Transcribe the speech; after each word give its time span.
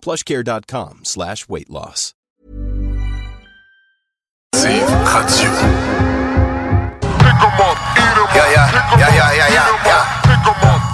plushcare.com 0.00 1.04
slash 1.04 1.48
weight 1.48 1.70
loss. 1.70 2.14
Radio. 9.48 9.60
Up, 9.60 10.46
up, 10.46 10.64
up. 10.64 10.87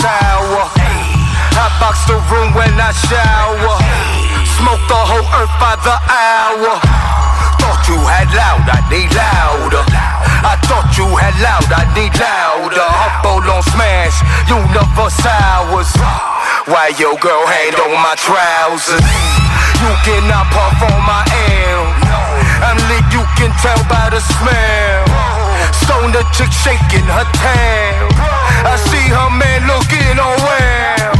Sour. 0.00 0.64
I 1.60 1.66
box 1.76 2.08
the 2.08 2.16
room 2.32 2.56
when 2.56 2.72
I 2.80 2.92
shower. 2.96 3.76
Smoke 4.56 4.84
the 4.88 4.96
whole 4.96 5.28
earth 5.40 5.54
by 5.60 5.76
the 5.84 5.96
hour. 6.08 6.72
Thought 7.60 7.84
you 7.88 8.00
had 8.08 8.28
loud, 8.32 8.64
I 8.64 8.80
need 8.88 9.12
louder. 9.12 9.84
I 10.40 10.56
thought 10.64 10.96
you 10.96 11.04
had 11.04 11.36
loud, 11.44 11.68
I 11.68 11.84
need 11.92 12.14
louder. 12.16 12.80
Humble 12.80 13.44
on 13.44 13.62
smash, 13.68 14.16
universe 14.48 15.20
hours. 15.20 15.92
Why 16.64 16.92
your 16.96 17.16
girl 17.20 17.44
hand 17.44 17.76
on 17.84 17.92
my 18.00 18.16
trousers? 18.16 19.04
You 19.80 19.92
cannot 20.04 20.48
puff 20.52 20.80
on 20.80 21.00
my 21.04 21.24
air. 21.52 21.78
I'm 22.64 22.78
lit, 22.88 23.04
you 23.12 23.24
can 23.36 23.52
tell 23.60 23.80
by 23.88 24.08
the 24.08 24.20
smell. 24.20 25.49
Stone 25.84 26.12
the 26.12 26.22
chick 26.32 26.52
shaking 26.52 27.06
her 27.06 27.26
tail. 27.38 28.06
I 28.64 28.76
see 28.88 29.06
her 29.12 29.30
man 29.32 29.66
looking 29.66 30.16
on 30.20 30.36
well. 30.42 31.12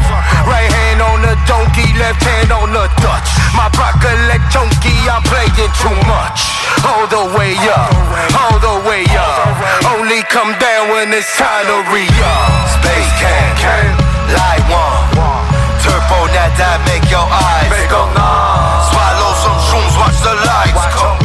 Right 0.47 0.71
hand 0.71 1.01
on 1.03 1.23
the 1.23 1.35
donkey, 1.47 1.89
left 2.01 2.23
hand 2.23 2.51
on 2.53 2.73
the 2.73 2.87
Dutch. 3.01 3.31
My 3.55 3.69
broccoli 3.71 4.39
chunky, 4.53 4.95
I'm 5.09 5.23
playing 5.29 5.73
too 5.79 5.99
much. 6.09 6.41
All 6.87 7.07
the 7.07 7.25
way 7.37 7.55
up, 7.69 7.93
all 8.35 8.59
the 8.59 8.77
way 8.89 9.05
up. 9.15 9.55
Only 9.93 10.23
come 10.33 10.57
down 10.59 10.91
when 10.91 11.13
it's 11.13 11.29
time 11.37 11.67
to 11.67 11.79
re 11.93 12.07
up. 12.25 12.69
Space 12.81 13.13
can, 13.21 13.93
light 14.33 14.65
one. 14.71 15.51
Turbo 15.85 16.29
that 16.37 16.53
that 16.61 16.79
make 16.89 17.09
your 17.09 17.25
eyes 17.25 17.73
go. 17.89 18.05
numb. 18.13 18.81
Swallow 18.89 19.33
some 19.45 19.61
shrooms, 19.67 19.95
watch 19.97 20.19
the 20.25 20.35
lights 20.45 20.87
come. 20.97 21.20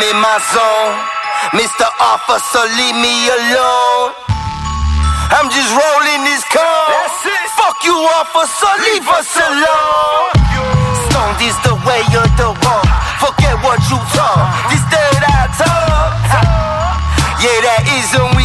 I'm 0.00 0.16
in 0.16 0.22
my 0.24 0.40
zone. 0.56 0.96
Mr. 1.52 1.84
Officer, 2.00 2.64
leave 2.72 2.96
me 2.96 3.28
alone. 3.28 4.16
I'm 5.28 5.52
just 5.52 5.68
rolling 5.76 6.24
this 6.24 6.40
cone. 6.48 6.88
Fuck 7.60 7.84
you, 7.84 7.92
officer, 8.16 8.72
leave 8.80 9.04
us 9.04 9.28
alone. 9.36 10.32
Stoned 11.04 11.44
is 11.44 11.52
the 11.68 11.76
way 11.84 12.00
of 12.16 12.32
the 12.40 12.48
walk. 12.64 12.88
Forget 13.20 13.60
what 13.60 13.76
you 13.92 14.00
talk. 14.16 14.72
This 14.72 14.80
that 14.88 15.20
I 15.20 15.52
talk. 15.60 16.16
Yeah, 17.44 17.60
that 17.60 17.84
isn't 17.84 18.39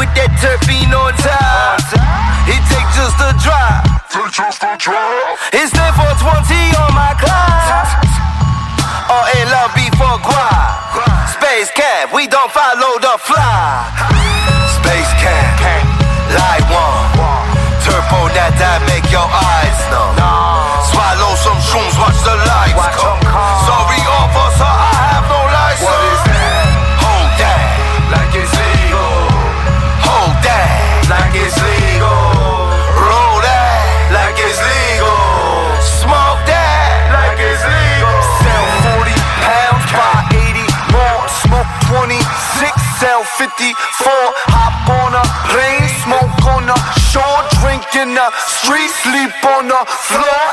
with 0.00 0.08
that 0.16 0.32
terpene 0.40 0.88
on 0.96 1.12
top. 1.20 1.76
It 2.48 2.62
takes 2.72 2.96
just 2.96 3.20
a 3.20 3.36
drop. 3.36 3.84
It's 5.52 5.72
there 5.76 5.92
for 5.92 6.08
20 6.16 6.56
on 6.80 6.92
my 6.96 7.12
clock. 7.20 8.00
Or 9.12 9.24
in 9.36 9.46
love 9.52 9.76
before 9.76 10.16
guap. 10.24 11.36
Space 11.36 11.68
camp, 11.76 12.14
we 12.16 12.26
don't 12.26 12.50
follow 12.50 12.96
the 12.96 13.20
fly. 13.20 14.09
54. 43.40 43.72
Hop 44.52 44.84
on 45.00 45.16
a 45.16 45.24
plane, 45.48 45.88
smoke 46.04 46.44
on 46.52 46.68
the 46.68 46.76
shore, 47.08 47.40
drink 47.64 47.88
in 47.96 48.12
the 48.12 48.28
street, 48.44 48.92
sleep 49.00 49.32
on 49.56 49.64
the 49.64 49.80
floor. 49.88 50.44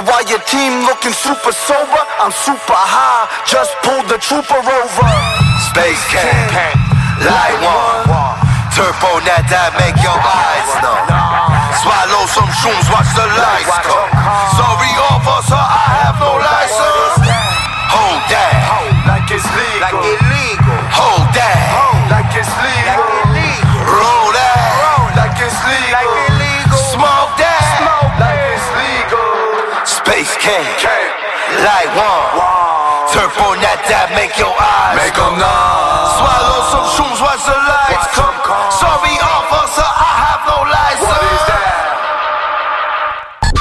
And 0.00 0.08
while 0.08 0.24
your 0.24 0.40
team 0.48 0.80
looking 0.88 1.12
super 1.12 1.52
sober, 1.52 2.00
I'm 2.16 2.32
super 2.32 2.72
high. 2.72 3.28
Just 3.44 3.76
pulled 3.84 4.08
the 4.08 4.16
trooper 4.16 4.56
over. 4.56 5.08
Space 5.68 6.00
Camp, 6.08 6.56
light 7.20 7.60
one. 7.60 8.08
Turbo 8.72 9.20
net 9.28 9.44
that 9.52 9.76
make 9.76 10.00
your 10.00 10.16
eyes 10.16 10.72
numb. 10.80 11.04
Swallow 11.84 12.24
some 12.32 12.48
shrooms, 12.48 12.88
watch 12.88 13.12
the 13.12 13.28
lights 13.28 13.76
come. 13.84 14.08
Sorry, 14.56 14.88
officer, 15.12 15.60
I 15.60 15.84
have 16.00 16.16
no 16.16 16.32
license. 16.48 16.99
Space 30.50 30.82
Camp, 30.82 30.82
Camp. 30.82 31.62
light 31.62 31.90
one. 31.94 33.06
Turbo 33.14 33.54
net 33.62 33.78
that 33.86 34.10
make 34.18 34.34
your 34.36 34.50
eyes 34.50 34.98
Make 34.98 35.14
'em 35.14 35.38
numb. 35.38 36.10
Swallow 36.18 36.58
some 36.74 36.86
shrooms, 36.90 37.20
watch 37.22 37.42
the 37.46 37.54
lights 37.54 37.94
Watch 37.94 38.18
come. 38.18 38.34
them 38.34 38.42
come. 38.42 38.70
Sorry, 38.82 39.14
officer, 39.38 39.86
I 39.86 40.10
have 40.26 40.42
no 40.50 40.58
license. 40.74 41.06
What 41.06 41.22
is 41.38 41.42
that? 41.46 41.70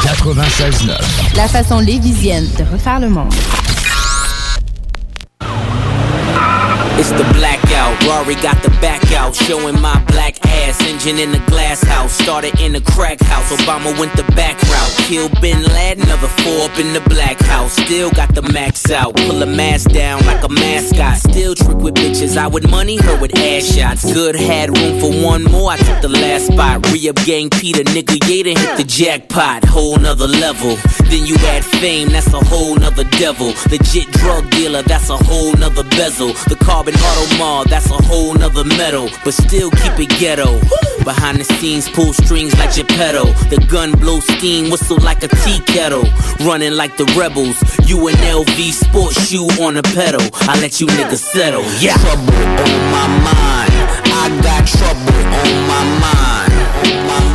96.9. 0.03 1.35
La 1.35 1.47
façon 1.47 1.77
lévisienne 1.79 2.47
de 2.57 2.63
refaire 2.63 2.99
le 2.99 3.09
monde. 3.09 3.33
It's 6.97 7.11
the 7.11 7.25
blackout. 7.33 8.03
Rory 8.05 8.35
got 8.35 8.61
the 8.63 8.69
back 8.81 9.11
out, 9.11 9.35
showing 9.35 9.79
my 9.81 10.01
black 10.05 10.35
ass. 10.45 10.81
Engine 10.81 11.19
in 11.19 11.31
the 11.31 11.39
glass 11.47 11.83
house, 11.83 12.13
started 12.13 12.59
in 12.59 12.73
the 12.73 12.81
crack 12.81 13.19
house. 13.21 13.51
Obama 13.51 13.97
went 13.99 14.15
the 14.15 14.23
back 14.35 14.61
route. 14.63 14.93
Killed 15.07 15.39
Bin 15.41 15.63
Laden, 15.63 16.03
another 16.03 16.27
four 16.27 16.65
up 16.65 16.79
in 16.79 16.93
the 16.93 17.01
black 17.09 17.39
house. 17.39 17.73
Still 17.73 18.11
got 18.11 18.33
the 18.35 18.41
max 18.41 18.89
out. 18.91 19.15
Pull 19.15 19.41
a 19.41 19.45
mask 19.45 19.91
down 19.91 20.25
like 20.25 20.43
a 20.43 20.49
mascot. 20.49 21.17
Still 21.17 21.55
trick 21.55 21.77
with 21.77 21.95
bitches. 21.95 22.37
I 22.37 22.47
with 22.47 22.69
money, 22.69 22.97
her 22.97 23.19
with 23.19 23.37
ass 23.37 23.63
shots. 23.75 24.11
Good 24.13 24.35
had 24.35 24.77
room 24.77 24.99
for 24.99 25.11
one 25.23 25.43
more. 25.43 25.71
I 25.71 25.77
took 25.77 26.01
the 26.01 26.09
last 26.09 26.47
spot. 26.47 26.85
Re 26.91 27.09
up 27.09 27.15
gang 27.25 27.49
Peter, 27.49 27.83
nigga 27.83 28.17
Yada 28.27 28.59
hit 28.59 28.77
the 28.77 28.83
jackpot. 28.83 29.65
Whole 29.65 29.97
nother 29.97 30.27
level. 30.27 30.75
Then 31.09 31.25
you 31.25 31.35
add 31.53 31.65
fame, 31.65 32.09
that's 32.09 32.33
a 32.33 32.39
whole 32.45 32.75
nother 32.75 33.03
devil. 33.17 33.53
Legit 33.69 34.11
drug 34.11 34.49
dealer, 34.51 34.83
that's 34.83 35.09
a 35.09 35.17
whole 35.17 35.53
nother 35.53 35.83
bezel. 35.83 36.33
The 36.47 36.55
carbon 36.79 36.93
automar, 36.93 37.65
that's 37.65 37.91
a 37.91 38.01
whole 38.07 38.33
nother 38.33 38.63
metal. 38.63 39.09
But 39.25 39.33
still 39.33 39.69
keep 39.69 39.99
it 39.99 40.09
ghetto. 40.17 40.59
Behind 41.03 41.37
the 41.37 41.43
scenes, 41.43 41.89
pull 41.89 42.13
strings 42.13 42.57
like 42.57 42.73
Geppetto. 42.73 43.25
The 43.51 43.57
gun 43.69 43.91
blow 43.99 44.21
steam, 44.21 44.71
whistle 44.71 44.97
like 44.99 45.21
a 45.23 45.27
tea 45.27 45.59
kettle. 45.65 46.05
Running 46.39 46.71
like 46.73 46.95
the 46.95 47.03
rebels. 47.19 47.59
You 47.83 48.07
an 48.07 48.15
LV 48.15 48.71
sports 48.71 49.19
shoe 49.27 49.49
on 49.59 49.75
a 49.75 49.83
pedal. 49.83 50.23
I 50.47 50.57
let 50.61 50.79
you 50.79 50.87
niggas 50.87 51.19
settle. 51.19 51.63
Yeah. 51.83 51.97
Trouble 51.99 52.31
on 52.63 52.81
my 52.95 53.07
mind. 53.27 53.75
I 54.15 54.25
got 54.39 54.63
trouble 54.63 55.19
on 55.43 55.55
my 55.67 55.83
mind. 55.99 56.53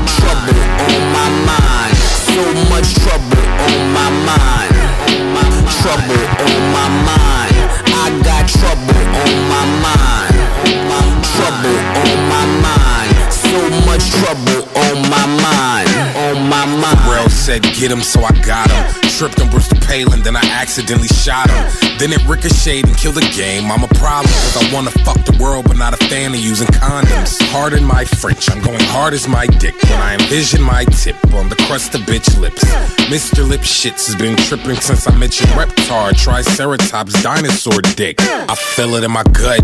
Trouble 0.08 0.60
on 0.88 1.02
my 1.12 1.28
mind. 1.44 1.96
So 2.32 2.42
much 2.72 2.88
trouble 3.04 3.44
on 3.68 3.92
my 3.92 4.08
mind. 4.24 4.72
Trouble 5.84 6.24
on 6.48 6.62
my 6.72 6.88
mind. 7.04 7.43
Trouble 8.46 8.92
on 8.92 9.48
my 9.48 9.64
mind. 9.82 11.24
Trouble 11.24 11.78
on 12.10 12.28
my 12.28 12.60
mind. 12.62 12.83
So 13.54 13.70
much 13.86 14.10
trouble 14.10 14.66
on 14.82 14.96
my 15.08 15.26
mind. 15.38 15.88
On 16.26 16.48
my 16.48 16.66
mind. 16.66 16.98
Pharrell 17.06 17.30
said 17.30 17.62
get 17.62 17.88
him, 17.88 18.00
so 18.00 18.20
I 18.24 18.32
got 18.42 18.68
him. 18.68 18.82
Tripped 19.10 19.38
him 19.38 19.46
on 19.46 19.52
Bristol 19.52 19.78
Palin, 19.78 20.22
then 20.22 20.34
I 20.34 20.42
accidentally 20.42 21.06
shot 21.06 21.48
him. 21.48 21.62
Then 21.98 22.10
it 22.10 22.26
ricocheted 22.26 22.86
and 22.86 22.96
killed 22.96 23.14
the 23.14 23.32
game. 23.36 23.70
I'm 23.70 23.84
a 23.84 23.94
problem, 23.94 24.34
cause 24.42 24.56
I 24.58 24.74
wanna 24.74 24.90
fuck 25.06 25.24
the 25.24 25.38
world, 25.40 25.66
but 25.68 25.76
not 25.76 25.94
a 25.94 26.04
fan 26.08 26.34
of 26.34 26.40
using 26.40 26.66
condoms. 26.66 27.38
Hard 27.52 27.74
in 27.74 27.84
my 27.84 28.04
French, 28.04 28.50
I'm 28.50 28.60
going 28.60 28.82
hard 28.90 29.14
as 29.14 29.28
my 29.28 29.46
dick 29.46 29.80
when 29.84 30.00
I 30.02 30.14
envision 30.14 30.60
my 30.60 30.84
tip 30.86 31.14
on 31.32 31.48
the 31.48 31.56
crust 31.66 31.94
of 31.94 32.00
bitch 32.00 32.36
lips. 32.40 32.64
Mr. 33.06 33.48
Lip 33.48 33.60
Shits 33.60 34.06
has 34.06 34.16
been 34.16 34.36
tripping 34.36 34.80
since 34.80 35.06
I 35.06 35.14
met 35.16 35.38
your 35.38 35.48
reptar, 35.50 36.10
Triceratops 36.16 37.22
dinosaur 37.22 37.80
dick. 37.94 38.16
I 38.20 38.56
feel 38.56 38.96
it 38.96 39.04
in 39.04 39.12
my 39.12 39.22
gut. 39.22 39.62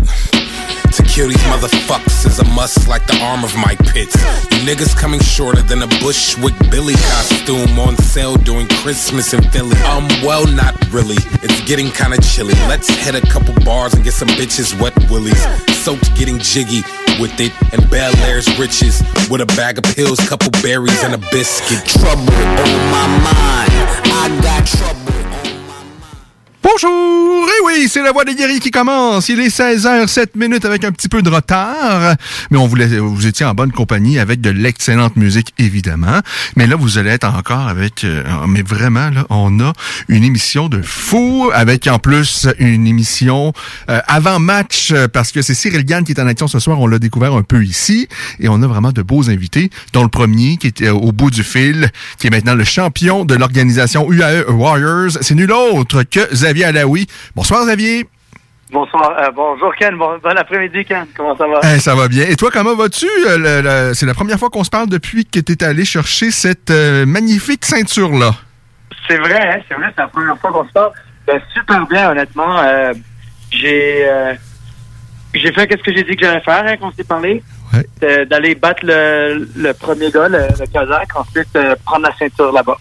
To 0.91 1.03
kill 1.03 1.29
these 1.29 1.37
motherfuckers 1.47 2.25
is 2.25 2.39
a 2.39 2.43
must 2.53 2.87
like 2.87 3.07
the 3.07 3.17
arm 3.23 3.45
of 3.45 3.55
Mike 3.55 3.79
Pitts. 3.79 4.13
You 4.51 4.59
niggas 4.67 4.93
coming 4.95 5.21
shorter 5.21 5.61
than 5.61 5.81
a 5.83 5.87
Bushwick 5.87 6.53
Billy 6.69 6.95
costume 6.95 7.79
on 7.79 7.95
sale 7.97 8.35
during 8.35 8.67
Christmas 8.67 9.33
in 9.33 9.41
Philly. 9.51 9.77
Um, 9.83 10.07
well, 10.21 10.45
not 10.47 10.75
really. 10.91 11.15
It's 11.41 11.61
getting 11.61 11.91
kinda 11.91 12.17
chilly. 12.21 12.53
Let's 12.67 12.89
hit 12.89 13.15
a 13.15 13.21
couple 13.21 13.53
bars 13.63 13.93
and 13.93 14.03
get 14.03 14.13
some 14.13 14.27
bitches 14.29 14.77
wet 14.81 14.93
willies. 15.09 15.41
Soaked 15.77 16.13
getting 16.15 16.39
jiggy 16.39 16.83
with 17.21 17.39
it 17.39 17.53
and 17.71 17.89
Bel 17.89 18.13
Air's 18.27 18.47
riches 18.59 19.01
with 19.29 19.39
a 19.39 19.45
bag 19.55 19.77
of 19.77 19.85
pills, 19.95 20.19
couple 20.27 20.51
berries, 20.61 21.03
and 21.03 21.13
a 21.13 21.19
biscuit. 21.31 21.85
Trouble 21.87 22.33
on 22.33 22.81
my 22.91 23.07
mind. 23.31 23.71
I 24.11 24.39
got 24.43 24.67
trouble. 24.67 25.00
Bonjour! 26.63 27.47
Eh 27.47 27.65
oui, 27.65 27.87
c'est 27.89 28.03
la 28.03 28.11
voix 28.11 28.23
des 28.23 28.35
guéris 28.35 28.59
qui 28.59 28.69
commence. 28.69 29.29
Il 29.29 29.39
est 29.39 29.47
16h07 29.47 30.27
minutes 30.35 30.63
avec 30.63 30.83
un 30.83 30.91
petit 30.91 31.09
peu 31.09 31.23
de 31.23 31.29
retard. 31.29 32.15
Mais 32.51 32.57
on 32.59 32.67
voulait, 32.67 32.85
vous 32.99 33.25
étiez 33.25 33.45
en 33.47 33.55
bonne 33.55 33.71
compagnie 33.71 34.19
avec 34.19 34.41
de 34.41 34.51
l'excellente 34.51 35.15
musique, 35.15 35.53
évidemment. 35.57 36.19
Mais 36.55 36.67
là, 36.67 36.75
vous 36.75 36.99
allez 36.99 37.09
être 37.09 37.27
encore 37.27 37.67
avec, 37.67 38.03
euh, 38.03 38.23
mais 38.47 38.61
vraiment, 38.61 39.09
là, 39.09 39.25
on 39.31 39.59
a 39.59 39.73
une 40.07 40.23
émission 40.23 40.69
de 40.69 40.83
fou 40.83 41.49
avec 41.53 41.87
en 41.87 41.97
plus 41.97 42.47
une 42.59 42.85
émission 42.85 43.53
euh, 43.89 43.99
avant 44.07 44.39
match 44.39 44.91
euh, 44.91 45.07
parce 45.07 45.31
que 45.31 45.41
c'est 45.41 45.55
Cyril 45.55 45.83
Gann 45.83 46.03
qui 46.03 46.11
est 46.11 46.21
en 46.21 46.27
action 46.27 46.47
ce 46.47 46.59
soir. 46.59 46.79
On 46.79 46.87
l'a 46.87 46.99
découvert 46.99 47.33
un 47.33 47.43
peu 47.43 47.63
ici 47.63 48.07
et 48.39 48.49
on 48.49 48.61
a 48.61 48.67
vraiment 48.67 48.91
de 48.91 49.01
beaux 49.01 49.29
invités, 49.29 49.71
dont 49.93 50.03
le 50.03 50.09
premier 50.09 50.57
qui 50.57 50.67
est 50.67 50.81
euh, 50.83 50.93
au 50.93 51.11
bout 51.11 51.31
du 51.31 51.43
fil, 51.43 51.89
qui 52.19 52.27
est 52.27 52.29
maintenant 52.29 52.55
le 52.55 52.63
champion 52.63 53.25
de 53.25 53.33
l'organisation 53.33 54.11
UAE 54.11 54.51
Warriors. 54.51 55.17
C'est 55.21 55.35
nul 55.35 55.51
autre 55.51 56.03
que 56.03 56.27
Xavier 56.51 56.65
Alaoui. 56.65 57.07
Bonsoir 57.33 57.65
Xavier. 57.65 58.05
Bonsoir, 58.71 59.17
euh, 59.19 59.31
bonjour 59.33 59.73
Ken, 59.75 59.95
bon, 59.97 60.17
bon 60.21 60.37
après-midi 60.37 60.83
Ken, 60.83 61.05
comment 61.15 61.37
ça 61.37 61.47
va? 61.47 61.61
Ça 61.79 61.95
va 61.95 62.09
bien. 62.09 62.25
Et 62.25 62.35
toi, 62.35 62.49
comment 62.51 62.75
vas-tu? 62.75 63.07
Euh, 63.27 63.93
c'est 63.93 64.05
la 64.05 64.13
première 64.13 64.37
fois 64.37 64.49
qu'on 64.49 64.65
se 64.65 64.69
parle 64.69 64.89
depuis 64.89 65.25
que 65.25 65.39
tu 65.39 65.53
es 65.53 65.63
allé 65.63 65.85
chercher 65.85 66.29
cette 66.29 66.71
euh, 66.71 67.05
magnifique 67.05 67.63
ceinture-là. 67.65 68.31
C'est 69.07 69.17
vrai, 69.17 69.39
hein, 69.41 69.61
c'est 69.67 69.75
vrai, 69.75 69.87
c'est 69.95 70.01
la 70.01 70.07
première 70.09 70.37
fois 70.39 70.51
qu'on 70.51 70.67
se 70.67 70.71
parle. 70.73 70.91
Ben, 71.25 71.41
super 71.53 71.87
bien, 71.87 72.11
honnêtement. 72.11 72.61
J'ai 73.49 74.05
j'ai 75.33 75.53
fait 75.53 75.67
qu'est-ce 75.67 75.83
que 75.83 75.95
j'ai 75.95 76.03
dit 76.03 76.17
que 76.17 76.25
j'allais 76.25 76.41
faire 76.41 76.65
hein, 76.65 76.75
quand 76.77 76.87
on 76.87 76.91
s'est 76.91 77.05
parlé. 77.05 77.41
Ouais. 77.73 78.25
D'aller 78.25 78.55
battre 78.55 78.81
le, 78.83 79.47
le 79.55 79.73
premier 79.73 80.11
gars, 80.11 80.27
le, 80.27 80.47
le 80.59 80.65
Kazakh, 80.67 81.15
ensuite 81.15 81.57
prendre 81.85 82.07
la 82.07 82.15
ceinture 82.17 82.51
là-bas. 82.51 82.77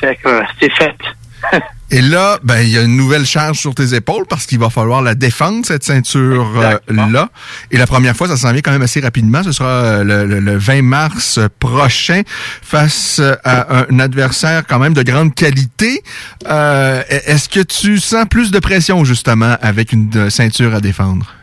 Fait 0.00 0.16
que 0.16 0.42
c'est 0.60 0.72
fait. 0.72 0.96
Et 1.92 2.00
là, 2.02 2.38
ben, 2.44 2.60
il 2.60 2.68
y 2.68 2.78
a 2.78 2.82
une 2.82 2.96
nouvelle 2.96 3.26
charge 3.26 3.58
sur 3.58 3.74
tes 3.74 3.94
épaules 3.94 4.24
parce 4.28 4.46
qu'il 4.46 4.60
va 4.60 4.70
falloir 4.70 5.02
la 5.02 5.16
défendre, 5.16 5.66
cette 5.66 5.82
ceinture-là. 5.82 7.28
Et 7.72 7.78
la 7.78 7.86
première 7.88 8.14
fois, 8.14 8.28
ça 8.28 8.36
s'en 8.36 8.52
vient 8.52 8.60
quand 8.60 8.70
même 8.70 8.82
assez 8.82 9.00
rapidement. 9.00 9.42
Ce 9.42 9.50
sera 9.50 9.68
euh, 9.68 10.04
le, 10.04 10.24
le- 10.26 10.38
le 10.38 10.56
20 10.56 10.82
mars 10.82 11.40
prochain 11.58 12.22
face 12.62 13.20
à 13.42 13.86
un 13.90 13.98
adversaire 13.98 14.62
quand 14.68 14.78
même 14.78 14.94
de 14.94 15.02
grande 15.02 15.34
qualité. 15.34 16.02
Euh, 16.48 17.02
Est-ce 17.08 17.48
que 17.48 17.60
tu 17.60 17.98
sens 17.98 18.24
plus 18.30 18.52
de 18.52 18.60
pression, 18.60 19.04
justement, 19.04 19.56
avec 19.60 19.92
une 19.92 20.10
euh, 20.16 20.30
ceinture 20.30 20.74
à 20.74 20.80
défendre? 20.80 21.34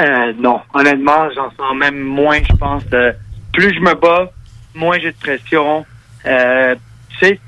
Euh, 0.00 0.32
non, 0.38 0.60
honnêtement, 0.72 1.28
j'en 1.36 1.50
sens 1.58 1.76
même 1.78 1.98
moins, 2.00 2.38
je 2.48 2.56
pense. 2.56 2.84
Euh, 2.94 3.12
plus 3.52 3.74
je 3.74 3.80
me 3.80 3.94
bats, 3.94 4.30
moins 4.74 4.98
j'ai 4.98 5.10
de 5.12 5.16
pression. 5.20 5.84
Euh, 6.24 6.74
tu 7.20 7.26
sais, 7.26 7.38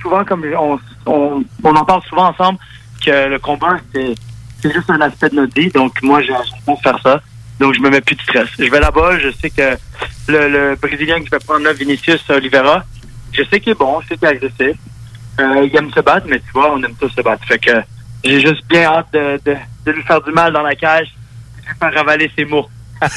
souvent, 0.00 0.24
comme 0.24 0.44
on, 0.58 0.80
on, 1.06 1.44
en 1.64 1.84
parle 1.84 2.02
souvent 2.08 2.28
ensemble, 2.28 2.58
que 3.04 3.28
le 3.28 3.38
combat, 3.38 3.78
c'est 3.92 4.72
juste 4.72 4.90
un 4.90 5.00
aspect 5.00 5.30
de 5.30 5.36
notre 5.36 5.54
vie. 5.54 5.70
Donc, 5.70 6.02
moi, 6.02 6.22
j'ai 6.22 6.28
j'ai 6.28 6.72
de 6.72 6.78
faire 6.80 6.98
ça. 7.02 7.20
Donc, 7.58 7.74
je 7.74 7.80
me 7.80 7.90
mets 7.90 8.00
plus 8.00 8.16
de 8.16 8.22
stress. 8.22 8.48
Je 8.58 8.70
vais 8.70 8.80
là-bas, 8.80 9.18
je 9.18 9.30
sais 9.30 9.50
que 9.50 9.76
le, 10.28 10.76
Brésilien 10.76 11.20
que 11.20 11.26
je 11.26 11.30
vais 11.30 11.38
prendre 11.38 11.64
là, 11.64 11.72
Vinicius 11.72 12.28
Oliveira, 12.30 12.84
je 13.32 13.42
sais 13.44 13.60
qu'il 13.60 13.72
est 13.72 13.78
bon, 13.78 14.00
je 14.02 14.08
sais 14.08 14.16
qu'il 14.16 14.28
est 14.28 14.32
agressif. 14.32 14.76
Euh, 15.40 15.66
il 15.66 15.76
aime 15.76 15.90
se 15.92 16.00
battre, 16.00 16.26
mais 16.28 16.38
tu 16.38 16.52
vois, 16.52 16.74
on 16.74 16.82
aime 16.82 16.94
tous 17.00 17.08
se 17.08 17.20
battre. 17.22 17.44
Fait 17.46 17.58
que 17.58 17.70
j'ai 18.24 18.40
juste 18.40 18.66
bien 18.68 18.84
hâte 18.84 19.12
de, 19.12 19.90
lui 19.90 20.02
faire 20.02 20.20
du 20.22 20.32
mal 20.32 20.52
dans 20.52 20.62
la 20.62 20.74
cage, 20.74 21.08
de 21.62 21.68
lui 21.68 21.78
faire 21.78 21.94
ravaler 21.94 22.30
ses 22.36 22.44
mots. 22.44 22.68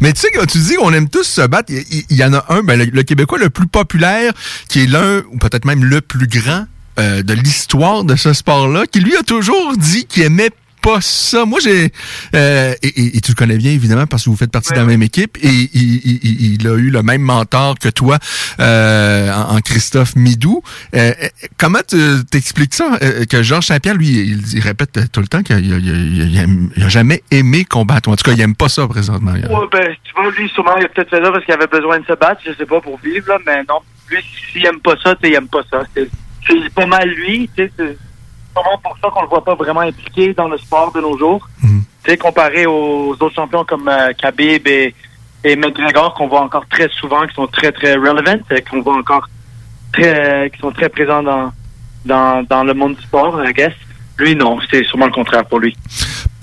Mais 0.00 0.12
tu 0.12 0.20
sais, 0.20 0.30
quand 0.30 0.46
tu 0.46 0.58
dis 0.58 0.76
qu'on 0.76 0.92
aime 0.92 1.10
tous 1.10 1.24
se 1.24 1.46
battre, 1.46 1.70
il 1.70 2.16
y, 2.16 2.24
en 2.24 2.32
a 2.32 2.44
un, 2.48 2.62
ben, 2.62 2.78
le 2.78 3.02
Québécois 3.02 3.38
le 3.38 3.50
plus 3.50 3.66
populaire, 3.66 4.32
qui 4.70 4.84
est 4.84 4.86
l'un, 4.86 5.18
ou 5.30 5.36
peut-être 5.38 5.66
même 5.66 5.84
le 5.84 6.00
plus 6.00 6.26
grand 6.26 6.64
euh, 6.98 7.22
de 7.22 7.32
l'histoire 7.34 8.04
de 8.04 8.16
ce 8.16 8.32
sport-là, 8.32 8.86
qui 8.86 9.00
lui 9.00 9.16
a 9.16 9.22
toujours 9.22 9.76
dit 9.76 10.06
qu'il 10.06 10.22
aimait 10.24 10.50
pas 10.82 11.00
ça. 11.00 11.44
Moi, 11.44 11.58
j'ai... 11.60 11.90
euh, 12.36 12.72
et, 12.80 12.86
et- 12.86 13.16
et 13.16 13.20
tu 13.20 13.32
le 13.32 13.34
connais 13.34 13.56
bien, 13.56 13.72
évidemment, 13.72 14.06
parce 14.06 14.24
que 14.24 14.30
vous 14.30 14.36
faites 14.36 14.52
partie 14.52 14.72
de 14.72 14.78
la 14.78 14.84
même 14.84 15.02
équipe. 15.02 15.36
Et 15.42 15.48
il, 15.48 15.70
il- 15.74 16.20
il- 16.22 16.54
il 16.60 16.66
a 16.68 16.74
eu 16.76 16.90
le 16.90 17.02
même 17.02 17.22
mentor 17.22 17.76
que 17.76 17.88
toi 17.88 18.18
euh, 18.60 19.32
en, 19.32 19.56
en 19.56 19.60
Christophe 19.60 20.14
Midou. 20.14 20.62
Euh, 20.94 21.10
comment 21.58 21.80
tu 21.88 21.96
t'expliques 22.30 22.74
ça? 22.74 22.98
que 23.28 23.42
Georges 23.42 23.66
Saint-Pierre, 23.66 23.96
lui, 23.96 24.08
il, 24.10 24.42
il 24.54 24.60
répète 24.60 25.10
tout 25.10 25.20
le 25.20 25.26
temps 25.26 25.42
qu'il 25.42 25.56
a, 25.56 25.58
il 25.58 25.72
a- 25.74 25.78
il 25.78 25.90
a- 25.90 26.24
il 26.24 26.36
aime- 26.38 26.70
il 26.76 26.84
a 26.84 26.88
jamais 26.88 27.22
aimé 27.32 27.64
combattre. 27.64 28.08
En 28.08 28.14
tout 28.14 28.22
cas, 28.22 28.32
il 28.36 28.40
aime 28.40 28.54
pas 28.54 28.68
ça 28.68 28.86
présentement. 28.86 29.32
Ouais, 29.32 29.66
ben, 29.72 29.88
tu 30.04 30.12
vois, 30.14 30.30
lui, 30.30 30.48
sûrement, 30.50 30.76
il 30.78 30.84
a 30.84 30.88
peut-être 30.88 31.10
fait 31.10 31.20
ça 31.20 31.32
parce 31.32 31.44
qu'il 31.44 31.54
avait 31.54 31.66
besoin 31.66 31.98
de 31.98 32.04
se 32.06 32.12
battre, 32.12 32.42
je 32.46 32.52
sais 32.56 32.66
pas, 32.66 32.80
pour 32.80 33.00
vivre, 33.02 33.26
là, 33.28 33.38
mais 33.44 33.56
non. 33.68 33.80
Lui, 34.08 34.18
s'il 34.52 34.64
aime 34.64 34.78
pas 34.78 34.94
ça, 35.02 35.16
il 35.24 35.34
aime 35.34 35.48
pas 35.48 35.62
ça. 35.68 35.82
C'est 36.46 36.74
pas 36.74 36.86
mal 36.86 37.08
lui, 37.08 37.50
c'est 37.56 37.70
sûrement 37.76 38.78
pour 38.82 38.96
ça 39.02 39.08
qu'on 39.10 39.22
le 39.22 39.28
voit 39.28 39.44
pas 39.44 39.54
vraiment 39.54 39.80
impliqué 39.80 40.32
dans 40.32 40.48
le 40.48 40.58
sport 40.58 40.92
de 40.92 41.00
nos 41.00 41.18
jours. 41.18 41.48
Sais, 42.06 42.16
comparé 42.16 42.66
aux 42.66 43.16
autres 43.18 43.34
champions 43.34 43.64
comme 43.64 43.88
euh, 43.88 44.12
Khabib 44.12 44.66
et, 44.68 44.94
et 45.42 45.56
McGregor, 45.56 46.14
qu'on 46.14 46.28
voit 46.28 46.42
encore 46.42 46.64
très 46.68 46.88
souvent, 46.88 47.26
qui 47.26 47.34
sont 47.34 47.48
très, 47.48 47.72
très 47.72 47.94
relevant, 47.94 48.38
qu'on 48.70 48.80
voit 48.80 48.96
encore 48.96 49.28
très, 49.92 50.50
qui 50.50 50.60
sont 50.60 50.70
très 50.70 50.88
présents 50.88 51.22
dans, 51.22 51.52
dans, 52.04 52.44
dans 52.44 52.64
le 52.64 52.74
monde 52.74 52.94
du 52.94 53.02
sport, 53.02 53.44
I 53.44 53.52
guess. 53.52 53.72
Lui, 54.18 54.36
non, 54.36 54.58
c'est 54.70 54.84
sûrement 54.84 55.06
le 55.06 55.12
contraire 55.12 55.44
pour 55.46 55.58
lui. 55.58 55.76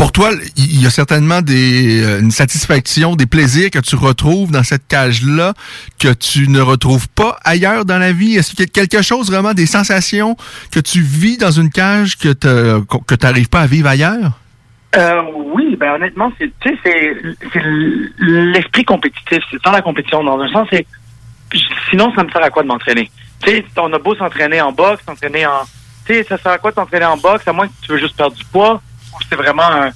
Pour 0.03 0.11
toi, 0.11 0.31
il 0.57 0.81
y 0.81 0.85
a 0.85 0.89
certainement 0.89 1.41
des, 1.41 2.03
euh, 2.03 2.19
une 2.19 2.31
satisfaction, 2.31 3.15
des 3.15 3.25
plaisirs 3.25 3.71
que 3.71 3.79
tu 3.79 3.95
retrouves 3.95 4.51
dans 4.51 4.61
cette 4.61 4.85
cage-là 4.85 5.53
que 5.97 6.11
tu 6.11 6.49
ne 6.49 6.59
retrouves 6.59 7.07
pas 7.07 7.37
ailleurs 7.45 7.85
dans 7.85 7.99
la 7.99 8.11
vie? 8.11 8.35
Est-ce 8.35 8.49
qu'il 8.49 8.59
y 8.59 8.63
a 8.63 8.65
quelque 8.65 9.01
chose 9.01 9.31
vraiment, 9.31 9.53
des 9.53 9.65
sensations 9.65 10.35
que 10.73 10.81
tu 10.81 11.01
vis 11.01 11.37
dans 11.37 11.51
une 11.51 11.69
cage 11.69 12.17
que 12.17 12.33
tu 12.33 12.85
que 13.07 13.15
t'arrives 13.15 13.47
pas 13.47 13.61
à 13.61 13.65
vivre 13.65 13.87
ailleurs? 13.87 14.33
Euh, 14.97 15.21
oui, 15.53 15.77
ben 15.77 15.93
honnêtement, 15.93 16.33
c'est 16.37 16.51
l'esprit 18.19 18.83
compétitif, 18.83 19.39
c'est 19.49 19.63
dans 19.63 19.71
la 19.71 19.81
compétition. 19.81 20.21
Dans 20.21 20.37
un 20.37 20.51
sens, 20.51 20.67
c'est 20.69 20.85
sinon 21.89 22.13
ça 22.13 22.25
me 22.25 22.29
sert 22.29 22.43
à 22.43 22.49
quoi 22.49 22.63
de 22.63 22.67
m'entraîner? 22.67 23.09
Tu 23.41 23.51
sais, 23.51 23.65
on 23.77 23.93
a 23.93 23.99
beau 23.99 24.15
s'entraîner 24.15 24.59
en 24.59 24.73
boxe, 24.73 25.01
s'entraîner 25.05 25.45
en, 25.45 25.61
tu 26.05 26.13
sais, 26.13 26.25
ça 26.25 26.37
sert 26.37 26.51
à 26.51 26.57
quoi 26.57 26.71
de 26.71 26.75
t'entraîner 26.75 27.05
en 27.05 27.15
boxe 27.15 27.47
à 27.47 27.53
moins 27.53 27.69
que 27.69 27.73
tu 27.81 27.93
veux 27.93 27.99
juste 27.99 28.17
perdre 28.17 28.35
du 28.35 28.43
poids? 28.43 28.81
C'est 29.29 29.35
vraiment 29.35 29.63
un 29.69 29.89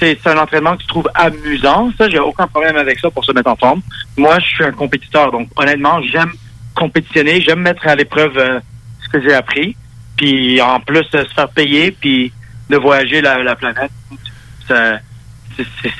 c'est 0.00 0.24
un 0.28 0.38
entraînement 0.38 0.76
que 0.76 0.82
tu 0.82 0.86
trouves 0.86 1.08
amusant. 1.12 1.90
Ça, 1.98 2.08
j'ai 2.08 2.20
aucun 2.20 2.46
problème 2.46 2.76
avec 2.76 3.00
ça 3.00 3.10
pour 3.10 3.24
se 3.24 3.32
mettre 3.32 3.50
en 3.50 3.56
forme. 3.56 3.80
Moi, 4.16 4.38
je 4.38 4.46
suis 4.46 4.64
un 4.64 4.70
compétiteur, 4.70 5.32
donc 5.32 5.48
honnêtement, 5.56 6.00
j'aime 6.02 6.30
compétitionner, 6.76 7.40
j'aime 7.40 7.58
mettre 7.62 7.84
à 7.88 7.96
l'épreuve 7.96 8.38
euh, 8.38 8.60
ce 9.02 9.08
que 9.08 9.20
j'ai 9.20 9.34
appris, 9.34 9.76
puis 10.16 10.60
en 10.62 10.78
plus 10.78 11.04
euh, 11.16 11.24
se 11.24 11.34
faire 11.34 11.48
payer, 11.48 11.90
puis 11.90 12.32
de 12.70 12.76
voyager 12.76 13.20
la, 13.20 13.42
la 13.42 13.56
planète. 13.56 13.90
C'est- 14.68 15.00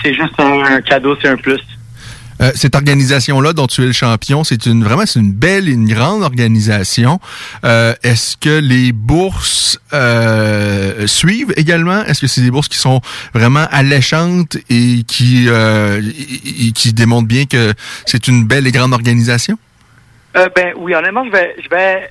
c'est 0.04 0.14
juste 0.14 0.38
un 0.38 0.80
cadeau, 0.82 1.16
c'est 1.20 1.28
un 1.28 1.36
plus. 1.36 1.58
Euh, 2.40 2.52
cette 2.54 2.74
organisation-là 2.76 3.52
dont 3.52 3.66
tu 3.66 3.82
es 3.82 3.86
le 3.86 3.92
champion, 3.92 4.44
c'est 4.44 4.66
une 4.66 4.84
vraiment 4.84 5.04
c'est 5.06 5.18
une 5.18 5.32
belle 5.32 5.68
et 5.68 5.72
une 5.72 5.88
grande 5.92 6.22
organisation. 6.22 7.20
Euh, 7.64 7.94
Est-ce 8.02 8.36
que 8.36 8.60
les 8.60 8.92
bourses 8.92 9.78
euh, 9.92 11.06
suivent 11.06 11.52
également? 11.56 12.04
Est-ce 12.04 12.20
que 12.20 12.26
c'est 12.26 12.40
des 12.42 12.50
bourses 12.50 12.68
qui 12.68 12.78
sont 12.78 13.00
vraiment 13.34 13.66
alléchantes 13.70 14.56
et 14.70 15.02
qui 15.06 15.48
et- 15.48 16.66
et 16.68 16.72
qui 16.72 16.92
démontrent 16.92 17.26
bien 17.28 17.46
que 17.46 17.74
c'est 18.06 18.28
une 18.28 18.44
belle 18.46 18.66
et 18.66 18.72
grande 18.72 18.92
organisation? 18.92 19.58
Ben 20.34 20.72
oui, 20.76 20.94
honnêtement, 20.94 21.24
je 21.24 21.30
vais, 21.32 21.56
je 21.62 21.68
vais. 21.68 22.10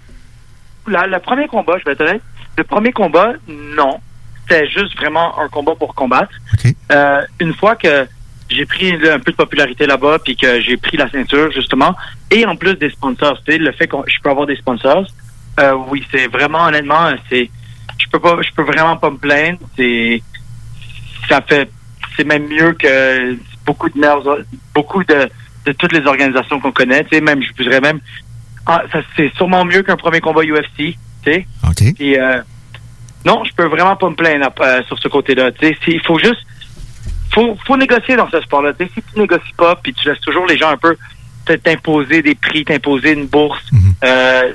La, 0.88 1.08
le 1.08 1.20
premier 1.20 1.48
combat, 1.48 1.74
je 1.80 1.86
vais 1.86 1.92
être 1.94 2.02
honnête. 2.02 2.22
Le 2.58 2.64
premier 2.66 2.92
combat, 2.92 3.34
non, 3.48 4.00
c'était 4.42 4.68
juste 4.70 4.96
vraiment 4.98 5.40
un 5.40 5.48
combat 5.48 5.76
pour 5.76 5.96
combattre. 5.96 6.32
Ok. 6.54 6.74
Euh, 6.92 7.22
une 7.40 7.54
fois 7.54 7.76
que 7.76 8.08
j'ai 8.50 8.66
pris 8.66 8.98
là, 8.98 9.16
un 9.16 9.20
peu 9.20 9.32
de 9.32 9.38
popularité 9.38 9.86
là-bas, 9.86 10.20
puis 10.24 10.36
que 10.36 10.62
j'ai 10.62 10.78
pris 10.78 10.98
la 10.98 11.10
ceinture 11.10 11.52
justement, 11.52 11.96
et 12.32 12.46
en 12.46 12.56
plus 12.56 12.76
des 12.76 12.90
sponsors, 12.90 13.38
tu 13.46 13.54
sais, 13.54 13.58
le 13.58 13.72
fait 13.72 13.88
que 13.88 13.98
je 14.08 14.20
peux 14.22 14.30
avoir 14.30 14.48
des 14.48 14.56
sponsors, 14.56 15.06
euh, 15.60 15.74
oui, 15.90 16.06
c'est 16.12 16.28
vraiment 16.28 16.66
honnêtement, 16.66 17.12
c'est, 17.30 17.50
je 17.98 18.08
peux 18.12 18.20
pas, 18.20 18.38
je 18.42 18.52
peux 18.56 18.64
vraiment 18.64 18.98
pas 18.98 19.10
me 19.10 19.18
plaindre. 19.18 19.60
C'est, 19.76 20.22
ça 21.28 21.42
fait, 21.42 21.70
c'est 22.16 22.24
même 22.24 22.48
mieux 22.48 22.74
que 22.74 23.38
beaucoup 23.66 23.90
de 23.90 23.98
meilleures, 23.98 24.24
beaucoup 24.74 25.04
de, 25.04 25.30
de 25.66 25.72
toutes 25.74 25.94
les 25.94 26.06
organisations 26.06 26.60
qu'on 26.60 26.72
connaît. 26.72 27.04
Tu 27.06 27.16
sais, 27.16 27.22
même, 27.22 27.42
je 27.42 27.64
dirais 27.64 27.82
même, 27.82 28.00
ah, 28.66 28.84
ça, 28.92 29.00
c'est 29.16 29.34
sûrement 29.36 29.66
mieux 29.66 29.82
qu'un 29.82 29.98
premier 29.98 30.22
combat 30.22 30.42
UFC. 30.42 30.78
Tu 30.78 30.96
sais. 31.26 31.48
OK. 31.64 31.96
Puis, 31.96 32.18
euh, 32.18 32.42
non, 33.26 33.44
je 33.44 33.54
peux 33.54 33.66
vraiment 33.66 33.96
pas 33.96 34.10
me 34.10 34.16
plaindre 34.16 34.50
euh, 34.62 34.84
sur 34.84 35.00
ce 35.00 35.08
côté-là. 35.08 35.52
Tu 35.52 35.68
sais, 35.68 35.76
il 35.88 36.06
faut 36.06 36.20
juste, 36.20 36.46
faut, 37.38 37.58
faut 37.66 37.78
négocier 37.78 38.16
dans 38.16 38.30
ce 38.30 38.42
sport-là. 38.42 38.72
Si 38.80 39.02
tu 39.14 39.20
négocies 39.20 39.54
pas, 39.58 39.76
puis 39.76 39.94
tu 39.94 40.08
laisses 40.10 40.22
toujours 40.22 40.46
les 40.48 40.58
gens 40.58 40.70
un 40.70 40.78
peu 40.78 40.96
t'imposer 41.64 42.22
des 42.22 42.36
prix, 42.36 42.66
t'imposer 42.66 43.14
une 43.14 43.28
bourse, 43.28 43.64
euh, 44.04 44.54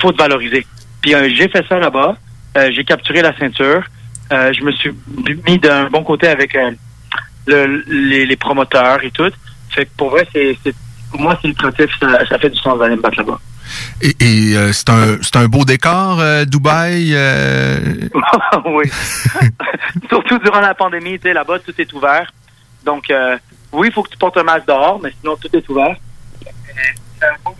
faut 0.00 0.12
te 0.12 0.18
valoriser. 0.18 0.66
Puis 1.00 1.14
euh, 1.14 1.28
j'ai 1.34 1.48
fait 1.48 1.64
ça 1.68 1.78
là-bas. 1.78 2.16
Euh, 2.58 2.70
j'ai 2.74 2.84
capturé 2.84 3.22
la 3.22 3.36
ceinture. 3.38 3.82
Euh, 4.32 4.52
je 4.52 4.62
me 4.62 4.72
suis 4.72 4.90
mis 5.46 5.58
d'un 5.58 5.88
bon 5.88 6.02
côté 6.04 6.28
avec 6.28 6.54
le- 7.46 7.82
les, 7.86 8.26
les 8.26 8.36
promoteurs 8.36 9.02
et 9.04 9.10
tout. 9.10 9.30
Fait 9.70 9.86
que 9.86 9.90
pour 9.96 10.10
vrai, 10.10 10.26
c'est, 10.32 10.56
moi, 11.18 11.38
c'est 11.40 11.48
lucratif. 11.48 11.86
Ça, 12.00 12.26
ça 12.26 12.38
fait 12.38 12.50
du 12.50 12.58
sens 12.58 12.78
d'aller 12.78 12.96
me 12.96 13.00
battre 13.02 13.18
là-bas. 13.18 13.40
Et, 14.00 14.14
et, 14.20 14.56
euh, 14.56 14.72
c'est 14.72 14.90
un 14.90 15.18
c'est 15.22 15.36
un 15.36 15.46
beau 15.46 15.64
décor, 15.64 16.18
euh, 16.20 16.44
Dubaï. 16.44 17.12
euh, 17.14 17.78
oui. 18.66 18.90
Surtout 20.08 20.38
durant 20.38 20.60
la 20.60 20.74
pandémie, 20.74 21.18
tu 21.18 21.28
sais, 21.28 21.32
là-bas, 21.32 21.58
tout 21.60 21.74
est 21.78 21.92
ouvert. 21.92 22.32
Donc, 22.84 23.10
euh, 23.10 23.36
oui, 23.72 23.88
il 23.88 23.92
faut 23.92 24.02
que 24.02 24.10
tu 24.10 24.18
portes 24.18 24.36
un 24.36 24.42
masque 24.42 24.66
dehors, 24.66 25.00
mais 25.02 25.12
sinon, 25.20 25.36
tout 25.36 25.48
est 25.56 25.68
ouvert. 25.68 25.96
C'est 27.20 27.26
un 27.26 27.34
beau 27.44 27.54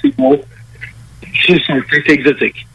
c'est 0.00 0.16
beau. 0.16 0.40
C'est 1.46 2.08
exotique. 2.08 2.66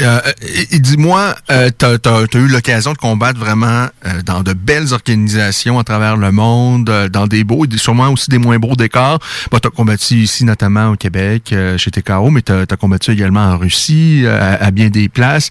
Euh, 0.00 0.20
et, 0.42 0.76
et 0.76 0.78
dis-moi, 0.80 1.34
euh, 1.50 1.70
t'as 1.76 1.94
as, 2.04 2.36
eu 2.36 2.48
l'occasion 2.48 2.92
de 2.92 2.98
combattre 2.98 3.38
vraiment 3.38 3.86
euh, 4.06 4.22
dans 4.24 4.42
de 4.42 4.52
belles 4.52 4.92
organisations 4.92 5.78
à 5.78 5.84
travers 5.84 6.16
le 6.16 6.32
monde, 6.32 6.90
euh, 6.90 7.08
dans 7.08 7.26
des 7.26 7.44
beaux 7.44 7.64
et 7.64 7.76
sûrement 7.78 8.08
aussi 8.08 8.28
des 8.30 8.38
moins 8.38 8.58
beaux 8.58 8.74
décors. 8.74 9.18
Bah, 9.52 9.58
t'as 9.60 9.70
combattu 9.70 10.14
ici 10.14 10.44
notamment 10.44 10.88
au 10.90 10.96
Québec, 10.96 11.50
euh, 11.52 11.78
chez 11.78 11.90
TKO, 11.90 12.30
mais 12.30 12.42
t'as 12.42 12.62
as 12.62 12.76
combattu 12.76 13.12
également 13.12 13.44
en 13.44 13.56
Russie, 13.58 14.22
euh, 14.24 14.38
à, 14.60 14.64
à 14.66 14.70
bien 14.70 14.88
des 14.88 15.08
places. 15.08 15.50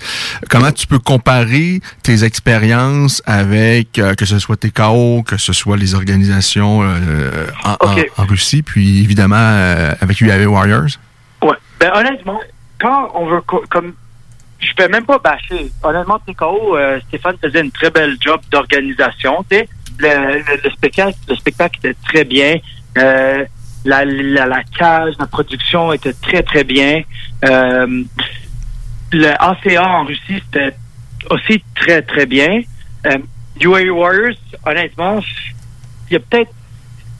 Comment 0.49 0.71
tu 0.71 0.87
peux 0.87 0.99
comparer 0.99 1.79
tes 2.03 2.23
expériences 2.23 3.21
avec 3.25 3.97
euh, 3.99 4.13
que 4.15 4.25
ce 4.25 4.39
soit 4.39 4.57
TKO, 4.57 5.23
que 5.25 5.37
ce 5.37 5.53
soit 5.53 5.77
les 5.77 5.95
organisations 5.95 6.81
euh, 6.83 7.47
en, 7.63 7.71
en- 7.71 7.93
Ok. 7.93 8.09
en 8.17 8.25
Russie, 8.25 8.61
puis 8.61 8.99
évidemment 9.03 9.35
euh, 9.39 9.93
avec 10.01 10.19
UAV 10.21 10.47
Warriors? 10.51 10.89
Ouais. 11.41 11.55
Ben, 11.79 11.91
honnêtement, 11.95 12.39
quand 12.79 13.09
on 13.15 13.27
veut, 13.29 13.41
co- 13.41 13.63
comme, 13.69 13.93
je 14.63 14.73
fais 14.77 14.89
même 14.89 15.05
pas 15.05 15.19
bâcher. 15.19 15.71
Honnêtement, 15.83 16.19
TKO, 16.19 16.77
euh, 16.77 16.99
Stéphane 17.07 17.37
faisait 17.41 17.61
une 17.61 17.71
très 17.71 17.89
belle 17.89 18.17
job 18.19 18.41
d'organisation. 18.51 19.45
Le, 19.51 19.63
le, 19.99 20.61
le 20.63 20.69
spectacle, 20.71 21.17
le 21.27 21.35
spectacle 21.35 21.79
était 21.83 21.97
très 22.05 22.23
bien. 22.23 22.55
Euh, 22.97 23.45
la, 23.85 24.05
la, 24.05 24.63
cage, 24.63 25.15
la 25.19 25.27
production 25.27 25.91
était 25.91 26.13
très, 26.13 26.43
très 26.43 26.63
bien. 26.63 27.01
Euh, 27.45 28.03
le 29.11 29.27
ACA 29.27 29.83
en 29.83 30.05
Russie, 30.05 30.41
c'était 30.45 30.75
aussi 31.29 31.63
très, 31.75 32.01
très 32.01 32.25
bien. 32.25 32.61
Euh, 33.05 33.17
UAE 33.61 33.89
Warriors, 33.91 34.37
honnêtement, 34.65 35.19
il 36.09 36.13
y 36.13 36.15
a 36.15 36.19
peut-être 36.19 36.51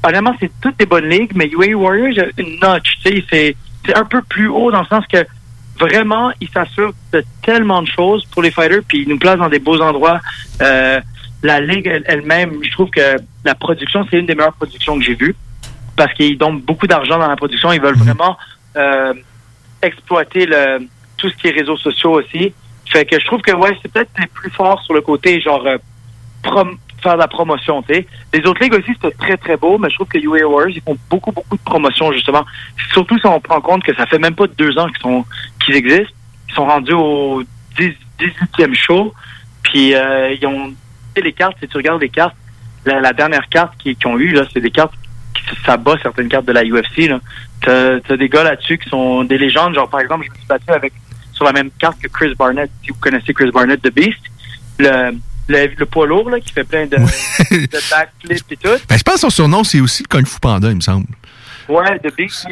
honnêtement, 0.04 0.36
c'est 0.40 0.52
toutes 0.62 0.78
des 0.80 0.86
bonnes 0.86 1.08
ligues, 1.08 1.32
mais 1.36 1.48
UAE 1.48 1.76
Warriors, 1.76 2.18
a 2.20 2.42
une 2.42 2.60
notch, 2.60 2.98
c'est 3.04 3.56
un 3.94 4.06
peu 4.06 4.22
plus 4.22 4.48
haut 4.48 4.72
dans 4.72 4.82
le 4.82 4.88
sens 4.88 5.06
que 5.08 5.26
vraiment, 5.80 6.32
ils 6.42 6.50
s'assurent 6.50 6.94
de 7.12 7.24
tellement 7.42 7.82
de 7.82 7.88
choses 7.88 8.26
pour 8.26 8.42
les 8.42 8.52
fighters, 8.52 8.82
puis 8.88 9.02
ils 9.04 9.10
nous 9.10 9.18
placent 9.20 9.40
dans 9.40 9.50
des 9.50 9.60
beaux 9.60 9.80
endroits. 9.82 10.20
Euh, 10.62 11.00
la 11.42 11.60
ligue 11.60 11.88
elle- 11.88 12.04
elle-même, 12.08 12.60
je 12.64 12.72
trouve 12.72 12.90
que 12.90 13.18
la 13.44 13.56
production, 13.56 14.06
c'est 14.10 14.20
une 14.20 14.26
des 14.26 14.36
meilleures 14.36 14.54
productions 14.54 14.98
que 14.98 15.04
j'ai 15.04 15.16
vues, 15.16 15.36
parce 15.96 16.14
qu'ils 16.14 16.38
donnent 16.38 16.62
beaucoup 16.62 16.88
d'argent 16.88 17.18
dans 17.20 17.28
la 17.28 17.36
production. 17.36 17.72
Ils 17.74 17.82
veulent 17.82 17.98
vraiment 17.98 18.38
euh, 18.78 19.14
exploiter 19.82 20.46
le, 20.46 20.88
tout 21.18 21.30
ce 21.30 21.36
qui 21.36 21.48
est 21.48 21.52
réseaux 21.52 21.78
sociaux 21.78 22.14
aussi. 22.14 22.54
Fait 22.86 23.06
que 23.06 23.20
je 23.20 23.26
trouve 23.26 23.42
que, 23.42 23.52
ouais, 23.52 23.78
c'est 23.82 23.92
peut-être 23.92 24.12
les 24.20 24.28
plus 24.28 24.50
forts 24.52 24.82
sur 24.84 24.94
le 24.94 25.02
côté, 25.02 25.42
genre, 25.42 25.66
euh, 25.66 25.78
prom- 26.44 26.78
faire 27.04 27.14
de 27.14 27.20
la 27.20 27.28
promotion. 27.28 27.84
Les 27.88 28.46
autres 28.46 28.64
ligues 28.64 28.74
aussi, 28.74 28.92
c'était 28.94 29.16
très, 29.16 29.38
très 29.38 29.58
beau, 29.58 29.78
mais 29.78 29.90
je 29.90 29.96
trouve 29.96 30.08
que 30.08 30.18
UA 30.18 30.48
Warriors, 30.48 30.76
ils 30.76 30.82
font 30.82 30.98
beaucoup, 31.10 31.32
beaucoup 31.32 31.58
de 31.58 31.64
promotion, 31.64 32.12
justement. 32.12 32.46
Surtout 32.92 33.20
si 33.20 33.26
on 33.28 33.40
prend 33.40 33.62
compte 33.62 33.84
que 33.84 33.94
ça 33.96 34.06
fait 34.08 34.20
même 34.20 34.36
pas 34.36 34.48
deux 34.48 34.78
ans 34.78 34.88
qu'ils 34.88 35.02
sont 35.02 35.26
qu'ils 35.64 35.76
existent. 35.76 36.16
Ils 36.50 36.56
sont 36.56 36.66
rendus 36.66 36.94
au 36.94 37.44
10 37.78 37.94
18e 38.20 38.74
show, 38.74 39.14
puis 39.64 39.94
euh, 39.94 40.34
ils 40.34 40.46
ont... 40.46 40.74
Les 41.16 41.34
cartes, 41.34 41.58
si 41.62 41.68
tu 41.68 41.78
regardes 41.78 42.02
les 42.02 42.10
cartes, 42.10 42.36
la, 42.86 43.14
dernière 43.14 43.48
carte 43.50 43.78
qu'ils 43.78 43.96
ont 44.06 44.18
eue, 44.18 44.32
là, 44.32 44.44
c'est 44.52 44.62
des 44.62 44.72
cartes 44.72 44.94
qui 45.34 45.44
ça 45.64 45.78
bat 45.78 45.96
certaines 46.02 46.28
cartes 46.28 46.46
de 46.46 46.54
la 46.54 46.64
UFC, 46.64 47.08
là. 47.08 47.20
T'as 47.62 48.00
t'as 48.00 48.18
des 48.18 48.30
gars 48.30 48.44
là-dessus 48.44 48.78
qui 48.78 48.90
sont 48.90 49.24
des 49.24 49.38
légendes, 49.38 49.76
genre, 49.76 49.90
par 49.90 50.00
exemple, 50.00 50.26
je 50.26 50.32
me 50.32 50.36
suis 50.36 50.48
battu 50.48 50.70
avec 50.70 50.94
sur 51.34 51.46
la 51.46 51.52
même 51.52 51.70
carte 51.80 52.00
que 52.02 52.08
Chris 52.08 52.34
Barnett. 52.38 52.70
Si 52.84 52.90
vous 52.90 52.98
connaissez 53.00 53.34
Chris 53.34 53.52
Barnett, 53.52 53.82
The 53.82 53.94
Beast, 53.94 54.20
le, 54.80 55.12
le, 55.48 55.68
le 55.78 55.86
poids 55.86 56.08
lourd 56.08 56.30
là, 56.30 56.40
qui 56.40 56.52
fait 56.54 56.64
plein 56.64 56.86
de, 56.86 56.96
de 56.98 57.90
backflips 57.90 58.52
et 58.52 58.58
tout. 58.58 58.70
Ben, 58.90 58.98
je 58.98 59.04
pense 59.04 59.16
que 59.16 59.20
son 59.22 59.30
surnom, 59.30 59.64
c'est 59.64 59.80
aussi 59.82 60.04
le 60.04 60.08
Kung 60.08 60.26
Fu 60.26 60.40
Panda, 60.40 60.70
il 60.70 60.76
me 60.76 60.82
semble. 60.82 61.08
Ouais, 61.70 62.00
The 62.00 62.16
Beast. 62.16 62.48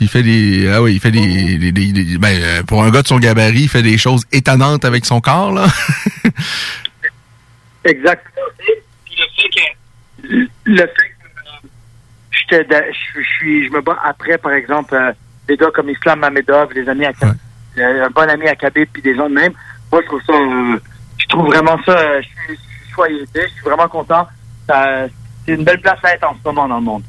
Il 0.00 0.08
fait 0.08 0.22
des. 0.22 0.70
Ah 0.72 0.80
oui, 0.82 0.94
il 0.94 1.00
fait 1.00 1.10
des. 1.10 1.58
des- 1.58 1.72
des- 1.72 1.92
des- 1.92 2.18
ben, 2.18 2.28
euh, 2.40 2.62
pour 2.62 2.84
un 2.84 2.90
gars 2.90 3.02
de 3.02 3.08
son 3.08 3.18
gabarit, 3.18 3.62
il 3.62 3.68
fait 3.68 3.82
des 3.82 3.98
choses 3.98 4.24
étonnantes 4.30 4.84
avec 4.84 5.04
son 5.04 5.20
corps, 5.20 5.52
là. 5.52 5.66
Exactement. 7.84 8.46
Puis 9.04 9.16
le 9.18 9.26
fait 9.36 9.48
que, 9.50 10.48
le 10.64 10.76
fait 10.86 10.86
que 12.50 12.54
euh, 12.56 12.64
de- 12.64 12.92
je, 13.16 13.22
suis, 13.38 13.66
je 13.66 13.72
me 13.72 13.80
bats 13.80 13.98
après, 14.04 14.38
par 14.38 14.52
exemple, 14.52 14.94
euh, 14.94 15.12
des 15.46 15.56
gars 15.56 15.70
comme 15.74 15.88
Islam 15.90 16.20
Mamedov, 16.20 16.72
des 16.74 16.88
amis 16.88 17.06
à 17.06 17.12
euh, 17.78 18.06
un 18.06 18.10
bon 18.10 18.28
ami 18.28 18.46
à 18.48 18.54
Khabib, 18.56 18.88
puis 18.92 19.02
des 19.02 19.14
gens 19.16 19.28
de 19.28 19.34
même. 19.34 19.52
Moi, 19.90 20.02
je 20.02 20.06
trouve 20.06 20.22
ça, 20.26 20.32
euh, 20.32 20.78
je 21.18 21.26
trouve 21.26 21.46
vraiment 21.46 21.78
ça, 21.84 21.92
euh, 21.92 22.20
je 22.22 22.26
suis, 22.26 22.56
je 22.56 22.84
suis 22.84 22.92
choyé, 22.94 23.18
je 23.34 23.40
suis 23.40 23.62
vraiment 23.64 23.88
content. 23.88 24.26
C'est 24.68 25.54
une 25.54 25.64
belle 25.64 25.80
place 25.80 25.98
à 26.02 26.14
être 26.14 26.24
en 26.24 26.34
ce 26.34 26.46
moment 26.48 26.68
dans 26.68 26.78
le 26.78 26.84
monde. 26.84 27.02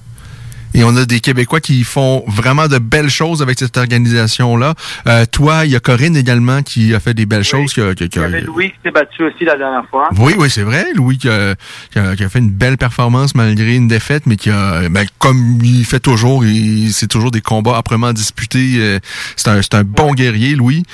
Et 0.75 0.83
on 0.83 0.95
a 0.95 1.03
des 1.03 1.19
Québécois 1.19 1.59
qui 1.61 1.83
font 1.83 2.23
vraiment 2.27 2.67
de 2.67 2.77
belles 2.77 3.09
choses 3.09 3.41
avec 3.41 3.57
cette 3.57 3.75
organisation-là. 3.75 4.75
Euh, 5.07 5.25
toi, 5.25 5.65
il 5.65 5.71
y 5.71 5.75
a 5.75 5.79
Corinne 5.79 6.15
également 6.15 6.61
qui 6.61 6.93
a 6.93 6.99
fait 6.99 7.15
des 7.15 7.25
belles 7.25 7.43
choses. 7.43 7.73
qui 7.73 7.81
a- 7.81 7.95
qui 7.95 8.03
a- 8.03 8.07
qui 8.07 8.19
Il 8.19 8.21
y 8.21 8.23
a- 8.23 8.27
avait 8.27 8.41
Louis 8.41 8.69
qui 8.69 8.77
s'est 8.85 8.91
battu 8.91 9.23
aussi 9.23 9.45
la 9.45 9.57
dernière 9.57 9.83
fois. 9.89 10.09
Oui, 10.17 10.35
oui, 10.37 10.47
c'est 10.49 10.61
vrai. 10.61 10.85
Louis 10.93 11.17
qui 11.17 11.27
a, 11.27 11.55
qui 11.91 11.97
a- 11.97 12.15
qui 12.15 12.23
a 12.23 12.29
fait 12.29 12.37
une 12.39 12.51
belle 12.51 12.77
performance 12.77 13.33
malgré 13.33 13.75
une 13.75 13.87
défaite, 13.87 14.27
mais 14.27 14.35
qui 14.37 14.51
a, 14.51 14.87
ben, 14.89 15.07
comme 15.17 15.57
il 15.63 15.83
fait 15.85 15.99
toujours, 15.99 16.43
c'est 16.91 17.07
toujours 17.07 17.31
des 17.31 17.41
combats 17.41 17.75
âprement 17.77 18.13
disputés. 18.13 18.75
euh, 18.77 18.99
C'est 19.37 19.49
un, 19.49 19.61
c'est 19.63 19.73
un 19.73 19.83
bon 19.83 20.13
guerrier, 20.13 20.55
Louis. 20.55 20.85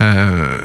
Euh, 0.00 0.58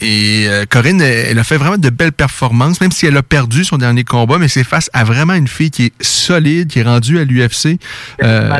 et 0.00 0.46
euh, 0.48 0.64
Corinne, 0.68 1.00
elle, 1.00 1.38
a 1.38 1.44
fait 1.44 1.56
vraiment 1.56 1.78
de 1.78 1.90
belles 1.90 2.12
performances, 2.12 2.80
même 2.80 2.90
si 2.90 3.06
elle 3.06 3.16
a 3.16 3.22
perdu 3.22 3.64
son 3.64 3.78
dernier 3.78 4.04
combat, 4.04 4.38
mais 4.38 4.48
c'est 4.48 4.64
face 4.64 4.90
à 4.92 5.04
vraiment 5.04 5.34
une 5.34 5.48
fille 5.48 5.70
qui 5.70 5.86
est 5.86 6.02
solide, 6.02 6.68
qui 6.68 6.80
est 6.80 6.84
rendue 6.84 7.18
à 7.18 7.24
l'UFC. 7.24 7.78
Euh. 8.22 8.50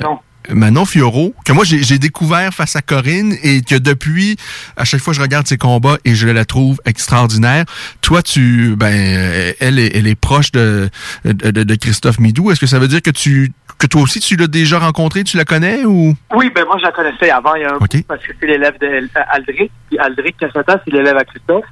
Manon 0.52 0.84
Fiorot, 0.84 1.34
que 1.44 1.52
moi 1.52 1.64
j'ai 1.64 1.98
découvert 1.98 2.52
face 2.52 2.76
à 2.76 2.82
Corinne 2.82 3.34
et 3.42 3.62
que 3.62 3.76
depuis, 3.76 4.36
à 4.76 4.84
chaque 4.84 5.00
fois 5.00 5.12
je 5.12 5.20
regarde 5.20 5.46
ses 5.46 5.58
combats 5.58 5.98
et 6.04 6.14
je 6.14 6.28
la 6.28 6.44
trouve 6.44 6.80
extraordinaire. 6.84 7.64
Toi, 8.00 8.22
tu, 8.22 8.74
ben, 8.76 9.54
elle 9.60 9.78
est, 9.78 9.96
elle 9.96 10.06
est 10.06 10.14
proche 10.14 10.52
de, 10.52 10.90
de, 11.24 11.50
de 11.50 11.74
Christophe 11.74 12.18
Midou. 12.18 12.50
Est-ce 12.50 12.60
que 12.60 12.66
ça 12.66 12.78
veut 12.78 12.88
dire 12.88 13.02
que 13.02 13.10
tu, 13.10 13.52
que 13.78 13.86
toi 13.86 14.02
aussi 14.02 14.20
tu 14.20 14.36
l'as 14.36 14.46
déjà 14.46 14.78
rencontré, 14.78 15.24
tu 15.24 15.36
la 15.36 15.44
connais 15.44 15.84
ou? 15.84 16.14
Oui, 16.34 16.50
ben 16.54 16.64
moi 16.66 16.76
je 16.78 16.84
la 16.84 16.92
connaissais 16.92 17.30
avant, 17.30 17.54
il 17.54 17.62
y 17.62 17.64
a 17.64 17.72
un 17.72 17.76
OK. 17.76 17.96
bout, 17.96 18.06
parce 18.06 18.22
que 18.24 18.32
c'est 18.38 18.46
l'élève 18.46 18.78
d'Aldric, 18.78 19.70
puis 19.88 19.98
Aldric 19.98 20.36
Cassata, 20.36 20.80
c'est 20.84 20.92
l'élève 20.92 21.16
à 21.16 21.24
Christophe. 21.24 21.64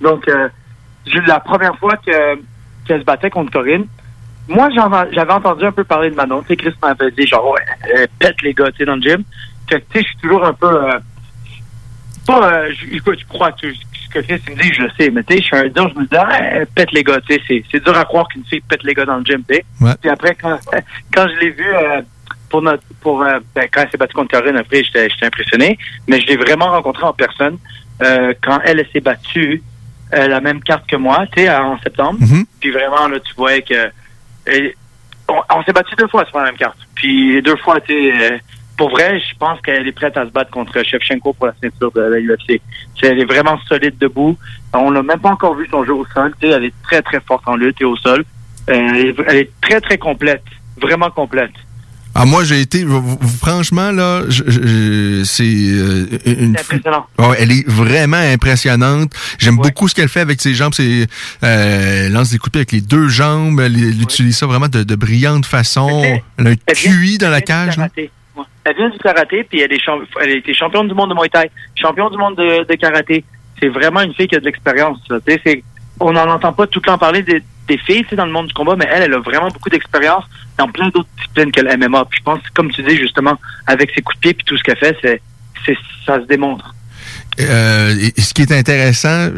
Donc, 0.00 0.28
euh, 0.28 0.48
la 1.26 1.40
première 1.40 1.76
fois 1.78 1.96
que 2.04 2.38
qu'elle 2.86 3.00
se 3.00 3.04
battait 3.04 3.30
contre 3.30 3.50
Corinne, 3.50 3.86
moi 4.48 4.68
j'en- 4.74 4.90
j'avais 5.12 5.32
entendu 5.32 5.64
un 5.64 5.72
peu 5.72 5.84
parler 5.84 6.10
de 6.10 6.14
Manon. 6.14 6.42
Tu 6.42 6.48
sais, 6.48 6.56
Chris 6.56 6.74
m'avait 6.82 7.10
dit 7.10 7.26
genre, 7.26 7.50
ouais, 7.50 7.60
elle 7.94 8.08
pète 8.18 8.40
les 8.42 8.54
gars, 8.54 8.70
tu 8.70 8.78
sais, 8.78 8.84
dans 8.84 8.96
le 8.96 9.02
gym. 9.02 9.22
Fait 9.68 9.80
que, 9.80 9.86
tu 9.92 9.98
sais, 9.98 10.04
je 10.04 10.08
suis 10.08 10.16
toujours 10.18 10.44
un 10.44 10.52
peu... 10.54 10.66
Euh, 10.84 10.98
pas, 12.26 12.52
euh, 12.52 12.72
je, 12.74 12.96
écoute, 12.96 13.18
je 13.20 13.26
crois 13.26 13.52
que 13.52 13.68
ce 13.72 14.08
que 14.12 14.18
Chris 14.20 14.40
me 14.50 14.60
dit, 14.60 14.72
je 14.72 14.82
le 14.82 14.90
sais, 14.98 15.10
mais 15.10 15.22
tu 15.24 15.34
sais, 15.34 15.40
je 15.40 15.46
suis 15.46 15.56
un 15.56 15.68
donc 15.68 15.92
je 15.94 16.00
me 16.00 16.04
dis, 16.06 16.16
ah, 16.16 16.38
elle 16.40 16.66
pète 16.66 16.92
les 16.92 17.04
gars, 17.04 17.20
tu 17.20 17.34
sais, 17.34 17.40
c'est- 17.46 17.64
c'est 17.70 17.82
dur 17.84 17.96
à 17.96 18.04
croire 18.04 18.26
qu'une 18.28 18.44
fille 18.44 18.60
pète 18.60 18.82
les 18.82 18.94
gars 18.94 19.04
dans 19.04 19.18
le 19.18 19.24
gym, 19.24 19.42
tu 19.48 19.54
sais. 19.56 19.64
Ouais. 19.80 19.92
Puis 20.00 20.10
après, 20.10 20.34
quand, 20.34 20.58
quand 21.14 21.26
je 21.28 21.40
l'ai 21.40 21.50
vu 21.50 21.66
euh, 21.66 22.02
pour 22.50 22.62
notre, 22.62 22.82
pour 23.00 23.22
euh, 23.22 23.38
ben, 23.54 23.68
quand 23.72 23.82
elle 23.82 23.90
s'est 23.90 23.96
battue 23.98 24.14
contre 24.14 24.30
Corinne, 24.38 24.56
après, 24.56 24.82
j'étais 24.84 25.08
j'étais 25.10 25.26
impressionné. 25.26 25.78
Mais 26.08 26.20
je 26.20 26.26
l'ai 26.26 26.36
vraiment 26.36 26.66
rencontrée 26.70 27.04
en 27.04 27.12
personne 27.12 27.58
euh, 28.02 28.32
quand 28.42 28.60
elle, 28.64 28.80
elle 28.80 28.88
s'est 28.92 29.00
battue 29.00 29.62
euh, 30.14 30.28
la 30.28 30.40
même 30.40 30.60
carte 30.62 30.86
que 30.88 30.96
moi, 30.96 31.24
tu 31.32 31.42
sais, 31.42 31.50
en 31.54 31.78
septembre. 31.80 32.18
Mhm. 32.20 32.44
Puis 32.60 32.70
vraiment, 32.70 33.08
là, 33.08 33.18
tu 33.20 33.34
voyais 33.36 33.62
que 33.62 33.90
elle- 34.46 34.74
on, 35.28 35.62
s'est 35.64 35.72
battu 35.72 35.94
deux 35.96 36.06
fois 36.08 36.24
sur 36.26 36.38
la 36.38 36.44
même 36.44 36.56
carte. 36.56 36.78
Puis 36.94 37.42
deux 37.42 37.56
fois, 37.56 37.80
tu 37.80 37.92
sais, 37.92 38.32
euh, 38.32 38.38
pour 38.76 38.90
vrai, 38.90 39.18
je 39.18 39.36
pense 39.38 39.60
qu'elle 39.60 39.86
est 39.86 39.92
prête 39.92 40.16
à 40.16 40.24
se 40.24 40.30
battre 40.30 40.50
contre 40.50 40.82
Shevchenko 40.82 41.32
pour 41.32 41.46
la 41.46 41.54
ceinture 41.60 41.90
de 41.92 42.00
la 42.00 42.20
UFC. 42.20 42.60
Elle 43.02 43.20
est 43.20 43.24
vraiment 43.24 43.58
solide 43.68 43.96
debout. 43.98 44.36
On 44.72 44.90
n'a 44.90 45.02
même 45.02 45.18
pas 45.18 45.30
encore 45.30 45.54
vu 45.54 45.66
son 45.70 45.84
jeu 45.84 45.94
au 45.94 46.06
sol. 46.06 46.34
Tu 46.40 46.46
sais, 46.46 46.52
elle 46.54 46.64
est 46.66 46.74
très, 46.82 47.02
très 47.02 47.20
forte 47.20 47.46
en 47.48 47.56
lutte 47.56 47.80
et 47.80 47.84
au 47.84 47.96
sol. 47.96 48.24
Euh, 48.68 49.12
elle 49.26 49.36
est 49.36 49.50
très, 49.60 49.80
très 49.80 49.98
complète. 49.98 50.44
Vraiment 50.80 51.10
complète. 51.10 51.52
Ah, 52.18 52.24
moi, 52.24 52.44
j'ai 52.44 52.62
été, 52.62 52.82
franchement, 53.40 53.92
là, 53.92 54.22
c'est 54.30 55.42
euh, 55.44 56.06
une. 56.24 56.56
C'est 56.56 56.60
impressionnant. 56.60 57.06
Ouais, 57.18 57.36
elle 57.38 57.52
est 57.52 57.68
vraiment 57.68 58.16
impressionnante. 58.16 59.12
J'aime 59.38 59.56
beaucoup 59.56 59.86
ce 59.86 59.94
qu'elle 59.94 60.08
fait 60.08 60.20
avec 60.20 60.40
ses 60.40 60.54
jambes. 60.54 60.72
C'est, 60.72 61.06
euh, 61.44 62.06
elle 62.06 62.12
lance 62.12 62.30
des 62.30 62.38
pied 62.38 62.50
avec 62.54 62.72
les 62.72 62.80
deux 62.80 63.08
jambes. 63.08 63.60
Elle, 63.60 63.76
elle 63.76 64.00
utilise 64.00 64.38
ça 64.38 64.46
vraiment 64.46 64.68
de, 64.68 64.82
de 64.82 64.94
brillante 64.94 65.44
façon. 65.44 66.02
Elle 66.38 66.46
a 66.46 66.50
un 66.50 66.54
Elle 66.66 66.74
QI 66.74 67.18
dans 67.18 67.28
la 67.28 67.42
cage. 67.42 67.76
Elle 67.78 68.76
vient 68.76 68.88
du 68.88 68.98
karaté, 68.98 69.44
puis 69.44 69.60
elle, 69.60 69.72
est 69.72 69.80
elle 70.22 70.30
a 70.30 70.36
été 70.36 70.54
championne 70.54 70.88
du 70.88 70.94
monde 70.94 71.10
de 71.10 71.14
Muay 71.14 71.28
Thai, 71.28 71.50
champion 71.76 72.08
du 72.08 72.16
monde 72.16 72.36
de, 72.36 72.64
de 72.64 72.74
karaté. 72.76 73.24
C'est 73.60 73.68
vraiment 73.68 74.00
une 74.00 74.14
fille 74.14 74.26
qui 74.26 74.36
a 74.36 74.40
de 74.40 74.44
l'expérience. 74.46 74.98
On 76.00 76.12
n'en 76.12 76.28
entend 76.30 76.52
pas 76.52 76.66
tout 76.66 76.80
le 76.80 76.86
temps 76.86 76.98
parler 76.98 77.22
des, 77.22 77.42
des 77.66 77.78
filles 77.78 78.04
tu 78.04 78.10
sais, 78.10 78.16
dans 78.16 78.26
le 78.26 78.32
monde 78.32 78.46
du 78.48 78.54
combat, 78.54 78.76
mais 78.76 78.88
elle, 78.90 79.02
elle 79.02 79.14
a 79.14 79.18
vraiment 79.18 79.48
beaucoup 79.48 79.70
d'expérience 79.70 80.24
dans 80.58 80.68
plein 80.68 80.88
d'autres 80.88 81.08
disciplines 81.16 81.52
que 81.52 81.60
le 81.60 81.76
MMA. 81.76 82.04
Puis 82.06 82.20
je 82.20 82.24
pense, 82.24 82.40
comme 82.54 82.70
tu 82.70 82.82
dis 82.82 82.96
justement, 82.96 83.36
avec 83.66 83.90
ses 83.94 84.02
coups 84.02 84.16
de 84.16 84.20
pied 84.20 84.34
puis 84.34 84.44
tout 84.44 84.56
ce 84.56 84.62
qu'elle 84.62 84.78
fait, 84.78 84.96
c'est, 85.02 85.20
c'est, 85.64 85.76
ça 86.04 86.20
se 86.20 86.26
démontre. 86.26 86.75
Euh, 87.40 87.94
et 88.16 88.20
ce 88.20 88.34
qui 88.34 88.42
est 88.42 88.52
intéressant, 88.52 89.30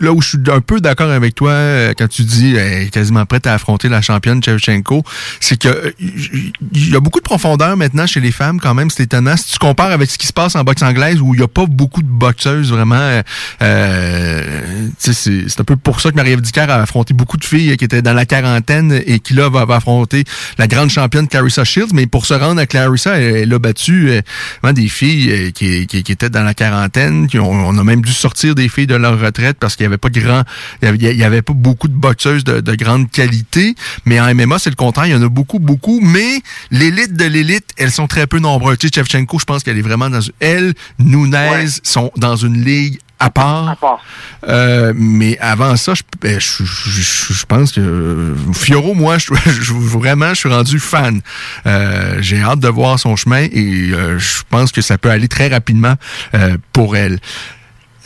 là 0.00 0.12
où 0.12 0.22
je 0.22 0.28
suis 0.28 0.38
un 0.50 0.60
peu 0.60 0.80
d'accord 0.80 1.10
avec 1.10 1.34
toi 1.34 1.50
euh, 1.50 1.92
quand 1.96 2.08
tu 2.08 2.22
dis 2.22 2.54
elle 2.56 2.84
est 2.84 2.90
quasiment 2.90 3.26
prête 3.26 3.46
à 3.46 3.54
affronter 3.54 3.88
la 3.88 4.00
championne 4.00 4.42
Shevchenko, 4.42 5.02
c'est 5.40 5.58
que 5.58 5.68
euh, 5.68 5.92
il 6.00 6.90
y 6.90 6.96
a 6.96 7.00
beaucoup 7.00 7.20
de 7.20 7.24
profondeur 7.24 7.76
maintenant 7.76 8.06
chez 8.06 8.20
les 8.20 8.32
femmes 8.32 8.60
quand 8.60 8.74
même, 8.74 8.90
c'est 8.90 9.04
étonnant. 9.04 9.36
Si 9.36 9.52
tu 9.52 9.58
compares 9.58 9.92
avec 9.92 10.10
ce 10.10 10.18
qui 10.18 10.26
se 10.26 10.32
passe 10.32 10.56
en 10.56 10.64
boxe 10.64 10.82
anglaise 10.82 11.20
où 11.20 11.34
il 11.34 11.38
n'y 11.38 11.44
a 11.44 11.48
pas 11.48 11.66
beaucoup 11.66 12.02
de 12.02 12.08
boxeuses 12.08 12.70
vraiment, 12.70 12.96
euh, 12.96 13.22
euh, 13.62 14.88
c'est 14.98 15.60
un 15.60 15.64
peu 15.64 15.76
pour 15.76 16.00
ça 16.00 16.10
que 16.10 16.16
Marie-Ève 16.16 16.40
Dicker 16.40 16.70
a 16.70 16.82
affronté 16.82 17.14
beaucoup 17.14 17.36
de 17.36 17.44
filles 17.44 17.76
qui 17.76 17.84
étaient 17.84 18.02
dans 18.02 18.14
la 18.14 18.26
quarantaine 18.26 19.00
et 19.06 19.20
qui 19.20 19.34
là 19.34 19.48
va, 19.48 19.66
affronter 19.74 20.24
la 20.58 20.66
grande 20.66 20.90
championne 20.90 21.28
Clarissa 21.28 21.64
Shields, 21.64 21.92
mais 21.92 22.06
pour 22.06 22.26
se 22.26 22.34
rendre 22.34 22.60
à 22.60 22.66
Clarissa, 22.66 23.18
elle, 23.18 23.52
a 23.52 23.58
battu 23.58 24.10
euh, 24.10 24.72
des 24.72 24.88
filles 24.88 25.30
euh, 25.30 25.50
qui 25.50 25.86
étaient 26.12 26.30
dans 26.30 26.42
la 26.42 26.54
quarantaine, 26.54 27.25
qui 27.26 27.38
ont, 27.38 27.50
on 27.50 27.78
a 27.78 27.84
même 27.84 28.02
dû 28.02 28.12
sortir 28.12 28.54
des 28.54 28.68
filles 28.68 28.86
de 28.86 28.94
leur 28.94 29.18
retraite 29.20 29.56
parce 29.58 29.76
qu'il 29.76 29.84
y 29.84 29.86
avait 29.86 29.98
pas 29.98 30.10
grand, 30.10 30.42
il 30.82 30.86
y 30.86 30.88
avait, 30.88 30.98
il 30.98 31.18
y 31.18 31.24
avait 31.24 31.42
pas 31.42 31.52
beaucoup 31.52 31.88
de 31.88 31.94
boxeuses 31.94 32.44
de, 32.44 32.60
de 32.60 32.74
grande 32.74 33.10
qualité, 33.10 33.74
mais 34.04 34.20
en 34.20 34.34
MMA 34.34 34.58
c'est 34.58 34.70
le 34.70 34.76
contraire, 34.76 35.06
il 35.06 35.12
y 35.12 35.14
en 35.14 35.22
a 35.22 35.28
beaucoup, 35.28 35.58
beaucoup, 35.58 36.00
mais 36.00 36.40
l'élite 36.70 37.14
de 37.14 37.24
l'élite, 37.24 37.70
elles 37.76 37.92
sont 37.92 38.06
très 38.06 38.26
peu 38.26 38.38
nombreuses. 38.38 38.78
Tu 38.78 38.88
sais, 38.88 38.94
Shevchenko, 38.94 39.38
je 39.38 39.44
pense 39.44 39.62
qu'elle 39.62 39.78
est 39.78 39.82
vraiment 39.82 40.10
dans, 40.10 40.20
elle, 40.40 40.74
Nunez 40.98 41.66
sont 41.82 42.10
dans 42.16 42.36
une 42.36 42.64
ligue 42.64 42.98
à 43.18 43.30
part. 43.30 43.68
À 43.70 43.76
part. 43.76 44.04
Euh, 44.46 44.92
mais 44.94 45.38
avant 45.38 45.76
ça, 45.76 45.94
je, 45.94 46.02
ben, 46.20 46.38
je, 46.38 46.64
je, 46.64 46.90
je- 47.00 47.32
je 47.32 47.46
pense 47.46 47.72
que 47.72 47.80
euh, 47.80 48.34
Fioro, 48.52 48.94
moi, 48.94 49.16
je, 49.18 49.32
je- 49.46 49.72
vraiment, 49.72 50.30
je 50.30 50.34
suis 50.40 50.48
rendu 50.48 50.78
fan. 50.78 51.20
Euh, 51.66 52.16
J'ai 52.20 52.40
hâte 52.42 52.60
de 52.60 52.68
voir 52.68 52.98
son 52.98 53.16
chemin 53.16 53.42
et 53.50 53.90
euh, 53.92 54.18
je 54.18 54.42
pense 54.50 54.70
que 54.72 54.82
ça 54.82 54.98
peut 54.98 55.10
aller 55.10 55.28
très 55.28 55.48
rapidement 55.48 55.94
euh, 56.34 56.56
pour 56.72 56.96
elle. 56.96 57.18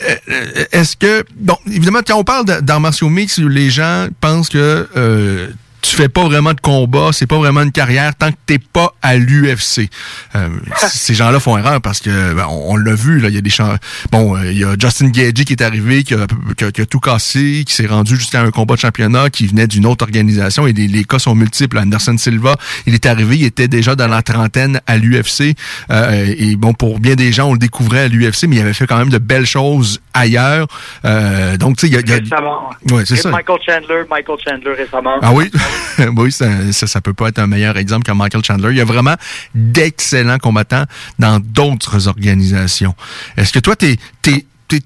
Euh, 0.09 0.65
Est-ce 0.71 0.95
que, 0.97 1.23
bon, 1.35 1.57
évidemment, 1.67 1.99
quand 2.07 2.15
on 2.17 2.23
parle 2.23 2.45
d'arts 2.61 2.79
martiaux 2.79 3.09
mix, 3.09 3.37
les 3.37 3.69
gens 3.69 4.07
pensent 4.19 4.49
que 4.49 4.87
euh, 4.97 5.49
tu 5.81 5.95
fais 5.95 6.09
pas 6.09 6.23
vraiment 6.25 6.53
de 6.53 6.59
combat, 6.61 7.09
c'est 7.11 7.25
pas 7.27 7.37
vraiment 7.37 7.61
une 7.61 7.71
carrière 7.71 8.15
tant 8.15 8.31
que 8.31 8.37
t'es 8.45 8.59
pas 8.59 8.93
à 9.01 9.15
l'UFC. 9.17 9.89
Euh, 10.35 10.49
ces 10.89 11.13
gens-là 11.13 11.39
font 11.39 11.57
erreur 11.57 11.81
parce 11.81 11.99
que 11.99 12.33
ben, 12.33 12.45
on, 12.49 12.73
on 12.73 12.75
l'a 12.77 12.93
vu 12.93 13.19
là, 13.19 13.29
il 13.29 13.35
y 13.35 13.37
a 13.37 13.41
des 13.41 13.49
champs. 13.49 13.75
Bon, 14.11 14.35
euh, 14.37 14.51
il 14.51 14.57
y 14.59 14.63
a 14.63 14.75
Justin 14.79 15.09
Gagey 15.09 15.45
qui 15.45 15.53
est 15.53 15.63
arrivé, 15.63 16.03
qui 16.03 16.13
a, 16.13 16.27
qui 16.57 16.63
a- 16.65 16.71
qui 16.71 16.81
a 16.81 16.85
tout 16.85 16.99
cassé, 16.99 17.63
qui 17.67 17.73
s'est 17.73 17.87
rendu 17.87 18.15
jusqu'à 18.15 18.41
un 18.41 18.51
combat 18.51 18.75
de 18.75 18.79
championnat, 18.81 19.29
qui 19.29 19.47
venait 19.47 19.67
d'une 19.67 19.85
autre 19.85 20.03
organisation 20.05 20.67
et 20.67 20.73
les, 20.73 20.87
les 20.87 21.03
cas 21.03 21.19
sont 21.19 21.35
multiples. 21.35 21.77
Anderson 21.77 22.17
Silva, 22.17 22.55
il 22.85 22.93
est 22.93 23.05
arrivé, 23.05 23.37
il 23.37 23.43
était 23.45 23.67
déjà 23.67 23.95
dans 23.95 24.07
la 24.07 24.21
trentaine 24.21 24.79
à 24.87 24.97
l'UFC 24.97 25.55
euh, 25.91 26.33
et 26.37 26.55
bon 26.55 26.73
pour 26.73 26.99
bien 26.99 27.15
des 27.15 27.31
gens 27.31 27.49
on 27.49 27.53
le 27.53 27.59
découvrait 27.59 28.01
à 28.01 28.07
l'UFC, 28.07 28.43
mais 28.47 28.57
il 28.57 28.61
avait 28.61 28.73
fait 28.73 28.87
quand 28.87 28.97
même 28.97 29.09
de 29.09 29.17
belles 29.17 29.45
choses 29.45 29.99
ailleurs. 30.13 30.67
Euh, 31.05 31.57
donc 31.57 31.77
tu 31.77 31.81
sais, 31.81 31.87
il 31.87 31.93
y 31.93 31.97
a, 31.97 32.01
il 32.01 32.09
y 32.09 32.13
a- 32.13 32.17
Récemment. 32.17 32.69
Ouais, 32.91 33.03
c'est 33.05 33.15
ça. 33.15 33.29
Michael 33.31 33.59
Chandler, 33.65 34.03
Michael 34.09 34.37
Chandler 34.45 34.73
récemment. 34.73 35.17
ah 35.21 35.31
oui, 35.33 35.51
oui, 36.17 36.31
ça, 36.31 36.71
ça, 36.71 36.87
ça 36.87 37.01
peut 37.01 37.13
pas 37.13 37.29
être 37.29 37.39
un 37.39 37.47
meilleur 37.47 37.77
exemple 37.77 38.05
que 38.05 38.11
Michael 38.11 38.43
Chandler. 38.43 38.69
Il 38.71 38.77
y 38.77 38.81
a 38.81 38.85
vraiment 38.85 39.15
d'excellents 39.55 40.37
combattants 40.39 40.85
dans 41.19 41.39
d'autres 41.39 42.07
organisations. 42.07 42.95
Est-ce 43.37 43.51
que 43.53 43.59
toi, 43.59 43.75
t'es, 43.75 43.97
t'es, 44.21 44.45
t'es- 44.67 44.81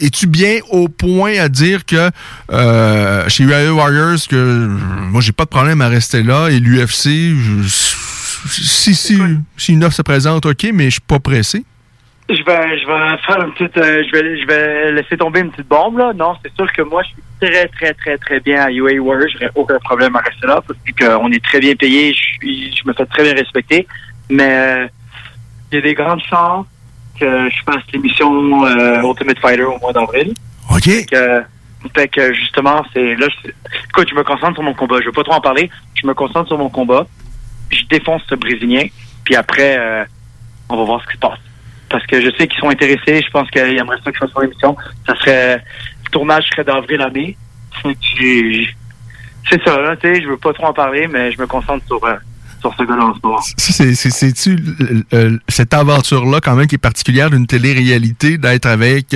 es-tu 0.00 0.26
bien 0.26 0.58
au 0.70 0.88
point 0.88 1.38
à 1.38 1.48
dire 1.48 1.84
que 1.84 2.10
euh, 2.52 3.28
chez 3.28 3.44
UAE 3.44 3.70
Warriors 3.72 4.18
que 4.28 4.66
moi 5.10 5.20
j'ai 5.20 5.32
pas 5.32 5.44
de 5.44 5.50
problème 5.50 5.80
à 5.80 5.88
rester 5.88 6.22
là 6.22 6.48
et 6.48 6.58
l'UFC, 6.58 7.34
si 8.50 8.94
si 8.94 9.18
si 9.56 9.72
une 9.72 9.84
offre 9.84 9.96
se 9.96 10.02
présente, 10.02 10.46
ok, 10.46 10.66
mais 10.74 10.86
je 10.86 10.90
suis 10.94 11.00
pas 11.00 11.18
pressé. 11.20 11.64
Je 12.28 12.42
vais, 12.42 12.78
je 12.78 12.86
vais 12.86 13.18
faire 13.26 13.44
une 13.44 13.52
petite, 13.52 13.76
euh, 13.76 14.02
je 14.06 14.12
vais, 14.18 14.40
je 14.40 14.46
vais 14.46 14.92
laisser 14.92 15.16
tomber 15.16 15.40
une 15.40 15.50
petite 15.50 15.68
bombe 15.68 15.98
là. 15.98 16.12
Non, 16.14 16.34
c'est 16.42 16.54
sûr 16.54 16.72
que 16.72 16.80
moi, 16.82 17.02
je 17.02 17.08
suis 17.08 17.22
très, 17.40 17.68
très, 17.68 17.92
très, 17.92 18.16
très 18.16 18.40
bien 18.40 18.62
à 18.62 18.70
UA 18.70 18.98
Warriors. 19.02 19.28
J'aurais 19.34 19.50
aucun 19.54 19.78
problème 19.80 20.16
à 20.16 20.20
rester 20.20 20.46
là 20.46 20.62
parce 20.66 20.78
qu'on 20.98 21.30
est 21.32 21.44
très 21.44 21.60
bien 21.60 21.74
payé. 21.76 22.14
Je 22.14 22.18
suis, 22.18 22.74
je 22.76 22.88
me 22.88 22.94
fais 22.94 23.04
très 23.06 23.24
bien 23.24 23.34
respecter. 23.34 23.86
Mais 24.30 24.48
euh, 24.50 24.86
il 25.70 25.74
y 25.74 25.78
a 25.78 25.80
des 25.82 25.92
grandes 25.94 26.22
chances 26.22 26.66
que 27.20 27.50
je 27.50 27.62
fasse 27.70 27.82
l'émission 27.92 28.64
euh, 28.64 29.02
Ultimate 29.02 29.38
Fighter 29.38 29.64
au 29.64 29.78
mois 29.78 29.92
d'avril. 29.92 30.32
OK. 30.70 30.82
Fait 30.84 31.04
que, 31.04 31.42
fait 31.94 32.08
que 32.08 32.32
justement, 32.32 32.82
c'est 32.94 33.16
là. 33.16 33.26
je- 33.44 33.50
Écoute, 33.90 34.08
je 34.08 34.14
me 34.14 34.24
concentre 34.24 34.54
sur 34.54 34.62
mon 34.62 34.72
combat. 34.74 34.96
Je 35.00 35.06
veux 35.06 35.12
pas 35.12 35.24
trop 35.24 35.34
en 35.34 35.40
parler. 35.42 35.70
Je 35.94 36.06
me 36.06 36.14
concentre 36.14 36.48
sur 36.48 36.56
mon 36.58 36.70
combat. 36.70 37.06
Je 37.70 37.84
défonce 37.84 38.22
ce 38.30 38.34
Brésilien. 38.34 38.86
Puis 39.24 39.36
après, 39.36 39.76
euh, 39.78 40.04
on 40.70 40.76
va 40.78 40.84
voir 40.84 41.02
ce 41.02 41.06
qui 41.08 41.14
se 41.14 41.18
passe. 41.18 41.38
Parce 41.94 42.06
que 42.08 42.20
je 42.20 42.28
sais 42.36 42.48
qu'ils 42.48 42.58
sont 42.58 42.70
intéressés. 42.70 43.22
Je 43.24 43.30
pense 43.30 43.48
qu'ils 43.52 43.78
aimeraient 43.78 43.98
ça 44.04 44.10
que 44.10 44.16
je 44.16 44.18
fasse 44.18 44.32
son 44.32 44.42
émission. 44.42 44.76
Ça 45.06 45.14
serait 45.14 45.62
le 46.04 46.10
tournage 46.10 46.44
serait 46.50 46.64
d'avril 46.64 47.00
à 47.00 47.08
mai. 47.08 47.36
C'est 49.48 49.62
ça, 49.64 49.78
là, 49.80 49.94
tu 49.94 50.12
sais, 50.12 50.20
je 50.20 50.26
veux 50.28 50.36
pas 50.36 50.52
trop 50.52 50.66
en 50.66 50.72
parler, 50.72 51.06
mais 51.06 51.30
je 51.30 51.40
me 51.40 51.46
concentre 51.46 51.86
sur, 51.86 52.04
euh, 52.04 52.16
sur 52.60 52.74
ce 52.76 52.82
gars-là 52.82 53.04
en 53.04 53.14
ce 53.14 53.20
moment. 53.22 53.38
C'est-tu 53.58 54.56
euh, 54.80 55.02
euh, 55.12 55.38
cette 55.48 55.72
aventure-là, 55.72 56.40
quand 56.40 56.56
même, 56.56 56.66
qui 56.66 56.74
est 56.74 56.78
particulière 56.78 57.30
d'une 57.30 57.46
télé-réalité, 57.46 58.38
d'être 58.38 58.66
avec 58.66 59.14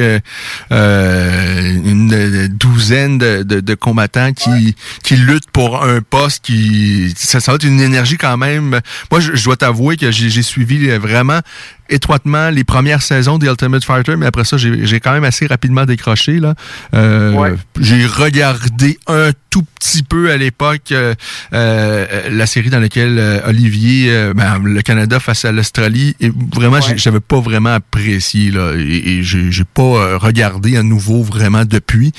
une 0.71 2.49
douzaine 2.49 3.19
de, 3.19 3.75
combattants 3.75 4.33
qui, 4.33 4.77
qui 5.03 5.17
luttent 5.17 5.51
pour 5.51 5.83
un 5.83 6.01
poste 6.01 6.45
qui. 6.45 7.13
Ça, 7.17 7.41
ça 7.41 7.51
va 7.51 7.57
être 7.57 7.65
une 7.65 7.81
énergie 7.81 8.19
quand 8.19 8.37
même. 8.37 8.81
Moi, 9.11 9.19
je, 9.19 9.43
dois 9.43 9.57
t'avouer 9.57 9.97
que 9.97 10.13
j'ai 10.13 10.43
suivi 10.43 10.89
vraiment 10.99 11.41
étroitement 11.89 12.51
les 12.51 12.65
premières 12.65 13.03
saisons 13.03 13.39
des 13.39 13.47
Ultimate 13.47 13.85
Fighter, 13.85 14.17
mais 14.17 14.27
après 14.27 14.45
ça, 14.45 14.57
j'ai 14.59 15.01
quand 15.01 15.13
même 15.13 15.25
assez 15.25 15.47
rapidement 15.47 15.85
décroché. 15.87 16.39
là. 16.41 16.55
Euh, 16.95 17.33
Ouais. 17.33 17.55
J'ai 17.81 18.05
regardé 18.07 18.99
un 19.07 19.31
tout 19.51 19.63
petit 19.79 20.03
peu 20.03 20.31
à 20.31 20.37
l'époque 20.37 20.93
euh, 20.93 21.15
euh, 21.53 22.29
la 22.31 22.47
série 22.47 22.71
dans 22.71 22.81
laquelle 22.81 23.19
euh, 23.19 23.41
Olivier, 23.47 24.33
ben, 24.35 24.59
le 24.63 24.83
Canada 24.83 25.21
face 25.21 25.45
à 25.45 25.53
l'Australie, 25.53 26.15
et 26.21 26.31
vraiment, 26.55 26.77
Ouais. 26.79 26.97
j'avais 26.97 27.21
pas 27.21 27.41
vraiment 27.41 27.75
apprécié 27.75 28.51
là, 28.51 28.73
et, 28.77 29.19
et 29.19 29.23
j'ai 29.23 29.65
pas 29.73 30.19
regardé 30.19 30.77
à 30.77 30.83
nouveau 30.83 31.23
vraiment 31.23 31.65
depuis. 31.65 32.13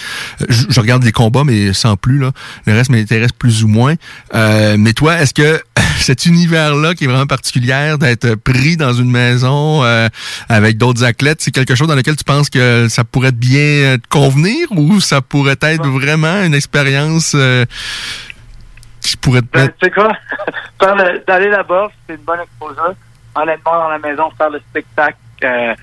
Je, 0.49 0.63
je 0.69 0.79
regarde 0.79 1.03
les 1.03 1.11
combats, 1.11 1.43
mais 1.45 1.73
sans 1.73 1.95
plus 1.97 2.17
là. 2.19 2.31
Le 2.65 2.73
reste 2.73 2.89
m'intéresse 2.89 3.31
plus 3.37 3.63
ou 3.63 3.67
moins. 3.67 3.95
Euh, 4.35 4.75
mais 4.79 4.93
toi, 4.93 5.19
est-ce 5.21 5.33
que 5.33 5.61
cet 5.99 6.25
univers-là 6.25 6.93
qui 6.95 7.03
est 7.05 7.07
vraiment 7.07 7.27
particulier 7.27 7.95
d'être 7.99 8.35
pris 8.35 8.77
dans 8.77 8.93
une 8.93 9.11
maison 9.11 9.58
euh, 9.83 10.07
avec 10.49 10.77
d'autres 10.77 11.03
athlètes, 11.03 11.41
c'est 11.41 11.51
quelque 11.51 11.75
chose 11.75 11.87
dans 11.87 11.95
lequel 11.95 12.15
tu 12.15 12.23
penses 12.23 12.49
que 12.49 12.87
ça 12.89 13.03
pourrait 13.03 13.31
bien 13.31 13.59
euh, 13.59 13.97
te 13.97 14.07
convenir 14.09 14.67
ou 14.71 14.99
ça 14.99 15.21
pourrait 15.21 15.57
être 15.61 15.87
vraiment 15.87 16.43
une 16.43 16.53
expérience 16.53 17.33
euh, 17.35 17.65
qui 19.01 19.17
pourrait 19.17 19.41
te 19.41 19.47
Ben, 19.53 19.61
mettre... 19.63 19.75
tu 19.79 19.85
sais 19.85 19.91
quoi? 19.91 20.11
D'aller 21.27 21.49
là-bas, 21.49 21.89
c'est 22.07 22.15
une 22.15 22.21
bonne 22.21 22.39
exposure. 22.41 22.93
Honnêtement, 23.35 23.73
dans 23.73 23.89
la 23.89 23.99
maison, 23.99 24.29
faire 24.37 24.49
le 24.49 24.59
spectacle, 24.69 25.17
euh, 25.43 25.73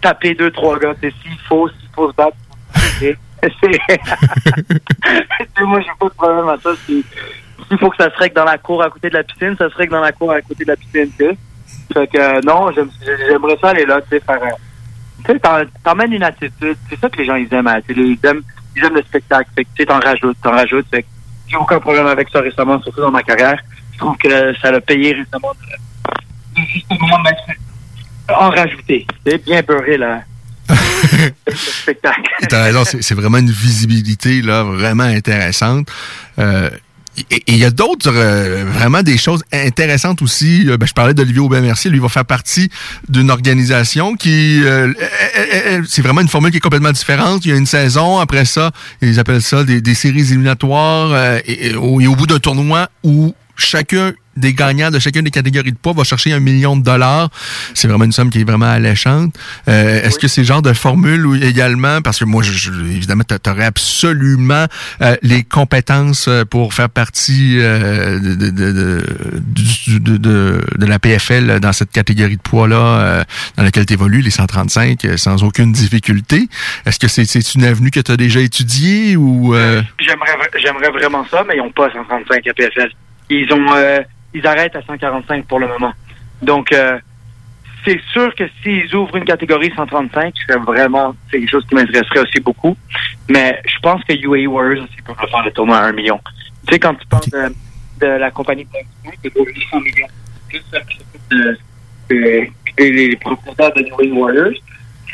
taper 0.00 0.34
deux, 0.34 0.50
trois 0.50 0.78
gars, 0.78 0.94
c'est 1.00 1.12
s'il 1.22 1.38
faut, 1.48 1.68
s'il 1.68 1.88
faut 1.94 2.10
se 2.10 2.16
battre. 2.16 2.36
c'est- 2.98 3.18
moi, 5.64 5.80
j'ai 5.80 5.90
pas 5.98 6.06
de 6.06 6.14
problème 6.14 6.48
à 6.48 6.56
ça. 6.62 6.70
Si- 6.86 7.04
S'il 7.68 7.78
faut 7.78 7.90
que 7.90 7.96
ça 7.96 8.10
se 8.10 8.16
règle 8.18 8.34
dans 8.34 8.44
la 8.44 8.58
cour 8.58 8.82
à 8.82 8.90
côté 8.90 9.08
de 9.10 9.14
la 9.14 9.22
piscine, 9.22 9.54
ça 9.58 9.70
se 9.70 9.74
règle 9.76 9.92
dans 9.92 10.00
la 10.00 10.12
cour 10.12 10.30
à 10.32 10.40
côté 10.42 10.64
de 10.64 10.70
la 10.70 10.76
piscine. 10.76 11.10
Fait 11.92 12.06
que, 12.06 12.18
euh, 12.18 12.40
non, 12.44 12.70
j'aime- 12.72 12.90
j'aimerais 13.04 13.56
ça 13.60 13.70
aller 13.70 13.84
là, 13.84 14.00
tu 14.02 14.08
sais, 14.10 14.20
faire 14.24 14.42
un- 14.42 15.24
Tu 15.24 15.32
sais, 15.32 15.40
t'emmènes 15.84 16.12
une 16.12 16.22
attitude. 16.22 16.76
C'est 16.88 16.98
ça 16.98 17.08
que 17.10 17.18
les 17.18 17.26
gens, 17.26 17.34
ils 17.34 17.52
aiment 17.52 17.70
télé. 17.86 18.02
Ils 18.22 18.26
aiment, 18.28 18.42
ils 18.76 18.84
aiment 18.84 18.94
le 18.94 19.02
spectacle. 19.02 19.50
Fait 19.54 19.64
que, 19.64 19.68
tu 19.74 19.82
sais, 19.82 19.86
t'en 19.86 19.98
rajoutes, 20.00 20.36
t'en 20.42 20.52
rajoutes. 20.52 20.86
Fait 20.90 21.02
que 21.02 21.08
j'ai 21.48 21.56
aucun 21.56 21.78
problème 21.78 22.06
avec 22.06 22.28
ça 22.30 22.40
récemment, 22.40 22.80
surtout 22.80 23.00
dans 23.02 23.10
ma 23.10 23.22
carrière. 23.22 23.60
Je 23.92 23.98
trouve 23.98 24.16
que 24.16 24.54
ça 24.62 24.70
l'a 24.70 24.80
payé 24.80 25.12
récemment 25.12 25.52
de, 25.60 26.60
de 26.62 26.66
justement 26.68 27.18
mettre, 27.22 27.42
en 28.34 28.48
rajouter. 28.50 29.06
C'est 29.26 29.44
bien 29.44 29.60
beurré, 29.62 29.98
là. 29.98 30.22
le 31.46 31.52
spectacle. 31.54 32.22
T'as 32.48 32.62
raison, 32.62 32.84
c'est 32.84 33.02
c'est 33.02 33.14
vraiment 33.14 33.38
une 33.38 33.50
visibilité 33.50 34.40
là 34.40 34.62
vraiment 34.62 35.02
intéressante. 35.04 35.88
Euh, 36.38 36.70
et 37.30 37.42
il 37.48 37.56
y 37.56 37.64
a 37.64 37.70
d'autres, 37.70 38.12
euh, 38.14 38.64
vraiment 38.72 39.02
des 39.02 39.18
choses 39.18 39.42
intéressantes 39.52 40.22
aussi. 40.22 40.64
Euh, 40.68 40.76
ben, 40.76 40.86
je 40.86 40.94
parlais 40.94 41.14
d'Olivier 41.14 41.40
Aubin-Mercier. 41.40 41.90
Lui 41.90 41.98
va 41.98 42.08
faire 42.08 42.24
partie 42.24 42.70
d'une 43.08 43.30
organisation 43.30 44.14
qui... 44.14 44.62
euh, 44.64 44.92
c'est 45.88 46.02
vraiment 46.02 46.20
une 46.20 46.28
formule 46.28 46.50
qui 46.50 46.58
est 46.58 46.60
complètement 46.60 46.92
différente. 46.92 47.44
Il 47.44 47.50
y 47.50 47.54
a 47.54 47.56
une 47.56 47.66
saison. 47.66 48.18
Après 48.18 48.44
ça, 48.44 48.70
ils 49.02 49.18
appellent 49.18 49.42
ça 49.42 49.64
des, 49.64 49.80
des 49.80 49.94
séries 49.94 50.20
éliminatoires. 50.20 51.12
euh, 51.12 51.38
et 51.46 51.74
au 51.74 52.14
bout 52.14 52.26
d'un 52.26 52.38
tournoi 52.38 52.88
où 53.02 53.34
chacun 53.60 54.12
des 54.36 54.54
gagnants 54.54 54.90
de 54.90 54.98
chacune 55.00 55.22
des 55.22 55.30
catégories 55.30 55.72
de 55.72 55.76
poids 55.76 55.92
va 55.92 56.04
chercher 56.04 56.32
un 56.32 56.38
million 56.40 56.76
de 56.76 56.82
dollars. 56.84 57.28
C'est 57.74 57.88
vraiment 57.88 58.04
une 58.04 58.12
somme 58.12 58.30
qui 58.30 58.40
est 58.40 58.44
vraiment 58.44 58.70
alléchante. 58.70 59.34
Euh, 59.68 60.02
Est-ce 60.02 60.18
que 60.18 60.28
c'est 60.28 60.42
le 60.42 60.46
genre 60.46 60.62
de 60.62 60.72
formule 60.72 61.26
où 61.26 61.34
également, 61.34 62.00
parce 62.00 62.18
que 62.20 62.24
moi, 62.24 62.42
je, 62.42 62.52
je- 62.52 62.70
évidemment, 62.72 63.24
tu 63.26 63.50
aurais 63.50 63.64
absolument 63.64 64.66
euh, 65.02 65.16
les 65.22 65.42
compétences 65.42 66.26
euh, 66.28 66.44
pour 66.44 66.72
faire 66.74 66.88
partie 66.88 67.56
euh, 67.58 68.18
de, 68.20 68.34
de, 68.36 68.50
de, 68.50 69.98
de, 69.98 70.16
de- 70.16 70.64
de 70.78 70.86
la 70.86 70.98
PFL 70.98 71.58
dans 71.60 71.72
cette 71.72 71.90
catégorie 71.90 72.36
de 72.36 72.42
poids-là 72.42 72.76
euh, 73.00 73.24
dans 73.56 73.64
laquelle 73.64 73.84
tu 73.84 73.94
évolues, 73.94 74.22
les 74.22 74.30
135, 74.30 75.04
euh, 75.04 75.16
sans 75.16 75.42
aucune 75.42 75.72
difficulté. 75.72 76.48
Est-ce 76.86 76.98
que 77.00 77.08
c'est 77.08 77.54
une 77.54 77.64
avenue 77.64 77.90
que 77.90 78.00
tu 78.00 78.12
as 78.12 78.16
déjà 78.16 78.40
étudiée 78.40 79.16
ou... 79.16 79.54
euh, 79.54 79.82
j'aimerais 80.62 80.90
vraiment 80.90 81.26
ça, 81.30 81.44
mais 81.46 81.54
ils 81.56 81.62
n'ont 81.62 81.72
pas 81.72 81.90
135 81.92 82.46
à 82.46 82.54
PFL. 82.54 82.90
Ils 83.30 83.52
ont, 83.52 83.66
euh, 83.74 84.00
ils 84.34 84.46
arrêtent 84.46 84.76
à 84.76 84.82
145 84.82 85.46
pour 85.46 85.58
le 85.60 85.68
moment. 85.68 85.92
Donc, 86.42 86.72
euh, 86.72 86.98
c'est 87.84 88.00
sûr 88.12 88.34
que 88.34 88.44
s'ils 88.62 88.94
ouvrent 88.94 89.16
une 89.16 89.24
catégorie 89.24 89.72
135, 89.74 90.34
c'est 90.46 90.58
vraiment, 90.58 91.14
c'est 91.30 91.38
quelque 91.38 91.50
chose 91.50 91.64
qui 91.66 91.74
m'intéresserait 91.74 92.20
aussi 92.20 92.40
beaucoup. 92.40 92.76
Mais 93.28 93.60
je 93.66 93.78
pense 93.78 94.02
que 94.04 94.12
UAE 94.12 94.46
Warriors 94.48 94.84
aussi 94.84 95.00
peuvent 95.02 95.16
faire 95.30 95.44
le 95.44 95.50
tournoi 95.52 95.78
à 95.78 95.84
1 95.86 95.92
million. 95.92 96.20
Tu 96.66 96.74
sais, 96.74 96.78
quand 96.78 96.94
tu 96.94 97.06
parles 97.06 97.24
de, 97.32 97.54
de 98.00 98.06
la 98.06 98.30
compagnie 98.30 98.64
de 98.64 98.70
c'est 99.22 99.30
pour 99.30 99.46
800 99.46 99.80
millions. 99.80 100.06
Juste 100.50 100.76
de, 101.30 101.56
de- 102.10 102.46
les 102.78 103.16
propriétaires 103.16 103.72
de 103.74 103.82
UAE 103.82 104.12
Warriors, 104.12 104.52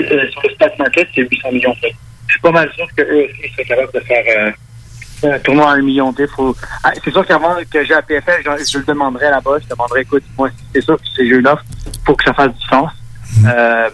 euh, 0.00 0.29
sur 0.31 0.42
le 0.42 0.50
stock 0.55 0.79
market, 0.79 1.09
c'est 1.14 1.22
800 1.29 1.52
millions. 1.52 1.74
Je 1.83 2.33
suis 2.33 2.40
pas 2.40 2.50
mal 2.52 2.70
sûr 2.74 2.87
qu'eux 2.96 3.29
aussi 3.29 3.52
seraient 3.52 3.64
capables 3.64 3.92
de 3.92 4.00
faire 4.00 4.24
euh, 5.24 5.38
à 5.62 5.70
un 5.70 5.83
million. 5.83 6.12
tu 6.12 6.22
sais, 6.22 6.29
Faut... 6.29 6.55
Ah, 6.83 6.92
c'est 7.02 7.11
sûr 7.11 7.26
qu'avant 7.26 7.57
que 7.70 7.85
j'ai 7.85 7.94
la 7.94 8.02
PFL, 8.02 8.42
je, 8.44 8.64
je 8.70 8.79
le 8.79 8.85
demanderais 8.85 9.31
là-bas. 9.31 9.59
Je 9.62 9.68
demanderais, 9.68 10.02
écoute, 10.02 10.22
moi, 10.37 10.48
c'est 10.74 10.81
sûr 10.83 10.96
que 10.96 11.02
c'est 11.16 11.26
j'ai 11.26 11.37
une 11.37 11.46
offre, 11.46 11.64
faut 12.05 12.14
que 12.14 12.24
ça 12.24 12.35
fasse 12.35 12.55
du 12.55 12.66
sens. 12.66 12.90
Euh, 13.46 13.90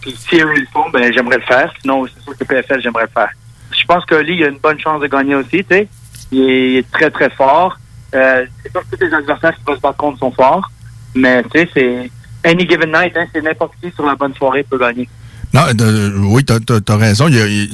puis 0.00 0.14
si 0.16 0.36
eux 0.40 0.52
le 0.54 0.66
font, 0.72 0.88
ben 0.90 1.12
j'aimerais 1.12 1.36
le 1.36 1.42
faire. 1.44 1.72
Sinon, 1.80 2.06
c'est 2.06 2.22
sûr 2.22 2.36
que 2.36 2.44
PFL, 2.44 2.80
j'aimerais 2.82 3.04
le 3.04 3.10
faire. 3.10 3.30
Je 3.70 3.84
pense 3.86 4.04
que 4.04 4.14
Lee, 4.16 4.36
il 4.38 4.44
a 4.44 4.48
une 4.48 4.58
bonne 4.58 4.78
chance 4.80 5.00
de 5.00 5.06
gagner 5.06 5.34
aussi, 5.34 5.64
tu 5.64 5.66
sais. 5.70 5.88
Il 6.32 6.40
est, 6.48 6.70
il 6.72 6.76
est 6.78 6.90
très, 6.90 7.10
très 7.10 7.30
fort. 7.30 7.76
Euh, 8.14 8.44
c'est 8.62 8.70
sûr 8.72 8.80
que 8.88 8.96
tous 8.96 9.04
les 9.04 9.14
adversaires 9.14 9.54
qui 9.54 9.62
vont 9.64 9.76
se 9.76 9.80
battre 9.80 9.96
contre 9.96 10.18
sont 10.18 10.32
forts. 10.32 10.70
Mais, 11.14 11.42
tu 11.44 11.50
sais, 11.60 11.68
c'est 11.74 12.10
any 12.44 12.68
given 12.68 12.90
night, 12.92 13.16
hein, 13.16 13.26
c'est 13.32 13.42
n'importe 13.42 13.72
qui 13.82 13.90
sur 13.92 14.06
la 14.06 14.14
bonne 14.14 14.34
soirée 14.34 14.62
peut 14.62 14.78
gagner. 14.78 15.08
Non, 15.52 15.62
de- 15.74 16.14
oui, 16.18 16.44
t'as 16.44 16.56
as, 16.56 16.96
raison. 16.96 17.26
Il 17.28 17.36
y, 17.36 17.40
a, 17.40 17.46
il 17.46 17.70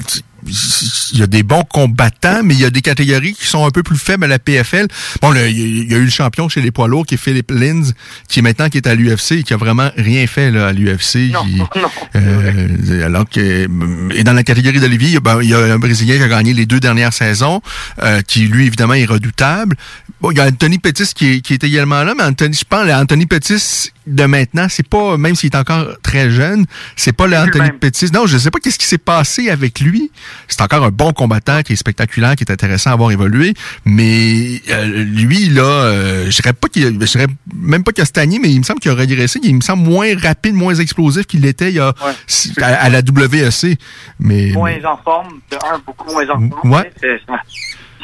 y 1.13 1.23
a 1.23 1.27
des 1.27 1.43
bons 1.43 1.63
combattants, 1.65 2.41
mais 2.45 2.55
il 2.55 2.61
y 2.61 2.65
a 2.65 2.71
des 2.71 2.83
catégories 2.83 3.35
qui 3.35 3.47
sont 3.47 3.65
un 3.67 3.71
peu 3.71 3.83
plus 3.83 3.97
faibles 3.99 4.25
à 4.25 4.29
la 4.29 4.39
PFL. 4.39 4.87
Bon, 5.23 5.31
le- 5.31 5.49
il 5.49 5.91
y 5.91 5.95
a 5.95 5.99
eu 5.99 6.05
le 6.05 6.11
champion 6.11 6.49
chez 6.49 6.61
les 6.63 6.71
poids 6.71 6.89
lourds 6.89 7.07
qui 7.07 7.15
est 7.15 7.19
Philippe 7.19 7.51
Linz, 7.51 7.95
qui 8.29 8.39
est 8.41 8.43
maintenant 8.43 8.69
qui 8.69 8.79
est 8.79 8.87
à 8.87 8.95
l'UFC 8.95 9.33
et 9.33 9.43
qui 9.43 9.53
a 9.55 9.57
vraiment 9.57 9.91
rien 9.97 10.27
fait 10.27 10.51
là, 10.51 10.69
à 10.69 10.73
l'UFC. 10.73 11.31
Non, 11.33 11.45
non. 11.47 11.69
euh, 12.17 13.05
alors 13.05 13.29
que 13.29 13.69
et 14.15 14.25
dans 14.25 14.33
la 14.33 14.43
catégorie 14.43 14.81
d'Olivier, 14.81 15.09
il 15.09 15.15
y 15.15 15.17
a- 15.17 15.21
ben, 15.21 15.41
il 15.43 15.49
y 15.49 15.55
a 15.55 15.59
un 15.59 15.79
Brésilien 15.79 16.17
qui 16.17 16.23
a 16.23 16.29
gagné 16.29 16.55
les 16.55 16.67
deux 16.67 16.81
dernières 16.81 17.13
saisons, 17.13 17.61
euh, 18.03 18.23
qui 18.23 18.41
lui 18.47 18.67
évidemment 18.67 18.95
est 18.95 19.05
redoutable. 19.07 19.77
Bon, 20.21 20.31
il 20.31 20.39
y 20.39 20.41
a 20.41 20.47
Anthony 20.47 20.79
Pettis 20.79 21.11
qui 21.15 21.27
est, 21.35 21.41
qui 21.41 21.55
est 21.55 21.65
également 21.65 22.03
là, 22.05 22.15
mais 22.17 22.25
Anthony, 22.25 22.57
je 22.57 22.65
pense, 22.69 22.91
Anthony 22.91 23.27
Pettis 23.27 23.91
de 24.07 24.25
maintenant, 24.25 24.67
c'est 24.69 24.87
pas, 24.89 25.17
même 25.17 25.35
s'il 25.35 25.51
est 25.53 25.57
encore 25.57 25.87
très 26.03 26.31
jeune, 26.31 26.67
c'est 26.95 27.13
pas 27.13 27.27
le 27.27 27.37
Anthony. 27.37 27.71
Pettis. 27.73 28.11
Non, 28.13 28.27
je 28.27 28.39
sais 28.39 28.51
pas 28.51 28.59
qu'est-ce 28.61 28.79
qui 28.79 28.87
s'est 28.87 28.99
passé 28.99 29.51
avec 29.51 29.81
lui. 29.81 30.11
C'est 30.49 30.61
encore 30.63 30.85
un 30.85 30.91
bon 30.91 31.13
combattant 31.13 31.63
qui 31.63 31.73
est 31.73 31.77
spectaculaire, 31.77 32.37
qui 32.37 32.45
est 32.45 32.53
intéressant 32.53 32.91
à 32.91 32.93
avoir 32.93 33.11
évolué, 33.11 33.55
mais 33.85 34.61
euh, 34.71 34.85
lui 35.05 35.49
là, 35.49 35.63
euh, 35.63 36.31
je 36.31 36.37
dirais 36.43 36.53
pas 36.53 36.69
qu'il, 36.69 36.85
je 36.85 36.91
dirais 37.07 37.27
même 37.55 37.83
pas 37.85 37.93
qu'il 37.93 38.03
a 38.03 38.07
stagné, 38.07 38.39
mais 38.39 38.51
il 38.51 38.59
me 38.59 38.65
semble 38.65 38.81
qu'il 38.81 38.91
a 38.91 38.95
régressé. 38.95 39.41
Il 39.43 39.55
me 39.57 39.61
semble 39.61 39.83
moins 39.89 40.17
rapide, 40.17 40.55
moins 40.55 40.75
explosif 40.75 41.27
qu'il 41.27 41.43
l'était 41.43 41.71
il 41.71 41.77
y 41.77 41.81
a 41.81 41.93
Ouais. 42.05 42.63
à, 42.63 42.67
à 42.85 42.89
la 42.89 43.01
WEC. 43.01 43.79
Mais 44.21 44.51
moins 44.53 44.73
en 44.85 44.97
forme, 44.99 45.41
de 45.51 45.57
un, 45.57 45.79
beaucoup 45.85 46.13
moins 46.13 46.29
en 46.31 46.49
forme. 46.51 46.71
Ouais. 46.73 46.93
Ça, 47.01 47.35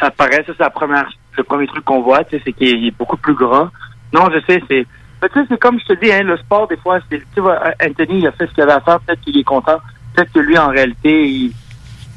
ça 0.01 0.11
paraît, 0.11 0.45
ça 0.47 0.53
c'est 0.57 0.61
la 0.62 0.71
première, 0.71 1.09
le 1.37 1.45
premier 1.45 1.67
truc 1.67 1.85
qu'on 1.85 2.03
voit, 2.03 2.23
c'est 2.31 2.53
qu'il 2.53 2.87
est 2.87 2.97
beaucoup 2.99 3.17
plus 3.17 3.35
gras. 3.35 3.71
Non, 4.12 4.29
je 4.33 4.41
sais, 4.47 4.62
c'est, 4.69 4.87
Mais 5.22 5.28
tu 5.28 5.40
sais, 5.40 5.46
c'est 5.48 5.58
comme 5.61 5.78
je 5.78 5.85
te 5.87 6.04
dis, 6.04 6.12
hein, 6.12 6.22
le 6.24 6.37
sport, 6.37 6.66
des 6.66 6.76
fois, 6.76 6.98
c'est, 7.11 7.22
tu 7.35 7.40
vois, 7.40 7.61
Anthony, 7.85 8.18
il 8.18 8.26
a 8.26 8.32
fait 8.32 8.46
ce 8.48 8.52
qu'il 8.52 8.62
avait 8.64 8.72
à 8.72 8.80
faire, 8.80 8.98
peut-être 9.00 9.20
qu'il 9.20 9.38
est 9.38 9.44
content. 9.44 9.78
Peut-être 10.14 10.32
que 10.32 10.40
lui, 10.40 10.58
en 10.58 10.68
réalité, 10.68 11.26
il, 11.28 11.52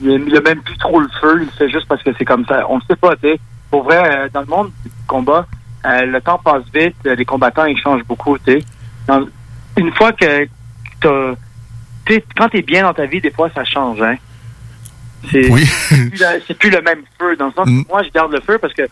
il, 0.01 0.35
a 0.35 0.41
même 0.41 0.61
plus 0.61 0.77
trop 0.77 0.99
le 0.99 1.07
feu, 1.21 1.37
il 1.41 1.45
le 1.45 1.51
fait 1.51 1.69
juste 1.69 1.87
parce 1.87 2.01
que 2.01 2.09
c'est 2.17 2.25
comme 2.25 2.45
ça. 2.45 2.65
On 2.67 2.77
ne 2.77 2.81
sait 2.89 2.95
pas, 2.95 3.15
tu 3.15 3.21
sais. 3.29 3.39
Pour 3.69 3.83
vrai, 3.83 4.01
euh, 4.03 4.29
dans 4.33 4.41
le 4.41 4.47
monde 4.47 4.71
du 4.83 4.91
combat, 5.07 5.45
euh, 5.85 6.05
le 6.05 6.19
temps 6.21 6.39
passe 6.43 6.63
vite, 6.73 6.95
euh, 7.05 7.13
les 7.15 7.25
combattants, 7.25 7.65
ils 7.65 7.77
changent 7.79 8.03
beaucoup, 8.05 8.37
tu 8.39 8.53
sais. 8.59 8.65
Une 9.77 9.91
fois 9.93 10.11
que 10.13 10.47
t'as, 11.01 11.35
tu 12.05 12.13
sais, 12.15 12.25
quand 12.35 12.49
t'es 12.49 12.61
bien 12.63 12.83
dans 12.83 12.93
ta 12.93 13.05
vie, 13.05 13.21
des 13.21 13.31
fois, 13.31 13.49
ça 13.53 13.63
change, 13.65 14.01
hein. 14.01 14.15
C'est, 15.31 15.49
Oui. 15.51 15.65
c'est 15.65 16.09
plus, 16.09 16.19
la- 16.19 16.39
c'est 16.47 16.57
plus 16.57 16.69
le 16.69 16.81
même 16.81 17.01
feu. 17.19 17.35
Dans 17.35 17.47
le 17.47 17.51
sens 17.51 17.67
Mm. 17.67 17.83
moi, 17.89 18.03
je 18.03 18.09
garde 18.09 18.31
le 18.31 18.41
feu 18.41 18.57
parce 18.59 18.73
que 18.73 18.83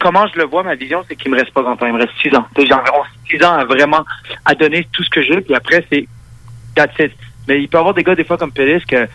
comment 0.00 0.26
je 0.32 0.36
le 0.38 0.44
vois, 0.44 0.62
ma 0.64 0.74
vision, 0.74 1.04
c'est 1.06 1.14
qu'il 1.14 1.30
me 1.30 1.36
reste 1.38 1.52
pas 1.52 1.62
grand 1.62 1.76
temps. 1.76 1.86
Il 1.86 1.92
me 1.92 1.98
reste 1.98 2.12
six 2.20 2.34
ans. 2.34 2.46
J'ai 2.56 2.72
environ 2.72 3.02
six 3.28 3.42
ans 3.44 3.52
à 3.52 3.64
vraiment 3.64 4.04
à 4.44 4.54
donner 4.54 4.88
tout 4.92 5.04
ce 5.04 5.10
que 5.10 5.22
j'ai, 5.22 5.40
puis 5.42 5.54
après, 5.54 5.86
c'est 5.92 6.08
that's 6.74 6.98
it. 6.98 7.12
Mais 7.46 7.62
il 7.62 7.68
peut 7.68 7.78
y 7.78 7.80
avoir 7.80 7.94
des 7.94 8.02
gars, 8.02 8.14
des 8.14 8.24
fois, 8.24 8.36
comme 8.38 8.50
Pérez, 8.52 8.82
que 8.88 9.06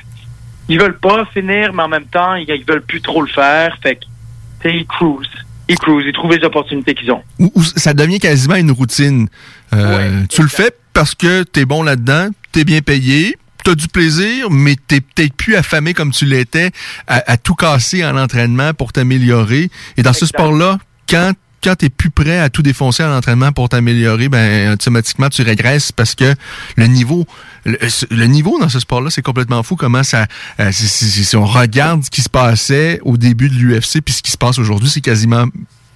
ils 0.70 0.80
veulent 0.80 0.98
pas 0.98 1.26
finir, 1.34 1.74
mais 1.74 1.84
en 1.84 1.88
même 1.88 2.06
temps, 2.06 2.36
ils, 2.36 2.50
ils 2.50 2.66
veulent 2.66 2.82
plus 2.84 3.02
trop 3.02 3.22
le 3.22 3.28
faire. 3.28 3.78
Fait 3.84 3.98
que, 3.98 4.68
ils 4.70 4.86
cruisent. 4.88 5.28
Ils 5.68 5.78
cruisent. 5.78 6.06
Ils 6.08 6.14
trouvent 6.14 6.36
les 6.36 6.44
opportunités 6.44 6.94
qu'ils 6.96 7.12
ont. 7.12 7.22
Ou- 7.40 7.52
ou 7.56 7.64
ça 7.64 7.94
devient 7.94 8.20
quasiment 8.20 8.56
une 8.56 8.72
routine. 8.72 9.28
Euh, 9.74 10.24
tu 10.30 10.42
le 10.42 10.48
fais 10.48 10.72
parce 10.94 11.14
que 11.16 11.44
t'es 11.44 11.66
bon 11.66 11.84
là-dedans, 11.84 12.30
t'es 12.52 12.64
bien 12.64 12.82
payé, 12.82 13.36
t'as 13.66 13.76
du 13.76 13.88
plaisir, 13.90 14.50
mais 14.50 14.76
t'es 14.88 15.02
peut-être 15.02 15.34
plus 15.34 15.56
affamé 15.56 15.94
comme 15.94 16.12
tu 16.12 16.26
l'étais 16.26 16.72
à, 17.08 17.22
à 17.30 17.36
tout 17.38 17.56
casser 17.56 18.06
en 18.06 18.16
entraînement 18.18 18.74
pour 18.74 18.94
t'améliorer. 18.94 19.70
Et 19.98 20.04
dans 20.04 20.14
ce 20.14 20.26
sport-là, 20.26 20.78
quand 21.10 21.34
quand 21.64 21.76
t'es 21.76 21.90
plus 21.90 22.12
prêt 22.12 22.38
à 22.38 22.52
tout 22.52 22.62
défoncer 22.62 23.04
en 23.04 23.12
entraînement 23.12 23.52
pour 23.52 23.70
t'améliorer, 23.70 24.30
ben 24.30 24.74
automatiquement 24.74 25.30
tu 25.30 25.42
régresses 25.42 25.92
parce 25.92 26.14
que 26.14 26.36
le 26.78 26.86
niveau 26.86 27.26
le, 27.66 27.76
le 28.12 28.26
niveau 28.28 28.60
dans 28.60 28.70
ce 28.70 28.80
sport-là, 28.80 29.10
c'est 29.10 29.24
complètement 29.24 29.64
fou 29.64 29.76
comment 29.76 30.04
ça 30.04 30.28
euh, 30.60 30.72
si, 30.72 30.88
si- 30.88 31.10
si- 31.10 31.26
si 31.26 31.36
on 31.36 31.46
regarde 31.46 32.04
ce 32.04 32.12
qui 32.12 32.22
se 32.22 32.30
passait 32.30 33.00
au 33.04 33.18
début 33.18 33.50
de 33.50 33.56
l'UFC 33.56 34.00
puis 34.06 34.14
ce 34.14 34.22
qui 34.22 34.30
se 34.30 34.38
passe 34.38 34.60
aujourd'hui, 34.60 34.90
c'est 34.92 35.02
quasiment 35.02 35.46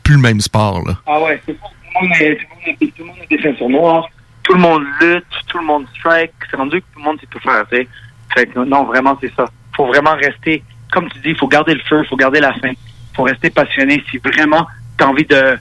plus 0.02 0.16
le 0.16 0.22
même 0.22 0.42
sport 0.42 0.82
là. 0.88 0.98
Ah 1.06 1.22
ouais, 1.22 1.40
c'est. 1.46 1.54
Tout 1.54 1.60
le 2.02 2.08
monde 2.08 2.18
tout 2.18 2.26
le 2.50 2.56
monde 2.72 2.78
est, 2.82 2.86
tout 2.88 3.04
le 3.04 3.46
monde 3.46 3.58
sur 3.58 3.70
noir. 3.70 4.10
Tout 4.50 4.56
le 4.56 4.62
monde 4.62 4.84
lutte, 5.00 5.26
tout 5.48 5.60
le 5.60 5.66
monde 5.66 5.86
strike. 6.00 6.32
C'est 6.50 6.58
rendu 6.58 6.82
que 6.82 6.86
tout 6.94 6.98
le 7.00 7.04
monde 7.06 7.20
sait 7.20 7.28
tout 7.30 7.40
faire, 7.40 7.64
tu 7.72 7.78
sais. 7.78 7.88
Fait 8.34 8.48
que 8.48 8.58
non, 8.60 8.84
vraiment, 8.86 9.16
c'est 9.22 9.32
ça. 9.36 9.46
Faut 9.78 9.86
vraiment 9.86 10.16
rester, 10.16 10.64
comme 10.92 11.08
tu 11.10 11.20
dis, 11.20 11.30
il 11.30 11.38
faut 11.38 11.48
garder 11.48 11.76
le 11.76 11.82
feu, 11.88 12.02
il 12.04 12.08
faut 12.08 12.16
garder 12.18 12.40
la 12.40 12.54
faim. 12.54 12.72
faut 13.16 13.24
rester 13.24 13.52
passionné 13.52 14.04
si 14.10 14.18
vraiment 14.18 14.66
tu 14.98 15.04
as 15.04 15.08
envie 15.08 15.26
de, 15.26 15.58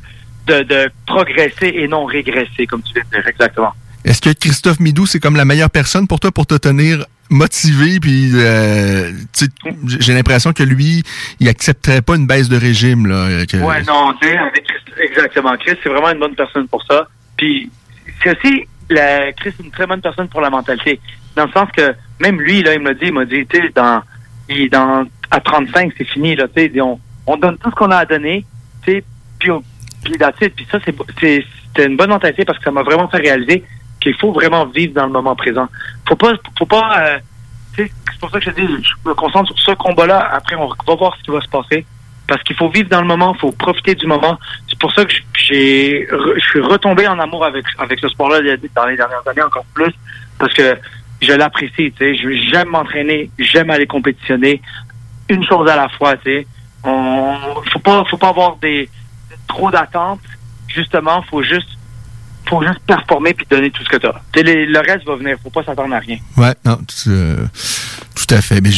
de, 0.46 0.62
de 0.62 0.90
progresser 1.06 1.68
et 1.74 1.86
non 1.86 2.06
régresser, 2.06 2.66
comme 2.66 2.82
tu 2.82 2.94
viens 2.94 3.02
de 3.10 3.16
dire. 3.18 3.28
Exactement. 3.28 3.72
Est-ce 4.06 4.22
que 4.22 4.30
Christophe 4.30 4.80
Midou, 4.80 5.04
c'est 5.06 5.20
comme 5.20 5.36
la 5.36 5.44
meilleure 5.44 5.68
personne 5.70 6.06
pour 6.08 6.18
toi 6.20 6.30
pour 6.32 6.46
te 6.46 6.54
tenir 6.54 7.04
motivé? 7.28 8.00
Puis 8.00 8.30
euh, 8.34 9.12
j'ai 10.00 10.14
l'impression 10.14 10.52
que 10.54 10.62
lui, 10.62 11.02
il 11.40 11.48
accepterait 11.48 12.00
pas 12.00 12.16
une 12.16 12.26
baisse 12.26 12.48
de 12.48 12.56
régime 12.56 13.06
là. 13.06 13.44
que- 13.46 13.58
Ouais, 13.58 13.82
non, 13.82 14.14
tu 14.20 14.28
sais, 14.28 14.38
avec 14.38 14.64
Chris, 14.64 14.92
exactement. 15.02 15.54
Chris, 15.58 15.76
c'est 15.82 15.88
vraiment 15.90 16.10
une 16.10 16.20
bonne 16.20 16.34
personne 16.34 16.66
pour 16.68 16.82
ça. 16.84 17.06
Puis, 17.36 17.70
c'est 18.22 18.36
aussi, 18.36 18.66
la, 18.90 19.32
Chris, 19.32 19.50
est 19.58 19.62
une 19.62 19.70
très 19.70 19.86
bonne 19.86 20.00
personne 20.00 20.28
pour 20.28 20.40
la 20.40 20.50
mentalité. 20.50 21.00
Dans 21.36 21.46
le 21.46 21.52
sens 21.52 21.68
que, 21.76 21.94
même 22.20 22.40
lui, 22.40 22.62
là, 22.62 22.74
il 22.74 22.80
me 22.80 22.88
l'a 22.88 22.94
dit, 22.94 23.06
il 23.06 23.12
m'a 23.12 23.24
dit, 23.24 23.46
tu 23.46 23.60
sais, 23.60 23.70
dans, 23.74 24.02
il, 24.48 24.68
dans, 24.70 25.04
à 25.30 25.40
35, 25.40 25.92
c'est 25.96 26.04
fini, 26.04 26.34
là, 26.36 26.46
tu 26.48 26.62
sais, 26.72 26.80
on, 26.80 26.98
on 27.26 27.36
donne 27.36 27.58
tout 27.58 27.70
ce 27.70 27.74
qu'on 27.74 27.90
a 27.90 27.98
à 27.98 28.04
donner, 28.06 28.44
tu 28.84 28.92
sais, 28.92 29.04
puis, 29.38 29.50
on- 29.50 29.62
puis. 30.02 30.14
Puis 30.56 30.66
ça, 30.70 30.78
c'est, 30.84 31.44
une 31.84 31.96
bonne 31.96 32.10
mentalité 32.10 32.44
parce 32.44 32.58
que 32.58 32.64
ça 32.64 32.70
m'a 32.70 32.82
vraiment 32.82 33.08
fait 33.08 33.18
réaliser 33.18 33.62
qu'il 34.00 34.14
faut 34.14 34.32
vraiment 34.32 34.66
vivre 34.66 34.94
dans 34.94 35.06
le 35.06 35.12
moment 35.12 35.36
présent. 35.36 35.68
Faut 36.08 36.16
pas, 36.16 36.32
faut 36.58 36.66
pas, 36.66 37.02
euh, 37.02 37.18
c'est 37.76 37.90
pour 38.20 38.30
ça 38.30 38.40
que 38.40 38.46
je 38.46 38.50
dis, 38.50 38.66
je 38.66 39.08
me 39.08 39.14
concentre 39.14 39.52
sur 39.56 39.72
ce 39.72 39.76
combat-là. 39.76 40.30
Après, 40.32 40.56
on 40.56 40.68
va 40.68 40.94
voir 40.96 41.16
ce 41.16 41.22
qui 41.22 41.30
va 41.30 41.40
se 41.40 41.48
passer. 41.48 41.86
Parce 42.28 42.42
qu'il 42.42 42.54
faut 42.56 42.68
vivre 42.68 42.88
dans 42.90 43.00
le 43.00 43.06
moment, 43.06 43.32
il 43.34 43.40
faut 43.40 43.52
profiter 43.52 43.94
du 43.94 44.06
moment. 44.06 44.38
C'est 44.68 44.78
pour 44.78 44.92
ça 44.92 45.04
que 45.04 45.12
j'ai, 45.34 46.06
je 46.06 46.44
suis 46.44 46.60
retombé 46.60 47.08
en 47.08 47.18
amour 47.18 47.44
avec 47.44 47.64
avec 47.78 47.98
ce 47.98 48.08
sport-là 48.08 48.40
dans 48.74 48.86
les 48.86 48.96
dernières 48.96 49.26
années 49.26 49.42
encore 49.42 49.64
plus, 49.74 49.92
parce 50.38 50.52
que 50.52 50.76
je 51.22 51.32
l'apprécie. 51.32 51.92
Tu 51.92 52.16
sais, 52.16 52.48
j'aime 52.50 52.68
m'entraîner, 52.68 53.30
j'aime 53.38 53.70
aller 53.70 53.86
compétitionner. 53.86 54.60
Une 55.30 55.44
chose 55.44 55.68
à 55.68 55.76
la 55.76 55.88
fois, 55.88 56.16
tu 56.18 56.24
sais. 56.24 56.46
Faut 56.84 57.78
pas, 57.82 58.04
faut 58.04 58.18
pas 58.18 58.28
avoir 58.28 58.56
des 58.56 58.88
trop 59.46 59.70
d'attentes. 59.70 60.20
Justement, 60.68 61.22
faut 61.22 61.42
juste, 61.42 61.77
faut 62.48 62.62
juste 62.62 62.80
performer 62.86 63.34
puis 63.34 63.46
donner 63.50 63.70
tout 63.70 63.82
ce 63.84 63.88
que 63.88 63.96
tu 63.96 64.06
as. 64.06 64.14
le 64.34 64.78
reste 64.92 65.06
va 65.06 65.16
venir. 65.16 65.36
Faut 65.42 65.50
pas 65.50 65.64
s'attendre 65.64 65.94
à 65.94 65.98
rien. 65.98 66.18
Ouais, 66.36 66.54
non, 66.64 66.78
tu- 66.86 67.08
euh, 67.10 67.36
tout 68.14 68.34
à 68.34 68.40
fait. 68.40 68.60
Mais 68.60 68.70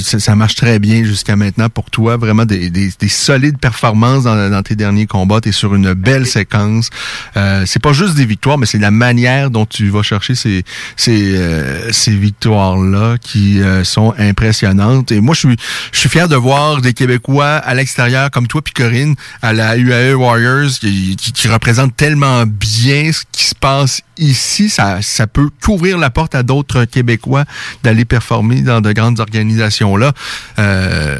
ça, 0.00 0.18
ça 0.18 0.34
marche 0.34 0.54
très 0.54 0.78
bien 0.78 1.04
jusqu'à 1.04 1.36
maintenant 1.36 1.68
pour 1.68 1.90
toi. 1.90 2.16
Vraiment 2.16 2.44
des, 2.44 2.70
des, 2.70 2.90
des 2.98 3.08
solides 3.08 3.58
performances 3.58 4.24
dans, 4.24 4.50
dans 4.50 4.62
tes 4.62 4.76
derniers 4.76 5.06
combats. 5.06 5.40
T'es 5.40 5.52
sur 5.52 5.74
une 5.74 5.92
belle 5.94 6.26
séquence. 6.26 6.90
Euh, 7.36 7.64
c'est 7.66 7.82
pas 7.82 7.92
juste 7.92 8.14
des 8.14 8.24
victoires, 8.26 8.58
mais 8.58 8.66
c'est 8.66 8.78
la 8.78 8.90
manière 8.90 9.50
dont 9.50 9.66
tu 9.66 9.88
vas 9.90 10.02
chercher 10.02 10.34
ces 10.34 10.64
ces, 10.96 11.34
euh, 11.36 11.90
ces 11.92 12.14
victoires-là 12.16 13.16
qui 13.20 13.60
euh, 13.60 13.84
sont 13.84 14.14
impressionnantes. 14.18 15.12
Et 15.12 15.20
moi, 15.20 15.34
je 15.34 15.40
suis 15.48 15.56
je 15.92 15.98
suis 15.98 16.08
fier 16.08 16.28
de 16.28 16.36
voir 16.36 16.80
des 16.80 16.94
Québécois 16.94 17.56
à 17.56 17.74
l'extérieur 17.74 18.30
comme 18.30 18.46
toi 18.46 18.62
puis 18.62 18.72
Corinne 18.72 19.14
à 19.42 19.52
la 19.52 19.76
UAE 19.76 20.14
Warriors 20.14 20.70
qui, 20.80 21.16
qui, 21.16 21.32
qui 21.32 21.48
représentent 21.48 21.96
tellement 21.96 22.44
bien 22.46 22.99
ce 23.12 23.22
qui 23.32 23.44
se 23.44 23.54
passe 23.54 24.02
ici. 24.18 24.68
Ça, 24.70 24.98
ça 25.02 25.26
peut 25.26 25.48
couvrir 25.62 25.98
la 25.98 26.10
porte 26.10 26.34
à 26.34 26.42
d'autres 26.42 26.84
Québécois 26.84 27.44
d'aller 27.82 28.04
performer 28.04 28.60
dans 28.62 28.80
de 28.80 28.92
grandes 28.92 29.20
organisations 29.20 29.96
là. 29.96 30.12
Euh, 30.58 31.16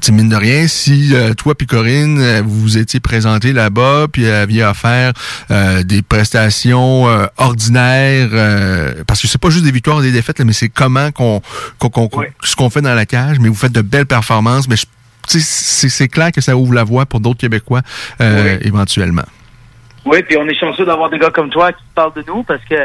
tu 0.00 0.12
mine 0.12 0.28
de 0.28 0.36
rien, 0.36 0.66
si 0.68 1.14
euh, 1.14 1.34
toi 1.34 1.54
puis 1.54 1.66
Corinne 1.66 2.18
euh, 2.20 2.42
vous 2.44 2.60
vous 2.60 2.78
étiez 2.78 3.00
présentés 3.00 3.52
là-bas 3.52 4.06
puis 4.12 4.26
aviez 4.26 4.64
offert 4.64 5.12
euh, 5.50 5.82
des 5.82 6.02
prestations 6.02 7.08
euh, 7.08 7.26
ordinaires, 7.36 8.28
parce 9.06 9.20
que 9.22 9.28
c'est 9.28 9.40
pas 9.40 9.50
juste 9.50 9.64
des 9.64 9.72
victoires 9.72 10.00
et 10.00 10.02
des 10.02 10.12
défaites, 10.12 10.38
là, 10.38 10.44
mais 10.44 10.52
c'est 10.52 10.68
comment 10.68 11.10
qu'on, 11.12 11.40
qu'on, 11.78 12.10
ce 12.42 12.56
qu'on 12.56 12.70
fait 12.70 12.82
dans 12.82 12.94
la 12.94 13.06
cage. 13.06 13.38
Mais 13.40 13.48
vous 13.48 13.54
faites 13.54 13.72
de 13.72 13.82
belles 13.82 14.06
performances, 14.06 14.68
mais 14.68 14.76
je- 14.76 14.84
c'est, 15.26 15.88
c'est 15.88 16.08
clair 16.08 16.32
que 16.32 16.40
ça 16.40 16.56
ouvre 16.56 16.72
la 16.72 16.84
voie 16.84 17.04
pour 17.06 17.20
d'autres 17.20 17.38
Québécois 17.38 17.82
Oui. 18.20 18.26
éventuellement. 18.62 19.24
Oui, 20.04 20.22
puis 20.22 20.36
on 20.36 20.46
est 20.46 20.54
chanceux 20.54 20.84
d'avoir 20.84 21.10
des 21.10 21.18
gars 21.18 21.30
comme 21.30 21.50
toi 21.50 21.72
qui 21.72 21.82
parlent 21.94 22.14
de 22.14 22.24
nous 22.26 22.42
parce 22.42 22.64
que 22.64 22.76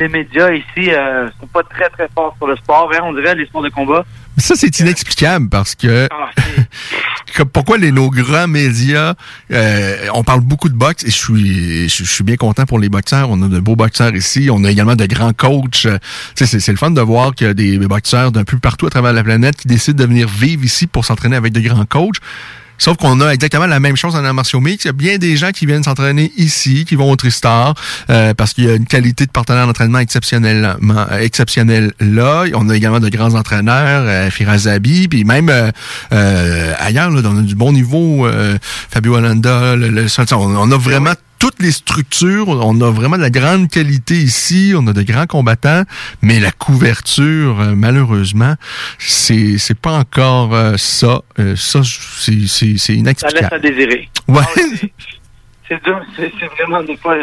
les 0.00 0.08
médias 0.08 0.50
ici 0.50 0.90
euh, 0.90 1.28
sont 1.40 1.46
pas 1.46 1.62
très 1.62 1.88
très 1.90 2.08
forts 2.14 2.34
sur 2.38 2.46
le 2.46 2.56
sport. 2.56 2.90
Hein, 2.94 3.00
on 3.04 3.12
dirait 3.12 3.34
les 3.34 3.46
sports 3.46 3.62
de 3.62 3.68
combat. 3.68 4.04
Mais 4.36 4.42
ça, 4.42 4.54
c'est 4.56 4.80
inexplicable 4.80 5.48
parce 5.48 5.74
que 5.74 6.08
Ah, 6.10 6.30
pourquoi 7.52 7.78
les 7.78 7.92
nos 7.92 8.10
grands 8.10 8.48
médias 8.48 9.14
euh, 9.50 10.06
on 10.14 10.24
parle 10.24 10.40
beaucoup 10.40 10.68
de 10.68 10.74
boxe 10.74 11.04
et 11.04 11.10
je 11.10 11.16
suis 11.16 11.88
je, 11.88 12.04
suis 12.04 12.24
bien 12.24 12.36
content 12.36 12.64
pour 12.66 12.78
les 12.78 12.88
boxeurs 12.88 13.30
on 13.30 13.42
a 13.42 13.48
de 13.48 13.58
beaux 13.58 13.76
boxeurs 13.76 14.14
ici 14.14 14.48
on 14.50 14.64
a 14.64 14.70
également 14.70 14.96
de 14.96 15.06
grands 15.06 15.32
coachs 15.32 15.86
Euh, 15.86 15.98
c'est 16.34 16.68
le 16.68 16.76
fun 16.76 16.90
de 16.90 17.00
voir 17.00 17.34
qu'il 17.34 17.46
y 17.46 17.50
a 17.50 17.54
des 17.54 17.78
boxeurs 17.78 18.32
d'un 18.32 18.44
peu 18.44 18.58
partout 18.58 18.86
à 18.86 18.90
travers 18.90 19.12
la 19.12 19.24
planète 19.24 19.56
qui 19.56 19.68
décident 19.68 20.02
de 20.02 20.08
venir 20.08 20.28
vivre 20.28 20.64
ici 20.64 20.86
pour 20.86 21.04
s'entraîner 21.04 21.36
avec 21.36 21.52
de 21.52 21.60
grands 21.60 21.86
coachs 21.86 22.20
Sauf 22.82 22.96
qu'on 22.96 23.20
a 23.20 23.28
exactement 23.30 23.66
la 23.66 23.78
même 23.78 23.94
chose 23.94 24.16
en 24.16 24.24
arts 24.24 24.34
martiaux. 24.34 24.60
Il 24.66 24.76
y 24.84 24.88
a 24.88 24.92
bien 24.92 25.16
des 25.16 25.36
gens 25.36 25.52
qui 25.52 25.66
viennent 25.66 25.84
s'entraîner 25.84 26.32
ici, 26.36 26.84
qui 26.84 26.96
vont 26.96 27.08
au 27.12 27.14
Tristar, 27.14 27.74
euh, 28.10 28.34
parce 28.34 28.54
qu'il 28.54 28.64
y 28.64 28.68
a 28.68 28.74
une 28.74 28.86
qualité 28.86 29.24
de 29.24 29.30
partenaire 29.30 29.68
d'entraînement 29.68 30.00
exceptionnellement 30.00 31.06
euh, 31.12 31.20
exceptionnelle 31.20 31.92
là. 32.00 32.44
On 32.54 32.68
a 32.68 32.74
également 32.76 32.98
de 32.98 33.08
grands 33.08 33.34
entraîneurs, 33.34 34.02
euh, 34.04 34.30
Firazabi, 34.30 35.06
puis 35.06 35.22
même 35.22 35.48
euh, 35.48 35.70
euh, 36.12 36.72
ailleurs, 36.80 37.10
là, 37.10 37.20
on 37.24 37.38
a 37.38 37.42
du 37.42 37.54
bon 37.54 37.72
niveau, 37.72 38.26
Fabio 38.90 39.14
Hollanda, 39.14 39.76
le, 39.76 39.88
le- 39.88 40.06
on, 40.32 40.56
on 40.56 40.72
a 40.72 40.76
vraiment 40.76 41.12
toutes 41.42 41.60
les 41.60 41.72
structures, 41.72 42.46
on 42.48 42.80
a 42.82 42.90
vraiment 42.92 43.16
de 43.16 43.22
la 43.22 43.30
grande 43.30 43.68
qualité 43.68 44.14
ici, 44.14 44.74
on 44.76 44.86
a 44.86 44.92
de 44.92 45.02
grands 45.02 45.26
combattants, 45.26 45.82
mais 46.22 46.38
la 46.38 46.52
couverture, 46.52 47.58
euh, 47.60 47.74
malheureusement, 47.74 48.54
c'est 49.00 49.58
c'est 49.58 49.76
pas 49.76 49.90
encore 49.98 50.54
euh, 50.54 50.74
ça. 50.76 51.22
Euh, 51.40 51.56
ça, 51.56 51.80
c'est 51.82 52.46
c'est 52.46 52.46
c'est 52.46 52.76
ça 52.76 52.92
laisse 52.92 52.98
inexplicable. 53.00 53.54
à 53.56 53.58
désirer. 53.58 54.08
Ouais. 54.28 54.40
Oui, 54.56 54.92
c'est- 55.68 55.82
dur, 55.84 56.00
c'est 56.16 56.30
vraiment 56.56 56.80
des 56.84 56.96
fois, 56.96 57.16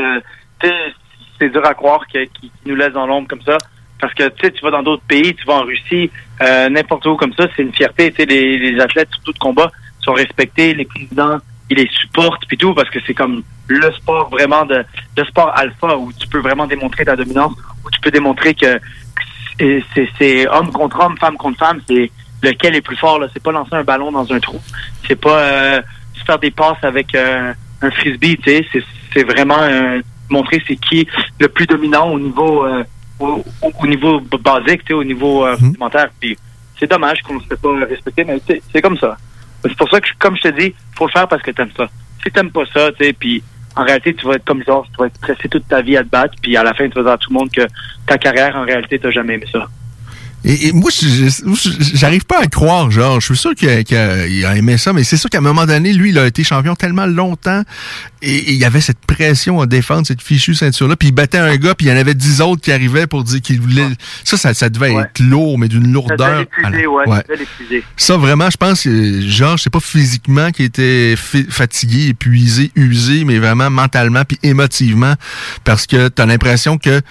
c'est 1.39 1.49
dur 1.49 1.65
à 1.65 1.73
croire 1.73 2.05
qu'ils 2.07 2.27
nous 2.65 2.75
laissent 2.75 2.91
dans 2.91 3.07
l'ombre 3.07 3.29
comme 3.29 3.41
ça. 3.43 3.57
Parce 4.01 4.13
que 4.15 4.27
tu 4.27 4.45
sais, 4.47 4.51
tu 4.51 4.61
vas 4.61 4.71
dans 4.71 4.83
d'autres 4.83 5.03
pays, 5.07 5.33
tu 5.33 5.45
vas 5.45 5.53
en 5.53 5.63
Russie, 5.63 6.11
euh, 6.41 6.67
n'importe 6.67 7.05
où 7.05 7.15
comme 7.15 7.33
ça, 7.39 7.47
c'est 7.55 7.61
une 7.63 7.73
fierté. 7.73 8.11
Tu 8.11 8.17
sais, 8.17 8.25
les, 8.25 8.57
les 8.57 8.81
athlètes, 8.81 9.07
surtout 9.13 9.31
de 9.31 9.39
combat, 9.39 9.71
sont 10.01 10.11
respectés, 10.13 10.73
les 10.73 10.83
présidents, 10.85 11.37
ils 11.69 11.77
les 11.77 11.87
supportent 12.01 12.43
puis 12.49 12.57
tout, 12.57 12.73
parce 12.73 12.89
que 12.89 12.99
c'est 13.07 13.13
comme 13.13 13.43
le 13.75 13.91
sport 13.93 14.29
vraiment 14.29 14.65
de 14.65 14.83
le 15.17 15.25
sport 15.25 15.51
alpha 15.55 15.95
où 15.97 16.11
tu 16.13 16.27
peux 16.27 16.39
vraiment 16.39 16.65
démontrer 16.67 17.05
ta 17.05 17.15
dominance, 17.15 17.53
où 17.85 17.89
tu 17.91 17.99
peux 18.01 18.11
démontrer 18.11 18.53
que 18.53 18.79
c'est- 20.17 20.47
homme 20.47 20.71
contre 20.71 20.99
homme, 20.99 21.17
femme 21.17 21.37
contre 21.37 21.59
femme, 21.59 21.81
c'est 21.87 22.11
lequel 22.41 22.75
est 22.75 22.81
plus 22.81 22.95
fort 22.97 23.19
là. 23.19 23.27
C'est 23.33 23.43
pas 23.43 23.51
lancer 23.51 23.75
un 23.75 23.83
ballon 23.83 24.11
dans 24.11 24.31
un 24.31 24.39
trou, 24.39 24.59
c'est 25.07 25.15
pas 25.19 25.39
euh, 25.39 25.81
se 26.17 26.23
faire 26.23 26.39
des 26.39 26.51
passes 26.51 26.83
avec 26.83 27.13
euh, 27.15 27.53
un 27.81 27.91
frisbee, 27.91 28.37
tu 28.37 28.51
sais. 28.51 28.65
C'est 29.13 29.23
vraiment 29.23 29.59
un- 29.59 30.01
montrer 30.29 30.61
c'est 30.67 30.75
qui 30.75 31.07
le 31.39 31.47
plus 31.47 31.65
dominant 31.65 32.09
au 32.11 32.19
niveau 32.19 32.65
euh, 32.65 32.83
au, 33.19 33.43
au- 33.61 33.71
au 33.81 33.87
niveau 33.87 34.19
basique, 34.21 34.81
tu 34.85 34.87
sais, 34.87 34.93
au 34.93 35.03
niveau 35.03 35.45
euh, 35.45 35.55
Mhm. 35.59 35.65
rudimentaire. 35.67 36.09
Puis 36.19 36.37
c'est 36.79 36.89
dommage 36.89 37.21
qu'on 37.23 37.33
ne 37.35 37.39
se 37.41 37.47
fait 37.47 37.59
pas 37.61 37.75
respecter, 37.89 38.23
mais 38.23 38.39
c'est 38.47 38.61
c'est 38.71 38.81
comme 38.81 38.97
ça. 38.97 39.17
C'est 39.63 39.75
pour 39.75 39.89
ça 39.89 39.99
que, 39.99 40.07
comme 40.17 40.37
je 40.37 40.43
te 40.43 40.59
dis, 40.59 40.73
faut 40.95 41.05
le 41.07 41.11
faire 41.11 41.27
parce 41.27 41.41
que 41.41 41.51
t'aimes 41.51 41.71
ça. 41.75 41.87
Si 42.23 42.31
t'aimes 42.31 42.51
pas 42.51 42.63
ça, 42.73 42.91
tu 42.93 43.03
sais, 43.05 43.13
puis 43.13 43.43
en 43.75 43.83
réalité, 43.83 44.13
tu 44.13 44.25
vas 44.25 44.33
être 44.33 44.45
comme 44.45 44.63
Georges, 44.63 44.87
tu 44.89 44.97
vas 44.97 45.07
être 45.07 45.17
stressé 45.17 45.47
toute 45.49 45.67
ta 45.67 45.81
vie 45.81 45.97
à 45.97 46.03
te 46.03 46.09
battre, 46.09 46.33
puis 46.41 46.55
à 46.57 46.63
la 46.63 46.73
fin, 46.73 46.87
tu 46.89 46.95
vas 46.95 47.03
dire 47.03 47.11
à 47.11 47.17
tout 47.17 47.31
le 47.31 47.39
monde 47.39 47.51
que 47.51 47.65
ta 48.05 48.17
carrière, 48.17 48.55
en 48.55 48.63
réalité, 48.63 48.99
t'as 48.99 49.11
jamais 49.11 49.35
aimé 49.35 49.45
ça. 49.51 49.67
Et, 50.45 50.67
et 50.67 50.71
moi, 50.71 50.89
j'arrive 51.93 52.25
pas 52.25 52.39
à 52.41 52.47
croire, 52.47 52.89
genre, 52.91 53.19
je 53.19 53.25
suis 53.25 53.37
sûr 53.37 53.53
qu'il 53.55 53.69
a, 53.69 54.55
aimé 54.55 54.77
ça, 54.77 54.93
mais 54.93 55.03
c'est 55.03 55.17
sûr 55.17 55.29
qu'à 55.29 55.39
un 55.39 55.41
moment 55.41 55.65
donné, 55.65 55.91
lui, 55.91 56.09
il 56.11 56.17
a 56.17 56.25
été 56.25 56.43
champion 56.45 56.75
tellement 56.75 57.05
longtemps 57.05 57.63
et, 58.21 58.35
et 58.35 58.51
il 58.53 58.57
y 58.57 58.63
avait 58.63 58.79
cette 58.79 58.99
pression 59.05 59.59
à 59.59 59.65
défendre 59.65 60.07
cette 60.07 60.21
fichue 60.21 60.53
ceinture-là, 60.55 60.95
puis 60.95 61.09
il 61.09 61.11
battait 61.13 61.37
un 61.39 61.55
gars, 61.57 61.75
puis 61.75 61.87
il 61.87 61.89
y 61.89 61.91
en 61.93 61.97
avait 61.97 62.13
dix 62.13 62.39
autres 62.39 62.61
qui 62.61 62.71
arrivaient 62.71 63.05
pour 63.07 63.23
dire 63.25 63.41
qu'il 63.41 63.59
voulait... 63.59 63.87
Ça, 64.23 64.37
ça, 64.37 64.53
ça 64.53 64.69
devait 64.69 64.91
Ouais. 64.91 65.03
être 65.03 65.19
lourd, 65.19 65.59
mais 65.59 65.67
d'une 65.67 65.83
Ça 65.85 65.91
lourdeur. 65.91 66.45
devait 66.65 66.85
ouais, 66.87 67.07
Ouais. 67.07 67.23
ça. 67.27 67.75
Ça, 67.97 68.17
vraiment, 68.17 68.49
je 68.49 68.57
pense 68.57 68.83
que 68.83 69.21
Georges, 69.27 69.61
c'est 69.63 69.69
pas 69.69 69.79
physiquement 69.81 70.51
qu'il 70.51 70.65
était 70.65 71.15
fatigué, 71.49 72.07
épuisé, 72.07 72.71
usé, 72.75 73.25
mais 73.25 73.39
vraiment 73.39 73.69
mentalement 73.69 74.23
puis 74.23 74.39
émotivement, 74.41 75.15
parce 75.65 75.85
que 75.85 76.07
t'as 76.07 76.25
l'impression 76.25 76.77
que 76.77 77.01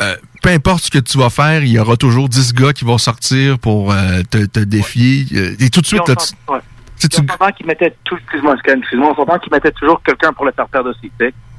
euh, 0.00 0.16
peu 0.44 0.50
importe 0.50 0.84
ce 0.84 0.90
que 0.90 0.98
tu 0.98 1.16
vas 1.16 1.30
faire, 1.30 1.64
il 1.64 1.70
y 1.72 1.78
aura 1.78 1.96
toujours 1.96 2.28
10 2.28 2.52
gars 2.52 2.74
qui 2.74 2.84
vont 2.84 2.98
sortir 2.98 3.58
pour 3.58 3.90
euh, 3.92 4.20
te, 4.30 4.44
te 4.44 4.60
défier. 4.60 5.24
Euh, 5.34 5.54
Et 5.58 5.70
tout 5.70 5.80
de 5.80 5.86
suite, 5.86 6.06
là, 6.06 6.14
tu- 6.16 6.52
ouais. 6.52 6.58
tu 7.00 7.06
on 7.18 7.26
s'entend 7.32 7.50
qu'ils 7.52 7.64
mettaient 7.66 7.96
tout, 8.04 8.16
excuse-moi, 8.18 8.54
excuse-moi, 8.62 9.12
on 9.12 9.14
s'entend 9.16 9.38
qu'ils 9.38 9.50
mettaient 9.52 9.72
toujours 9.72 10.02
quelqu'un 10.02 10.34
pour 10.34 10.44
le 10.44 10.52
faire 10.52 10.68
perdre 10.68 10.90
aussi. 10.90 11.10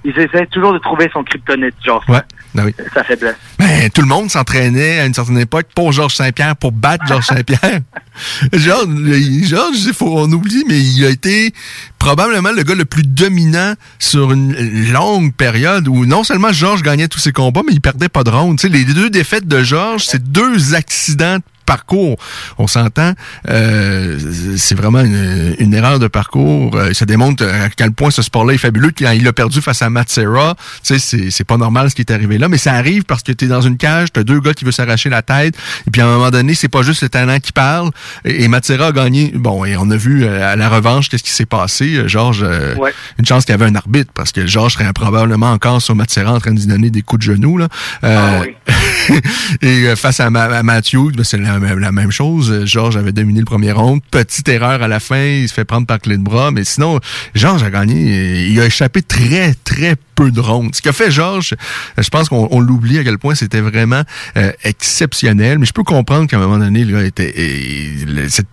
Ils 0.07 0.17
essaient 0.19 0.45
toujours 0.51 0.71
de 0.73 0.77
trouver 0.77 1.09
son 1.11 1.23
kryptonite, 1.23 1.73
genre, 1.83 2.03
Ouais, 2.07 2.19
ben 2.53 2.65
oui. 2.65 2.75
sa 2.93 3.03
faiblesse. 3.03 3.35
Ben, 3.57 3.89
tout 3.89 4.01
le 4.01 4.07
monde 4.07 4.29
s'entraînait 4.29 4.99
à 4.99 5.05
une 5.07 5.13
certaine 5.15 5.39
époque 5.39 5.65
pour 5.73 5.91
Georges 5.91 6.13
Saint-Pierre, 6.15 6.55
pour 6.55 6.71
battre 6.71 7.05
Georges 7.07 7.25
Saint-Pierre. 7.25 7.79
Georges, 8.53 8.87
il- 8.87 9.45
Georges, 9.47 9.83
il 9.87 9.93
faut, 9.93 10.13
on 10.19 10.31
oublie, 10.31 10.63
mais 10.67 10.79
il 10.79 11.05
a 11.05 11.09
été 11.09 11.53
probablement 11.97 12.51
le 12.51 12.61
gars 12.63 12.75
le 12.75 12.85
plus 12.85 13.01
dominant 13.03 13.73
sur 13.99 14.31
une 14.31 14.91
longue 14.93 15.33
période 15.33 15.87
où 15.87 16.05
non 16.05 16.23
seulement 16.23 16.51
Georges 16.51 16.83
gagnait 16.83 17.07
tous 17.07 17.19
ses 17.19 17.31
combats, 17.31 17.61
mais 17.65 17.73
il 17.73 17.81
perdait 17.81 18.09
pas 18.09 18.23
de 18.23 18.29
ronde. 18.29 18.59
Tu 18.59 18.67
sais, 18.67 18.73
les 18.73 18.85
deux 18.85 19.09
défaites 19.09 19.47
de 19.47 19.63
Georges, 19.63 20.03
c'est 20.05 20.31
deux 20.31 20.75
accidents 20.75 21.37
de 21.37 21.43
parcours. 21.65 22.17
On 22.57 22.67
s'entend, 22.67 23.13
euh, 23.49 24.17
c'est 24.57 24.75
vraiment 24.75 25.01
une, 25.01 25.55
une 25.59 25.73
erreur 25.73 25.99
de 25.99 26.07
parcours. 26.07 26.75
Euh, 26.75 26.93
Ça 26.93 27.05
démontre 27.05 27.43
à 27.45 27.69
quel 27.69 27.91
point 27.91 28.11
ce 28.11 28.21
sport-là 28.21 28.53
est 28.53 28.57
fabuleux. 28.57 28.91
Quand 28.97 29.11
il 29.11 29.27
a 29.27 29.33
perdu 29.33 29.61
face 29.61 29.81
à 29.81 29.89
Matt 29.89 30.09
Serra, 30.09 30.55
tu 30.83 30.99
sais, 30.99 31.29
c'est, 31.29 31.43
pas 31.43 31.57
normal 31.57 31.89
ce 31.89 31.95
qui 31.95 32.01
est 32.01 32.11
arrivé 32.11 32.37
là, 32.37 32.47
mais 32.49 32.57
ça 32.57 32.73
arrive 32.73 33.03
parce 33.03 33.21
que 33.21 33.31
tu 33.31 33.45
es 33.45 33.47
dans 33.47 33.61
une 33.61 33.77
cage, 33.77 34.11
tu 34.13 34.19
as 34.19 34.23
deux 34.23 34.39
gars 34.39 34.53
qui 34.53 34.63
veulent 34.63 34.73
s'arracher 34.73 35.09
la 35.09 35.21
tête, 35.21 35.55
et 35.87 35.91
puis 35.91 36.01
à 36.01 36.05
un 36.07 36.09
moment 36.09 36.31
donné, 36.31 36.55
c'est 36.55 36.69
pas 36.69 36.81
juste 36.81 37.01
le 37.03 37.09
talent 37.09 37.39
qui 37.39 37.51
parle. 37.51 37.91
Et, 38.23 38.45
et 38.45 38.49
a 38.81 38.91
gagné. 38.91 39.31
Bon, 39.35 39.63
et 39.65 39.77
on 39.77 39.89
a 39.91 39.95
vu 39.95 40.23
euh, 40.23 40.51
à 40.51 40.55
la 40.55 40.69
revanche 40.69 41.09
qu'est-ce 41.09 41.23
qui 41.23 41.31
s'est 41.31 41.45
passé. 41.45 41.95
Euh, 41.95 42.07
Georges, 42.07 42.43
euh, 42.43 42.75
Ouais. 42.75 42.93
une 43.19 43.25
chance 43.25 43.45
qu'il 43.45 43.53
y 43.53 43.55
avait 43.55 43.65
un 43.65 43.75
arbitre 43.75 44.11
parce 44.13 44.31
que 44.31 44.45
Georges 44.47 44.73
serait 44.73 44.91
probablement 44.93 45.51
encore 45.51 45.81
sur 45.81 45.95
Matt 45.95 46.09
Serra 46.11 46.33
en 46.33 46.39
train 46.39 46.51
de 46.53 46.59
lui 46.59 46.67
donner 46.67 46.89
des 46.89 47.01
coups 47.01 47.25
de 47.25 47.33
genoux. 47.33 47.57
Là. 47.57 47.67
Euh, 48.03 48.41
Ah 48.41 48.41
oui. 48.41 49.15
et 49.61 49.95
face 49.95 50.19
à, 50.19 50.27
à 50.27 50.63
Matthew, 50.63 51.11
ben, 51.15 51.23
c'est 51.23 51.37
la, 51.37 51.54
la 51.59 51.91
même 51.91 52.11
chose. 52.11 52.65
Georges 52.65 52.97
avait 52.97 53.11
dominé 53.11 53.39
le 53.39 53.45
premier 53.45 53.71
round. 53.71 54.01
Petite 54.11 54.47
erreur 54.49 54.81
à 54.81 54.87
la 54.87 54.99
fin, 54.99 55.23
il 55.23 55.47
se 55.49 55.53
fait 55.53 55.65
prendre 55.65 55.87
par 55.87 55.99
clé 55.99 56.17
de 56.17 56.23
bras. 56.23 56.51
Mais 56.51 56.63
sinon, 56.63 56.99
Georges 57.33 57.63
a 57.63 57.69
gagné. 57.69 58.47
Il 58.47 58.59
a 58.59 58.65
échappé 58.65 59.01
très, 59.01 59.53
très 59.63 59.95
peu 60.15 60.31
de 60.31 60.39
rounds. 60.39 60.75
Ce 60.77 60.81
qu'a 60.81 60.93
fait 60.93 61.11
Georges, 61.11 61.55
je 61.97 62.09
pense 62.09 62.29
qu'on 62.29 62.47
on 62.51 62.59
l'oublie 62.59 62.99
à 62.99 63.03
quel 63.03 63.17
point 63.17 63.35
c'était 63.35 63.61
vraiment 63.61 64.03
euh, 64.37 64.51
exceptionnel. 64.63 65.59
Mais 65.59 65.65
je 65.65 65.73
peux 65.73 65.83
comprendre 65.83 66.27
qu'à 66.27 66.37
un 66.37 66.39
moment 66.39 66.59
donné, 66.59 66.85
gars 66.85 67.03
était, 67.03 67.33
et 67.35 68.05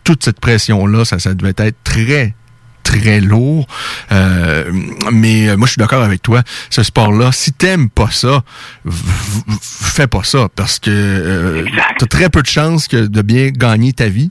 toute 0.05 0.25
cette 0.25 0.41
pression-là, 0.41 1.05
ça, 1.05 1.19
ça 1.19 1.35
devait 1.35 1.55
être 1.57 1.77
très, 1.85 2.35
très 2.83 3.21
lourd. 3.21 3.67
Euh, 4.11 4.71
mais 5.13 5.49
euh, 5.49 5.57
moi, 5.57 5.67
je 5.67 5.73
suis 5.73 5.79
d'accord 5.79 6.03
avec 6.03 6.23
toi. 6.23 6.43
Ce 6.71 6.83
sport-là, 6.83 7.33
si 7.33 7.53
t'aimes 7.53 7.89
pas 7.89 8.11
ça, 8.11 8.43
fais 9.61 10.07
pas 10.07 10.25
ça 10.25 10.49
parce 10.55 10.79
que 10.79 10.91
euh, 10.91 11.65
t'as 11.99 12.07
très 12.07 12.29
peu 12.29 12.43
de 12.43 12.47
chances 12.47 12.89
que 12.89 13.07
de 13.07 13.23
bien 13.23 13.51
gagner 13.51 13.93
ta 13.93 14.09
vie. 14.09 14.31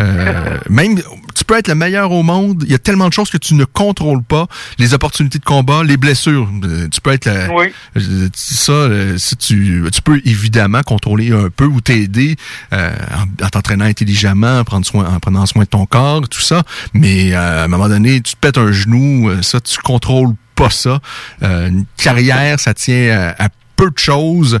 Euh, 0.00 0.58
même, 0.68 1.00
tu 1.34 1.44
peux 1.44 1.56
être 1.58 1.68
le 1.68 1.74
meilleur 1.74 2.10
au 2.12 2.22
monde. 2.22 2.62
Il 2.66 2.70
y 2.72 2.74
a 2.74 2.78
tellement 2.78 3.08
de 3.08 3.12
choses 3.12 3.30
que 3.30 3.38
tu 3.38 3.54
ne 3.54 3.64
contrôles 3.64 4.22
pas. 4.22 4.46
Les 4.78 4.94
opportunités 4.94 5.38
de 5.38 5.44
combat, 5.44 5.82
les 5.84 5.96
blessures. 5.96 6.48
Euh, 6.64 6.88
Tu 6.90 7.00
peux 7.00 7.10
être 7.12 7.24
la, 7.26 7.52
Oui. 7.52 7.66
euh, 7.96 8.28
Ça, 8.34 8.72
euh, 8.72 9.18
si 9.18 9.36
tu, 9.36 9.84
tu 9.92 10.02
peux 10.02 10.20
évidemment 10.24 10.82
contrôler 10.82 11.32
un 11.32 11.48
peu 11.54 11.64
ou 11.66 11.80
t'aider 11.80 12.36
euh, 12.72 12.92
en, 13.16 13.44
en 13.44 13.48
t'entraînant 13.48 13.84
intelligemment, 13.84 14.60
en, 14.60 14.64
prendre 14.64 14.86
soin, 14.86 15.06
en 15.14 15.20
prenant 15.20 15.46
soin 15.46 15.62
de 15.64 15.68
ton 15.68 15.86
corps, 15.86 16.28
tout 16.28 16.40
ça. 16.40 16.62
Mais 16.94 17.32
euh, 17.34 17.62
à 17.62 17.64
un 17.64 17.68
moment 17.68 17.88
donné, 17.88 18.20
tu 18.20 18.34
te 18.34 18.38
pètes 18.38 18.58
un 18.58 18.72
genou, 18.72 19.30
ça, 19.42 19.60
tu 19.60 19.78
contrôles 19.78 20.34
pas 20.54 20.70
ça. 20.70 21.00
Euh, 21.42 21.68
une 21.68 21.84
carrière, 21.96 22.60
ça 22.60 22.74
tient 22.74 23.32
à, 23.38 23.44
à 23.44 23.48
peu 23.76 23.90
de 23.90 23.98
choses. 23.98 24.58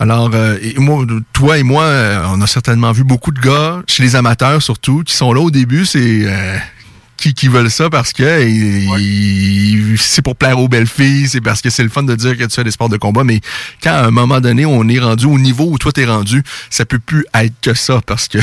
Alors, 0.00 0.30
euh, 0.34 0.56
et 0.62 0.74
moi, 0.78 1.04
toi 1.34 1.58
et 1.58 1.62
moi, 1.62 1.82
euh, 1.84 2.24
on 2.30 2.40
a 2.40 2.46
certainement 2.46 2.90
vu 2.90 3.04
beaucoup 3.04 3.30
de 3.32 3.40
gars, 3.40 3.82
chez 3.86 4.02
les 4.02 4.16
amateurs 4.16 4.62
surtout, 4.62 5.02
qui 5.04 5.14
sont 5.14 5.32
là 5.34 5.40
au 5.42 5.50
début, 5.50 5.84
c'est 5.84 6.22
euh, 6.24 6.56
qui, 7.18 7.34
qui 7.34 7.48
veulent 7.48 7.70
ça 7.70 7.90
parce 7.90 8.14
que 8.14 8.24
c'est 9.98 10.22
pour 10.22 10.36
plaire 10.36 10.58
aux 10.58 10.68
belles 10.68 10.86
filles, 10.86 11.28
c'est 11.28 11.42
parce 11.42 11.60
que 11.60 11.68
c'est 11.68 11.82
le 11.82 11.90
fun 11.90 12.02
de 12.02 12.14
dire 12.14 12.36
que 12.38 12.44
tu 12.44 12.54
fais 12.54 12.64
des 12.64 12.70
sports 12.70 12.88
de 12.88 12.96
combat, 12.96 13.24
mais 13.24 13.40
quand 13.82 13.92
à 13.92 14.06
un 14.06 14.10
moment 14.10 14.40
donné 14.40 14.64
on 14.64 14.88
est 14.88 14.98
rendu 14.98 15.26
au 15.26 15.38
niveau 15.38 15.64
où 15.70 15.76
toi 15.76 15.92
t'es 15.92 16.06
rendu, 16.06 16.42
ça 16.70 16.86
peut 16.86 16.98
plus 16.98 17.26
être 17.34 17.52
que 17.60 17.74
ça 17.74 18.00
parce 18.06 18.26
que 18.26 18.38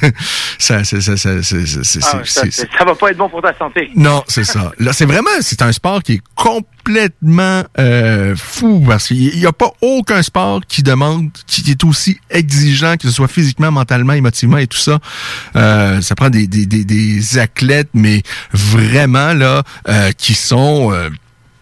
ça, 0.58 0.84
ça, 0.84 1.02
ça, 1.02 1.16
c'est, 1.18 1.42
c'est, 1.42 1.66
c'est- 1.84 2.00
Ah, 2.02 2.20
ça, 2.24 2.42
ça 2.50 2.84
va 2.86 2.94
pas 2.94 3.10
être 3.10 3.18
bon 3.18 3.28
pour 3.28 3.42
ta 3.42 3.54
santé. 3.58 3.90
non, 3.94 4.24
c'est 4.26 4.44
ça. 4.44 4.72
Là, 4.78 4.94
c'est 4.94 5.04
vraiment, 5.06 5.28
c'est 5.40 5.60
un 5.60 5.72
sport 5.72 6.02
qui 6.02 6.14
est 6.14 6.22
complètement 6.84 7.64
euh, 7.78 8.36
fou 8.36 8.84
parce 8.86 9.08
qu'il 9.08 9.34
n'y 9.38 9.46
a 9.46 9.52
pas 9.52 9.70
aucun 9.80 10.22
sport 10.22 10.60
qui 10.66 10.82
demande, 10.82 11.30
qui 11.46 11.70
est 11.70 11.82
aussi 11.84 12.18
exigeant, 12.30 12.96
que 12.96 13.08
ce 13.08 13.14
soit 13.14 13.28
physiquement, 13.28 13.70
mentalement, 13.72 14.12
émotivement 14.12 14.58
et 14.58 14.66
tout 14.66 14.78
ça. 14.78 14.98
Euh, 15.56 16.00
ça 16.02 16.14
prend 16.14 16.30
des, 16.30 16.46
des, 16.46 16.66
des, 16.66 16.84
des 16.84 17.38
athlètes, 17.38 17.88
mais 17.94 18.22
vraiment 18.52 19.32
là, 19.32 19.62
euh, 19.88 20.12
qui 20.12 20.34
sont 20.34 20.92
euh, 20.92 21.08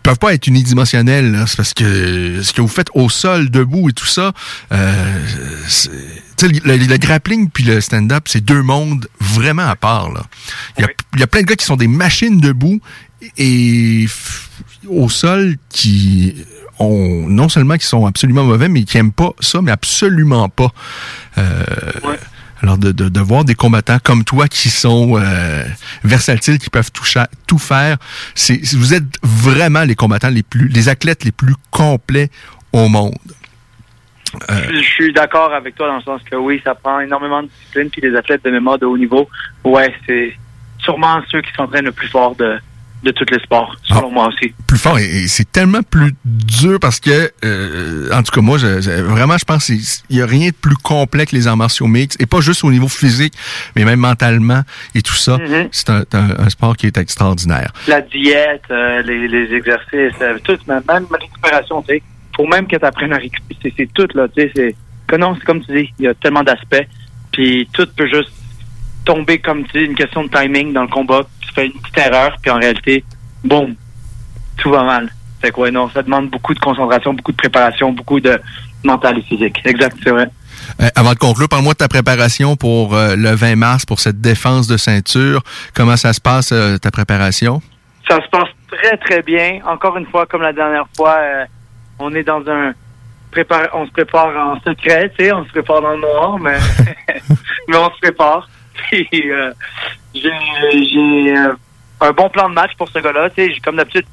peuvent 0.03 0.19
pas 0.19 0.35
être 0.35 0.49
unidimensionnels. 0.49 1.31
là. 1.33 1.47
C'est 1.47 1.57
parce 1.57 1.75
que 1.75 2.41
ce 2.43 2.53
que 2.53 2.61
vous 2.61 2.69
faites 2.69 2.89
au 2.95 3.09
sol, 3.09 3.49
debout 3.51 3.91
et 3.91 3.93
tout 3.93 4.07
ça, 4.07 4.33
euh, 4.73 5.27
c'est- 5.69 5.91
tu 6.37 6.47
sais, 6.49 6.53
le, 6.65 6.77
le 6.77 6.97
grappling 6.97 7.49
puis 7.49 7.63
le 7.63 7.81
stand-up, 7.81 8.25
c'est 8.27 8.45
deux 8.45 8.63
mondes 8.63 9.07
vraiment 9.21 9.69
à 9.69 9.77
part. 9.77 10.11
Là. 10.11 10.23
Il, 10.77 10.81
y 10.81 10.85
a, 10.85 10.89
Oui. 10.89 10.95
il 11.15 11.21
y 11.21 11.23
a 11.23 11.27
plein 11.29 11.43
de 11.43 11.47
gars 11.47 11.55
qui 11.57 11.65
sont 11.67 11.77
des 11.77 11.87
machines 11.87 12.41
debout 12.41 12.81
et 13.39 14.07
au 14.88 15.09
sol 15.09 15.55
qui 15.68 16.35
ont 16.79 17.27
non 17.29 17.49
seulement 17.49 17.77
qui 17.77 17.87
sont 17.87 18.07
absolument 18.07 18.45
mauvais, 18.45 18.68
mais 18.68 18.83
qui 18.85 18.99
aiment 18.99 19.12
pas 19.12 19.33
ça, 19.40 19.61
mais 19.62 19.71
absolument 19.71 20.49
pas. 20.49 20.73
Euh, 21.38 21.64
Ouais. 22.05 22.18
alors 22.62 22.79
de, 22.79 22.92
de, 22.92 23.09
de 23.09 23.21
voir 23.21 23.45
des 23.45 23.55
combattants 23.55 23.99
comme 24.03 24.25
toi 24.25 24.49
qui 24.49 24.68
sont 24.71 25.16
euh, 25.16 25.64
versatiles, 26.05 26.59
qui 26.59 26.71
peuvent 26.71 26.90
tout, 26.92 27.05
tout 27.47 27.59
faire, 27.59 27.99
c'est 28.35 28.61
vous 28.75 28.95
êtes 28.95 29.05
vraiment 29.23 29.83
les 29.83 29.95
combattants 29.95 30.31
les 30.31 30.42
plus, 30.42 30.68
les 30.68 30.88
athlètes 30.88 31.25
les 31.25 31.33
plus 31.33 31.55
complets 31.71 32.31
au 32.73 32.88
monde. 32.88 33.14
Je, 34.49 34.77
je 34.79 34.83
suis 34.83 35.12
d'accord 35.12 35.53
avec 35.53 35.75
toi 35.75 35.88
dans 35.88 35.97
le 35.97 36.03
sens 36.03 36.23
que 36.29 36.37
oui, 36.37 36.61
ça 36.64 36.75
prend 36.75 37.01
énormément 37.01 37.42
de 37.42 37.49
discipline, 37.49 37.90
puis 37.90 38.01
les 38.01 38.16
athlètes 38.16 38.42
de 38.45 38.51
mémoire 38.51 38.79
de 38.79 38.87
haut 38.87 38.97
niveau, 38.97 39.29
ouais, 39.64 39.95
c'est 40.07 40.33
sûrement 40.79 41.21
ceux 41.31 41.42
qui 41.42 41.53
s'entraînent 41.55 41.85
le 41.85 41.92
plus 41.92 42.09
fort 42.09 42.35
de, 42.37 42.59
de 43.03 43.11
tous 43.11 43.27
les 43.33 43.39
sports, 43.41 43.74
selon 43.85 44.09
Ah. 44.11 44.14
moi 44.14 44.29
aussi. 44.29 44.53
Plus 44.66 44.79
fort 44.79 44.99
et, 44.99 45.05
et 45.05 45.26
c'est 45.29 45.51
tellement 45.51 45.83
plus 45.83 46.14
dur 46.24 46.79
parce 46.81 47.01
que, 47.01 47.31
euh, 47.45 48.11
en 48.12 48.22
tout 48.22 48.31
cas 48.33 48.41
moi, 48.41 48.59
je, 48.59 48.81
je- 48.81 49.03
vraiment, 49.03 49.37
je 49.39 49.45
pense 49.45 49.66
qu'il 49.66 49.81
y 50.16 50.20
a 50.22 50.26
rien 50.26 50.49
de 50.51 50.55
plus 50.55 50.76
complet 50.76 51.26
que 51.26 51.35
les 51.35 51.47
arts 51.49 51.57
martiaux 51.57 51.87
mixtes 51.89 52.20
et 52.20 52.26
pas 52.26 52.41
juste 52.41 52.62
au 52.64 52.70
niveau 52.70 52.89
physique, 52.89 53.35
mais 53.74 53.85
même 53.85 53.99
mentalement 54.01 54.62
et 54.95 55.03
tout 55.03 55.14
ça. 55.14 55.39
Mhm. 55.39 55.68
C'est 55.72 55.91
un, 55.91 56.05
un- 56.12 56.39
un 56.39 56.49
sport 56.51 56.76
qui 56.76 56.87
est 56.87 56.97
extraordinaire. 56.97 57.72
La 57.89 58.01
diète, 58.01 58.62
euh, 58.70 59.03
les, 59.03 59.26
les 59.29 59.53
exercices, 59.55 60.20
euh, 60.22 60.39
tout, 60.45 60.57
même 60.68 60.83
même 60.89 61.07
récupération, 61.11 61.83
tu 61.83 61.95
sais. 61.95 62.03
Faut 62.37 62.47
même 62.47 62.66
que 62.66 62.76
tu 62.76 62.85
apprennes 62.85 63.12
à 63.12 63.16
récupérer. 63.18 63.74
C'est- 63.76 63.93
tout, 63.93 64.09
là, 64.14 64.26
tu 64.29 64.43
sais. 64.43 64.53
c'est- 64.55 64.76
que 65.09 65.16
Non, 65.16 65.35
c'est 65.39 65.45
comme 65.45 65.61
tu 65.62 65.72
dis, 65.76 65.93
il 65.99 66.05
y 66.05 66.09
a 66.09 66.14
tellement 66.14 66.43
d'aspects. 66.43 66.87
Puis 67.33 67.68
tout 67.72 67.87
peut 67.97 68.07
juste 68.09 68.33
tomber 69.05 69.39
comme 69.39 69.64
tu 69.66 69.79
dis, 69.81 69.85
une 69.85 69.95
question 69.95 70.24
de 70.24 70.29
timing 70.31 70.72
dans 70.72 70.83
le 70.83 70.89
combat. 70.89 71.26
Tu 71.53 71.61
fais 71.61 71.66
une 71.66 71.80
petite 71.80 71.98
erreur, 71.98 72.36
puis 72.40 72.50
en 72.50 72.59
réalité, 72.59 73.05
boum, 73.44 73.74
tout 74.57 74.70
va 74.70 74.82
mal. 74.82 75.12
Fait 75.40 75.50
quoi, 75.50 75.70
non, 75.70 75.90
ça 75.90 76.03
demande 76.03 76.30
beaucoup 76.30 76.55
de 76.55 76.61
concentration, 76.61 77.14
beaucoup 77.14 77.32
de 77.32 77.36
préparation, 77.36 77.92
beaucoup 77.92 78.20
de 78.20 78.40
mental 78.84 79.18
et 79.18 79.22
physique. 79.22 79.61
Exact, 79.64 79.96
c'est 80.03 80.11
vrai. 80.11 80.28
Euh, 80.80 80.88
avant 80.94 81.12
de 81.12 81.18
conclure, 81.18 81.48
parle-moi 81.48 81.72
de 81.72 81.78
ta 81.78 81.88
préparation 81.88 82.57
pour 82.57 82.94
euh, 82.94 83.16
le 83.16 83.30
20 83.30 83.57
mars 83.57 83.84
pour 83.84 84.00
cette 84.00 84.20
défense 84.20 84.68
de 84.68 84.76
ceinture. 84.76 85.42
Comment 85.74 85.96
ça 85.96 86.12
se 86.12 86.20
passe, 86.20 86.53
euh, 86.53 86.78
ta 86.78 86.90
préparation? 86.90 87.61
Ça 88.09 88.20
se 88.22 88.28
passe 88.28 88.48
très, 88.70 88.96
très 88.98 89.22
bien. 89.22 89.61
Encore 89.66 89.96
une 89.96 90.07
fois, 90.07 90.26
comme 90.26 90.42
la 90.42 90.53
dernière 90.53 90.86
fois, 90.96 91.18
on 91.98 92.14
est 92.14 92.24
dans 92.24 92.42
un... 92.48 92.72
Prépare, 93.30 93.68
on 93.72 93.86
se 93.86 93.90
prépare 93.92 94.36
en 94.36 94.61
secret, 94.61 95.11
tu 95.16 95.24
sais, 95.24 95.32
on 95.32 95.42
se 95.46 95.50
prépare 95.50 95.80
dans 95.80 95.92
le 95.92 96.00
noir, 96.00 96.38
mais, 96.38 96.59
mais 97.68 97.76
on 97.76 97.90
se 97.90 97.98
prépare. 97.98 98.46
Puis, 98.90 99.09
j'ai 100.15 101.37
euh, 101.37 101.53
un 102.01 102.13
bon 102.13 102.29
plan 102.29 102.49
de 102.49 102.55
match 102.55 102.73
pour 102.77 102.89
ce 102.89 102.99
gars-là. 102.99 103.29
Comme 103.65 103.77
d'habitude, 103.77 104.07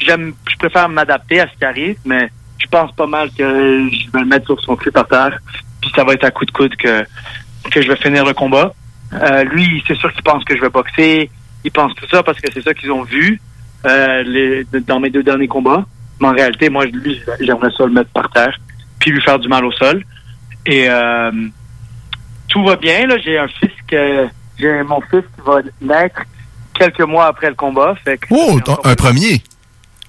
j'aime, 0.00 0.34
je 0.48 0.56
préfère 0.56 0.88
m'adapter 0.88 1.40
à 1.40 1.48
ce 1.48 1.56
qui 1.56 1.64
arrive, 1.64 1.96
mais 2.04 2.30
je 2.58 2.66
pense 2.68 2.92
pas 2.92 3.06
mal 3.06 3.30
que 3.30 3.88
je 3.90 4.10
vais 4.12 4.20
le 4.20 4.26
mettre 4.26 4.46
sur 4.46 4.60
son 4.60 4.76
cul 4.76 4.92
par 4.92 5.06
terre. 5.08 5.38
Puis 5.80 5.90
ça 5.94 6.04
va 6.04 6.14
être 6.14 6.24
à 6.24 6.30
coup 6.30 6.44
de 6.44 6.50
coude 6.52 6.76
que, 6.76 7.04
que 7.70 7.82
je 7.82 7.88
vais 7.88 7.96
finir 7.96 8.24
le 8.24 8.34
combat. 8.34 8.72
Euh, 9.12 9.44
lui, 9.44 9.82
c'est 9.86 9.96
sûr 9.96 10.12
qu'il 10.12 10.22
pense 10.22 10.44
que 10.44 10.56
je 10.56 10.60
vais 10.60 10.70
boxer. 10.70 11.30
Il 11.64 11.70
pense 11.70 11.94
tout 11.94 12.06
ça 12.08 12.22
parce 12.22 12.40
que 12.40 12.50
c'est 12.52 12.62
ça 12.62 12.74
qu'ils 12.74 12.90
ont 12.90 13.02
vu 13.02 13.40
euh, 13.84 14.22
les, 14.22 14.64
dans 14.86 15.00
mes 15.00 15.10
deux 15.10 15.22
derniers 15.22 15.48
combats. 15.48 15.84
Mais 16.20 16.28
en 16.28 16.32
réalité, 16.32 16.70
moi, 16.70 16.86
lui, 16.86 17.20
j'aimerais 17.40 17.70
ça 17.76 17.84
le 17.84 17.92
mettre 17.92 18.10
par 18.10 18.30
terre, 18.30 18.56
puis 19.00 19.10
lui 19.10 19.20
faire 19.20 19.38
du 19.38 19.48
mal 19.48 19.64
au 19.64 19.72
sol. 19.72 20.04
Et 20.66 20.86
euh, 20.88 21.32
tout 22.48 22.64
va 22.64 22.76
bien. 22.76 23.06
Là, 23.06 23.18
j'ai 23.18 23.38
un 23.38 23.48
fils 23.48 23.72
que 23.88 24.28
j'ai 24.62 24.82
mon 24.82 25.00
fils 25.00 25.24
qui 25.34 25.40
va 25.44 25.60
naître 25.80 26.22
quelques 26.74 27.00
mois 27.00 27.26
après 27.26 27.48
le 27.48 27.54
combat. 27.54 27.94
Fait 28.04 28.18
que 28.18 28.26
Oh, 28.30 28.58
un 28.84 28.94
premier? 28.94 29.42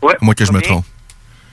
Ouais, 0.01 0.15
Moi 0.21 0.35
que 0.35 0.45
je 0.45 0.51
me 0.51 0.61
trompe. 0.61 0.85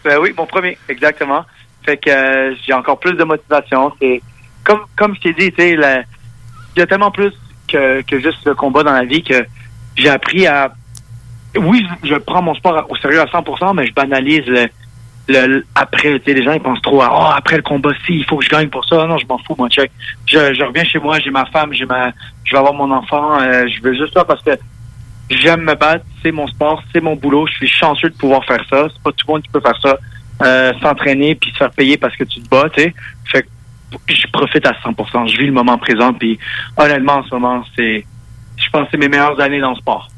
Ben 0.05 0.19
oui, 0.21 0.33
mon 0.37 0.47
premier, 0.47 0.77
exactement. 0.89 1.45
Fait 1.83 1.97
que 1.97 2.11
euh, 2.11 2.55
j'ai 2.65 2.73
encore 2.73 2.99
plus 2.99 3.15
de 3.15 3.25
motivation. 3.25 3.93
C'est 4.01 4.23
comme 4.65 4.81
comme 4.97 5.15
je 5.15 5.21
t'ai 5.21 5.33
dit, 5.33 5.51
tu 5.51 5.57
sais, 5.57 5.71
il 5.73 6.79
y 6.79 6.83
a 6.83 6.87
tellement 6.87 7.11
plus 7.11 7.33
que, 7.69 8.03
que 8.03 8.21
juste 8.21 8.45
le 8.45 8.55
combat 8.55 8.83
dans 8.83 8.93
la 8.93 9.05
vie 9.05 9.23
que 9.23 9.47
j'ai 9.97 10.09
appris 10.09 10.47
à. 10.47 10.73
Oui, 11.57 11.85
je 12.03 12.09
je 12.11 12.15
prends 12.17 12.43
mon 12.43 12.55
sport 12.55 12.87
au 12.89 12.97
sérieux 12.97 13.21
à 13.21 13.27
100%, 13.27 13.75
mais 13.75 13.87
je 13.87 13.93
banalise 13.93 14.47
le, 14.47 14.69
après. 15.75 16.19
Tu 16.21 16.25
sais, 16.25 16.35
les 16.35 16.43
gens 16.43 16.53
ils 16.53 16.61
pensent 16.61 16.83
trop 16.83 17.03
à 17.03 17.11
oh 17.13 17.33
après 17.37 17.57
le 17.57 17.63
combat, 17.63 17.91
si 18.07 18.19
il 18.19 18.25
faut 18.25 18.37
que 18.39 18.45
je 18.45 18.51
gagne 18.51 18.69
pour 18.69 18.85
ça. 18.85 19.07
Non, 19.07 19.19
je 19.19 19.27
m'en 19.27 19.39
fous, 19.39 19.55
moi. 19.57 19.69
Check. 19.69 19.91
Je, 20.27 20.65
reviens 20.65 20.85
chez 20.85 20.99
moi, 20.99 21.19
j'ai 21.19 21.31
ma 21.31 21.47
femme, 21.47 21.73
j'ai 21.73 21.87
ma, 21.87 22.13
je 22.45 22.53
vais 22.53 22.59
avoir 22.59 22.75
mon 22.75 22.91
enfant. 22.91 23.41
euh, 23.41 23.67
je 23.69 23.83
veux 23.83 23.95
juste 23.95 24.15
ça 24.15 24.25
parce 24.25 24.43
que 24.43 24.53
j'aime 25.29 25.63
me 25.63 25.75
battre, 25.75 26.05
c'est 26.23 26.33
mon 26.33 26.47
sport, 26.47 26.83
c'est 26.93 27.01
mon 27.01 27.17
boulot. 27.17 27.47
Je 27.47 27.55
suis 27.55 27.69
chanceux 27.69 28.11
de 28.11 28.17
pouvoir 28.17 28.45
faire 28.45 28.65
ça. 28.69 28.87
C'est 28.93 29.03
pas 29.03 29.13
tout 29.13 29.27
le 29.27 29.33
monde 29.35 29.43
qui 29.43 29.51
peut 29.51 29.61
faire 29.61 29.79
ça. 29.81 29.99
Euh, 30.43 30.73
s'entraîner 30.81 31.35
puis 31.35 31.51
se 31.51 31.57
faire 31.57 31.71
payer 31.71 31.97
parce 31.97 32.17
que 32.17 32.25
tu 32.25 32.41
te 32.41 32.49
bats, 32.49 32.69
tu 32.71 32.83
sais. 32.83 33.43
Que 34.07 34.15
je 34.15 34.27
profite 34.33 34.65
à 34.67 34.73
100%. 34.73 35.29
Je 35.29 35.39
vis 35.39 35.47
le 35.47 35.53
moment 35.53 35.77
présent 35.77 36.13
puis 36.13 36.39
honnêtement 36.77 37.15
en 37.15 37.25
ce 37.25 37.35
moment, 37.35 37.65
c'est 37.77 38.07
je 38.57 38.71
pense 38.71 38.85
que 38.85 38.89
c'est 38.93 38.99
mes 38.99 39.09
meilleures 39.09 39.41
années 39.41 39.61
dans 39.61 39.71
le 39.71 39.77
sport. 39.77 40.09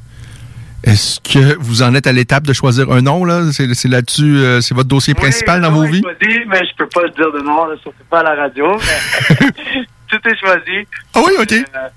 Est-ce 0.84 1.20
que 1.20 1.56
vous 1.60 1.82
en 1.82 1.94
êtes 1.94 2.06
à 2.08 2.12
l'étape 2.12 2.42
de 2.44 2.52
choisir 2.52 2.90
un 2.90 3.02
nom, 3.02 3.24
là? 3.24 3.42
C'est 3.52 3.88
là-dessus, 3.88 4.36
euh, 4.38 4.60
c'est 4.60 4.74
votre 4.74 4.88
dossier 4.88 5.14
principal 5.14 5.60
dans 5.60 5.70
vos 5.70 5.84
vies? 5.84 6.02
choisi, 6.02 6.40
mais 6.48 6.58
je 6.66 6.74
peux 6.76 6.88
pas 6.88 7.06
dire 7.08 7.32
de 7.32 7.40
nom, 7.40 7.66
là, 7.66 7.76
surtout 7.82 8.02
pas 8.10 8.20
à 8.20 8.22
la 8.24 8.34
radio. 8.34 8.76
mais 8.76 9.52
tout 10.10 10.18
est 10.28 10.36
choisi. 10.38 10.86
Ah 11.14 11.20
oui, 11.24 11.32
OK. 11.40 11.52
Euh, 11.52 11.88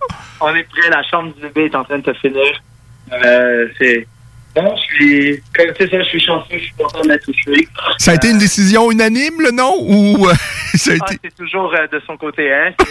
on 0.42 0.54
est 0.56 0.64
prêt, 0.70 0.90
la 0.90 1.02
chambre 1.04 1.34
du 1.36 1.42
bébé 1.42 1.66
est 1.66 1.76
en 1.76 1.84
train 1.84 1.98
de 2.00 2.06
se 2.06 2.14
finir. 2.20 2.62
Euh, 3.12 3.68
c'est. 3.80 4.08
Non, 4.56 4.74
je 4.78 4.82
suis. 4.96 5.44
Comme 5.54 5.74
tu 5.74 5.84
sais, 5.84 5.90
ça, 5.92 6.00
je 6.04 6.08
suis 6.10 6.22
chanceux, 6.22 6.46
je 6.54 6.58
suis 6.60 6.74
content 6.78 7.02
d'être 7.02 7.28
où 7.28 7.34
je 7.34 7.52
suis. 7.52 7.68
Ça 7.98 8.12
a 8.12 8.14
été 8.16 8.30
une 8.30 8.38
décision 8.38 8.90
unanime, 8.92 9.42
le 9.42 9.52
nom? 9.52 9.74
Ou 9.82 10.28
euh, 10.30 10.34
ça 10.76 10.92
a 10.92 10.94
Ah, 11.02 11.12
été... 11.14 11.20
c'est 11.26 11.36
toujours 11.36 11.74
euh, 11.74 11.88
de 11.92 12.02
son 12.08 12.16
côté, 12.18 12.54
hein. 12.54 12.72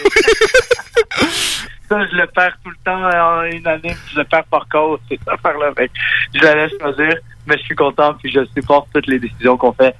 ça, 1.87 2.05
je 2.07 2.15
le 2.15 2.27
perds 2.27 2.57
tout 2.63 2.69
le 2.69 2.77
temps 2.83 3.03
en 3.03 3.43
une 3.43 3.67
année, 3.67 3.95
je 4.11 4.19
le 4.19 4.25
perds 4.25 4.45
par 4.45 4.67
cause, 4.69 4.99
c'est 5.09 5.19
ça 5.23 5.33
affaire-là. 5.33 5.71
Fait 5.75 5.87
que 5.87 5.93
Je 6.33 6.41
la 6.41 6.55
laisse 6.55 6.71
choisir, 6.79 7.15
mais 7.47 7.57
je 7.57 7.63
suis 7.63 7.75
content, 7.75 8.13
puis 8.15 8.31
je 8.31 8.45
supporte 8.55 8.89
toutes 8.93 9.07
les 9.07 9.19
décisions 9.19 9.57
qu'on 9.57 9.73
fait. 9.73 9.95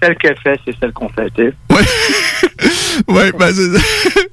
Celle 0.00 0.16
qu'elle 0.16 0.38
fait, 0.38 0.60
c'est 0.64 0.78
celle 0.78 0.92
qu'on 0.92 1.08
fait, 1.08 1.30
tu 1.30 1.48
sais. 1.48 1.54
Oui, 3.08 3.32
ben 3.38 3.52
c'est 3.52 4.28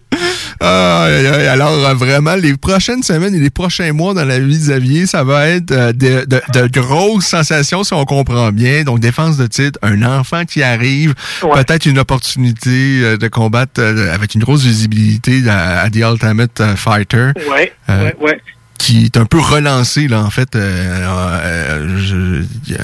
Ah, 0.62 1.04
alors 1.52 1.86
euh, 1.86 1.94
vraiment, 1.94 2.36
les 2.36 2.56
prochaines 2.58 3.04
semaines 3.04 3.34
et 3.36 3.40
les 3.40 3.50
prochains 3.50 3.94
mois 3.94 4.14
dans 4.14 4.26
la 4.26 4.40
vie 4.40 4.58
de 4.58 4.62
Xavier, 4.64 5.06
ça 5.06 5.24
va 5.24 5.48
être 5.48 5.72
euh, 5.72 5.92
de, 5.94 6.26
de- 6.26 6.42
de 6.68 6.68
grosses 6.80 7.26
sensations 7.28 7.84
si 7.84 7.94
on 7.94 8.04
comprend 8.06 8.52
bien. 8.52 8.84
Donc, 8.84 9.00
défense 9.00 9.38
de 9.38 9.48
titre, 9.48 9.80
un 9.82 10.04
enfant 10.04 10.46
qui 10.46 10.62
arrive, 10.64 11.14
Ouais. 11.44 11.64
peut-être 11.64 11.86
une 11.86 12.00
opportunité 12.00 13.02
euh, 13.04 13.18
de 13.18 13.28
combattre 13.28 13.82
avec 13.82 14.36
une 14.36 14.42
grosse 14.42 14.64
visibilité 14.64 15.42
à, 15.50 15.82
à 15.82 15.90
The 15.90 15.98
Ultimate 15.98 16.62
Fighter. 16.76 17.32
Ouais, 17.50 17.74
Euh, 17.90 18.04
ouais, 18.06 18.16
ouais. 18.22 18.42
Qui 18.80 19.04
est 19.06 19.18
un 19.18 19.26
peu 19.26 19.40
relancé 19.40 20.08
là 20.08 20.24
en 20.24 20.30
fait 20.30 20.56
euh, 20.56 20.60
euh, 20.64 21.98
je- 21.98 22.74
euh, 22.74 22.78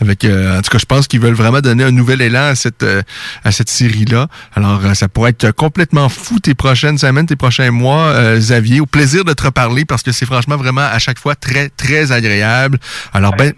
avec 0.00 0.24
euh, 0.24 0.56
en 0.58 0.62
tout 0.62 0.70
cas 0.70 0.78
je 0.78 0.86
pense 0.86 1.08
qu'ils 1.08 1.20
veulent 1.20 1.34
vraiment 1.34 1.60
donner 1.60 1.84
un 1.84 1.90
nouvel 1.90 2.22
élan 2.22 2.44
à 2.50 2.54
cette 2.54 2.84
euh, 2.84 3.02
à 3.44 3.50
cette 3.52 3.68
série 3.68 4.04
là 4.06 4.28
alors 4.54 4.80
euh, 4.84 4.94
ça 4.94 5.08
pourrait 5.08 5.30
être 5.30 5.50
complètement 5.50 6.08
fou 6.08 6.38
tes 6.38 6.54
prochaines 6.54 6.96
semaines 6.96 7.26
tes 7.26 7.36
prochains 7.36 7.70
mois 7.72 8.06
euh, 8.06 8.38
Xavier. 8.38 8.80
Au 8.80 8.86
plaisir 8.86 9.24
de 9.24 9.32
te 9.32 9.42
reparler 9.42 9.84
parce 9.84 10.02
que 10.02 10.12
c'est 10.12 10.26
franchement 10.26 10.56
vraiment 10.56 10.80
à 10.82 10.98
chaque 11.00 11.18
fois 11.18 11.34
très 11.34 11.68
très 11.70 12.12
agréable. 12.12 12.78
Alors 13.12 13.34
ben 13.36 13.52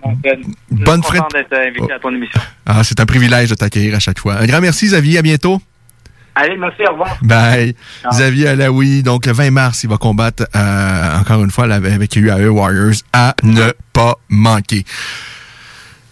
bonne 0.70 1.03
fête. 1.05 1.22
d'être 1.32 1.53
invité 1.53 1.93
à 1.93 1.99
ton 1.99 2.14
émission. 2.14 2.41
ah, 2.66 2.82
c'est 2.82 2.99
un 2.99 3.07
privilège 3.07 3.51
de 3.51 3.55
t'accueillir 3.55 3.95
à 3.95 4.01
chaque 4.01 4.18
fois. 4.18 4.37
Un 4.41 4.47
grand 4.47 4.61
merci 4.62 4.87
Xavier. 4.87 5.18
À 5.18 5.22
bientôt 5.22 5.61
Allez, 6.37 6.57
merci, 6.57 6.82
au 6.89 6.93
revoir. 6.93 7.16
Bye. 7.22 7.76
Xavier 8.11 8.49
Alaoui, 8.49 9.03
donc 9.03 9.26
le 9.26 9.32
20 9.32 9.51
mars, 9.53 9.85
il 9.85 9.91
va 9.91 9.99
combattre 9.99 10.49
euh, 10.55 11.18
encore 11.20 11.45
une 11.45 11.51
fois 11.51 11.72
avec 11.72 12.16
UAE 12.16 12.49
Warriors 12.49 12.95
à 13.12 13.35
ne 13.45 13.70
pas 13.93 14.16
manquer. 14.28 14.85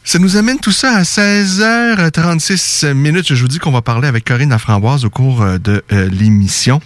Ça 0.04 0.18
nous 0.18 0.36
amène 0.36 0.58
tout 0.58 0.72
ça 0.72 0.96
à 0.96 1.02
16h36 1.02 2.92
minutes. 2.92 3.34
Je 3.34 3.40
vous 3.40 3.48
dis 3.48 3.58
qu'on 3.58 3.70
va 3.70 3.82
parler 3.82 4.08
avec 4.08 4.24
Corinne 4.24 4.50
Laframboise 4.50 5.04
au 5.04 5.10
cours 5.10 5.42
euh, 5.42 5.58
de 5.58 5.82
euh, 5.92 6.08
l'émission. 6.10 6.80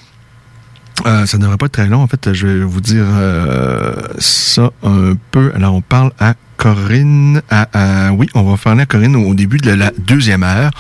Euh, 1.04 1.26
ça 1.26 1.36
ne 1.36 1.42
devrait 1.42 1.58
pas 1.58 1.66
être 1.66 1.72
très 1.72 1.88
long. 1.88 2.00
En 2.02 2.06
fait, 2.06 2.32
je 2.32 2.46
vais 2.46 2.64
vous 2.64 2.80
dire 2.80 3.04
euh, 3.06 3.94
ça 4.18 4.70
un 4.82 5.14
peu. 5.30 5.52
Alors, 5.54 5.74
on 5.74 5.82
parle 5.82 6.12
à 6.18 6.34
Corinne. 6.56 7.42
À, 7.50 8.08
à- 8.08 8.12
oui, 8.12 8.28
on 8.34 8.42
va 8.42 8.56
parler 8.56 8.82
à 8.82 8.86
Corinne 8.86 9.16
au, 9.16 9.34
début 9.34 9.58
de 9.58 9.72
la 9.72 9.92
deuxième 9.98 10.42
heure. 10.42 10.70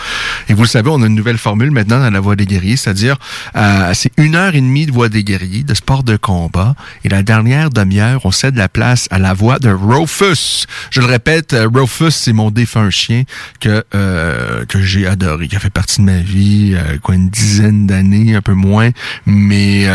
Et 0.48 0.54
vous 0.54 0.62
le 0.62 0.68
savez, 0.68 0.90
on 0.90 1.02
a 1.02 1.06
une 1.06 1.14
nouvelle 1.14 1.38
formule 1.38 1.70
maintenant 1.70 1.98
dans 1.98 2.10
la 2.10 2.20
Voix 2.20 2.36
des 2.36 2.46
guerriers, 2.46 2.76
c'est-à-dire 2.76 3.16
euh, 3.56 3.92
c'est 3.94 4.12
une 4.16 4.34
heure 4.34 4.54
et 4.54 4.60
demie 4.60 4.86
de 4.86 4.92
Voix 4.92 5.08
des 5.08 5.24
guerriers, 5.24 5.62
de 5.62 5.74
sport 5.74 6.02
de 6.02 6.16
combat. 6.16 6.74
Et 7.04 7.08
la 7.08 7.22
dernière 7.22 7.70
demi-heure, 7.70 8.20
on 8.24 8.30
cède 8.30 8.56
la 8.56 8.68
place 8.68 9.08
à 9.10 9.18
la 9.18 9.34
voix 9.34 9.58
de 9.58 9.70
Rufus. 9.70 10.66
Je 10.90 11.00
le 11.00 11.06
répète, 11.06 11.52
euh, 11.52 11.68
Rufus, 11.72 12.10
c'est 12.10 12.32
mon 12.32 12.50
défunt 12.50 12.90
chien 12.90 13.24
que 13.60 13.84
euh, 13.94 14.64
que 14.66 14.80
j'ai 14.80 15.06
adoré, 15.06 15.48
qui 15.48 15.56
a 15.56 15.60
fait 15.60 15.70
partie 15.70 16.00
de 16.00 16.06
ma 16.06 16.18
vie, 16.18 16.74
euh, 16.74 16.98
quoi, 17.02 17.14
une 17.14 17.28
dizaine 17.28 17.86
d'années, 17.86 18.34
un 18.34 18.42
peu 18.42 18.54
moins, 18.54 18.90
mais 19.26 19.86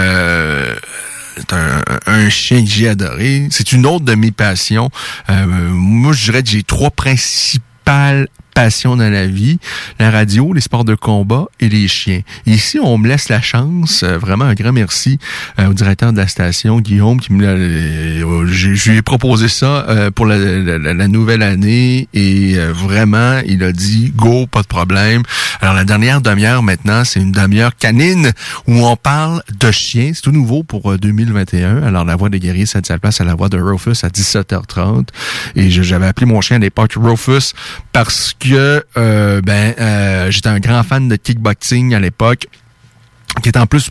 c'est 1.38 1.54
un, 1.54 2.30
chien 2.30 2.64
que 2.64 2.70
j'ai 2.70 2.88
adoré. 2.88 3.48
C'est 3.52 3.72
une 3.72 3.86
autre 3.86 4.06
de 4.06 4.16
mes 4.16 4.32
passions. 4.32 4.90
Euh, 5.30 5.46
moi, 5.46 6.14
je 6.14 6.26
dirais 6.26 6.44
que 6.44 6.50
j'ai 6.50 6.64
trois 6.64 6.92
principales 6.92 8.28
passions 8.54 8.95
dans 8.95 9.10
la 9.12 9.28
vie. 9.28 9.60
La 9.99 10.12
radio, 10.12 10.54
les 10.54 10.62
sports 10.62 10.86
de 10.86 10.95
combat 10.95 11.45
et 11.60 11.70
les 11.70 11.88
chiens. 11.88 12.22
Ici, 12.45 12.80
on 12.82 12.97
me 12.97 13.08
laisse 13.08 13.30
la 13.30 13.41
chance. 13.41 14.04
euh, 14.04 14.18
vraiment 14.18 14.45
un 14.45 14.54
grand 14.54 14.72
merci 14.72 15.18
euh, 15.60 15.68
au 15.68 15.74
directeur 15.74 16.12
de 16.14 16.18
la 16.18 16.28
station, 16.28 16.80
Guillaume, 16.80 17.20
qui 17.20 17.34
me 17.34 17.41
l'a... 17.43 17.49
euh, 17.52 18.47
j'ai- 18.47 18.76
je 18.76 18.91
lui 18.91 18.97
ai 18.97 19.02
proposé 19.02 19.47
ça 19.47 19.86
euh, 19.89 20.12
pour 20.12 20.26
la, 20.26 20.38
la- 20.38 20.78
la- 20.93 21.08
nouvelle 21.08 21.43
année 21.43 22.08
et 22.14 22.54
euh, 22.58 22.72
vraiment, 22.74 23.39
il 23.45 23.64
a 23.64 23.72
dit 23.72 24.12
go, 24.16 24.47
pas 24.47 24.62
de 24.62 24.68
problème. 24.68 25.24
Alors 25.62 25.74
la 25.74 25.84
dernière 25.84 26.22
demi-heure 26.22 26.64
maintenant, 26.64 27.04
c'est 27.04 27.20
une 27.20 27.32
demi-heure 27.32 27.76
canine 27.76 28.32
où 28.68 28.86
on 28.86 28.95
parle 28.95 29.41
de 29.60 29.72
chiens. 29.72 30.12
C'est 30.14 30.22
tout 30.22 30.32
nouveau 30.32 30.64
pour 30.64 30.91
euh, 30.91 30.97
2021. 30.97 31.84
Alors 31.84 32.06
la 32.06 32.16
voix 32.16 32.30
des 32.30 32.39
guerriers, 32.39 32.66
ça 32.66 32.80
sa 32.84 32.97
place 32.97 33.22
à 33.22 33.26
la 33.26 33.36
voix 33.36 33.49
de 33.49 33.60
Rufus 33.60 34.04
à 34.04 34.10
17h30. 34.10 35.08
Et 35.56 35.70
j'avais 35.70 36.08
appelé 36.08 36.26
mon 36.26 36.41
chien 36.41 36.58
à 36.58 36.60
l'époque 36.60 36.93
Rufus 36.95 37.54
parce 37.93 38.34
que 38.39 38.41
euh, 38.50 39.42
ben 39.42 39.74
euh, 39.80 40.32
j'étais 40.32 40.50
un 40.50 40.60
grand 40.60 40.84
fan 40.84 41.08
de 41.08 41.16
kickboxing 41.16 41.94
à 41.94 42.00
l'époque, 42.00 42.48
qui 43.42 43.50
est 43.50 43.58
en 43.58 43.66
plus 43.66 43.89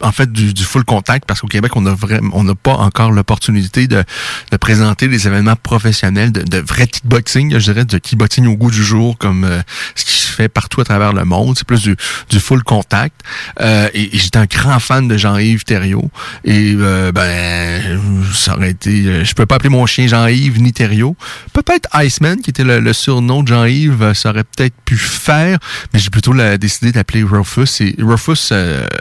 en 0.00 0.12
fait 0.12 0.30
du, 0.32 0.52
du 0.52 0.64
full 0.64 0.84
contact 0.84 1.26
parce 1.26 1.40
qu'au 1.40 1.46
Québec 1.46 1.76
on 1.76 1.86
a 1.86 1.94
vraiment 1.94 2.30
on 2.36 2.44
n'a 2.44 2.54
pas 2.54 2.74
encore 2.74 3.12
l'opportunité 3.12 3.86
de, 3.86 4.02
de 4.50 4.56
présenter 4.56 5.08
des 5.08 5.26
événements 5.26 5.56
professionnels 5.56 6.32
de, 6.32 6.42
de 6.42 6.58
vrai 6.58 6.88
kickboxing 6.88 7.52
je 7.58 7.72
dirais 7.72 7.84
de 7.84 7.98
kickboxing 7.98 8.46
au 8.48 8.56
goût 8.56 8.70
du 8.70 8.82
jour 8.82 9.16
comme 9.16 9.44
euh, 9.44 9.62
ce 9.94 10.04
qui 10.04 10.21
fait 10.32 10.48
partout 10.48 10.80
à 10.80 10.84
travers 10.84 11.12
le 11.12 11.24
monde. 11.24 11.56
C'est 11.56 11.66
plus 11.66 11.82
du, 11.82 11.96
full 12.40 12.62
contact. 12.62 13.14
Euh, 13.60 13.88
et, 13.94 14.10
j'étais 14.12 14.38
un 14.38 14.46
grand 14.46 14.80
fan 14.80 15.08
de 15.08 15.16
Jean-Yves 15.16 15.64
Thériault. 15.64 16.10
Et 16.44 16.74
euh, 16.76 17.12
ben, 17.12 18.00
ça 18.32 18.56
aurait 18.56 18.70
été... 18.70 19.04
euh, 19.06 19.24
Je 19.24 19.34
peux 19.34 19.46
pas 19.46 19.56
appeler 19.56 19.70
mon 19.70 19.86
chien 19.86 20.06
Jean-Yves 20.06 20.60
ni 20.60 20.72
Thériault. 20.72 21.16
Peut-être 21.52 21.88
Iceman, 21.94 22.40
qui 22.40 22.50
était 22.50 22.64
le, 22.64 22.92
surnom 22.92 23.42
de 23.42 23.48
Jean-Yves, 23.48 24.02
euh, 24.02 24.14
ça 24.14 24.30
aurait 24.30 24.44
peut-être 24.44 24.74
pu 24.84 24.96
faire, 24.96 25.58
mais 25.92 26.00
j'ai 26.00 26.10
plutôt 26.10 26.34
décidé 26.58 26.92
d'appeler 26.92 27.22
Rufus. 27.22 27.82
Et 27.82 27.94
Rufus, 28.00 28.52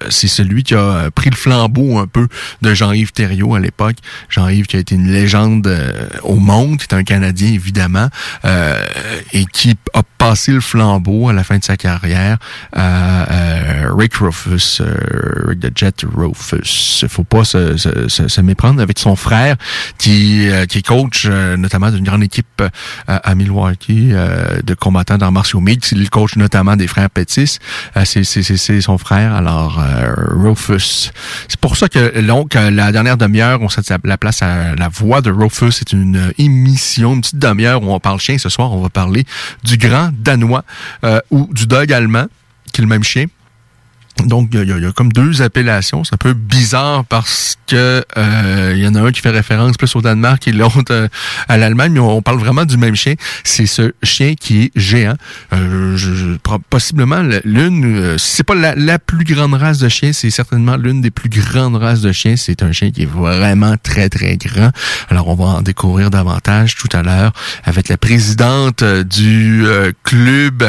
c'est 0.10 0.28
celui 0.28 0.64
qui 0.64 0.76
a 0.76 1.10
pris 1.12 1.30
le 1.30 1.36
flambeau 1.36 1.98
un 1.98 2.08
peu 2.08 2.28
de 2.62 2.74
Jean-Yves 2.74 3.12
Thériault 3.12 3.56
à 3.56 3.60
l'époque. 3.60 3.98
Jean-Yves 4.30 4.68
qui 4.68 4.78
a 4.78 4.80
été 4.80 4.96
une 4.96 5.12
légende 5.12 5.68
au 6.24 6.36
monde, 6.36 6.78
qui 6.78 6.84
est 6.84 6.94
un 6.94 7.04
Canadien 7.04 7.52
évidemment, 7.54 8.10
et 9.34 9.46
qui 9.52 9.76
a 9.94 10.04
passé 10.22 10.52
le 10.52 10.62
flambeau 10.62 11.30
à 11.30 11.34
la 11.34 11.44
fin 11.44 11.58
de 11.58 11.64
sa 11.64 11.78
carrière 11.78 12.38
à 12.74 13.24
euh, 13.32 13.90
Rick 13.98 14.14
Rufus, 14.18 14.80
euh, 14.80 15.48
Rick 15.48 15.62
the 15.62 15.72
Jet 15.76 16.06
Rufus. 16.16 17.04
Faut 17.10 17.24
pas 17.24 17.44
se, 17.44 17.76
se, 17.76 18.08
se- 18.08 18.28
se 18.28 18.42
méprendre 18.42 18.84
avec 18.84 19.00
son 19.00 19.16
frère 19.16 19.56
qui, 19.98 20.48
euh, 20.48 20.68
qui 20.68 20.78
est 20.78 20.86
coach 20.86 21.26
euh, 21.26 21.58
notamment 21.58 21.90
d'une 21.90 22.04
grande 22.04 22.22
équipe 22.22 22.62
euh, 22.62 22.70
à 23.06 23.34
Milwaukee 23.34 24.10
euh, 24.12 24.62
de 24.64 24.76
combattants 24.76 25.18
d'arts 25.18 25.32
martiaux 25.32 25.60
mixtes. 25.60 25.92
Il 25.94 26.08
coach 26.12 26.36
notamment 26.36 26.76
des 26.76 26.86
frères 26.86 27.10
Pettis. 27.10 27.58
Euh, 27.98 28.06
c'est, 28.06 28.82
son 28.82 29.00
frère, 29.00 29.34
alors 29.34 29.80
euh, 29.80 30.14
Rufus. 30.36 31.10
C'est 31.48 31.60
pour 31.60 31.78
ça 31.78 31.90
que 31.90 32.22
donc 32.22 32.56
euh, 32.56 32.70
la 32.70 32.92
dernière 32.92 33.18
demi-heure, 33.18 33.60
on 33.64 33.70
s'est 33.70 33.82
la 34.04 34.18
place 34.20 34.44
à 34.44 34.76
la 34.76 34.88
voix 34.88 35.22
de 35.22 35.32
Rufus. 35.32 35.72
C'est 35.72 35.94
une 35.94 36.18
euh, 36.18 36.32
émission, 36.38 37.16
une 37.16 37.22
petite 37.22 37.40
demi-heure 37.40 37.82
où 37.82 37.92
on 37.92 38.00
parle 38.00 38.20
chien. 38.20 38.38
Ce 38.38 38.50
soir, 38.50 38.72
on 38.72 38.82
va 38.82 38.90
parler 38.90 39.26
du 39.64 39.78
grand 39.78 40.11
danois 40.12 40.64
euh, 41.04 41.20
ou 41.32 41.48
du 41.52 41.68
dog 41.68 41.92
allemand, 41.92 42.28
qui 42.72 42.82
est 42.82 42.84
le 42.84 42.90
même 42.90 43.04
chien. 43.04 43.26
Donc, 44.28 44.50
il 44.54 44.68
y, 44.68 44.72
a- 44.86 44.92
comme 44.92 45.12
deux 45.12 45.42
appellations. 45.42 46.04
C'est 46.04 46.14
un 46.14 46.18
peu 46.18 46.34
bizarre 46.34 47.06
parce 47.06 47.58
que 47.68 48.04
euh, 48.18 48.74
il 48.76 48.84
y 48.84 48.88
en 48.88 48.96
a 48.96 49.02
un 49.02 49.12
qui 49.12 49.22
fait 49.22 49.30
référence 49.30 49.78
plus 49.78 49.96
au 49.96 50.02
Danemark 50.02 50.48
et 50.48 50.52
l'autre 50.52 50.84
euh, 50.92 51.08
à 51.48 51.58
l'Allemagne, 51.58 51.94
mais 51.94 52.00
on 52.00 52.22
parle 52.22 52.38
vraiment 52.40 52.66
du 52.66 52.78
même 52.78 52.96
chien. 52.96 53.14
C'est 53.44 53.66
ce 53.66 53.94
chien 54.04 54.36
qui 54.40 54.64
est 54.64 54.72
géant. 54.76 55.16
Euh, 55.54 55.96
je- 55.98 56.14
je- 56.14 56.58
possiblement 56.70 57.22
le- 57.22 57.42
l'une, 57.46 58.18
c'est 58.18 58.44
pas 58.44 58.56
la, 58.56 59.00
plus 59.00 59.24
grande 59.24 59.54
race 59.54 59.80
de 59.80 59.90
chien, 59.90 60.12
c'est 60.14 60.30
certainement 60.30 60.76
l'une 60.78 61.02
des 61.02 61.12
plus 61.12 61.30
grandes 61.30 61.76
races 61.76 62.02
de 62.02 62.12
chiens. 62.12 62.36
C'est 62.36 62.62
un 62.64 62.72
chien 62.72 62.92
qui 62.92 63.04
est 63.04 63.10
vraiment 63.12 63.76
très, 63.82 64.10
très 64.10 64.38
grand. 64.38 64.72
Alors, 65.10 65.28
on 65.30 65.36
va 65.36 65.46
en 65.46 65.62
découvrir 65.62 66.10
davantage 66.10 66.76
tout 66.76 66.90
à 66.94 67.02
l'heure 67.04 67.32
avec 67.64 67.88
la 67.90 67.98
présidente 67.98 68.84
du 68.84 69.64
club 70.04 70.64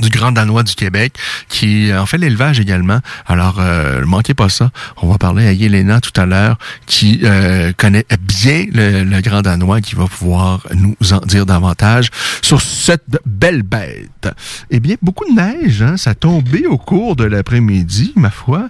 du 0.00 0.08
Grand 0.08 0.32
Danois 0.32 0.62
du 0.62 0.74
Québec, 0.74 1.14
qui 1.48 1.90
euh, 1.90 2.00
en 2.00 2.06
fait 2.06 2.18
l'élevage 2.18 2.60
également. 2.60 3.00
Alors, 3.26 3.56
euh, 3.58 4.04
manquez 4.04 4.34
pas 4.34 4.48
ça. 4.48 4.70
On 5.02 5.08
va 5.10 5.18
parler 5.18 5.46
à 5.46 5.52
Yelena 5.52 6.00
tout 6.00 6.18
à 6.20 6.26
l'heure, 6.26 6.58
qui 6.86 7.20
euh, 7.24 7.72
connaît 7.76 8.06
bien 8.20 8.66
le, 8.72 9.20
Grand 9.20 9.42
Danois, 9.42 9.80
qui 9.80 9.94
va 9.94 10.06
pouvoir 10.06 10.66
nous 10.74 10.96
en 11.12 11.18
dire 11.20 11.44
davantage 11.44 12.10
sur 12.40 12.60
cette 12.60 13.20
belle 13.26 13.62
bête. 13.62 14.28
Eh 14.70 14.80
bien, 14.80 14.96
beaucoup 15.02 15.24
de 15.24 15.34
neige, 15.34 15.82
hein, 15.82 15.96
ça 15.96 16.14
tombé 16.14 16.66
au 16.66 16.78
cours 16.78 17.16
de 17.16 17.24
l'après-midi, 17.24 18.12
ma 18.16 18.30
foi. 18.30 18.68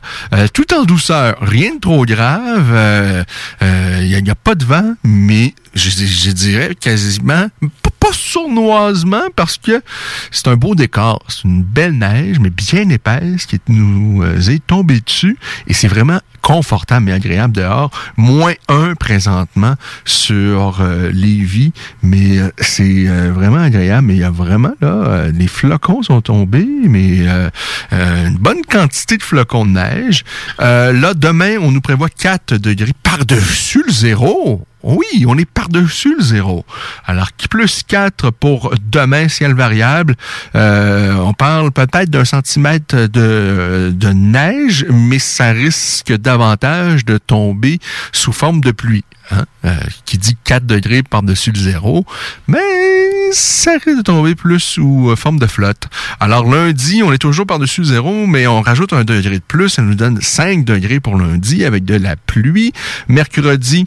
Tout 0.54 0.72
en 0.74 0.84
douceur, 0.84 1.36
rien 1.40 1.74
de 1.74 1.80
trop 1.80 2.04
grave. 2.04 2.72
Euh, 2.72 3.24
euh, 3.62 3.98
Il 4.02 4.22
n'y 4.22 4.30
a, 4.30 4.34
pas 4.34 4.54
de 4.54 4.64
vent, 4.64 4.94
mais 5.04 5.54
je, 5.74 5.90
je 5.90 6.30
dirais 6.30 6.74
quasiment, 6.78 7.48
pas, 8.00 8.12
sournoisement, 8.12 9.24
parce 9.36 9.58
que 9.58 9.82
c'est 10.30 10.48
un 10.48 10.56
beau 10.56 10.74
décor. 10.74 11.22
C'est 11.28 11.44
une 11.44 11.62
belle 11.62 11.98
neige, 11.98 12.38
mais 12.38 12.50
bien 12.50 12.88
épaisse, 12.88 13.46
qui 13.46 13.60
nous 13.68 14.22
euh, 14.22 14.40
est 14.40 14.66
tombée 14.66 15.00
dessus. 15.00 15.36
Et 15.66 15.74
c'est 15.74 15.88
vraiment 15.88 16.20
confortable 16.48 17.10
et 17.10 17.12
agréable 17.12 17.52
dehors. 17.54 17.90
Moins 18.16 18.54
un 18.68 18.94
présentement 18.94 19.74
sur 20.04 20.80
euh, 20.80 21.10
Lévis, 21.12 21.72
mais 22.02 22.38
euh, 22.38 22.50
c'est 22.58 23.06
euh, 23.06 23.32
vraiment 23.32 23.58
agréable. 23.58 24.06
Mais 24.06 24.14
il 24.14 24.20
y 24.20 24.24
a 24.24 24.30
vraiment, 24.30 24.72
là, 24.80 25.26
les 25.32 25.46
flocons 25.46 26.02
sont 26.02 26.20
tombés, 26.20 26.66
mais 26.84 27.26
une 27.92 28.38
bonne 28.38 28.62
quantité 28.62 29.16
de 29.16 29.22
flocons 29.22 29.66
de 29.66 29.72
neige. 29.72 30.24
Là, 30.58 31.14
demain, 31.14 31.56
on 31.60 31.70
nous 31.70 31.80
prévoit 31.80 32.08
4 32.08 32.56
degrés 32.56 32.94
par-dessus 33.02 33.84
le 33.86 33.92
zéro. 33.92 34.64
Oui, 34.82 35.24
on 35.26 35.36
est 35.36 35.48
par-dessus 35.48 36.14
le 36.16 36.22
zéro. 36.22 36.64
Alors, 37.04 37.28
plus 37.50 37.82
4 37.82 38.30
pour 38.30 38.74
demain, 38.90 39.28
ciel 39.28 39.54
variable. 39.54 40.14
Euh, 40.54 41.14
on 41.16 41.32
parle 41.32 41.72
peut-être 41.72 42.10
d'un 42.10 42.24
centimètre 42.24 42.94
de, 43.08 43.92
de 43.94 44.08
neige, 44.10 44.86
mais 44.90 45.18
ça 45.18 45.50
risque 45.50 46.12
davantage 46.12 47.04
de 47.04 47.18
tomber 47.18 47.78
sous 48.12 48.32
forme 48.32 48.60
de 48.60 48.70
pluie. 48.70 49.04
Hein? 49.30 49.44
Euh, 49.66 49.74
qui 50.06 50.16
dit 50.16 50.36
4 50.44 50.64
degrés 50.64 51.02
par-dessus 51.02 51.52
le 51.52 51.60
zéro, 51.60 52.06
mais 52.46 52.58
ça 53.32 53.72
risque 53.72 53.98
de 53.98 54.02
tomber 54.02 54.34
plus 54.34 54.58
sous 54.58 55.10
euh, 55.10 55.16
forme 55.16 55.38
de 55.38 55.46
flotte. 55.46 55.88
Alors 56.18 56.48
lundi, 56.48 57.02
on 57.02 57.12
est 57.12 57.18
toujours 57.18 57.46
par-dessus 57.46 57.82
le 57.82 57.88
zéro, 57.88 58.26
mais 58.26 58.46
on 58.46 58.62
rajoute 58.62 58.94
un 58.94 59.04
degré 59.04 59.34
de 59.34 59.44
plus, 59.46 59.68
ça 59.68 59.82
nous 59.82 59.94
donne 59.94 60.22
5 60.22 60.64
degrés 60.64 61.00
pour 61.00 61.18
lundi 61.18 61.66
avec 61.66 61.84
de 61.84 61.96
la 61.96 62.16
pluie. 62.16 62.72
Mercredi, 63.08 63.86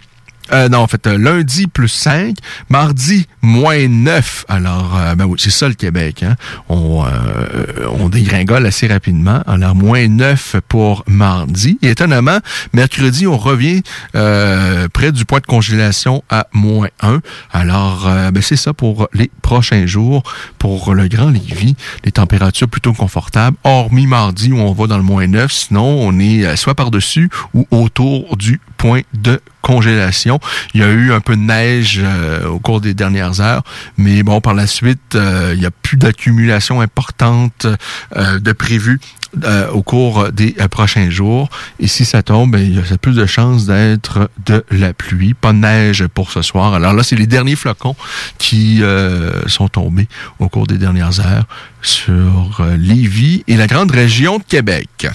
euh, 0.51 0.69
non, 0.69 0.79
en 0.79 0.87
fait, 0.87 1.07
euh, 1.07 1.17
lundi, 1.17 1.67
plus 1.67 1.87
5. 1.87 2.35
Mardi, 2.69 3.27
moins 3.41 3.87
9. 3.87 4.45
Alors, 4.49 4.97
euh, 4.97 5.15
ben 5.15 5.25
oui, 5.25 5.37
c'est 5.39 5.51
ça 5.51 5.67
le 5.67 5.73
Québec. 5.73 6.23
Hein? 6.23 6.35
On, 6.69 7.03
euh, 7.05 7.87
on 7.99 8.09
dégringole 8.09 8.65
assez 8.65 8.87
rapidement. 8.87 9.41
Alors, 9.47 9.75
moins 9.75 10.07
9 10.07 10.57
pour 10.67 11.03
mardi. 11.07 11.77
Et 11.81 11.91
étonnamment, 11.91 12.39
mercredi, 12.73 13.27
on 13.27 13.37
revient 13.37 13.81
euh, 14.15 14.87
près 14.89 15.11
du 15.11 15.25
point 15.25 15.39
de 15.39 15.45
congélation 15.45 16.23
à 16.29 16.47
moins 16.53 16.89
1. 17.01 17.21
Alors, 17.51 18.09
ben, 18.33 18.41
c'est 18.41 18.55
ça 18.55 18.73
pour 18.73 19.07
les 19.13 19.31
prochains 19.41 19.85
jours. 19.85 20.23
Pour 20.57 20.93
le 20.93 21.07
Grand 21.07 21.29
Lévis, 21.29 21.75
les 22.03 22.11
températures 22.11 22.67
plutôt 22.67 22.93
confortables, 22.93 23.57
hormis 23.63 24.07
mardi 24.07 24.51
où 24.51 24.57
on 24.57 24.73
va 24.73 24.87
dans 24.87 24.97
le 24.97 25.03
moins 25.03 25.27
9. 25.27 25.51
Sinon, 25.51 25.83
on 25.83 26.19
est 26.19 26.55
soit 26.55 26.75
par-dessus 26.75 27.29
ou 27.53 27.67
autour 27.71 28.37
du 28.37 28.59
point 28.77 29.01
de 29.13 29.39
congélation. 29.61 30.39
Il 30.73 30.81
y 30.81 30.83
a 30.83 30.89
eu 30.89 31.11
un 31.11 31.19
peu 31.19 31.35
de 31.35 31.41
neige 31.41 31.99
euh, 32.03 32.47
au 32.47 32.59
cours 32.59 32.81
des 32.81 32.93
dernières 32.93 33.41
heures, 33.41 33.63
mais 33.97 34.23
bon, 34.23 34.41
par 34.41 34.53
la 34.53 34.67
suite, 34.67 35.15
euh, 35.15 35.51
il 35.53 35.59
n'y 35.59 35.65
a 35.65 35.71
plus 35.71 35.97
d'accumulation 35.97 36.81
importante 36.81 37.67
euh, 38.15 38.39
de 38.39 38.51
prévu 38.51 38.99
euh, 39.45 39.69
au 39.69 39.81
cours 39.81 40.29
des 40.31 40.55
euh, 40.59 40.67
prochains 40.67 41.09
jours. 41.09 41.49
Et 41.79 41.87
si 41.87 42.03
ça 42.03 42.21
tombe, 42.21 42.51
ben, 42.51 42.59
il 42.59 42.75
y 42.75 42.79
a 42.79 42.97
plus 42.97 43.15
de 43.15 43.25
chances 43.25 43.65
d'être 43.65 44.29
de 44.45 44.65
la 44.71 44.93
pluie. 44.93 45.33
Pas 45.33 45.53
de 45.53 45.59
neige 45.59 46.05
pour 46.07 46.31
ce 46.31 46.41
soir. 46.41 46.73
Alors 46.73 46.93
là, 46.93 47.01
c'est 47.01 47.15
les 47.15 47.27
derniers 47.27 47.55
flocons 47.55 47.95
qui 48.37 48.83
euh, 48.83 49.47
sont 49.47 49.69
tombés 49.69 50.09
au 50.39 50.49
cours 50.49 50.67
des 50.67 50.77
dernières 50.77 51.25
heures 51.25 51.45
sur 51.81 52.61
Lévis 52.77 53.43
et 53.47 53.55
la 53.55 53.67
grande 53.67 53.91
région 53.91 54.37
de 54.37 54.43
Québec. 54.43 55.07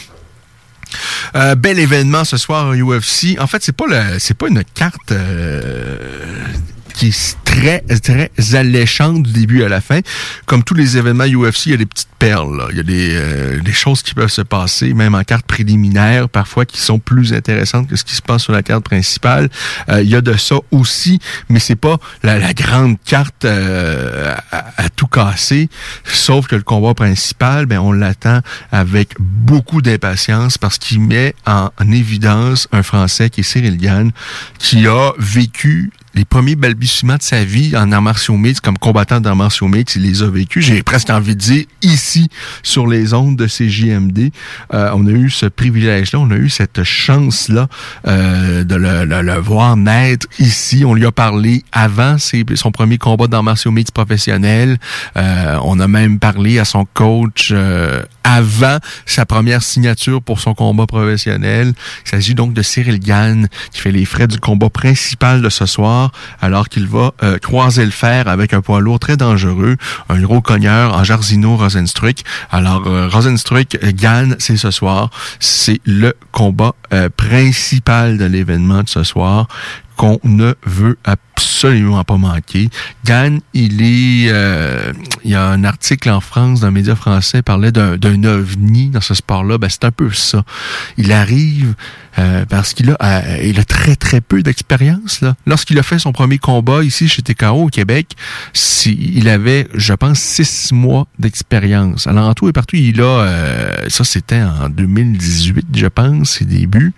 Euh, 1.34 1.55
bel 1.55 1.78
événement 1.78 2.24
ce 2.24 2.36
soir 2.36 2.72
UFC. 2.72 3.38
En 3.38 3.47
fait, 3.47 3.62
c'est 3.62 3.76
pas 3.76 3.86
c'est 4.18 4.36
pas 4.36 4.49
une 4.49 4.64
carte 4.64 5.12
euh, 5.12 5.99
qui 6.97 7.09
est 7.09 7.36
très 7.44 7.80
très 7.80 8.30
alléchante 8.55 9.22
du 9.22 9.32
début 9.32 9.62
à 9.62 9.68
la 9.68 9.80
fin. 9.80 10.01
Comme 10.47 10.64
tous 10.64 10.74
les 10.74 10.97
événements 10.97 11.24
UFC, 11.24 11.66
il 11.66 11.72
y 11.72 11.74
a 11.74 11.78
des 11.78 11.86
petites 11.86 12.09
perles. 12.18 12.57
là. 12.57 12.68
Il 12.70 12.76
y 12.78 12.80
a 12.80 12.82
des, 12.82 13.11
euh, 13.12 13.61
des 13.61 13.72
choses 13.72 14.03
qui 14.03 14.14
peuvent 14.14 14.30
se 14.30 14.42
passer, 14.42 14.94
même 14.94 15.14
en 15.14 15.22
carte 15.22 15.47
préliminaire, 15.47 16.28
parfois 16.28 16.64
qui 16.64 16.80
sont 16.80 16.99
plus 16.99 17.34
intéressantes 17.34 17.88
que 17.88 17.97
ce 17.97 18.05
qui 18.05 18.14
se 18.14 18.22
passe 18.22 18.42
sur 18.42 18.53
la 18.53 18.62
carte 18.62 18.84
principale. 18.84 19.51
Euh, 19.90 20.03
il 20.03 20.09
y 20.09 20.16
a 20.16 20.22
de 20.22 20.34
ça 20.36 20.57
aussi, 20.70 21.18
mais 21.51 21.59
c'est 21.59 21.76
pas 21.76 21.99
la, 22.22 22.38
la 22.38 22.55
grande 22.55 22.97
carte 23.05 23.44
euh, 23.44 24.34
à, 24.51 24.88
tout 24.97 25.07
casser. 25.07 25.68
Sauf 26.05 26.47
que 26.47 26.57
le 26.57 26.62
combat 26.62 26.94
principal, 26.94 27.66
ben 27.66 27.78
on 27.78 27.92
l'attend 27.92 28.40
avec 28.72 29.11
beaucoup 29.18 29.82
d'impatience 29.82 30.57
parce 30.57 30.78
qu'il 30.78 31.01
met 31.01 31.34
en, 31.47 31.70
en 31.78 31.90
évidence 31.92 32.68
un 32.72 32.82
Français 32.82 33.28
qui 33.28 33.40
est 33.40 33.44
Cyril 33.44 33.76
Gann, 33.76 34.12
qui 34.59 34.86
a 34.86 35.12
vécu 35.18 35.90
les 36.16 36.24
premiers 36.24 36.56
balbutiements 36.56 37.16
de 37.18 37.22
sa 37.22 37.44
vie 37.44 37.76
en 37.76 37.92
arts 37.92 38.00
martiaux 38.00 38.36
mixtes, 38.38 38.62
comme 38.64 38.78
combattant 38.78 39.20
d'arts 39.20 39.36
martiaux 39.36 39.68
mixtes, 39.68 39.96
il 39.96 40.02
les 40.02 40.22
a 40.22 40.30
vécus. 40.30 40.64
J'ai 40.64 40.82
presque 40.82 41.10
envie 41.10 41.36
de 41.36 41.40
dire 41.40 41.64
ici, 41.82 42.28
sur 42.62 42.86
les 42.86 43.12
ondes 43.12 43.36
de 43.36 43.46
CJMD. 43.46 44.30
Euh, 44.72 44.90
on 44.94 45.06
a 45.06 45.10
eu 45.10 45.28
ce 45.28 45.44
privilège-là, 45.46 46.18
on 46.18 46.30
a 46.30 46.36
eu 46.36 46.48
cette 46.48 46.82
chance-là 46.84 47.68
euh, 48.06 48.64
de 48.64 48.74
le, 48.76 49.04
le- 49.04 49.20
le 49.20 49.34
voir 49.34 49.76
naître 49.76 50.26
ici. 50.38 50.84
On 50.86 50.94
lui 50.94 51.04
a 51.04 51.12
parlé 51.12 51.62
avant 51.70 52.16
ses- 52.16 52.46
son 52.54 52.70
premier 52.72 52.96
combat 52.96 53.26
d'arts 53.26 53.42
martiaux 53.42 53.70
mixtes 53.70 53.92
professionnel. 53.94 54.78
Euh, 55.18 55.58
on 55.64 55.78
a 55.80 55.86
même 55.88 56.18
parlé 56.18 56.58
à 56.58 56.64
son 56.64 56.86
coach 56.94 57.50
euh, 57.52 58.02
avant 58.24 58.78
sa 59.04 59.26
première 59.26 59.62
signature 59.62 60.22
pour 60.22 60.40
son 60.40 60.54
combat 60.54 60.86
professionnel. 60.86 61.74
Il 62.06 62.10
s'agit 62.10 62.34
donc 62.34 62.54
de 62.54 62.62
Cyril 62.62 63.00
Gann 63.00 63.48
qui 63.70 63.80
fait 63.82 63.92
les 63.92 64.06
frais 64.06 64.26
du 64.26 64.40
combat 64.40 64.70
principal 64.70 65.42
de 65.42 65.50
ce 65.50 65.66
soir. 65.66 66.05
Alors 66.40 66.68
qu'il 66.68 66.86
va 66.86 67.12
euh, 67.22 67.38
croiser 67.38 67.84
le 67.84 67.90
fer 67.90 68.28
avec 68.28 68.52
un 68.52 68.61
poids 68.61 68.80
lourd 68.80 68.98
très 68.98 69.16
dangereux, 69.16 69.76
un 70.09 70.20
gros 70.20 70.40
cogneur 70.40 70.96
en 70.96 71.04
Jarzino 71.04 71.57
Rosenstruck. 71.57 72.16
Alors, 72.50 72.86
euh, 72.86 73.09
Rosenstruck 73.09 73.78
gagne, 73.94 74.36
c'est 74.38 74.57
ce 74.57 74.70
soir. 74.70 75.11
C'est 75.40 75.80
le 75.84 76.14
combat 76.32 76.74
euh, 76.92 77.09
principal 77.14 78.18
de 78.18 78.24
l'événement 78.24 78.82
de 78.82 78.88
ce 78.88 79.02
soir 79.02 79.48
qu'on 79.96 80.20
ne 80.24 80.54
veut 80.64 80.98
absolument 81.04 82.04
pas 82.04 82.16
manquer. 82.16 82.68
Gagne, 83.04 83.40
il 83.54 83.82
est, 83.82 84.30
euh, 84.30 84.92
il 85.24 85.30
y 85.30 85.34
a 85.34 85.46
un 85.46 85.64
article 85.64 86.11
en 86.11 86.20
France 86.20 86.61
d'un 86.61 86.70
média 86.70 86.94
français 86.94 87.42
parlait 87.42 87.72
d'un, 87.72 87.96
d'un 87.96 88.22
ovni 88.24 88.88
dans 88.88 89.00
ce 89.00 89.14
sport-là. 89.14 89.59
Ben, 89.59 89.68
c'est 89.70 89.84
un 89.84 89.90
peu 89.90 90.11
ça. 90.12 90.44
Il 90.98 91.12
arrive 91.12 91.74
euh, 92.18 92.44
parce 92.46 92.74
qu'il 92.74 92.90
a, 92.90 92.96
euh, 93.02 93.38
il 93.44 93.58
a 93.60 93.64
très 93.64 93.96
très 93.96 94.20
peu 94.20 94.42
d'expérience 94.42 95.20
là. 95.20 95.34
Lorsqu'il 95.46 95.78
a 95.78 95.82
fait 95.82 95.98
son 95.98 96.12
premier 96.12 96.38
combat 96.38 96.82
ici 96.82 97.08
chez 97.08 97.22
TKO 97.22 97.64
au 97.64 97.68
Québec, 97.68 98.12
si, 98.52 98.98
il 99.14 99.28
avait, 99.28 99.68
je 99.74 99.92
pense, 99.92 100.18
six 100.18 100.72
mois 100.72 101.06
d'expérience. 101.18 102.06
Alors 102.06 102.28
en 102.28 102.34
tout 102.34 102.48
et 102.48 102.52
partout, 102.52 102.76
il 102.76 103.00
a, 103.00 103.04
euh, 103.04 103.74
ça 103.88 104.04
c'était 104.04 104.42
en 104.42 104.68
2018, 104.68 105.66
je 105.74 105.86
pense, 105.86 106.30
ses 106.38 106.44
débuts, 106.44 106.92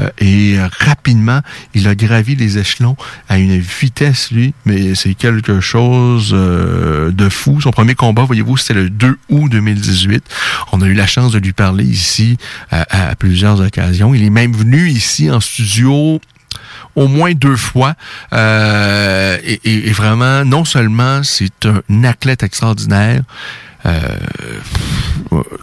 Euh, 0.00 0.08
et 0.18 0.56
rapidement, 0.80 1.40
il 1.74 1.88
a 1.88 1.94
gravi 1.94 2.34
les 2.34 2.58
échelons 2.58 2.96
à 3.28 3.38
une 3.38 3.58
vitesse 3.58 4.30
lui, 4.30 4.52
mais 4.64 4.94
c'est 4.94 5.14
quelque 5.14 5.60
chose 5.60 6.32
euh, 6.34 7.10
de 7.12 7.28
fou. 7.28 7.60
Son 7.60 7.70
premier 7.70 7.94
combat, 7.94 8.24
voyez-vous, 8.24 8.56
c'était 8.56 8.74
le 8.74 8.90
2 8.90 9.18
août 9.28 9.48
2018. 9.50 10.24
On 10.72 10.82
a 10.82 10.86
eu 10.86 10.94
la 10.94 11.06
chance 11.06 11.32
de 11.32 11.38
lui 11.38 11.52
parler 11.52 11.84
ici 11.84 12.36
à, 12.70 13.10
à 13.10 13.14
plusieurs 13.14 13.60
occasions. 13.60 14.14
Il 14.14 14.22
est 14.22 14.30
même 14.30 14.52
venu 14.56 14.88
ici 14.88 15.30
en 15.30 15.40
studio 15.40 16.20
au 16.94 17.08
moins 17.08 17.32
deux 17.32 17.56
fois. 17.56 17.94
Euh, 18.32 19.38
et, 19.44 19.60
et- 19.64 19.92
vraiment, 19.92 20.44
non 20.44 20.64
seulement 20.64 21.22
c'est 21.22 21.66
un 21.66 22.04
athlète 22.04 22.42
extraordinaire, 22.42 23.22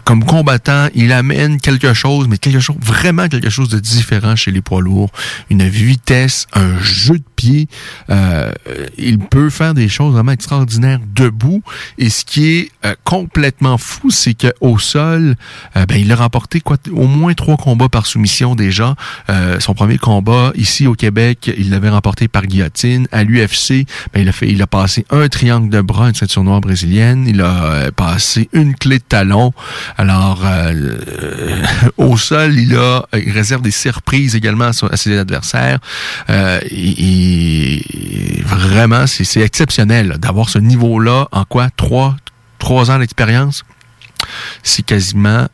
comme 0.04 0.24
combattant, 0.24 0.88
il 0.94 1.12
amène 1.12 1.60
quelque 1.60 1.94
chose, 1.94 2.28
mais 2.28 2.38
quelque 2.38 2.60
chose, 2.60 2.76
vraiment 2.80 3.28
quelque 3.28 3.50
chose 3.50 3.68
de 3.68 3.78
différent 3.80 4.36
chez 4.36 4.50
les 4.50 4.60
poids 4.60 4.80
lourds. 4.80 5.10
Une 5.50 5.66
vitesse, 5.66 6.46
un 6.52 6.78
jeu 6.78 7.18
de 7.18 7.24
pied. 7.36 7.68
Euh, 8.10 8.52
il 8.98 9.18
peut 9.18 9.50
faire 9.50 9.74
des 9.74 9.88
choses 9.88 10.12
vraiment 10.12 10.32
extraordinaires 10.32 11.00
debout. 11.14 11.62
Et 11.98 12.10
ce 12.10 12.24
qui 12.24 12.48
est 12.50 12.70
euh, 12.84 12.94
complètement 13.04 13.78
fou, 13.78 14.10
c'est 14.10 14.34
qu'au 14.34 14.78
sol, 14.78 15.36
euh, 15.76 15.86
ben, 15.86 15.96
il 15.96 16.12
a 16.12 16.16
remporté 16.16 16.60
quoi, 16.60 16.76
au 16.92 17.06
moins 17.06 17.34
trois 17.34 17.56
combats 17.56 17.88
par 17.88 18.06
soumission 18.06 18.54
déjà. 18.54 18.94
Euh, 19.30 19.60
son 19.60 19.74
premier 19.74 19.98
combat 19.98 20.52
ici 20.54 20.86
au 20.86 20.94
Québec, 20.94 21.50
il 21.56 21.70
l'avait 21.70 21.90
remporté 21.90 22.28
par 22.28 22.46
guillotine. 22.46 23.06
À 23.12 23.24
l'UFC, 23.24 23.86
ben, 24.12 24.20
il 24.20 24.28
a 24.28 24.32
fait, 24.32 24.48
il 24.48 24.60
a 24.62 24.66
passé 24.66 25.06
un 25.10 25.28
triangle 25.28 25.70
de 25.70 25.80
bras, 25.80 26.08
une 26.08 26.14
ceinture 26.14 26.44
noire 26.44 26.60
brésilienne. 26.60 27.26
Il 27.26 27.40
a 27.40 27.64
euh, 27.64 27.90
passé 28.14 28.48
une 28.52 28.76
clé 28.76 28.98
de 28.98 29.04
talon. 29.04 29.52
Alors, 29.98 30.42
euh, 30.44 30.72
euh, 30.72 31.64
au 31.96 32.16
sol, 32.16 32.54
il 32.54 32.76
a, 32.76 33.06
réserve 33.12 33.62
des 33.62 33.72
surprises 33.72 34.36
également 34.36 34.66
à, 34.66 34.96
ses 34.96 35.18
adversaires. 35.18 35.80
Euh, 36.30 36.60
vraiment, 38.44 39.06
c'est 39.08 39.24
c'est 39.24 39.40
exceptionnel 39.40 40.16
d'avoir 40.18 40.48
ce 40.48 40.58
niveau-là 40.58 41.28
en 41.32 41.44
quoi? 41.44 41.68
Trois 41.76 42.90
ans 42.90 42.98
d'expérience? 42.98 43.64
C'est 44.62 44.84
quasiment 44.84 45.48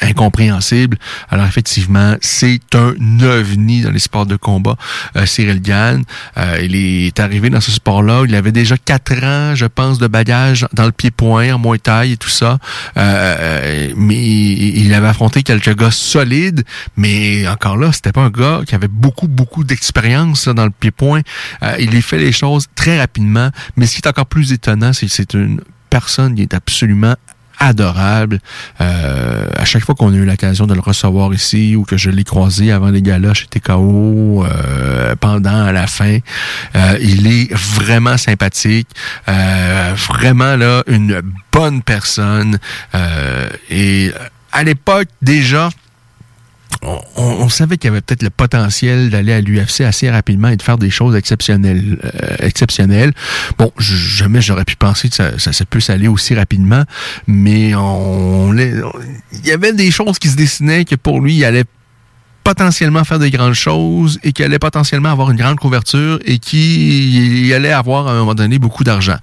incompréhensible. 0.00 0.98
Alors 1.30 1.46
effectivement, 1.46 2.14
c'est 2.20 2.74
un 2.74 2.94
ovni 3.20 3.82
dans 3.82 3.90
les 3.90 3.98
sports 3.98 4.26
de 4.26 4.36
combat. 4.36 4.76
Euh, 5.16 5.26
Cyril 5.26 5.60
Gann, 5.60 6.04
euh, 6.36 6.58
il 6.62 6.74
est 6.74 7.18
arrivé 7.20 7.50
dans 7.50 7.60
ce 7.60 7.70
sport-là. 7.70 8.22
Il 8.26 8.34
avait 8.34 8.52
déjà 8.52 8.76
quatre 8.76 9.24
ans, 9.24 9.54
je 9.54 9.66
pense, 9.66 9.98
de 9.98 10.06
bagage 10.06 10.66
dans 10.72 10.86
le 10.86 10.92
pied-point, 10.92 11.52
en 11.52 11.58
Muay 11.58 11.78
Thai 11.78 12.12
et 12.12 12.16
tout 12.16 12.28
ça. 12.28 12.58
Euh, 12.96 13.90
mais 13.96 14.22
il 14.22 14.92
avait 14.94 15.08
affronté 15.08 15.42
quelques 15.42 15.76
gars 15.76 15.90
solides, 15.90 16.64
mais 16.96 17.46
encore 17.48 17.76
là, 17.76 17.92
c'était 17.92 18.12
pas 18.12 18.22
un 18.22 18.30
gars 18.30 18.62
qui 18.66 18.74
avait 18.74 18.88
beaucoup, 18.88 19.28
beaucoup 19.28 19.64
d'expérience 19.64 20.48
dans 20.48 20.64
le 20.64 20.70
pied-point. 20.70 21.20
Euh, 21.62 21.76
il 21.78 21.96
a 21.96 22.00
fait 22.00 22.18
les 22.18 22.32
choses 22.32 22.66
très 22.74 22.98
rapidement. 22.98 23.50
Mais 23.76 23.86
ce 23.86 23.94
qui 23.94 24.02
est 24.02 24.08
encore 24.08 24.26
plus 24.26 24.52
étonnant, 24.52 24.92
c'est 24.92 25.06
que 25.06 25.12
c'est 25.12 25.34
une 25.34 25.60
personne 25.90 26.34
qui 26.34 26.42
est 26.42 26.54
absolument 26.54 27.14
adorable. 27.58 28.40
Euh, 28.80 29.46
à 29.56 29.64
chaque 29.64 29.84
fois 29.84 29.94
qu'on 29.94 30.12
a 30.12 30.16
eu 30.16 30.24
l'occasion 30.24 30.66
de 30.66 30.74
le 30.74 30.80
recevoir 30.80 31.32
ici 31.34 31.76
ou 31.76 31.84
que 31.84 31.96
je 31.96 32.10
l'ai 32.10 32.24
croisé 32.24 32.72
avant 32.72 32.88
les 32.88 33.02
galas 33.02 33.34
chez 33.34 33.46
TKO, 33.46 34.44
euh, 34.44 35.14
pendant, 35.16 35.66
à 35.66 35.72
la 35.72 35.86
fin, 35.86 36.18
euh, 36.76 36.98
il 37.00 37.26
est 37.26 37.52
vraiment 37.52 38.16
sympathique, 38.16 38.88
vraiment 39.26 40.56
là 40.56 40.82
une 40.86 41.22
bonne 41.52 41.82
personne. 41.82 42.58
Et 43.70 44.12
à 44.52 44.62
l'époque 44.62 45.08
déjà, 45.22 45.70
on, 47.16 47.48
savait 47.48 47.76
qu'il 47.76 47.88
y 47.88 47.92
avait 47.92 48.00
peut-être 48.00 48.22
le 48.22 48.30
potentiel 48.30 49.10
d'aller 49.10 49.32
à 49.32 49.40
l'UFC 49.40 49.80
assez 49.80 50.08
rapidement 50.10 50.48
et 50.48 50.56
de 50.56 50.62
faire 50.62 50.78
des 50.78 50.90
choses 50.90 51.16
exceptionnelles. 51.16 51.98
euh, 52.04 52.36
exceptionnelles. 52.40 53.12
Bon, 53.58 53.72
jamais 53.78 54.40
j'aurais 54.40 54.64
pu 54.64 54.76
penser 54.76 55.08
que 55.08 55.14
ça, 55.16 55.38
ça, 55.38 55.52
ça 55.52 55.64
puisse 55.64 55.90
aller 55.90 56.08
aussi 56.08 56.34
rapidement, 56.34 56.84
mais 57.26 57.74
on- 57.74 58.52
il 58.56 58.82
y 59.44 59.50
avait 59.50 59.72
des 59.72 59.90
choses 59.90 60.18
qui 60.18 60.28
se 60.28 60.36
dessinaient 60.36 60.84
que 60.84 60.94
pour 60.94 61.20
lui, 61.20 61.34
il 61.36 61.44
allait 61.44 61.64
potentiellement 62.48 63.04
faire 63.04 63.18
de 63.18 63.28
grandes 63.28 63.52
choses 63.52 64.18
et 64.22 64.32
qui 64.32 64.42
allait 64.42 64.58
potentiellement 64.58 65.10
avoir 65.10 65.30
une 65.30 65.36
grande 65.36 65.58
couverture 65.58 66.18
et 66.24 66.38
qui 66.38 67.52
allait 67.54 67.72
avoir 67.72 68.08
à 68.08 68.12
un 68.12 68.20
moment 68.20 68.34
donné 68.34 68.58
beaucoup 68.58 68.84
d'argent. 68.84 69.18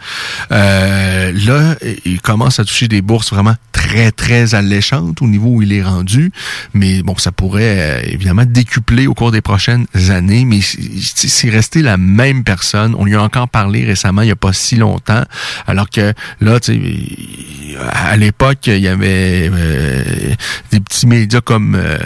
Euh, 0.52 1.32
là, 1.48 1.76
il 2.06 2.22
commence 2.22 2.60
à 2.60 2.66
toucher 2.66 2.88
des 2.88 3.02
bourses 3.02 3.32
vraiment 3.32 3.56
très, 3.72 4.12
très 4.12 4.56
alléchantes 4.56 5.22
au 5.22 5.28
niveau 5.28 5.50
où 5.50 5.62
il 5.62 5.74
est 5.74 5.82
rendu. 5.84 6.32
Mais 6.76 7.02
bon, 7.02 7.16
ça 7.18 7.32
pourrait 7.32 7.78
euh, 7.80 8.02
évidemment 8.04 8.46
décupler 8.46 9.08
au 9.08 9.14
cours 9.14 9.32
des 9.32 9.42
prochaines 9.42 9.88
années. 10.10 10.46
Mais 10.46 10.60
c'est 10.62 11.28
c'est 11.28 11.50
resté 11.50 11.82
la 11.82 11.98
même 11.98 12.44
personne. 12.44 12.96
On 12.98 13.06
lui 13.06 13.16
a 13.16 13.22
encore 13.22 13.50
parlé 13.50 13.86
récemment, 13.86 14.22
il 14.22 14.26
n'y 14.26 14.32
a 14.32 14.36
pas 14.36 14.54
si 14.54 14.76
longtemps. 14.76 15.24
Alors 15.68 15.90
que 15.90 16.14
là, 16.42 16.60
tu 16.60 16.74
sais, 16.74 17.78
à 17.90 18.18
l'époque, 18.18 18.68
il 18.68 18.80
y 18.80 18.88
avait 18.88 19.50
euh, 19.52 20.04
des 20.72 20.80
petits 20.80 21.08
médias 21.08 21.42
comme 21.42 21.76
euh, 21.76 21.98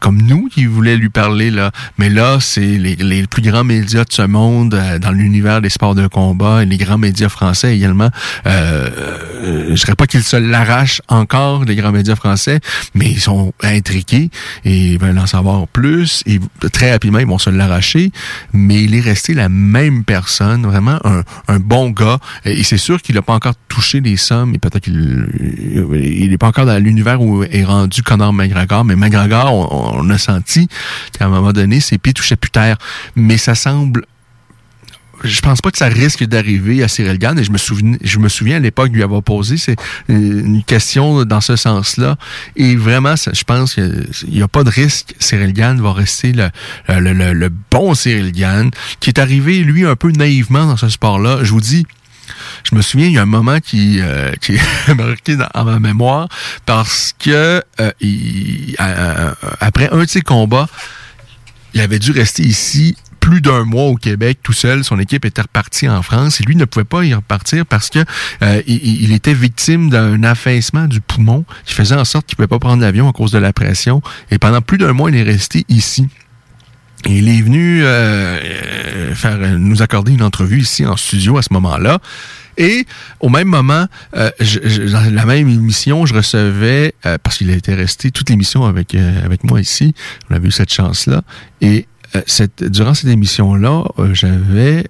comme 0.00 0.22
nous 0.22 0.33
qui 0.52 0.66
voulaient 0.66 0.96
lui 0.96 1.08
parler 1.08 1.50
là, 1.50 1.70
mais 1.98 2.10
là 2.10 2.38
c'est 2.40 2.60
les, 2.60 2.96
les 2.96 3.26
plus 3.26 3.42
grands 3.42 3.64
médias 3.64 4.04
de 4.04 4.12
ce 4.12 4.22
monde 4.22 4.74
euh, 4.74 4.98
dans 4.98 5.10
l'univers 5.10 5.60
des 5.60 5.70
sports 5.70 5.94
de 5.94 6.06
combat 6.06 6.62
et 6.62 6.66
les 6.66 6.76
grands 6.76 6.98
médias 6.98 7.28
français 7.28 7.76
également. 7.76 8.10
Euh, 8.46 8.90
euh, 9.44 9.66
je 9.70 9.80
dirais 9.80 9.94
pas 9.94 10.06
qu'ils 10.06 10.22
se 10.22 10.36
l'arrachent 10.36 11.02
encore 11.08 11.64
les 11.64 11.76
grands 11.76 11.92
médias 11.92 12.16
français, 12.16 12.60
mais 12.94 13.06
ils 13.10 13.20
sont 13.20 13.52
intriqués 13.62 14.30
et 14.64 14.76
ils 14.92 14.98
veulent 14.98 15.18
en 15.18 15.26
savoir 15.26 15.68
plus 15.68 16.22
et 16.26 16.40
très 16.72 16.92
rapidement 16.92 17.18
ils 17.18 17.26
vont 17.26 17.38
se 17.38 17.50
l'arracher. 17.50 18.10
Mais 18.52 18.82
il 18.82 18.94
est 18.94 19.00
resté 19.00 19.34
la 19.34 19.48
même 19.48 20.04
personne, 20.04 20.66
vraiment 20.66 20.98
un, 21.04 21.22
un 21.48 21.58
bon 21.58 21.90
gars 21.90 22.18
et 22.44 22.62
c'est 22.64 22.78
sûr 22.78 23.00
qu'il 23.02 23.14
n'a 23.14 23.22
pas 23.22 23.34
encore 23.34 23.54
touché 23.68 24.00
les 24.00 24.16
sommes 24.16 24.54
et 24.54 24.58
peut-être 24.58 24.84
qu'il 24.84 25.26
il 25.94 26.32
est 26.32 26.38
pas 26.38 26.48
encore 26.48 26.66
dans 26.66 26.82
l'univers 26.82 27.20
où 27.20 27.42
est 27.44 27.64
rendu 27.64 28.02
Conor 28.02 28.32
McGregor, 28.32 28.84
mais 28.84 28.96
McGregor, 28.96 29.52
on, 29.52 30.00
on 30.00 30.10
a 30.10 30.18
senti 30.24 30.68
qu'à 31.18 31.26
un 31.26 31.28
moment 31.28 31.52
donné, 31.52 31.80
ses 31.80 31.98
pieds 31.98 32.12
touchaient 32.12 32.36
plus 32.36 32.50
terre. 32.50 32.76
Mais 33.16 33.38
ça 33.38 33.54
semble 33.54 34.04
je 35.22 35.40
pense 35.40 35.60
pas 35.62 35.70
que 35.70 35.78
ça 35.78 35.86
risque 35.86 36.24
d'arriver 36.24 36.82
à 36.82 36.88
Cyril 36.88 37.18
Gann. 37.18 37.38
Et 37.38 37.44
je 37.44 37.50
me 37.52 37.56
souviens, 37.56 37.96
je 38.02 38.18
me 38.18 38.28
souviens 38.28 38.56
à 38.56 38.58
l'époque 38.58 38.90
lui 38.92 39.02
avoir 39.02 39.22
posé 39.22 39.56
c'est 39.56 39.76
une 40.08 40.62
question 40.64 41.24
dans 41.24 41.40
ce 41.40 41.56
sens-là. 41.56 42.16
Et 42.56 42.74
vraiment 42.76 43.14
je 43.16 43.44
pense 43.44 43.74
qu'il 43.74 44.06
n'y 44.28 44.42
a 44.42 44.48
pas 44.48 44.64
de 44.64 44.70
risque. 44.70 45.14
Cyril 45.20 45.52
Gann 45.54 45.80
va 45.80 45.92
rester 45.92 46.32
le- 46.32 46.50
le 47.32 47.50
bon 47.70 47.94
Cyril 47.94 48.32
Gann 48.32 48.70
qui 49.00 49.08
est 49.10 49.18
arrivé 49.18 49.60
lui 49.60 49.86
un 49.86 49.96
peu 49.96 50.10
naïvement 50.10 50.66
dans 50.66 50.76
ce 50.76 50.88
sport-là. 50.90 51.38
Je 51.42 51.50
vous 51.52 51.60
dis 51.60 51.86
je 52.62 52.74
me 52.74 52.82
souviens, 52.82 53.06
il 53.06 53.12
y 53.14 53.18
a 53.18 53.22
un 53.22 53.26
moment 53.26 53.60
qui, 53.60 53.98
euh, 54.00 54.32
qui 54.40 54.54
est 54.54 54.94
marqué 54.94 55.36
dans, 55.36 55.64
ma 55.64 55.78
mémoire 55.78 56.28
parce 56.66 57.14
que 57.18 57.62
euh, 57.80 57.90
il- 58.00 58.74
après 59.60 59.88
un 59.92 60.04
de 60.04 60.08
ses 60.08 60.22
combats, 60.22 60.68
il 61.74 61.80
avait 61.80 61.98
dû 61.98 62.12
rester 62.12 62.42
ici 62.42 62.96
plus 63.20 63.40
d'un 63.40 63.64
mois 63.64 63.84
au 63.84 63.96
Québec 63.96 64.40
tout 64.42 64.52
seul. 64.52 64.84
Son 64.84 64.98
équipe 64.98 65.24
était 65.24 65.40
repartie 65.40 65.88
en 65.88 66.02
France 66.02 66.40
et 66.40 66.44
lui 66.44 66.56
ne 66.56 66.66
pouvait 66.66 66.84
pas 66.84 67.04
y 67.04 67.14
repartir 67.14 67.64
parce 67.64 67.88
que 67.88 68.00
euh, 68.42 68.62
il, 68.66 69.02
il 69.04 69.12
était 69.12 69.32
victime 69.32 69.88
d'un 69.88 70.22
affaissement 70.24 70.86
du 70.86 71.00
poumon 71.00 71.44
qui 71.64 71.72
faisait 71.74 71.94
en 71.94 72.04
sorte 72.04 72.26
qu'il 72.26 72.34
ne 72.34 72.36
pouvait 72.46 72.58
pas 72.58 72.58
prendre 72.58 72.82
l'avion 72.82 73.08
à 73.08 73.12
cause 73.12 73.32
de 73.32 73.38
la 73.38 73.52
pression. 73.54 74.02
Et 74.30 74.38
pendant 74.38 74.60
plus 74.60 74.76
d'un 74.78 74.92
mois, 74.92 75.10
il 75.10 75.16
est 75.16 75.22
resté 75.22 75.64
ici. 75.70 76.06
Et 77.06 77.18
il 77.18 77.28
est 77.28 77.40
venu 77.42 77.82
euh, 77.82 78.38
euh, 78.42 79.14
faire 79.14 79.38
nous 79.58 79.82
accorder 79.82 80.12
une 80.12 80.22
entrevue 80.22 80.60
ici 80.60 80.84
en 80.86 80.96
studio 80.96 81.36
à 81.38 81.42
ce 81.42 81.52
moment-là. 81.52 81.98
Et 82.56 82.86
au 83.20 83.28
même 83.28 83.48
moment, 83.48 83.86
euh, 84.16 84.30
dans 84.92 85.14
la 85.14 85.24
même 85.24 85.48
émission, 85.48 86.06
je 86.06 86.14
recevais, 86.14 86.94
euh, 87.06 87.18
parce 87.22 87.38
qu'il 87.38 87.50
était 87.50 87.74
resté 87.74 88.10
toute 88.10 88.30
l'émission 88.30 88.64
avec, 88.64 88.94
euh, 88.94 89.24
avec 89.24 89.44
moi 89.44 89.60
ici, 89.60 89.94
on 90.30 90.34
avait 90.34 90.48
eu 90.48 90.52
cette 90.52 90.72
chance-là, 90.72 91.22
et 91.60 91.86
cette, 92.26 92.62
durant 92.62 92.94
cette 92.94 93.10
émission-là, 93.10 93.82
j'avais 94.12 94.84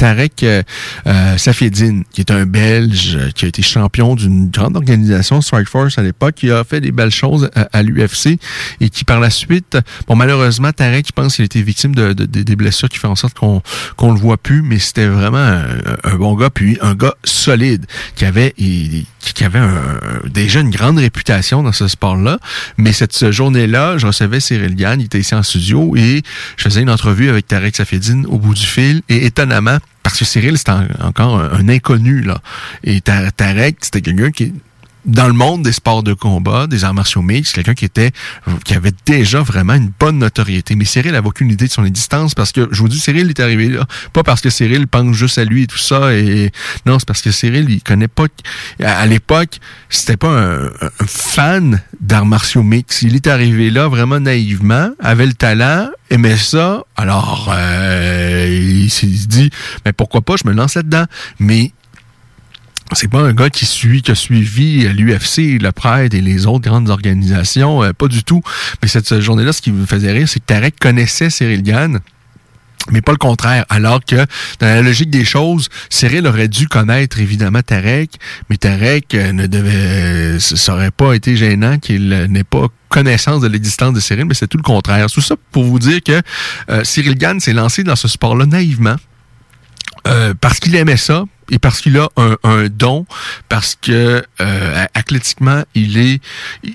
Tarek 0.00 0.42
euh, 0.44 0.62
euh, 1.06 1.36
Safieddine, 1.36 2.04
qui 2.10 2.22
est 2.22 2.30
un 2.30 2.46
Belge, 2.46 3.16
euh, 3.20 3.30
qui 3.34 3.44
a 3.44 3.48
été 3.48 3.60
champion 3.60 4.14
d'une 4.14 4.48
grande 4.48 4.74
organisation, 4.76 5.42
Strike 5.42 5.68
Force 5.68 5.98
à 5.98 6.02
l'époque, 6.02 6.36
qui 6.36 6.50
a 6.50 6.64
fait 6.64 6.80
des 6.80 6.90
belles 6.90 7.10
choses 7.10 7.50
à, 7.54 7.82
l'UFC 7.82 8.38
et 8.80 8.88
qui 8.88 9.04
par 9.04 9.20
la 9.20 9.28
suite, 9.28 9.76
bon 10.08 10.16
malheureusement, 10.16 10.72
Tarek, 10.72 11.06
je 11.08 11.12
pense 11.12 11.36
qu'il 11.36 11.42
a 11.42 11.44
été 11.44 11.60
victime 11.62 11.94
de, 11.94 12.14
de- 12.14 12.24
de- 12.24 12.42
des 12.42 12.56
blessures 12.56 12.88
qui 12.88 12.96
font 12.96 13.08
en 13.10 13.14
sorte 13.14 13.34
qu'on 13.34 13.60
qu'on 13.96 14.12
le 14.14 14.18
voit 14.18 14.38
plus, 14.38 14.62
mais 14.62 14.78
c'était 14.78 15.06
vraiment 15.06 15.36
un, 16.04 16.14
bon 16.16 16.34
gars, 16.34 16.48
puis 16.48 16.78
un 16.80 16.94
gars 16.94 17.14
solide, 17.24 17.84
qui 18.16 18.24
avait, 18.24 18.54
il- 18.56 19.04
qui 19.34 19.44
avait 19.44 19.58
un- 19.58 20.00
déjà 20.32 20.60
une 20.60 20.70
grande 20.70 20.96
réputation 20.98 21.62
dans 21.62 21.72
ce 21.72 21.88
sport-là. 21.88 22.38
Mais 22.78 22.92
cette 22.94 23.30
journée-là, 23.30 23.98
je 23.98 24.06
recevais 24.06 24.40
Cyril 24.40 24.76
Gann, 24.76 24.98
il 24.98 25.04
était 25.06 25.20
ici 25.20 25.34
en 25.34 25.42
studio, 25.42 25.94
et 25.96 26.22
je 26.56 26.62
faisais 26.64 26.80
une 26.80 26.90
entrevue 26.90 27.28
avec 27.28 27.46
Tarek 27.46 27.76
Safedine 27.76 28.24
au 28.26 28.38
bout 28.38 28.54
du 28.54 28.64
fil, 28.64 29.02
et 29.10 29.26
étonnamment, 29.26 29.76
parce 30.02 30.18
que 30.18 30.24
Cyril, 30.24 30.56
c'était 30.58 30.72
en- 30.72 30.86
encore 31.00 31.40
un, 31.40 31.68
inconnu, 31.68 32.22
là. 32.22 32.40
Et 32.84 33.00
Ta- 33.00 33.30
Tarek, 33.30 33.76
c'était 33.80 34.00
quelqu'un 34.02 34.30
qui 34.30 34.54
dans 35.04 35.26
le 35.26 35.32
monde 35.32 35.62
des 35.62 35.72
sports 35.72 36.02
de 36.02 36.14
combat, 36.14 36.66
des 36.66 36.84
arts 36.84 36.94
martiaux 36.94 37.22
mixtes, 37.22 37.54
quelqu'un 37.54 37.74
qui 37.74 37.84
était, 37.84 38.12
qui 38.64 38.74
avait 38.74 38.92
déjà 39.06 39.40
vraiment 39.42 39.74
une 39.74 39.92
bonne 39.98 40.18
notoriété. 40.18 40.74
Mais 40.74 40.84
Cyril 40.84 41.14
avait 41.14 41.28
aucune 41.28 41.50
idée 41.50 41.66
de 41.66 41.72
son 41.72 41.84
existence 41.84 42.34
parce 42.34 42.52
que, 42.52 42.68
je 42.70 42.80
vous 42.80 42.88
dis, 42.88 42.98
Cyril 42.98 43.28
est 43.30 43.40
arrivé 43.40 43.68
là, 43.68 43.86
pas 44.12 44.22
parce 44.22 44.40
que 44.40 44.50
Cyril 44.50 44.86
pense 44.86 45.16
juste 45.16 45.38
à 45.38 45.44
lui 45.44 45.62
et 45.62 45.66
tout 45.66 45.78
ça, 45.78 46.12
et 46.14 46.52
non, 46.86 46.98
c'est 46.98 47.06
parce 47.06 47.22
que 47.22 47.30
Cyril, 47.30 47.66
il 47.70 47.82
connaît 47.82 48.08
pas, 48.08 48.26
à, 48.82 49.06
l'époque, 49.06 49.58
c'était 49.88 50.16
pas 50.16 50.28
un, 50.28 50.66
un 50.66 51.06
fan 51.06 51.82
d'arts 52.00 52.26
martiaux 52.26 52.62
mixtes. 52.62 53.02
Il 53.02 53.16
est 53.16 53.26
arrivé 53.26 53.70
là 53.70 53.88
vraiment 53.88 54.20
naïvement, 54.20 54.90
avait 55.00 55.26
le 55.26 55.34
talent, 55.34 55.88
aimait 56.10 56.36
ça, 56.36 56.84
alors, 56.96 57.50
euh, 57.50 58.46
il 58.50 58.90
s'est 58.90 59.06
dit, 59.06 59.50
mais 59.86 59.92
pourquoi 59.92 60.20
pas, 60.20 60.34
je 60.36 60.46
me 60.46 60.52
lance 60.52 60.74
là-dedans. 60.74 61.06
Mais 61.38 61.72
c'est 62.92 63.08
pas 63.08 63.20
un 63.20 63.32
gars 63.32 63.50
qui 63.50 63.66
suit, 63.66 64.02
qui 64.02 64.10
a 64.10 64.14
suivi 64.14 64.88
l'UFC, 64.88 65.60
le 65.60 65.70
Pride 65.70 66.14
et 66.14 66.20
les 66.20 66.46
autres 66.46 66.68
grandes 66.68 66.90
organisations, 66.90 67.82
euh, 67.82 67.92
pas 67.92 68.08
du 68.08 68.24
tout. 68.24 68.42
Mais 68.82 68.88
cette 68.88 69.20
journée-là, 69.20 69.52
ce 69.52 69.62
qui 69.62 69.72
me 69.72 69.86
faisait 69.86 70.12
rire, 70.12 70.28
c'est 70.28 70.40
que 70.40 70.46
Tarek 70.46 70.78
connaissait 70.78 71.30
Cyril 71.30 71.62
Gann. 71.62 72.00
Mais 72.90 73.02
pas 73.02 73.12
le 73.12 73.18
contraire. 73.18 73.64
Alors 73.68 74.00
que, 74.04 74.16
dans 74.16 74.66
la 74.66 74.82
logique 74.82 75.10
des 75.10 75.24
choses, 75.24 75.68
Cyril 75.90 76.26
aurait 76.26 76.48
dû 76.48 76.66
connaître 76.66 77.20
évidemment 77.20 77.62
Tarek, 77.62 78.10
mais 78.48 78.56
Tarek 78.56 79.14
euh, 79.14 79.32
ne 79.32 79.46
devait, 79.46 79.70
euh, 79.70 80.38
ça 80.40 80.74
aurait 80.74 80.90
pas 80.90 81.14
été 81.14 81.36
gênant 81.36 81.78
qu'il 81.78 82.08
n'ait 82.08 82.44
pas 82.44 82.66
connaissance 82.88 83.40
de 83.40 83.46
l'existence 83.46 83.94
de 83.94 84.00
Cyril, 84.00 84.24
mais 84.24 84.34
c'est 84.34 84.48
tout 84.48 84.56
le 84.56 84.64
contraire. 84.64 85.06
Tout 85.06 85.20
ça 85.20 85.36
pour 85.52 85.62
vous 85.62 85.78
dire 85.78 86.00
que 86.02 86.20
Cyril 86.82 87.14
Gann 87.16 87.38
s'est 87.38 87.52
lancé 87.52 87.84
dans 87.84 87.94
ce 87.94 88.08
sport-là 88.08 88.46
naïvement. 88.46 88.96
Parce 90.40 90.58
qu'il 90.58 90.74
aimait 90.74 90.96
ça 90.96 91.24
et 91.50 91.58
parce 91.58 91.80
qu'il 91.80 91.98
a 91.98 92.08
un, 92.16 92.68
don, 92.68 93.06
parce 93.48 93.76
que 93.80 94.22
euh, 94.40 94.86
athlétiquement, 94.94 95.62
il 95.74 95.98
est, 95.98 96.20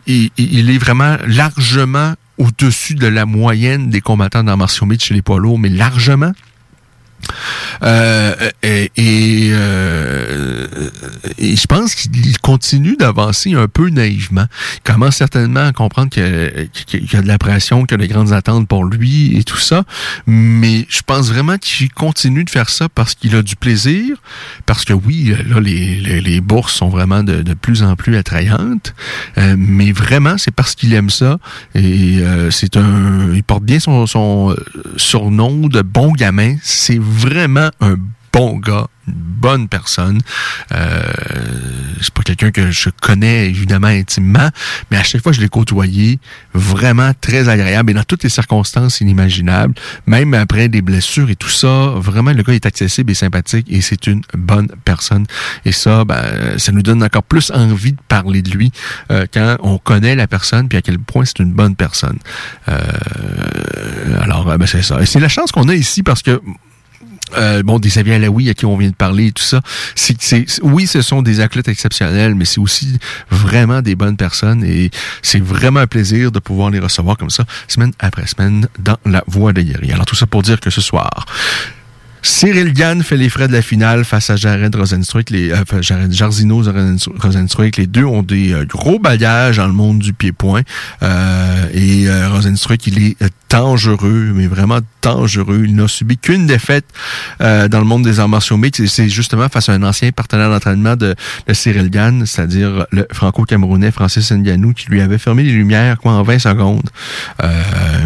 il, 0.07 0.29
il 0.37 0.69
est 0.69 0.77
vraiment 0.77 1.17
largement 1.27 2.13
au-dessus 2.37 2.95
de 2.95 3.07
la 3.07 3.25
moyenne 3.25 3.89
des 3.89 4.01
combattants 4.01 4.43
dans 4.43 4.57
martiaux 4.57 4.85
mixtes 4.85 5.07
chez 5.07 5.13
les 5.13 5.21
poids 5.21 5.39
lourds, 5.39 5.59
mais 5.59 5.69
largement. 5.69 6.33
Euh, 7.83 8.33
euh, 8.65 10.67
et 11.37 11.55
je 11.55 11.67
pense 11.67 11.95
qu'il 11.95 12.37
continue 12.39 12.95
d'avancer 12.97 13.53
un 13.53 13.67
peu 13.67 13.89
naïvement. 13.89 14.45
Il 14.75 14.91
commence 14.91 15.17
certainement 15.17 15.67
à 15.67 15.73
comprendre 15.73 16.09
qu'il 16.09 16.23
y 16.23 17.15
a 17.15 17.21
de 17.21 17.27
la 17.27 17.37
pression, 17.37 17.85
qu'il 17.85 17.99
y 17.99 18.03
a 18.03 18.07
de 18.07 18.11
grandes 18.11 18.33
attentes 18.33 18.67
pour 18.67 18.85
lui 18.85 19.37
et 19.37 19.43
tout 19.43 19.57
ça. 19.57 19.83
Mais 20.25 20.85
je 20.89 21.01
pense 21.05 21.29
vraiment 21.29 21.57
qu'il 21.57 21.91
continue 21.91 22.43
de 22.43 22.49
faire 22.49 22.69
ça 22.69 22.89
parce 22.89 23.15
qu'il 23.15 23.35
a 23.35 23.41
du 23.41 23.55
plaisir. 23.55 24.17
Parce 24.65 24.85
que 24.85 24.93
oui, 24.93 25.33
là, 25.47 25.59
les, 25.59 26.21
les, 26.21 26.41
bourses 26.41 26.73
sont 26.73 26.89
vraiment 26.89 27.23
de, 27.23 27.53
plus 27.53 27.83
en 27.83 27.95
plus 27.95 28.15
attrayantes. 28.17 28.93
Euh, 29.37 29.55
mais 29.57 29.91
vraiment, 29.91 30.37
c'est 30.37 30.53
parce 30.53 30.75
qu'il 30.75 30.93
aime 30.93 31.09
ça. 31.09 31.39
Et 31.73 32.19
c'est 32.51 32.77
un. 32.77 33.33
Il 33.33 33.43
porte 33.43 33.63
bien 33.63 33.79
son, 33.79 34.55
surnom 34.97 35.67
de 35.67 35.81
bon 35.81 36.11
gamin. 36.11 36.55
Vraiment 37.15 37.69
un 37.79 37.95
bon 38.35 38.57
gars, 38.57 38.87
une 39.07 39.13
bonne 39.15 39.69
personne. 39.69 40.19
Euh, 40.73 41.01
c'est 42.01 42.13
pas 42.13 42.21
quelqu'un 42.21 42.51
que 42.51 42.69
je 42.69 42.89
connais 43.01 43.47
évidemment 43.47 43.87
intimement, 43.87 44.49
mais 44.91 44.97
à 44.97 45.03
chaque 45.03 45.21
fois 45.23 45.31
que 45.31 45.37
je 45.37 45.41
l'ai 45.41 45.47
côtoyé, 45.47 46.19
vraiment 46.53 47.11
très 47.21 47.47
agréable 47.47 47.91
et 47.91 47.93
dans 47.93 48.03
toutes 48.03 48.23
les 48.23 48.29
circonstances 48.29 48.99
inimaginables, 48.99 49.73
même 50.05 50.33
après 50.33 50.67
des 50.67 50.81
blessures 50.81 51.29
et 51.29 51.37
tout 51.37 51.49
ça, 51.49 51.93
vraiment 51.95 52.33
le 52.33 52.43
gars 52.43 52.53
est 52.53 52.65
accessible 52.65 53.11
et 53.11 53.15
sympathique 53.15 53.67
et 53.69 53.79
c'est 53.79 54.05
une 54.07 54.21
bonne 54.33 54.67
personne. 54.83 55.25
Et 55.63 55.71
ça, 55.71 56.03
ben, 56.03 56.57
ça 56.57 56.73
nous 56.73 56.81
donne 56.81 57.03
encore 57.03 57.23
plus 57.23 57.51
envie 57.51 57.93
de 57.93 58.01
parler 58.09 58.41
de 58.41 58.51
lui 58.51 58.73
euh, 59.13 59.27
quand 59.33 59.55
on 59.61 59.77
connaît 59.77 60.15
la 60.15 60.27
personne 60.27 60.67
puis 60.67 60.77
à 60.77 60.81
quel 60.81 60.99
point 60.99 61.23
c'est 61.23 61.39
une 61.39 61.53
bonne 61.53 61.77
personne. 61.77 62.17
Euh, 62.67 62.81
alors, 64.19 64.43
ben, 64.57 64.65
c'est 64.65 64.81
ça. 64.83 65.01
Et 65.01 65.05
c'est 65.05 65.21
la 65.21 65.29
chance 65.29 65.53
qu'on 65.53 65.69
a 65.69 65.75
ici 65.75 66.03
parce 66.03 66.21
que 66.21 66.41
euh, 67.37 67.63
bon, 67.63 67.79
des 67.79 67.89
Xavier 67.89 68.15
Alaoui 68.15 68.49
à 68.49 68.53
qui 68.53 68.65
on 68.65 68.77
vient 68.77 68.89
de 68.89 68.95
parler 68.95 69.31
tout 69.31 69.43
ça. 69.43 69.61
C'est, 69.95 70.21
c'est, 70.21 70.45
oui, 70.61 70.87
ce 70.87 71.01
sont 71.01 71.21
des 71.21 71.39
athlètes 71.39 71.67
exceptionnels, 71.67 72.35
mais 72.35 72.45
c'est 72.45 72.59
aussi 72.59 72.99
vraiment 73.29 73.81
des 73.81 73.95
bonnes 73.95 74.17
personnes 74.17 74.63
et 74.63 74.91
c'est 75.21 75.41
vraiment 75.43 75.79
un 75.79 75.87
plaisir 75.87 76.31
de 76.31 76.39
pouvoir 76.39 76.69
les 76.69 76.79
recevoir 76.79 77.17
comme 77.17 77.29
ça, 77.29 77.45
semaine 77.67 77.91
après 77.99 78.27
semaine, 78.27 78.67
dans 78.79 78.97
la 79.05 79.23
voie 79.27 79.53
des 79.53 79.63
guerriers. 79.63 79.93
Alors 79.93 80.05
tout 80.05 80.15
ça 80.15 80.25
pour 80.25 80.41
dire 80.41 80.59
que 80.59 80.69
ce 80.69 80.81
soir, 80.81 81.25
Cyril 82.25 82.73
Gann 82.73 83.03
fait 83.03 83.17
les 83.17 83.29
frais 83.29 83.47
de 83.47 83.53
la 83.53 83.61
finale 83.61 84.03
face 84.03 84.31
à 84.31 84.35
Jared 84.35 84.75
Rosenstruik, 84.75 85.29
les, 85.29 85.51
euh, 85.51 85.81
Jared 85.81 86.11
Jarzino 86.11 86.63
Rosenstruik. 87.19 87.77
Les 87.77 87.85
deux 87.85 88.03
ont 88.03 88.23
des 88.23 88.51
euh, 88.51 88.65
gros 88.65 88.97
bagages 88.97 89.57
dans 89.57 89.67
le 89.67 89.73
monde 89.73 89.99
du 89.99 90.11
pied-point. 90.11 90.63
Euh, 91.03 91.67
et 91.71 92.07
euh, 92.07 92.29
Rosenstruik, 92.29 92.87
il 92.87 93.03
est 93.03 93.21
euh, 93.21 93.27
dangereux, 93.51 94.31
mais 94.33 94.47
vraiment 94.47 94.79
dangereux. 95.03 95.65
Il 95.65 95.75
n'a 95.75 95.87
subi 95.87 96.17
qu'une 96.17 96.47
défaite 96.47 96.85
dans 97.39 97.79
le 97.79 97.85
monde 97.85 98.03
des 98.03 98.19
arts 98.19 98.27
martiaux 98.27 98.57
mixtes. 98.57 98.83
C'est 98.87 99.07
justement 99.07 99.47
face 99.47 99.69
à 99.69 99.73
un 99.73 99.83
ancien 99.83 100.11
partenaire 100.11 100.49
d'entraînement 100.49 100.95
de, 100.95 101.13
de 101.47 101.53
Cyril 101.53 101.91
Gann, 101.91 102.25
c'est-à-dire 102.25 102.87
le 102.91 103.07
franco-camerounais 103.13 103.91
Francis 103.91 104.31
Ndianou, 104.31 104.73
qui 104.73 104.87
lui 104.89 104.99
avait 104.99 105.19
fermé 105.19 105.43
les 105.43 105.51
lumières 105.51 105.99
quoi, 105.99 106.13
en 106.13 106.23
20 106.23 106.39
secondes. 106.39 106.89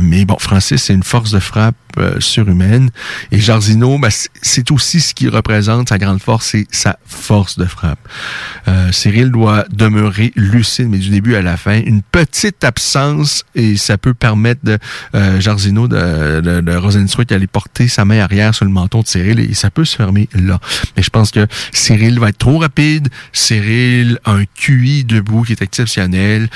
Mais 0.01 0.25
bon, 0.25 0.35
Francis, 0.39 0.83
c'est 0.83 0.93
une 0.93 1.03
force 1.03 1.31
de 1.31 1.39
frappe 1.39 1.75
surhumaine. 2.19 2.91
Et 3.31 3.39
Jarzino, 3.39 3.97
ben, 3.97 4.08
c'est- 4.09 4.71
aussi 4.71 4.99
ce 5.01 5.13
qui 5.13 5.27
représente 5.27 5.89
sa 5.89 5.97
grande 5.97 6.21
force, 6.21 6.47
c'est 6.47 6.67
sa 6.71 6.97
force 7.05 7.57
de 7.57 7.65
frappe. 7.65 7.99
Euh, 8.67 8.91
Cyril 8.91 9.31
doit 9.31 9.65
demeurer 9.71 10.31
lucide, 10.35 10.89
mais 10.89 10.97
du 10.99 11.09
début 11.09 11.35
à 11.35 11.41
la 11.41 11.57
fin. 11.57 11.79
Une 11.81 12.01
petite 12.03 12.63
absence, 12.63 13.43
et 13.55 13.77
ça 13.77 13.97
peut 13.97 14.13
permettre 14.13 14.61
de 14.63 14.77
euh, 15.15 15.39
Jarzino 15.41 15.87
de, 15.87 16.41
de, 16.41 16.61
de 16.61 16.75
Rosenstruik 16.75 17.29
d'aller 17.29 17.47
porter 17.47 17.87
sa 17.87 18.05
main 18.05 18.19
arrière 18.19 18.53
sur 18.53 18.65
le 18.65 18.71
menton 18.71 19.01
de 19.01 19.07
Cyril, 19.07 19.39
et 19.39 19.53
ça 19.53 19.69
peut 19.71 19.85
se 19.85 19.95
fermer 19.95 20.29
là. 20.33 20.59
Mais 20.95 21.03
je 21.03 21.09
pense 21.09 21.31
que 21.31 21.47
Cyril 21.73 22.19
va 22.19 22.29
être 22.29 22.37
trop 22.37 22.59
rapide. 22.59 23.09
Cyril 23.33 24.19
a 24.25 24.31
un 24.33 24.45
QI 24.45 25.03
debout 25.03 25.43
qui 25.43 25.53
est 25.53 25.61
exceptionnel. 25.61 26.47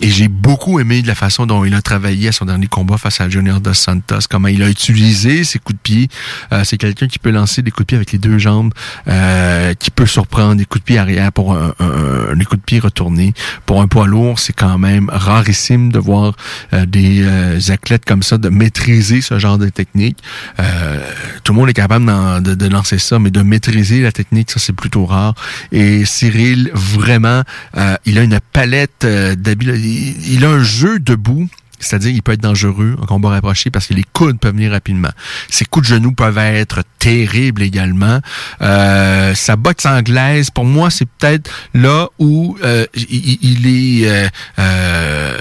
Et 0.00 0.10
j'ai 0.10 0.28
beaucoup 0.28 0.80
aimé 0.80 1.02
de 1.02 1.06
la 1.06 1.14
façon 1.14 1.46
dont 1.46 1.64
il 1.64 1.74
a 1.74 1.82
travaillé 1.82 2.28
à 2.28 2.32
son 2.32 2.44
dernier 2.44 2.66
combat 2.66 2.98
face 2.98 3.20
à 3.20 3.28
Junior 3.28 3.60
Dos 3.60 3.74
Santos, 3.74 4.20
comment 4.28 4.48
il 4.48 4.62
a 4.62 4.68
utilisé 4.68 5.44
ses 5.44 5.58
coups 5.58 5.76
de 5.76 5.82
pied. 5.82 6.08
Euh, 6.52 6.62
c'est 6.64 6.76
quelqu'un 6.76 7.08
qui 7.08 7.18
peut 7.18 7.30
lancer 7.30 7.62
des 7.62 7.70
coups 7.70 7.82
de 7.82 7.86
pied 7.86 7.96
avec 7.96 8.12
les 8.12 8.18
deux 8.18 8.38
jambes, 8.38 8.72
euh, 9.08 9.74
qui 9.74 9.90
peut 9.90 10.06
surprendre 10.06 10.56
des 10.56 10.64
coups 10.64 10.82
de 10.82 10.84
pied 10.84 10.98
arrière 10.98 11.32
pour 11.32 11.54
un, 11.54 11.74
un, 11.80 12.44
coups 12.44 12.60
de 12.60 12.64
pied 12.64 12.78
retournés. 12.78 13.34
Pour 13.66 13.80
un 13.82 13.88
poids 13.88 14.06
lourd, 14.06 14.38
c'est 14.38 14.52
quand 14.52 14.78
même 14.78 15.10
rarissime 15.12 15.92
de 15.92 15.98
voir 15.98 16.34
euh, 16.72 16.86
des 16.86 17.22
euh, 17.22 17.58
athlètes 17.68 18.04
comme 18.04 18.22
ça, 18.22 18.38
de 18.38 18.48
maîtriser 18.48 19.20
ce 19.20 19.38
genre 19.38 19.58
de 19.58 19.68
technique. 19.68 20.18
Euh, 20.60 21.00
tout 21.44 21.52
le 21.52 21.58
monde 21.58 21.68
est 21.68 21.74
capable 21.74 22.06
de, 22.42 22.54
de 22.54 22.66
lancer 22.68 22.98
ça, 22.98 23.18
mais 23.18 23.30
de 23.30 23.42
maîtriser 23.42 24.00
la 24.00 24.12
technique, 24.12 24.50
ça 24.50 24.58
c'est 24.58 24.72
plutôt 24.72 25.06
rare. 25.06 25.34
Et 25.72 26.04
Cyril, 26.04 26.70
vraiment, 26.72 27.42
euh, 27.76 27.96
il 28.06 28.18
a 28.18 28.22
une 28.22 28.38
palette 28.52 29.04
d'habiletés. 29.04 29.87
Il, 29.88 30.44
a 30.44 30.50
un 30.50 30.62
jeu 30.62 30.98
debout. 30.98 31.48
C'est-à-dire, 31.80 32.10
il 32.10 32.22
peut 32.22 32.32
être 32.32 32.40
dangereux 32.40 32.96
en 33.00 33.06
combat 33.06 33.28
rapproché 33.28 33.70
parce 33.70 33.86
que 33.86 33.94
les 33.94 34.02
coudes 34.12 34.40
peuvent 34.40 34.52
venir 34.52 34.72
rapidement. 34.72 35.10
Ses 35.48 35.64
coups 35.64 35.88
de 35.88 35.94
genoux 35.94 36.10
peuvent 36.10 36.36
être 36.38 36.82
terribles 36.98 37.62
également. 37.62 38.18
Euh, 38.62 39.32
sa 39.36 39.54
boxe 39.54 39.86
anglaise, 39.86 40.50
pour 40.50 40.64
moi, 40.64 40.90
c'est 40.90 41.06
peut-être 41.06 41.48
là 41.74 42.08
où 42.18 42.58
euh, 42.64 42.84
il, 42.94 44.02
est... 44.02 44.28
euh, 44.58 45.38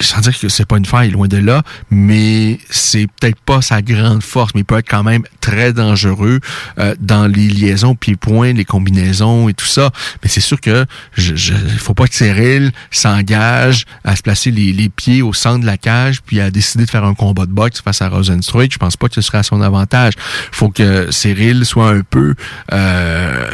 sans 0.00 0.20
dire 0.20 0.38
que 0.38 0.48
c'est 0.48 0.66
pas 0.66 0.76
une 0.76 0.86
faille, 0.86 1.10
loin 1.10 1.28
de 1.28 1.36
là, 1.36 1.62
mais 1.90 2.58
c'est 2.70 3.06
peut-être 3.20 3.40
pas 3.40 3.62
sa 3.62 3.82
grande 3.82 4.22
force, 4.22 4.52
mais 4.54 4.62
il 4.62 4.64
peut 4.64 4.78
être 4.78 4.88
quand 4.88 5.02
même 5.02 5.22
très 5.40 5.72
dangereux 5.72 6.40
euh, 6.78 6.94
dans 7.00 7.26
les 7.26 7.48
liaisons 7.48 7.94
pieds-points, 7.94 8.52
les 8.52 8.64
combinaisons 8.64 9.48
et 9.48 9.54
tout 9.54 9.66
ça. 9.66 9.90
Mais 10.22 10.28
c'est 10.28 10.40
sûr 10.40 10.60
que 10.60 10.86
je, 11.16 11.34
je 11.36 11.54
faut 11.54 11.94
pas 11.94 12.06
que 12.06 12.14
Cyril 12.14 12.72
s'engage 12.90 13.84
à 14.04 14.16
se 14.16 14.22
placer 14.22 14.50
les, 14.50 14.72
les, 14.72 14.88
pieds 14.88 15.22
au 15.22 15.32
centre 15.32 15.60
de 15.60 15.66
la 15.66 15.76
cage 15.76 16.22
puis 16.22 16.40
à 16.40 16.50
décider 16.50 16.84
de 16.84 16.90
faire 16.90 17.04
un 17.04 17.14
combat 17.14 17.46
de 17.46 17.52
boxe 17.52 17.80
face 17.80 18.02
à 18.02 18.08
Rosenstruik. 18.08 18.72
Je 18.72 18.78
pense 18.78 18.96
pas 18.96 19.08
que 19.08 19.14
ce 19.14 19.20
serait 19.20 19.38
à 19.38 19.42
son 19.42 19.60
avantage. 19.60 20.14
faut 20.52 20.70
que 20.70 21.10
Cyril 21.10 21.64
soit 21.64 21.90
un 21.90 22.00
peu 22.00 22.34
euh, 22.72 23.50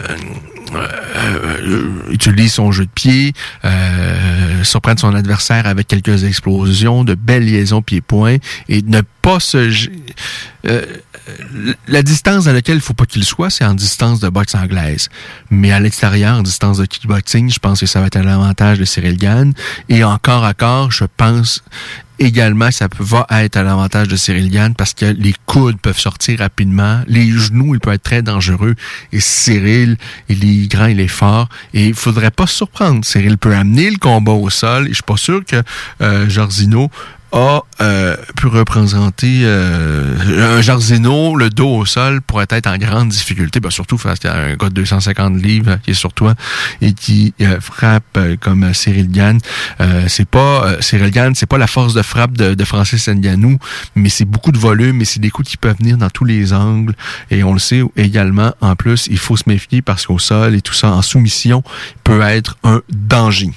utilise 2.11 2.53
son 2.55 2.73
jeu 2.73 2.85
de 2.85 2.91
pied, 2.91 3.33
euh, 3.65 4.65
surprendre 4.65 5.01
son 5.01 5.15
adversaire 5.15 5.67
avec 5.67 5.89
quelques 5.89 6.25
explosions, 6.25 7.05
de 7.05 7.15
belles 7.15 7.45
liaisons 7.45 7.83
pieds-points 7.83 8.37
et 8.69 8.83
ne 8.83 9.01
pas 9.23 9.41
se... 9.41 9.71
Euh, 10.67 10.83
la 11.89 12.03
distance 12.03 12.45
dans 12.45 12.53
laquelle 12.53 12.77
il 12.77 12.81
faut 12.81 12.95
pas 12.95 13.07
qu'il 13.07 13.25
soit, 13.25 13.51
c'est 13.51 13.65
en 13.65 13.75
distance 13.75 14.21
de 14.21 14.29
boxe 14.29 14.55
anglaise. 14.55 15.09
Mais 15.51 15.73
à 15.73 15.81
l'extérieur, 15.81 16.37
en 16.37 16.43
distance 16.43 16.79
de 16.79 16.87
kickboxing, 16.87 17.51
je 17.51 17.59
pense 17.59 17.81
que 17.81 17.87
ça 17.87 18.01
va 18.01 18.07
être 18.07 18.17
à 18.17 18.23
l'avantage 18.23 18.79
de 18.79 18.85
Cyril 18.85 19.17
Gann. 19.17 19.53
Et 19.89 20.05
encore 20.05 20.45
à 20.45 20.55
corps, 20.55 20.91
je 20.91 21.05
pense 21.17 21.63
également 22.19 22.71
ça 22.71 22.89
va 23.01 23.27
être 23.43 23.57
à 23.57 23.63
l'avantage 23.63 24.09
de 24.09 24.17
Cyril 24.17 24.51
Gann 24.51 24.75
parce 24.75 24.95
que 24.95 25.07
les 25.07 25.35
coudes 25.47 25.81
peuvent 25.81 25.99
sortir 25.99 26.39
rapidement, 26.39 27.03
les 27.09 27.29
genoux, 27.29 27.75
il 27.75 27.81
peut 27.81 27.93
être 27.93 28.03
très 28.03 28.23
dangereux 28.23 28.75
et 29.13 29.21
Cyril, 29.21 29.97
il 30.29 30.45
est 30.45 30.69
grand, 30.69 30.87
il 30.87 31.01
est 31.01 31.09
fort 31.09 31.49
et 31.73 31.89
il 31.89 31.95
faudrait 31.95 32.31
pas 32.31 32.47
se 32.47 32.57
surprendre. 32.57 33.05
Cyril 33.05 33.37
peut 33.39 33.55
amener 33.55 33.91
le 33.91 33.99
combat 33.99 34.33
au 34.33 34.51
sol 34.51 34.87
et 34.87 34.91
je 34.91 34.95
suis 34.95 35.03
pas 35.03 35.17
sûr 35.17 35.45
que 35.45 35.63
euh, 36.03 36.29
a 37.35 37.65
euh, 37.81 38.17
pu 38.37 38.47
représenter 38.47 39.41
euh, 39.43 40.57
un 40.57 40.63
Jarzino, 40.63 41.35
le 41.35 41.51
dos 41.51 41.79
au 41.79 41.85
sol, 41.85 42.23
pourrait 42.23 42.47
être 42.49 42.69
en 42.69 42.79
grande 42.79 43.09
difficulté, 43.09 43.59
ben, 43.59 43.71
surtout 43.71 43.99
face 43.99 44.25
à 44.25 44.37
un 44.37 44.55
gars 44.55 44.69
de 44.69 44.75
250 44.75 45.43
livres 45.43 45.79
qui 45.83 45.91
est 45.91 45.95
sur 45.95 46.13
toi 46.13 46.35
et 46.81 46.93
qui 46.93 47.35
euh, 47.41 47.61
frappe 47.61 48.05
euh, 48.17 48.37
comme 48.41 48.73
Cyril 48.73 49.11
Gann. 49.11 49.39
c'est 50.07 50.29
pas 50.29 50.77
Cyril 50.81 51.11
Gann, 51.11 51.35
c'est 51.35 51.47
pas 51.47 51.59
la 51.59 51.67
force 51.67 51.93
de 51.93 52.03
frappe 52.03 52.33
de, 52.33 52.55
de 52.55 52.65
Francis 52.65 53.09
Nganou, 53.09 53.59
mais 53.97 54.09
c'est 54.09 54.25
beaucoup 54.25 54.53
de 54.53 54.59
volume 54.59 55.03
et 55.03 55.05
c'est 55.05 55.21
des 55.21 55.31
coups 55.31 55.51
qui 55.51 55.57
peuvent 55.57 55.77
venir 55.79 55.97
dans 55.97 56.11
tous 56.11 56.25
les 56.25 56.53
angles. 56.53 56.95
Et 57.33 57.43
on 57.43 57.53
le 57.53 57.59
sait 57.59 57.83
également, 57.97 58.55
en 58.61 58.77
plus, 58.77 59.09
il 59.11 59.19
faut 59.19 59.37
se 59.37 59.45
méfier 59.49 59.83
parce 59.83 60.07
qu'au 60.07 60.21
sol 60.21 60.55
et 60.55 60.61
tout 60.61 60.75
ça, 60.75 60.93
en 60.93 61.03
soumission, 61.03 61.65
peut 62.05 62.21
être 62.23 62.57
un 62.63 62.81
danger. 62.91 63.51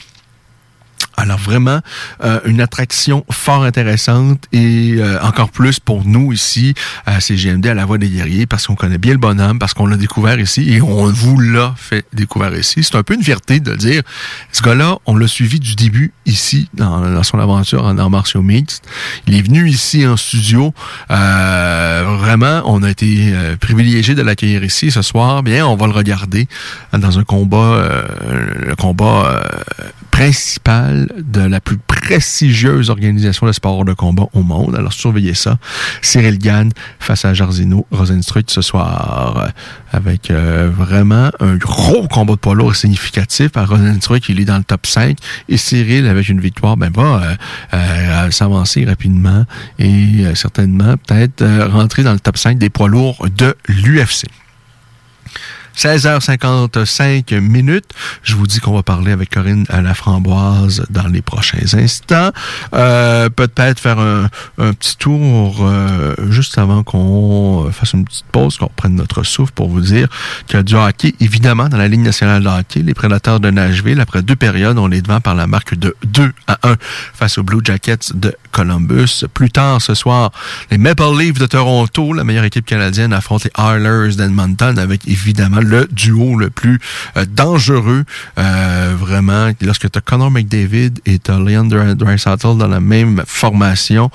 Alors 1.19 1.39
vraiment, 1.39 1.79
euh, 2.23 2.39
une 2.45 2.61
attraction 2.61 3.25
fort 3.31 3.63
intéressante 3.63 4.45
et 4.53 4.97
euh, 4.97 5.19
encore 5.23 5.49
plus 5.49 5.79
pour 5.79 6.05
nous 6.05 6.31
ici 6.31 6.75
à 7.07 7.19
CGMD 7.19 7.65
à 7.65 7.73
la 7.73 7.85
Voix 7.85 7.97
des 7.97 8.07
Guerriers 8.07 8.45
parce 8.45 8.67
qu'on 8.67 8.75
connaît 8.75 8.99
bien 8.99 9.13
le 9.13 9.17
bonhomme, 9.17 9.57
parce 9.57 9.73
qu'on 9.73 9.87
l'a 9.87 9.97
découvert 9.97 10.39
ici 10.39 10.71
et 10.71 10.79
on 10.79 11.07
vous 11.11 11.39
l'a 11.39 11.73
fait 11.75 12.05
découvrir 12.13 12.55
ici. 12.55 12.83
C'est 12.83 12.95
un 12.95 13.01
peu 13.01 13.15
une 13.15 13.23
fierté 13.23 13.59
de 13.59 13.71
le 13.71 13.77
dire. 13.77 14.03
Ce 14.51 14.61
gars-là, 14.61 14.99
on 15.07 15.15
l'a 15.15 15.27
suivi 15.27 15.59
du 15.59 15.73
début 15.73 16.13
ici 16.27 16.69
dans, 16.75 17.23
son 17.23 17.39
aventure 17.39 17.83
en 17.83 17.97
arts 17.97 18.11
martiaux 18.11 18.43
mixtes. 18.43 18.85
Il 19.25 19.35
est 19.35 19.41
venu 19.41 19.67
ici 19.67 20.05
en 20.05 20.17
studio. 20.17 20.71
Euh, 21.09 22.17
vraiment, 22.19 22.61
on 22.65 22.83
a 22.83 22.91
été 22.91 23.33
privilégié 23.59 24.13
de 24.13 24.21
l'accueillir 24.21 24.63
ici 24.63 24.91
ce 24.91 25.01
soir. 25.01 25.41
Bien, 25.41 25.65
on 25.65 25.75
va 25.75 25.87
le 25.87 25.93
regarder 25.93 26.47
dans 26.93 27.17
un 27.17 27.23
combat, 27.23 28.05
le 28.29 28.75
combat 28.75 29.41
principal 30.17 31.07
de 31.15 31.41
la 31.41 31.61
plus 31.61 31.77
prestigieuse 31.77 32.89
organisation 32.89 33.45
de 33.45 33.51
sport 33.51 33.85
de 33.85 33.93
combat 33.93 34.27
au 34.33 34.41
monde. 34.41 34.75
Alors, 34.75 34.91
surveillez 34.91 35.35
ça. 35.35 35.59
Cyril 36.01 36.39
Gann 36.39 36.71
face 36.99 37.23
à 37.23 37.35
Jarzino 37.35 37.85
Rosenstruck 37.91 38.45
ce 38.47 38.63
soir 38.63 39.51
avec 39.91 40.31
euh, 40.31 40.71
vraiment 40.75 41.29
un 41.39 41.55
gros 41.57 42.07
combat 42.07 42.33
de 42.33 42.39
poids 42.39 42.55
lourd 42.55 42.75
significatif. 42.75 43.55
À 43.55 43.65
Rosenstruck, 43.65 44.27
il 44.29 44.39
est 44.39 44.45
dans 44.45 44.57
le 44.57 44.63
top 44.63 44.87
5 44.87 45.19
et 45.49 45.57
Cyril, 45.57 46.07
avec 46.07 46.29
une 46.29 46.41
victoire, 46.41 46.77
ben, 46.77 46.91
va 46.91 47.03
euh, 47.03 47.35
euh, 47.75 48.31
s'avancer 48.31 48.85
rapidement 48.85 49.45
et 49.77 50.25
certainement 50.33 50.95
peut-être 50.97 51.45
rentrer 51.67 52.01
dans 52.01 52.13
le 52.13 52.19
top 52.19 52.37
5 52.37 52.57
des 52.57 52.71
poids 52.71 52.87
lourds 52.87 53.27
de 53.37 53.55
l'UFC. 53.67 54.25
16h55 55.77 57.39
minutes. 57.39 57.85
Je 58.23 58.35
vous 58.35 58.47
dis 58.47 58.59
qu'on 58.59 58.73
va 58.73 58.83
parler 58.83 59.11
avec 59.11 59.29
Corinne 59.29 59.65
à 59.69 59.81
la 59.81 59.93
framboise 59.93 60.85
dans 60.89 61.07
les 61.07 61.21
prochains 61.21 61.75
instants. 61.77 62.31
Euh, 62.73 63.29
Peut-être 63.29 63.79
faire 63.79 63.99
un, 63.99 64.29
petit 64.57 64.97
tour 64.97 65.57
euh, 65.61 66.15
juste 66.29 66.57
avant 66.57 66.83
qu'on 66.83 67.69
fasse 67.71 67.93
une 67.93 68.05
petite 68.05 68.25
pause, 68.31 68.57
qu'on 68.57 68.71
prenne 68.75 68.95
notre 68.95 69.23
souffle 69.23 69.51
pour 69.53 69.69
vous 69.69 69.81
dire 69.81 70.07
qu'il 70.47 70.57
y 70.57 70.59
a 70.59 70.63
du 70.63 70.75
hockey, 70.75 71.13
évidemment, 71.19 71.69
dans 71.69 71.77
la 71.77 71.87
Ligue 71.87 72.01
nationale 72.01 72.43
de 72.43 72.49
hockey. 72.49 72.81
Les 72.81 72.93
prédateurs 72.95 73.39
de 73.39 73.51
Nashville, 73.51 73.99
après 73.99 74.23
deux 74.23 74.35
périodes, 74.35 74.77
on 74.79 74.89
est 74.91 75.01
devant 75.01 75.21
par 75.21 75.35
la 75.35 75.45
marque 75.45 75.75
de 75.75 75.95
2 76.05 76.33
à 76.47 76.57
1 76.63 76.75
face 77.13 77.37
aux 77.37 77.43
Blue 77.43 77.61
Jackets 77.63 78.13
de 78.15 78.35
Columbus. 78.51 79.25
Plus 79.33 79.51
tard 79.51 79.81
ce 79.81 79.93
soir, 79.93 80.31
les 80.71 80.77
Maple 80.79 81.15
Leafs 81.17 81.37
de 81.37 81.45
Toronto, 81.45 82.13
la 82.13 82.23
meilleure 82.23 82.45
équipe 82.45 82.65
canadienne, 82.65 83.13
affrontent 83.13 83.45
les 83.45 83.63
Oilers 83.63 84.15
d'Edmonton 84.15 84.79
avec 84.79 85.07
évidemment 85.07 85.61
le 85.67 85.87
duo 85.91 86.35
le 86.37 86.49
plus 86.49 86.79
euh, 87.17 87.25
dangereux. 87.25 88.03
Euh, 88.37 88.95
vraiment, 88.97 89.51
lorsque 89.61 89.89
tu 89.89 89.97
as 89.97 90.01
Connor 90.01 90.31
McDavid 90.31 90.93
et 91.05 91.19
tu 91.19 91.31
as 91.31 91.39
Leandro 91.39 91.93
Draisaitl 91.93 92.57
dans 92.57 92.67
la 92.67 92.79
même 92.79 93.23
formation, 93.25 94.09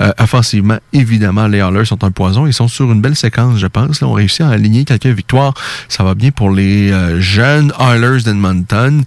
euh, 0.00 0.12
offensivement, 0.18 0.78
évidemment, 0.92 1.46
les 1.46 1.58
Oilers 1.58 1.86
sont 1.86 2.04
un 2.04 2.10
poison. 2.10 2.46
Ils 2.46 2.52
sont 2.52 2.68
sur 2.68 2.90
une 2.92 3.00
belle 3.00 3.16
séquence, 3.16 3.58
je 3.58 3.66
pense. 3.66 4.00
Là, 4.00 4.08
on 4.08 4.12
réussit 4.12 4.42
à 4.42 4.50
aligner 4.50 4.84
quelques 4.84 5.06
victoires. 5.06 5.54
Ça 5.88 6.04
va 6.04 6.14
bien 6.14 6.30
pour 6.30 6.50
les 6.50 6.92
jeunes 7.20 7.72
Oilers 7.78 8.22
d'Edmonton. 8.24 9.04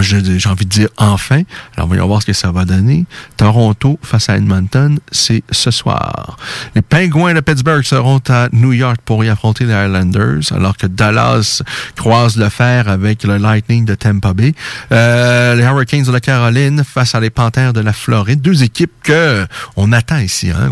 J'ai 0.00 0.48
envie 0.48 0.64
de 0.66 0.70
dire 0.70 0.88
enfin. 0.96 1.42
Alors, 1.76 1.88
voyons 1.88 2.06
voir 2.06 2.22
ce 2.22 2.26
que 2.26 2.32
ça 2.32 2.50
va 2.50 2.64
donner. 2.64 3.04
Toronto 3.36 3.98
face 4.02 4.28
à 4.28 4.36
Edmonton, 4.36 4.98
c'est 5.10 5.42
ce 5.50 5.70
soir. 5.70 6.36
Les 6.74 6.82
Penguins 6.82 7.34
de 7.34 7.40
Pittsburgh 7.40 7.84
seront 7.84 8.20
à 8.28 8.48
New 8.52 8.72
York 8.72 8.98
pour 9.04 9.24
y 9.24 9.28
affronter 9.28 9.64
les 9.64 9.72
Islanders, 9.72 10.52
alors 10.52 10.76
que 10.76 10.86
Dallas 10.86 11.21
croise 11.96 12.36
le 12.36 12.48
fer 12.48 12.88
avec 12.88 13.24
le 13.24 13.36
Lightning 13.36 13.84
de 13.84 13.94
Tampa 13.94 14.32
Bay. 14.32 14.54
Euh, 14.90 15.54
les 15.54 15.62
Hurricanes 15.62 16.04
de 16.04 16.12
la 16.12 16.20
Caroline 16.20 16.84
face 16.84 17.14
à 17.14 17.20
les 17.20 17.30
Panthers 17.30 17.72
de 17.72 17.80
la 17.80 17.92
Floride. 17.92 18.40
Deux 18.40 18.62
équipes 18.62 18.92
que 19.02 19.46
on 19.76 19.92
attend 19.92 20.18
ici. 20.18 20.50
Hein. 20.50 20.70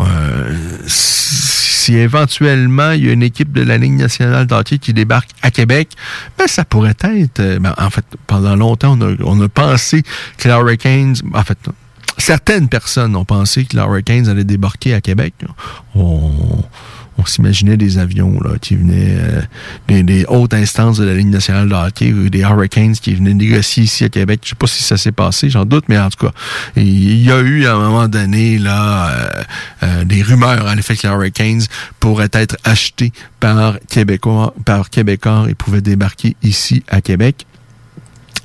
Euh, 0.00 0.54
si 0.86 1.94
éventuellement 1.94 2.92
il 2.92 3.06
y 3.06 3.10
a 3.10 3.12
une 3.12 3.22
équipe 3.22 3.52
de 3.52 3.62
la 3.62 3.78
Ligue 3.78 3.96
nationale 3.96 4.46
d'hockey 4.46 4.78
qui 4.78 4.92
débarque 4.92 5.30
à 5.42 5.50
Québec, 5.50 5.90
ben 6.38 6.46
ça 6.46 6.64
pourrait 6.64 6.96
être. 7.02 7.40
Euh, 7.40 7.58
ben, 7.58 7.74
en 7.78 7.90
fait, 7.90 8.04
pendant 8.26 8.56
longtemps, 8.56 8.98
on 9.00 9.02
a, 9.02 9.14
on 9.24 9.40
a 9.40 9.48
pensé 9.48 10.02
que 10.38 10.48
les 10.48 10.54
Hurricanes, 10.54 11.16
en 11.32 11.42
fait, 11.42 11.58
certaines 12.18 12.68
personnes 12.68 13.14
ont 13.16 13.24
pensé 13.24 13.64
que 13.64 13.76
les 13.76 13.82
Hurricanes 13.82 14.28
allaient 14.28 14.44
débarquer 14.44 14.94
à 14.94 15.00
Québec. 15.00 15.34
On, 15.94 16.32
on 17.18 17.24
s'imaginait 17.24 17.76
des 17.76 17.98
avions 17.98 18.38
là, 18.40 18.58
qui 18.60 18.76
venaient 18.76 19.16
euh, 19.90 20.02
des, 20.02 20.24
hautes 20.28 20.54
instances 20.54 20.98
de 20.98 21.04
la 21.04 21.14
Ligue 21.14 21.28
nationale 21.28 21.68
de 21.68 21.74
hockey 21.74 22.12
ou 22.12 22.28
des 22.28 22.40
Hurricanes 22.40 22.92
qui 22.92 23.14
venaient 23.14 23.34
négocier 23.34 23.84
ici 23.84 24.04
à 24.04 24.08
Québec. 24.08 24.40
Je 24.44 24.50
sais 24.50 24.54
pas 24.54 24.66
si 24.66 24.82
ça 24.82 24.96
s'est 24.96 25.12
passé, 25.12 25.50
j'en 25.50 25.64
doute, 25.64 25.84
mais 25.88 25.98
en 25.98 26.10
tout 26.10 26.26
cas, 26.26 26.32
il 26.76 27.22
y 27.22 27.30
a 27.30 27.40
eu 27.40 27.66
à 27.66 27.74
un 27.74 27.78
moment 27.78 28.08
donné 28.08 28.58
là 28.58 29.08
euh, 29.08 29.42
euh, 29.82 30.04
des 30.04 30.22
rumeurs 30.22 30.66
à 30.66 30.74
l'effet 30.74 30.96
que 30.96 31.06
les 31.06 31.12
Hurricanes 31.12 31.62
pourraient 32.00 32.30
être 32.32 32.56
achetés 32.64 33.12
par 33.40 33.78
Québécois, 33.88 34.54
par 34.64 34.90
Québécois 34.90 35.46
et 35.48 35.54
pouvaient 35.54 35.80
débarquer 35.80 36.36
ici 36.42 36.82
à 36.88 37.00
Québec. 37.00 37.46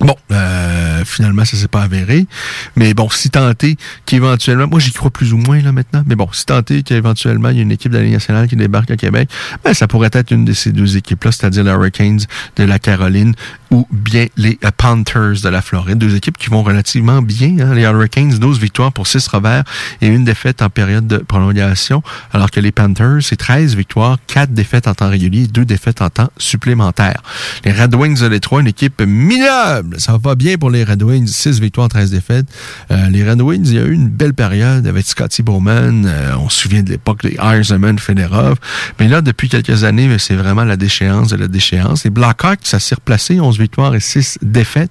Bon, 0.02 0.16
euh, 0.32 1.04
finalement, 1.04 1.44
ça 1.44 1.56
s'est 1.56 1.68
pas 1.68 1.82
avéré. 1.82 2.26
Mais 2.74 2.92
bon, 2.92 3.08
si 3.08 3.30
tenté 3.30 3.76
qu'éventuellement, 4.04 4.66
moi 4.66 4.80
j'y 4.80 4.92
crois 4.92 5.10
plus 5.10 5.32
ou 5.32 5.36
moins 5.36 5.60
là 5.60 5.70
maintenant, 5.70 6.02
mais 6.06 6.16
bon, 6.16 6.28
si 6.32 6.44
tenté 6.44 6.82
qu'éventuellement 6.82 7.50
il 7.50 7.56
y 7.56 7.60
a 7.60 7.62
une 7.62 7.70
équipe 7.70 7.92
de 7.92 7.98
la 7.98 8.02
Ligue 8.02 8.14
nationale 8.14 8.48
qui 8.48 8.56
débarque 8.56 8.90
à 8.90 8.96
Québec, 8.96 9.30
ben 9.64 9.74
ça 9.74 9.86
pourrait 9.86 10.10
être 10.12 10.32
une 10.32 10.44
de 10.44 10.52
ces 10.52 10.72
deux 10.72 10.96
équipes-là, 10.96 11.30
c'est-à-dire 11.30 11.62
les 11.64 11.70
Hurricanes 11.70 12.20
de 12.56 12.64
la 12.64 12.78
Caroline 12.80 13.34
ou 13.72 13.86
bien 13.90 14.26
les 14.36 14.58
Panthers 14.76 15.42
de 15.42 15.48
la 15.48 15.62
Floride. 15.62 15.98
Deux 15.98 16.14
équipes 16.14 16.38
qui 16.38 16.50
vont 16.50 16.62
relativement 16.62 17.22
bien. 17.22 17.56
Hein? 17.60 17.74
Les 17.74 17.82
Hurricanes, 17.82 18.38
12 18.38 18.60
victoires 18.60 18.92
pour 18.92 19.06
6 19.06 19.26
revers 19.28 19.64
et 20.00 20.06
une 20.06 20.24
défaite 20.24 20.62
en 20.62 20.70
période 20.70 21.06
de 21.06 21.18
prolongation, 21.18 22.02
alors 22.32 22.50
que 22.50 22.60
les 22.60 22.72
Panthers, 22.72 23.18
c'est 23.22 23.36
13 23.36 23.74
victoires, 23.74 24.18
4 24.28 24.52
défaites 24.52 24.86
en 24.86 24.94
temps 24.94 25.08
régulier 25.08 25.44
et 25.44 25.46
2 25.48 25.64
défaites 25.64 26.02
en 26.02 26.10
temps 26.10 26.30
supplémentaire. 26.38 27.22
Les 27.64 27.72
Red 27.72 27.94
Wings 27.94 28.20
de 28.20 28.28
Détroit, 28.28 28.60
une 28.60 28.68
équipe 28.68 29.00
minable 29.02 29.72
ça 29.98 30.18
va 30.22 30.34
bien 30.34 30.56
pour 30.56 30.70
les 30.70 30.84
Red 30.84 31.02
Wings. 31.02 31.28
6 31.28 31.60
victoires, 31.60 31.88
13 31.88 32.10
défaites. 32.10 32.46
Euh, 32.90 33.08
les 33.08 33.28
Red 33.28 33.40
Wings, 33.40 33.66
il 33.66 33.74
y 33.74 33.78
a 33.78 33.84
eu 33.84 33.92
une 33.92 34.08
belle 34.08 34.34
période 34.34 34.86
avec 34.86 35.06
Scotty 35.06 35.42
Bowman. 35.42 36.04
Euh, 36.06 36.34
on 36.38 36.48
se 36.48 36.62
souvient 36.62 36.82
de 36.82 36.90
l'époque 36.90 37.22
des 37.22 37.34
Ironman 37.34 37.98
Federov. 37.98 38.58
Mais 38.98 39.08
là, 39.08 39.20
depuis 39.20 39.48
quelques 39.48 39.84
années, 39.84 40.18
c'est 40.18 40.34
vraiment 40.34 40.64
la 40.64 40.76
déchéance 40.76 41.28
de 41.28 41.36
la 41.36 41.48
déchéance. 41.48 42.04
Les 42.04 42.10
Blackhawks, 42.10 42.60
ça 42.64 42.78
s'est 42.78 42.94
replacé. 42.94 43.40
11 43.40 43.58
victoires 43.62 43.94
et 43.94 44.00
6 44.00 44.38
défaites. 44.42 44.90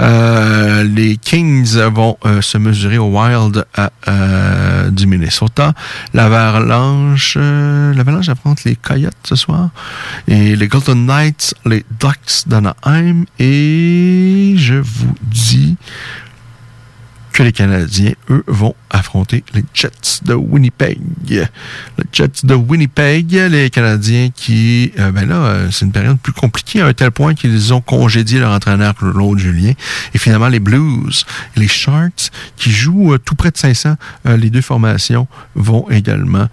Euh, 0.00 0.82
les 0.84 1.16
Kings 1.16 1.76
vont 1.76 2.16
euh, 2.24 2.40
se 2.40 2.58
mesurer 2.58 2.98
au 2.98 3.06
Wild 3.06 3.64
à, 3.74 3.90
euh, 4.08 4.90
du 4.90 5.06
Minnesota. 5.06 5.74
L'Avalanche, 6.14 7.36
euh, 7.38 7.94
l'Avalanche 7.94 8.28
affronte 8.28 8.64
les 8.64 8.76
Coyotes 8.76 9.14
ce 9.24 9.36
soir. 9.36 9.70
Et 10.26 10.56
les 10.56 10.68
Golden 10.68 11.06
Knights, 11.06 11.54
les 11.64 11.84
Ducks 12.00 12.46
d'Anaheim. 12.46 13.24
Et 13.38 14.54
je 14.56 14.74
vous 14.74 15.14
dis 15.22 15.76
que 17.38 17.44
les 17.44 17.52
Canadiens, 17.52 18.14
eux, 18.30 18.42
vont 18.48 18.74
affronter 18.90 19.44
les 19.54 19.62
Jets 19.72 20.24
de 20.24 20.34
Winnipeg. 20.34 20.98
Les 21.28 22.04
Jets 22.12 22.42
de 22.42 22.54
Winnipeg, 22.54 23.30
les 23.30 23.70
Canadiens 23.70 24.30
qui, 24.34 24.90
euh, 24.98 25.12
ben 25.12 25.28
là, 25.28 25.36
euh, 25.36 25.68
c'est 25.70 25.84
une 25.84 25.92
période 25.92 26.18
plus 26.18 26.32
compliquée 26.32 26.80
à 26.80 26.86
un 26.86 26.92
tel 26.94 27.12
point 27.12 27.36
qu'ils 27.36 27.72
ont 27.72 27.80
congédié 27.80 28.40
leur 28.40 28.50
entraîneur 28.50 28.92
Claude 28.96 29.38
Julien. 29.38 29.74
Et 30.14 30.18
finalement, 30.18 30.48
les 30.48 30.58
Blues, 30.58 31.24
les 31.54 31.68
Sharks, 31.68 32.32
qui 32.56 32.72
jouent 32.72 33.14
euh, 33.14 33.18
tout 33.18 33.36
près 33.36 33.52
de 33.52 33.56
500, 33.56 33.94
euh, 34.26 34.36
les 34.36 34.50
deux 34.50 34.60
formations 34.60 35.28
vont 35.54 35.88
également 35.90 36.48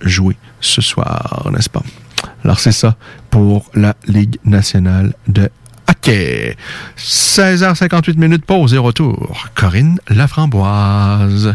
jouer 0.00 0.36
ce 0.60 0.80
soir, 0.80 1.50
n'est-ce 1.52 1.68
pas? 1.68 1.82
Alors, 2.44 2.60
c'est 2.60 2.72
ça 2.72 2.96
pour 3.28 3.70
la 3.74 3.94
Ligue 4.06 4.38
nationale 4.46 5.12
de 5.28 5.50
hockey. 5.90 6.56
16h58 6.96 8.16
minutes 8.16 8.44
pause 8.44 8.74
et 8.74 8.78
retour. 8.78 9.48
Corinne 9.54 9.98
Laframboise. 10.08 11.54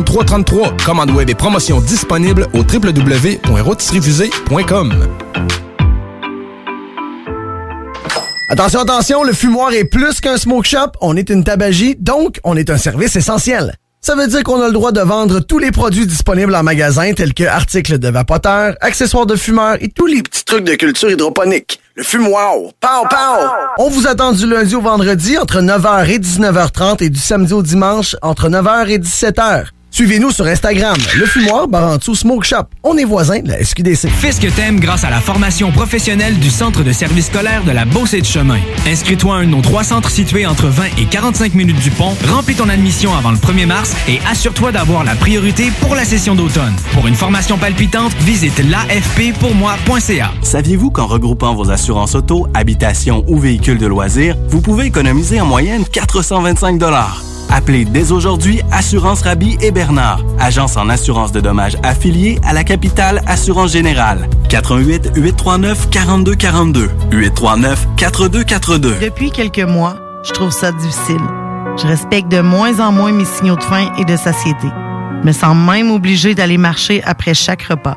3333. 0.00 0.76
Commande 0.86 1.10
web 1.10 1.28
et 1.28 1.34
promotion 1.34 1.78
disponible 1.80 2.46
au 2.54 2.60
www.rôtisseriefusée.com. 2.60 4.94
Attention, 8.48 8.80
attention, 8.80 9.22
le 9.22 9.34
fumoir 9.34 9.74
est 9.74 9.84
plus 9.84 10.20
qu'un 10.20 10.38
smoke 10.38 10.66
shop. 10.66 10.92
On 11.00 11.16
est 11.16 11.30
une 11.30 11.44
tabagie, 11.44 11.94
donc 11.98 12.40
on 12.44 12.56
est 12.56 12.70
un 12.70 12.78
service 12.78 13.16
essentiel. 13.16 13.74
Ça 14.00 14.14
veut 14.16 14.26
dire 14.26 14.42
qu'on 14.42 14.60
a 14.60 14.66
le 14.66 14.72
droit 14.72 14.90
de 14.92 15.00
vendre 15.00 15.40
tous 15.40 15.58
les 15.58 15.70
produits 15.70 16.06
disponibles 16.06 16.54
en 16.54 16.62
magasin, 16.62 17.12
tels 17.12 17.34
que 17.34 17.44
articles 17.44 17.98
de 17.98 18.08
vapoteurs, 18.08 18.74
accessoires 18.80 19.26
de 19.26 19.36
fumeurs 19.36 19.76
et 19.80 19.88
tous 19.88 20.06
les 20.06 20.22
petits 20.22 20.44
trucs 20.44 20.64
de 20.64 20.74
culture 20.74 21.10
hydroponique. 21.10 21.80
Le 21.94 22.02
fumoir. 22.02 22.54
Pow, 22.80 23.06
pow! 23.08 23.46
On 23.78 23.90
vous 23.90 24.06
attend 24.06 24.32
du 24.32 24.46
lundi 24.46 24.74
au 24.74 24.80
vendredi 24.80 25.36
entre 25.38 25.60
9h 25.60 26.08
et 26.08 26.18
19h30 26.18 27.04
et 27.04 27.10
du 27.10 27.20
samedi 27.20 27.52
au 27.52 27.62
dimanche 27.62 28.16
entre 28.22 28.48
9h 28.48 28.88
et 28.88 28.98
17h. 28.98 29.66
Suivez-nous 29.92 30.30
sur 30.30 30.46
Instagram, 30.46 30.96
le 31.18 31.26
fumoir 31.26 31.68
Barantou 31.68 32.14
Smoke 32.14 32.46
Shop. 32.46 32.64
On 32.82 32.96
est 32.96 33.04
voisins 33.04 33.40
de 33.40 33.48
la 33.48 33.62
SQDC. 33.62 34.08
Fais 34.08 34.32
ce 34.32 34.40
que 34.40 34.46
t'aimes 34.46 34.80
grâce 34.80 35.04
à 35.04 35.10
la 35.10 35.20
formation 35.20 35.70
professionnelle 35.70 36.38
du 36.38 36.48
Centre 36.48 36.82
de 36.82 36.92
service 36.92 37.26
scolaire 37.26 37.62
de 37.62 37.72
la 37.72 37.84
Beauce 37.84 38.14
et 38.14 38.22
de 38.22 38.26
Chemin. 38.26 38.58
Inscris-toi 38.86 39.34
à 39.34 39.38
un 39.40 39.44
de 39.44 39.50
nos 39.50 39.60
trois 39.60 39.84
centres 39.84 40.08
situés 40.08 40.46
entre 40.46 40.68
20 40.68 40.84
et 40.96 41.04
45 41.04 41.52
minutes 41.52 41.78
du 41.78 41.90
pont, 41.90 42.16
remplis 42.26 42.54
ton 42.54 42.70
admission 42.70 43.14
avant 43.14 43.32
le 43.32 43.36
1er 43.36 43.66
mars 43.66 43.94
et 44.08 44.18
assure-toi 44.30 44.72
d'avoir 44.72 45.04
la 45.04 45.14
priorité 45.14 45.70
pour 45.82 45.94
la 45.94 46.06
session 46.06 46.34
d'automne. 46.34 46.74
Pour 46.94 47.06
une 47.06 47.14
formation 47.14 47.58
palpitante, 47.58 48.14
visite 48.20 48.62
l'afppourmoi.ca. 48.70 50.30
Saviez-vous 50.40 50.90
qu'en 50.90 51.06
regroupant 51.06 51.54
vos 51.54 51.70
assurances 51.70 52.14
auto, 52.14 52.48
habitation 52.54 53.24
ou 53.28 53.38
véhicules 53.38 53.78
de 53.78 53.86
loisirs, 53.86 54.38
vous 54.48 54.62
pouvez 54.62 54.86
économiser 54.86 55.38
en 55.38 55.44
moyenne 55.44 55.84
425 55.84 56.78
Appelez 57.50 57.84
dès 57.84 58.12
aujourd'hui 58.12 58.60
Assurance 58.70 59.22
Rabi 59.22 59.56
et 59.60 59.70
Bernard, 59.70 60.20
agence 60.38 60.76
en 60.76 60.88
assurance 60.88 61.32
de 61.32 61.40
dommages 61.40 61.76
affiliée 61.82 62.38
à 62.44 62.52
la 62.52 62.64
capitale 62.64 63.22
Assurance 63.26 63.72
Générale. 63.72 64.28
88 64.48 65.12
839 65.16 65.90
4242 65.90 66.90
839 67.10 67.88
4242. 67.96 68.96
Depuis 69.00 69.30
quelques 69.30 69.58
mois, 69.60 69.96
je 70.24 70.32
trouve 70.32 70.50
ça 70.50 70.72
difficile. 70.72 71.20
Je 71.76 71.86
respecte 71.86 72.30
de 72.30 72.40
moins 72.40 72.80
en 72.80 72.92
moins 72.92 73.12
mes 73.12 73.24
signaux 73.24 73.56
de 73.56 73.62
faim 73.62 73.92
et 73.98 74.04
de 74.04 74.16
satiété. 74.16 74.68
Je 75.22 75.26
me 75.26 75.32
sens 75.32 75.56
même 75.56 75.90
obligée 75.90 76.34
d'aller 76.34 76.58
marcher 76.58 77.02
après 77.04 77.34
chaque 77.34 77.62
repas. 77.62 77.96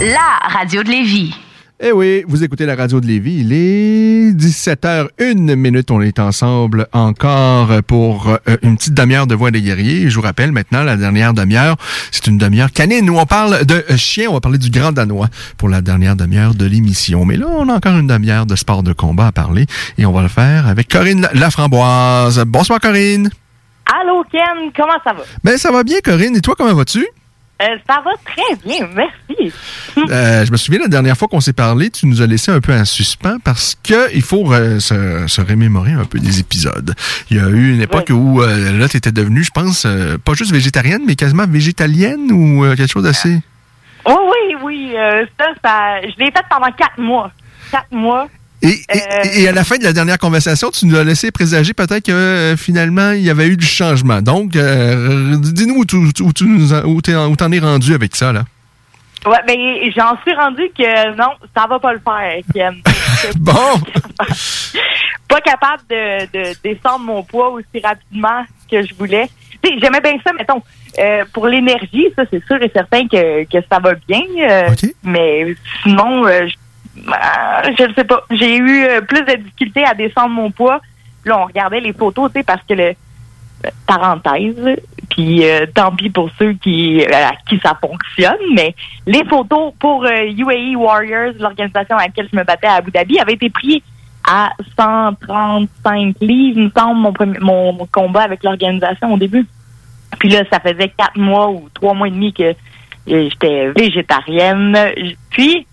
La 0.00 0.46
radio 0.50 0.82
de 0.82 0.90
Lévis. 0.90 1.34
Eh 1.80 1.90
oui, 1.90 2.22
vous 2.28 2.44
écoutez 2.44 2.66
la 2.66 2.74
radio 2.76 3.00
de 3.00 3.06
Lévis. 3.06 3.38
Il 3.40 3.52
est 3.52 4.30
17h01 4.32 5.54
minute. 5.54 5.90
On 5.90 6.02
est 6.02 6.18
ensemble 6.18 6.86
encore 6.92 7.70
pour 7.86 8.28
euh, 8.28 8.56
une 8.62 8.76
petite 8.76 8.92
demi-heure 8.92 9.26
de 9.26 9.34
voix 9.34 9.50
des 9.50 9.62
guerriers. 9.62 10.10
Je 10.10 10.14
vous 10.14 10.20
rappelle 10.20 10.52
maintenant, 10.52 10.82
la 10.82 10.96
dernière 10.96 11.32
demi-heure, 11.32 11.76
c'est 12.10 12.26
une 12.26 12.36
demi-heure 12.36 12.72
canine 12.72 13.08
où 13.08 13.18
on 13.18 13.24
parle 13.24 13.64
de 13.64 13.86
euh, 13.90 13.96
chien. 13.96 14.28
On 14.28 14.34
va 14.34 14.40
parler 14.40 14.58
du 14.58 14.68
grand 14.68 14.92
danois 14.92 15.28
pour 15.56 15.70
la 15.70 15.80
dernière 15.80 16.14
demi-heure 16.14 16.54
de 16.54 16.66
l'émission. 16.66 17.24
Mais 17.24 17.38
là, 17.38 17.46
on 17.48 17.68
a 17.70 17.74
encore 17.74 17.96
une 17.96 18.06
demi-heure 18.06 18.44
de 18.44 18.54
sport 18.56 18.82
de 18.82 18.92
combat 18.92 19.28
à 19.28 19.32
parler 19.32 19.64
et 19.96 20.04
on 20.04 20.12
va 20.12 20.20
le 20.20 20.28
faire 20.28 20.66
avec 20.66 20.88
Corinne 20.88 21.26
Laframboise. 21.32 22.44
Bonsoir 22.46 22.80
Corinne. 22.80 23.30
Allô 23.98 24.24
Ken, 24.30 24.70
comment 24.76 24.98
ça 25.02 25.14
va? 25.14 25.22
Ben 25.42 25.56
ça 25.56 25.72
va 25.72 25.84
bien 25.84 26.00
Corinne. 26.04 26.36
Et 26.36 26.40
toi, 26.40 26.54
comment 26.56 26.74
vas-tu? 26.74 27.06
Euh, 27.62 27.64
ça 27.88 28.02
va 28.04 28.10
très 28.22 28.56
bien, 28.56 28.86
merci. 28.94 29.52
Euh, 29.96 30.44
je 30.44 30.52
me 30.52 30.58
souviens 30.58 30.80
la 30.80 30.88
dernière 30.88 31.16
fois 31.16 31.26
qu'on 31.26 31.40
s'est 31.40 31.54
parlé, 31.54 31.88
tu 31.88 32.06
nous 32.06 32.20
as 32.20 32.26
laissé 32.26 32.52
un 32.52 32.60
peu 32.60 32.74
en 32.74 32.84
suspens 32.84 33.38
parce 33.42 33.78
que 33.82 34.14
il 34.14 34.20
faut 34.20 34.52
euh, 34.52 34.78
se, 34.78 35.26
se 35.26 35.40
remémorer 35.40 35.92
un 35.92 36.04
peu 36.04 36.18
des 36.18 36.38
épisodes. 36.38 36.94
Il 37.30 37.38
y 37.38 37.40
a 37.40 37.48
eu 37.48 37.72
une 37.72 37.80
époque 37.80 38.10
où 38.10 38.42
euh, 38.42 38.78
là 38.78 38.90
tu 38.90 38.98
étais 38.98 39.10
devenue, 39.10 39.42
je 39.42 39.52
pense, 39.52 39.84
euh, 39.86 40.18
pas 40.18 40.34
juste 40.34 40.52
végétarienne, 40.52 41.02
mais 41.06 41.14
quasiment 41.14 41.46
végétalienne 41.46 42.30
ou 42.30 42.62
quelque 42.76 42.92
chose 42.92 43.04
d'assez. 43.04 43.40
Oh 44.04 44.30
oui, 44.30 44.56
oui, 44.62 44.94
ça, 45.40 45.46
ça, 45.64 46.00
je 46.02 46.14
l'ai 46.18 46.30
fait 46.30 46.44
pendant 46.50 46.70
quatre 46.72 46.98
mois. 46.98 47.32
Quatre 47.72 47.90
mois. 47.90 48.28
Et, 48.62 48.68
et, 48.68 49.42
et 49.42 49.48
à 49.48 49.52
la 49.52 49.64
fin 49.64 49.76
de 49.76 49.84
la 49.84 49.92
dernière 49.92 50.18
conversation, 50.18 50.70
tu 50.70 50.86
nous 50.86 50.96
as 50.96 51.04
laissé 51.04 51.30
présager 51.30 51.74
peut-être 51.74 52.06
que 52.06 52.12
euh, 52.12 52.56
finalement 52.56 53.10
il 53.12 53.20
y 53.22 53.30
avait 53.30 53.46
eu 53.48 53.56
du 53.56 53.66
changement. 53.66 54.22
Donc, 54.22 54.56
euh, 54.56 55.36
dis-nous 55.36 55.74
où 55.80 55.84
tu 55.84 55.96
où 55.96 56.32
tu 56.32 56.44
nous 56.44 56.72
en- 56.72 56.84
où 56.86 57.00
t'en 57.36 57.52
es 57.52 57.58
rendu 57.58 57.94
avec 57.94 58.16
ça 58.16 58.32
là. 58.32 58.44
Ouais, 59.26 59.38
mais 59.46 59.90
j'en 59.96 60.16
suis 60.22 60.34
rendu 60.34 60.62
que 60.78 61.16
non, 61.16 61.30
ça 61.54 61.66
va 61.68 61.78
pas 61.80 61.92
le 61.92 62.00
faire, 62.54 62.72
bon. 63.36 63.52
pas 65.28 65.40
capable 65.40 65.82
de, 65.90 66.26
de 66.32 66.54
descendre 66.62 67.04
mon 67.04 67.22
poids 67.24 67.50
aussi 67.50 67.80
rapidement 67.82 68.44
que 68.70 68.86
je 68.86 68.94
voulais. 68.94 69.28
J'aimais 69.64 70.00
bien 70.00 70.14
ça, 70.24 70.32
mettons. 70.32 70.62
euh, 70.98 71.24
pour 71.32 71.48
l'énergie, 71.48 72.06
ça, 72.14 72.22
c'est 72.30 72.44
sûr 72.46 72.56
et 72.62 72.70
certain 72.72 73.08
que, 73.08 73.42
que 73.44 73.58
ça 73.70 73.80
va 73.80 73.94
bien. 74.08 74.20
euh, 74.48 74.68
Mais 75.02 75.54
sinon, 75.82 76.24
euh, 76.26 76.46
je, 76.46 76.54
euh, 76.96 77.70
je 77.78 77.84
ne 77.84 77.94
sais 77.94 78.04
pas. 78.04 78.22
J'ai 78.30 78.56
eu 78.56 78.84
euh, 78.84 79.00
plus 79.00 79.22
de 79.22 79.34
difficultés 79.36 79.84
à 79.84 79.94
descendre 79.94 80.30
mon 80.30 80.50
poids. 80.50 80.80
Là, 81.24 81.40
on 81.40 81.44
regardait 81.46 81.80
les 81.80 81.92
photos, 81.92 82.30
tu 82.32 82.38
sais, 82.40 82.44
parce 82.44 82.62
que 82.68 82.74
le 82.74 82.84
euh, 83.64 83.70
parenthèse, 83.86 84.76
puis 85.10 85.42
tant 85.74 85.92
pis 85.92 86.10
pour 86.10 86.28
ceux 86.38 86.52
qui 86.54 87.04
à 87.06 87.32
qui 87.48 87.58
ça 87.64 87.76
fonctionne, 87.80 88.36
mais 88.54 88.74
les 89.06 89.24
photos 89.24 89.72
pour 89.78 90.04
UAE 90.04 90.76
Warriors, 90.76 91.32
l'organisation 91.38 91.96
à 91.96 92.02
laquelle 92.06 92.28
je 92.32 92.36
me 92.36 92.44
battais 92.44 92.66
à 92.66 92.74
Abu 92.74 92.90
Dhabi, 92.90 93.18
avaient 93.18 93.32
été 93.32 93.48
prises 93.50 93.80
à 94.28 94.50
135 94.76 96.16
livres, 96.20 96.58
il 96.58 96.64
me 96.64 96.70
semble, 96.76 97.00
mon, 97.00 97.12
premier- 97.12 97.38
mon, 97.38 97.72
mon 97.72 97.86
combat 97.86 98.22
avec 98.22 98.42
l'organisation 98.42 99.12
au 99.12 99.16
début. 99.16 99.46
Puis 100.18 100.28
là, 100.30 100.42
ça 100.50 100.60
faisait 100.60 100.88
quatre 100.96 101.16
mois 101.16 101.48
ou 101.50 101.68
trois 101.74 101.94
mois 101.94 102.08
et 102.08 102.10
demi 102.10 102.32
que 102.32 102.54
j'étais 103.06 103.70
végétarienne. 103.76 104.76
Puis, 105.30 105.66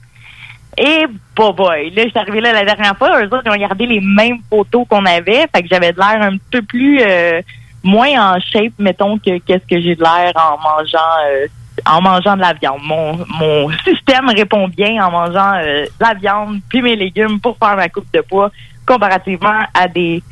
et 0.78 1.06
boy, 1.36 1.54
boy, 1.54 1.90
là, 1.92 2.04
j'étais 2.04 2.20
arrivée 2.20 2.42
là 2.42 2.54
la 2.54 2.66
dernière 2.66 2.98
fois, 2.98 3.22
eux 3.22 3.26
autres, 3.26 3.44
ils 3.46 3.50
ont 3.50 3.54
regardé 3.54 3.86
les 3.86 4.02
mêmes 4.02 4.40
photos 4.50 4.86
qu'on 4.90 5.06
avait, 5.06 5.48
fait 5.54 5.62
que 5.62 5.68
j'avais 5.70 5.92
de 5.94 5.98
l'air 5.98 6.22
un 6.22 6.38
peu 6.52 6.62
plus, 6.62 7.00
euh, 7.02 7.42
moins 7.84 8.36
en 8.36 8.40
shape, 8.40 8.74
mettons, 8.80 9.18
que 9.18 9.38
qu'est-ce 9.40 9.68
que 9.68 9.82
j'ai 9.82 9.96
de 9.96 10.02
l'air 10.02 10.32
en 10.36 10.58
mangeant, 10.58 10.98
euh, 11.28 11.48
en 11.86 12.02
mangeant 12.02 12.36
de 12.36 12.42
la 12.42 12.54
viande. 12.54 12.80
Mon, 12.84 13.18
mon 13.40 13.70
système 13.84 14.30
répond 14.30 14.68
bien 14.68 15.06
en 15.06 15.12
mangeant 15.12 15.56
euh, 15.56 15.86
de 15.86 15.90
la 16.00 16.14
viande 16.14 16.60
puis 16.70 16.82
mes 16.82 16.96
légumes 16.96 17.40
pour 17.40 17.58
faire 17.58 17.76
ma 17.76 17.90
coupe 17.90 18.12
de 18.14 18.22
poids, 18.22 18.52
comparativement 18.86 19.62
à 19.74 19.88
des 19.88 20.24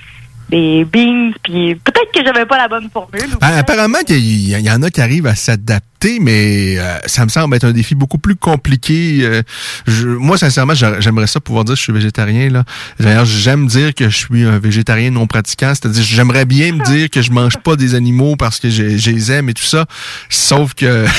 des 0.52 0.86
beans, 0.86 1.32
puis 1.43 1.76
peut-être 1.76 2.12
que 2.14 2.24
j'avais 2.24 2.45
pas 2.45 2.58
la 2.58 2.68
bonne 2.68 2.89
formule. 2.91 3.22
Ben, 3.39 3.58
apparemment, 3.58 3.99
il 4.10 4.49
y, 4.49 4.70
en 4.70 4.84
a 4.84 4.89
qui 4.89 4.99
arrivent 5.02 5.26
à 5.28 5.34
s'adapter, 5.36 6.20
mais 6.20 6.78
euh, 6.78 6.97
ça 7.06 7.24
me 7.24 7.30
semble 7.30 7.56
être 7.56 7.64
un 7.64 7.72
défi 7.72 7.95
beaucoup 7.95 8.18
plus 8.18 8.36
compliqué. 8.36 9.20
Euh, 9.22 9.41
je- 9.88 10.08
moi, 10.08 10.38
sincèrement, 10.38 10.74
j'a- 10.74 10.99
j'aimerais 10.99 11.28
ça 11.28 11.39
pouvoir 11.39 11.64
dire 11.64 11.74
que 11.76 11.78
je 11.80 11.84
suis 11.84 11.93
végétarien. 11.93 12.49
là. 12.49 12.64
D'ailleurs, 12.99 13.24
j'aime 13.26 13.66
dire 13.68 13.95
que 13.95 14.10
je 14.10 14.18
suis 14.18 14.43
un 14.43 14.60
végétarien 14.60 15.10
non 15.12 15.26
pratiquant. 15.26 15.70
C'est-à-dire, 15.74 16.04
j'aimerais 16.04 16.45
bien 16.45 16.74
me 16.74 16.84
dire 16.84 17.10
que 17.10 17.22
je 17.22 17.32
mange 17.32 17.58
pas 17.58 17.76
des 17.78 17.95
animaux 17.95 18.36
parce 18.36 18.60
que 18.60 18.70
je, 18.70 18.97
je 18.97 19.10
les 19.12 19.32
aime 19.32 19.47
et 19.49 19.54
tout 19.54 19.64
ça. 19.64 19.86
Sauf 20.30 20.74
que... 20.74 21.06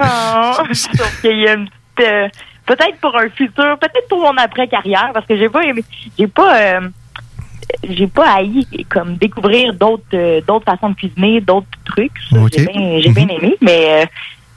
Ah, 0.00 0.62
sauf 0.72 1.20
qu'il 1.20 1.38
y 1.40 1.46
a 1.46 1.52
une 1.54 1.68
petite, 1.68 2.08
euh, 2.10 2.28
peut-être 2.64 2.96
pour 3.02 3.14
un 3.16 3.28
futur, 3.28 3.76
peut-être 3.78 4.08
pour 4.08 4.20
mon 4.22 4.34
après-carrière, 4.38 5.10
parce 5.12 5.26
que 5.26 5.36
j'ai 5.36 5.50
pas 5.50 5.62
aimé, 5.62 5.84
j'ai 6.18 6.26
pas, 6.26 6.56
euh, 6.58 6.80
j'ai 7.88 8.06
pas 8.06 8.36
haï 8.36 8.66
comme 8.88 9.16
découvrir 9.16 9.74
d'autres, 9.74 10.02
euh, 10.14 10.40
d'autres 10.46 10.64
façons 10.64 10.90
de 10.90 10.94
cuisiner, 10.94 11.40
d'autres 11.40 11.66
trucs. 11.84 12.12
J'ai 12.52 12.66
bien, 12.66 13.00
j'ai 13.00 13.10
bien 13.10 13.28
aimé, 13.28 13.56
mais 13.60 14.02
euh, 14.02 14.06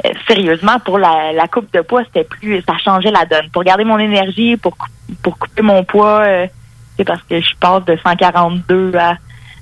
euh, 0.05 0.09
sérieusement, 0.27 0.79
pour 0.83 0.97
la, 0.97 1.31
la 1.33 1.47
coupe 1.47 1.71
de 1.73 1.81
poids, 1.81 2.03
c'était 2.05 2.23
plus, 2.23 2.61
ça 2.63 2.77
changeait 2.77 3.11
la 3.11 3.25
donne. 3.25 3.49
Pour 3.51 3.63
garder 3.63 3.83
mon 3.83 3.99
énergie, 3.99 4.57
pour, 4.57 4.75
pour 5.21 5.37
couper 5.37 5.61
mon 5.61 5.83
poids, 5.83 6.21
euh, 6.21 6.47
c'est 6.97 7.05
parce 7.05 7.21
que 7.23 7.39
je 7.39 7.55
passe 7.59 7.85
de 7.85 7.97
142 8.03 8.93
à, 8.97 9.17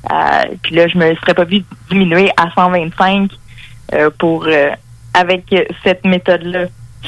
à- 0.09 0.45
puis 0.61 0.75
là, 0.75 0.87
je 0.87 0.97
me 0.97 1.13
serais 1.15 1.33
pas 1.33 1.43
vu 1.45 1.63
diminuer 1.89 2.29
à 2.37 2.49
125 2.51 3.31
euh, 3.93 4.09
pour 4.17 4.45
euh, 4.47 4.69
avec 5.13 5.43
cette 5.83 6.05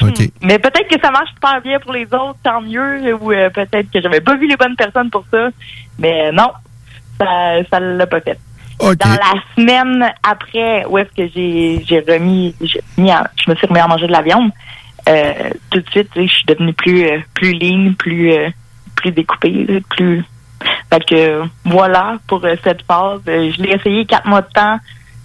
OK. 0.00 0.30
Mais 0.42 0.58
peut-être 0.58 0.88
que 0.88 1.00
ça 1.00 1.10
marche 1.10 1.30
super 1.34 1.60
bien 1.60 1.78
pour 1.80 1.92
les 1.92 2.04
autres, 2.06 2.36
tant 2.42 2.60
mieux, 2.62 3.14
ou 3.14 3.32
euh, 3.32 3.50
peut-être 3.50 3.90
que 3.90 4.00
j'avais 4.00 4.20
pas 4.20 4.36
vu 4.36 4.48
les 4.48 4.56
bonnes 4.56 4.76
personnes 4.76 5.10
pour 5.10 5.24
ça. 5.30 5.48
Mais 5.98 6.28
euh, 6.28 6.32
non, 6.32 6.50
ça 7.18 7.62
ça 7.70 7.78
l'a 7.80 8.06
pas 8.06 8.20
fait. 8.20 8.38
Dans 8.96 9.10
la 9.10 9.34
semaine 9.54 10.12
après, 10.22 10.84
où 10.86 10.98
est-ce 10.98 11.10
que 11.14 11.30
j'ai 11.34 11.84
j'ai 11.86 12.00
remis, 12.00 12.54
j'ai 12.60 12.80
mis 12.96 13.10
à- 13.10 13.30
je 13.36 13.50
me 13.50 13.54
suis 13.56 13.66
remis 13.66 13.80
à 13.80 13.86
manger 13.86 14.06
de 14.06 14.12
la 14.12 14.22
viande, 14.22 14.50
euh, 15.08 15.50
tout 15.70 15.80
de 15.80 15.90
suite, 15.90 16.08
je 16.16 16.26
suis 16.26 16.44
devenue 16.46 16.72
plus 16.72 17.04
euh, 17.04 17.18
plus 17.34 17.52
lean, 17.52 17.92
plus 17.98 18.32
euh, 18.32 18.48
plus 18.96 19.12
découpée, 19.12 19.82
plus. 19.90 20.24
Fait 20.90 21.04
que 21.04 21.42
voilà 21.64 22.18
pour 22.26 22.40
cette 22.64 22.82
phase. 22.82 23.20
Je 23.26 23.62
l'ai 23.62 23.74
essayé 23.74 24.04
quatre 24.06 24.26
mois 24.26 24.42
de 24.42 24.48
temps. 24.54 24.78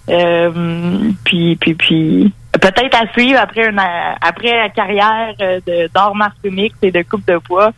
Euh, 0.08 1.10
puis 1.24 1.56
puis 1.56 1.74
puis 1.74 2.32
peut-être 2.52 2.96
à 2.96 3.12
suivre 3.12 3.38
après 3.40 3.68
une 3.68 3.78
après 3.78 4.56
la 4.56 4.68
carrière 4.70 5.34
euh, 5.40 5.88
d'art 5.94 6.14
martiaux 6.14 6.50
et 6.82 6.90
de 6.90 7.02
coupe 7.02 7.26
de 7.26 7.38
poids 7.38 7.72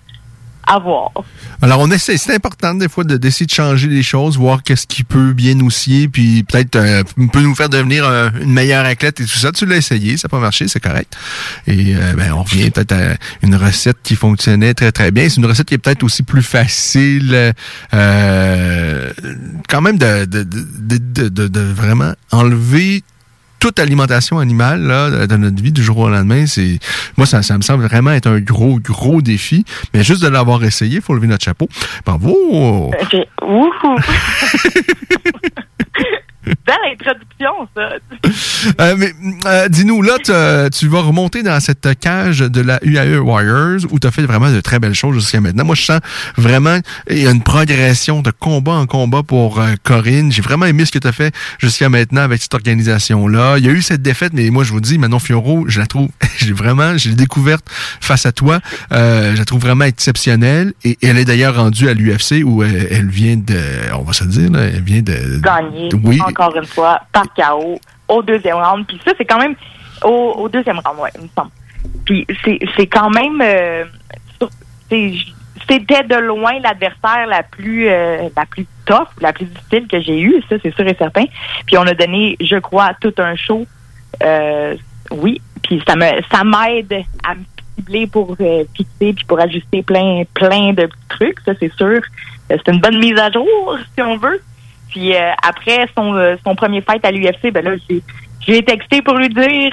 Alors, 1.63 1.81
on 1.81 1.91
essaie, 1.91 2.17
c'est 2.17 2.35
important 2.35 2.75
des 2.75 2.89
fois 2.89 3.05
de- 3.05 3.17
d'essayer 3.17 3.47
de 3.47 3.51
changer 3.51 3.89
les 3.89 4.03
choses, 4.03 4.39
voir 4.39 4.63
qu'est-ce 4.63 4.87
qui 4.87 5.05
peut 5.05 5.33
bien 5.33 5.55
nous 5.55 5.71
scier, 5.71 6.09
puis 6.09 6.43
peut-être 6.45 6.77
euh, 6.77 7.03
peut 7.33 7.41
nous 7.41 7.55
faire 7.55 7.69
devenir 7.69 8.05
euh, 8.07 8.31
une 8.41 8.53
meilleure 8.53 8.85
athlète 8.85 9.21
et 9.21 9.25
tout 9.25 9.37
ça. 9.39 9.53
Tu 9.53 9.67
l'as 9.67 9.77
essayé, 9.77 10.17
ça 10.17 10.27
n'a 10.29 10.31
pas 10.31 10.39
marché, 10.41 10.69
c'est 10.69 10.81
correct. 10.81 11.17
Et 11.67 11.95
euh, 11.97 12.13
ben, 12.15 12.33
on 12.33 12.43
revient 12.43 12.71
peut-être 12.71 12.93
à 12.93 13.17
une 13.43 13.55
recette 13.57 13.99
qui 14.03 14.17
fonctionnait 14.17 14.75
très 14.75 14.93
très 14.93 15.11
bien. 15.11 15.29
C'est 15.29 15.37
une 15.37 15.47
recette 15.47 15.67
qui 15.67 15.75
est 15.75 15.79
peut-être 15.79 16.03
aussi 16.03 16.23
plus 16.23 16.43
facile, 16.43 17.53
quand 19.69 19.81
même 19.81 19.99
de, 19.99 20.25
de, 20.25 20.43
de, 20.43 20.99
de, 20.99 21.29
de- 21.29 21.49
de 21.49 21.61
vraiment 21.61 22.13
enlever 22.33 23.03
toute 23.61 23.79
alimentation 23.79 24.39
animale 24.39 24.83
là, 24.83 25.27
de 25.27 25.37
notre 25.37 25.63
vie 25.63 25.71
du 25.71 25.83
jour 25.83 25.99
au 25.99 26.09
lendemain, 26.09 26.47
c'est 26.47 26.79
moi 27.17 27.27
ça, 27.27 27.43
ça 27.43 27.57
me 27.57 27.63
semble 27.63 27.85
vraiment 27.85 28.11
être 28.11 28.27
un 28.27 28.41
gros 28.41 28.81
gros 28.81 29.23
défi. 29.23 29.65
Mais 29.95 30.03
juste 30.03 30.23
de 30.23 30.29
l'avoir 30.29 30.65
essayé, 30.65 30.97
il 30.97 31.03
faut 31.03 31.15
lever 31.15 31.29
notre 31.29 31.45
chapeau. 31.45 31.69
Bravo. 32.05 32.91
Euh, 33.13 33.21
Belle 36.67 36.77
introduction, 36.93 37.69
ça. 37.77 37.91
Euh, 38.81 38.95
mais 38.99 39.13
euh, 39.47 39.69
dis-nous 39.69 40.03
là, 40.03 40.15
tu- 40.71 40.89
vas 40.89 41.01
remonter 41.01 41.43
dans 41.43 41.59
cette 41.61 41.89
cage 42.01 42.41
de 42.41 42.61
la 42.61 42.79
UAE 42.83 43.19
Warriors 43.21 43.81
où 43.91 43.99
tu 43.99 44.07
as 44.07 44.11
fait 44.11 44.23
vraiment 44.23 44.51
de 44.51 44.61
très 44.61 44.79
belles 44.79 44.95
choses 44.95 45.15
jusqu'à 45.15 45.41
maintenant. 45.41 45.65
Moi, 45.65 45.75
je 45.77 45.83
sens 45.83 46.01
vraiment 46.37 46.79
il 47.09 47.23
y 47.23 47.27
a 47.27 47.31
une 47.31 47.43
progression 47.43 48.23
de 48.23 48.31
combat 48.31 48.73
en 48.73 48.87
combat 48.87 49.23
pour 49.23 49.61
euh, 49.61 49.75
Corinne. 49.85 50.33
J'ai 50.33 50.43
vraiment 50.43 50.67
aimé 50.67 50.85
ce 50.85 50.91
que 50.93 50.99
tu 50.99 51.07
as 51.07 51.13
fait 51.13 51.35
jusqu'à 51.59 51.89
maintenant 51.89 52.23
avec 52.23 52.43
cette 52.43 52.55
organisation-là. 52.55 53.59
Il 53.59 53.65
y 53.65 53.69
a 53.69 53.73
eu 53.73 53.83
cette 53.83 54.03
défaite, 54.03 54.33
mais 54.35 54.51
moi, 54.51 54.65
je 54.65 54.73
vous 54.73 54.81
dis, 54.81 54.99
Manon 54.99 55.19
Fioro, 55.19 55.65
je 55.69 55.79
la 55.79 55.87
trouve, 55.87 56.09
j'ai 56.39 56.53
vraiment, 56.53 56.97
j'ai 56.97 57.15
découverte 57.15 57.65
face 58.01 58.27
à 58.27 58.33
toi. 58.33 58.61
Euh, 58.93 59.33
je 59.35 59.39
la 59.39 59.45
trouve 59.45 59.61
vraiment 59.61 59.85
exceptionnelle 59.85 60.73
et 60.85 60.99
elle 61.03 61.19
est 61.19 61.25
d'ailleurs 61.25 61.57
rendue 61.57 61.89
à 61.89 61.95
l'UFC 61.95 62.43
où 62.45 62.63
elle, 62.63 62.89
elle 62.91 63.09
vient 63.09 63.37
de, 63.37 63.59
on 63.95 64.03
va 64.03 64.13
se 64.13 64.25
le 64.25 64.31
dire, 64.31 64.51
là, 64.51 64.61
elle 64.63 64.83
vient 64.83 65.03
de... 65.03 65.41
Gagner, 65.41 65.89
Oui. 66.03 66.19
encore 66.27 66.40
une 66.49 66.67
fois, 66.67 67.01
par 67.13 67.25
KO, 67.35 67.79
au 68.09 68.23
deuxième 68.23 68.57
round. 68.57 68.87
Puis 68.87 69.01
ça, 69.05 69.13
c'est 69.17 69.25
quand 69.25 69.39
même 69.39 69.55
au, 70.03 70.35
au 70.39 70.49
deuxième 70.49 70.79
round, 70.79 70.99
ouais, 71.01 71.11
il 71.17 71.23
me 71.23 71.29
semble. 71.37 71.51
Puis 72.05 72.27
c'est 72.77 72.87
quand 72.87 73.11
même... 73.11 73.41
euh, 73.43 73.85
c'était 75.69 76.03
de 76.03 76.17
loin 76.17 76.59
l'adversaire 76.61 77.27
la 77.29 77.43
plus 77.43 77.89
euh, 77.89 78.29
la 78.37 78.47
plus 78.47 78.67
tough, 78.87 79.09
la 79.21 79.33
plus 79.33 79.47
difficile 79.47 79.87
que 79.87 80.01
j'ai 80.01 80.21
eue, 80.21 80.43
ça 80.49 80.57
c'est 80.63 80.75
sûr 80.75 80.87
et 80.87 80.97
certain. 80.99 81.25
Puis 81.67 81.79
on 81.79 81.83
a 81.83 81.95
donné, 81.95 82.37
je 82.41 82.57
crois, 82.57 82.93
tout 83.01 83.15
un 83.19 83.37
show. 83.37 83.67
Euh, 84.23 84.77
oui, 85.11 85.41
puis 85.63 85.83
ça 85.87 85.97
me 85.97 86.07
ça 86.33 86.45
m'aide 86.45 87.05
à 87.25 87.35
me 87.35 87.45
cibler 87.77 88.07
pour 88.07 88.37
fixer 88.75 89.13
puis 89.13 89.25
pour 89.27 89.39
ajuster 89.39 89.83
plein 89.83 90.23
plein 90.35 90.73
de 90.73 90.89
trucs, 91.09 91.39
ça 91.45 91.53
c'est 91.61 91.73
sûr. 91.75 92.01
C'est 92.49 92.69
une 92.69 92.81
bonne 92.81 92.99
mise 92.99 93.19
à 93.19 93.31
jour 93.31 93.79
si 93.95 94.03
on 94.03 94.17
veut. 94.17 94.43
Puis 94.91 95.15
euh, 95.15 95.33
après 95.47 95.87
son 95.97 96.15
euh, 96.15 96.37
son 96.45 96.55
premier 96.55 96.83
fight 96.83 97.05
à 97.05 97.11
l'UFC, 97.11 97.53
ben 97.53 97.65
là 97.65 97.73
j'ai 98.47 98.63
texté 98.63 99.03
pour 99.03 99.15
lui 99.15 99.29
dire 99.29 99.73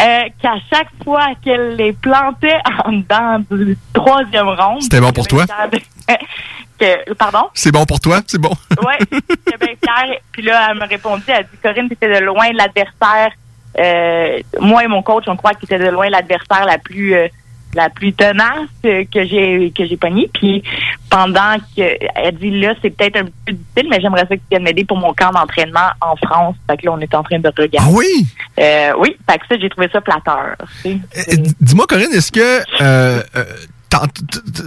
euh, 0.00 0.22
qu'à 0.42 0.54
chaque 0.70 0.88
fois 1.04 1.28
qu'elle 1.42 1.76
les 1.76 1.92
plantait 1.92 2.58
en 2.84 2.92
dedans 2.92 3.38
du 3.50 3.78
troisième 3.92 4.48
round. 4.48 4.82
C'était 4.82 5.00
bon 5.00 5.12
pour 5.12 5.26
toi? 5.26 5.44
que, 6.78 7.12
pardon? 7.14 7.48
C'est 7.54 7.72
bon 7.72 7.84
pour 7.84 8.00
toi? 8.00 8.20
C'est 8.26 8.40
bon? 8.40 8.52
Fière. 8.80 10.18
Puis 10.32 10.42
là, 10.42 10.68
elle 10.70 10.78
m'a 10.78 10.86
répondu, 10.86 11.22
elle 11.28 11.34
a 11.34 11.42
dit, 11.44 11.56
Corinne, 11.62 11.88
t'étais 11.88 12.12
de 12.12 12.24
loin 12.24 12.50
l'adversaire. 12.52 13.30
Euh, 13.78 14.40
moi 14.60 14.84
et 14.84 14.88
mon 14.88 15.02
coach, 15.02 15.24
on 15.26 15.36
croit 15.36 15.54
que 15.54 15.60
t'étais 15.60 15.78
de 15.78 15.88
loin 15.88 16.08
l'adversaire 16.08 16.64
la 16.64 16.78
plus 16.78 17.14
euh, 17.14 17.28
la 17.74 17.90
plus 17.90 18.12
tenace 18.12 18.68
que 18.82 19.24
j'ai 19.24 19.72
que 19.76 19.86
j'ai 19.86 19.96
pogné. 19.96 20.30
Puis 20.32 20.62
pendant 21.10 21.56
que 21.76 21.82
elle 22.14 22.36
dit 22.36 22.50
là, 22.60 22.74
c'est 22.82 22.90
peut-être 22.90 23.16
un 23.16 23.24
peu 23.24 23.52
difficile, 23.52 23.88
mais 23.90 24.00
j'aimerais 24.00 24.26
ça 24.28 24.36
que 24.36 24.40
tu 24.40 24.46
viennes 24.50 24.62
m'aider 24.62 24.84
pour 24.84 24.96
mon 24.96 25.12
camp 25.14 25.30
d'entraînement 25.32 25.90
en 26.00 26.16
France. 26.16 26.56
Fait 26.68 26.76
que 26.76 26.86
là, 26.86 26.92
on 26.92 27.00
est 27.00 27.14
en 27.14 27.22
train 27.22 27.38
de 27.38 27.48
regarder. 27.48 27.78
Ah 27.80 27.88
oui? 27.90 28.26
Euh, 28.58 28.92
oui, 28.98 29.16
fait 29.28 29.38
que 29.38 29.44
ça, 29.50 29.58
j'ai 29.60 29.68
trouvé 29.68 29.88
ça 29.92 30.00
flatteur. 30.00 30.56
tu 30.82 31.00
sais. 31.12 31.36
Dis-moi, 31.60 31.86
Corinne, 31.86 32.12
est-ce 32.12 32.32
que 32.32 32.40
euh, 32.40 33.22
euh, 33.36 33.44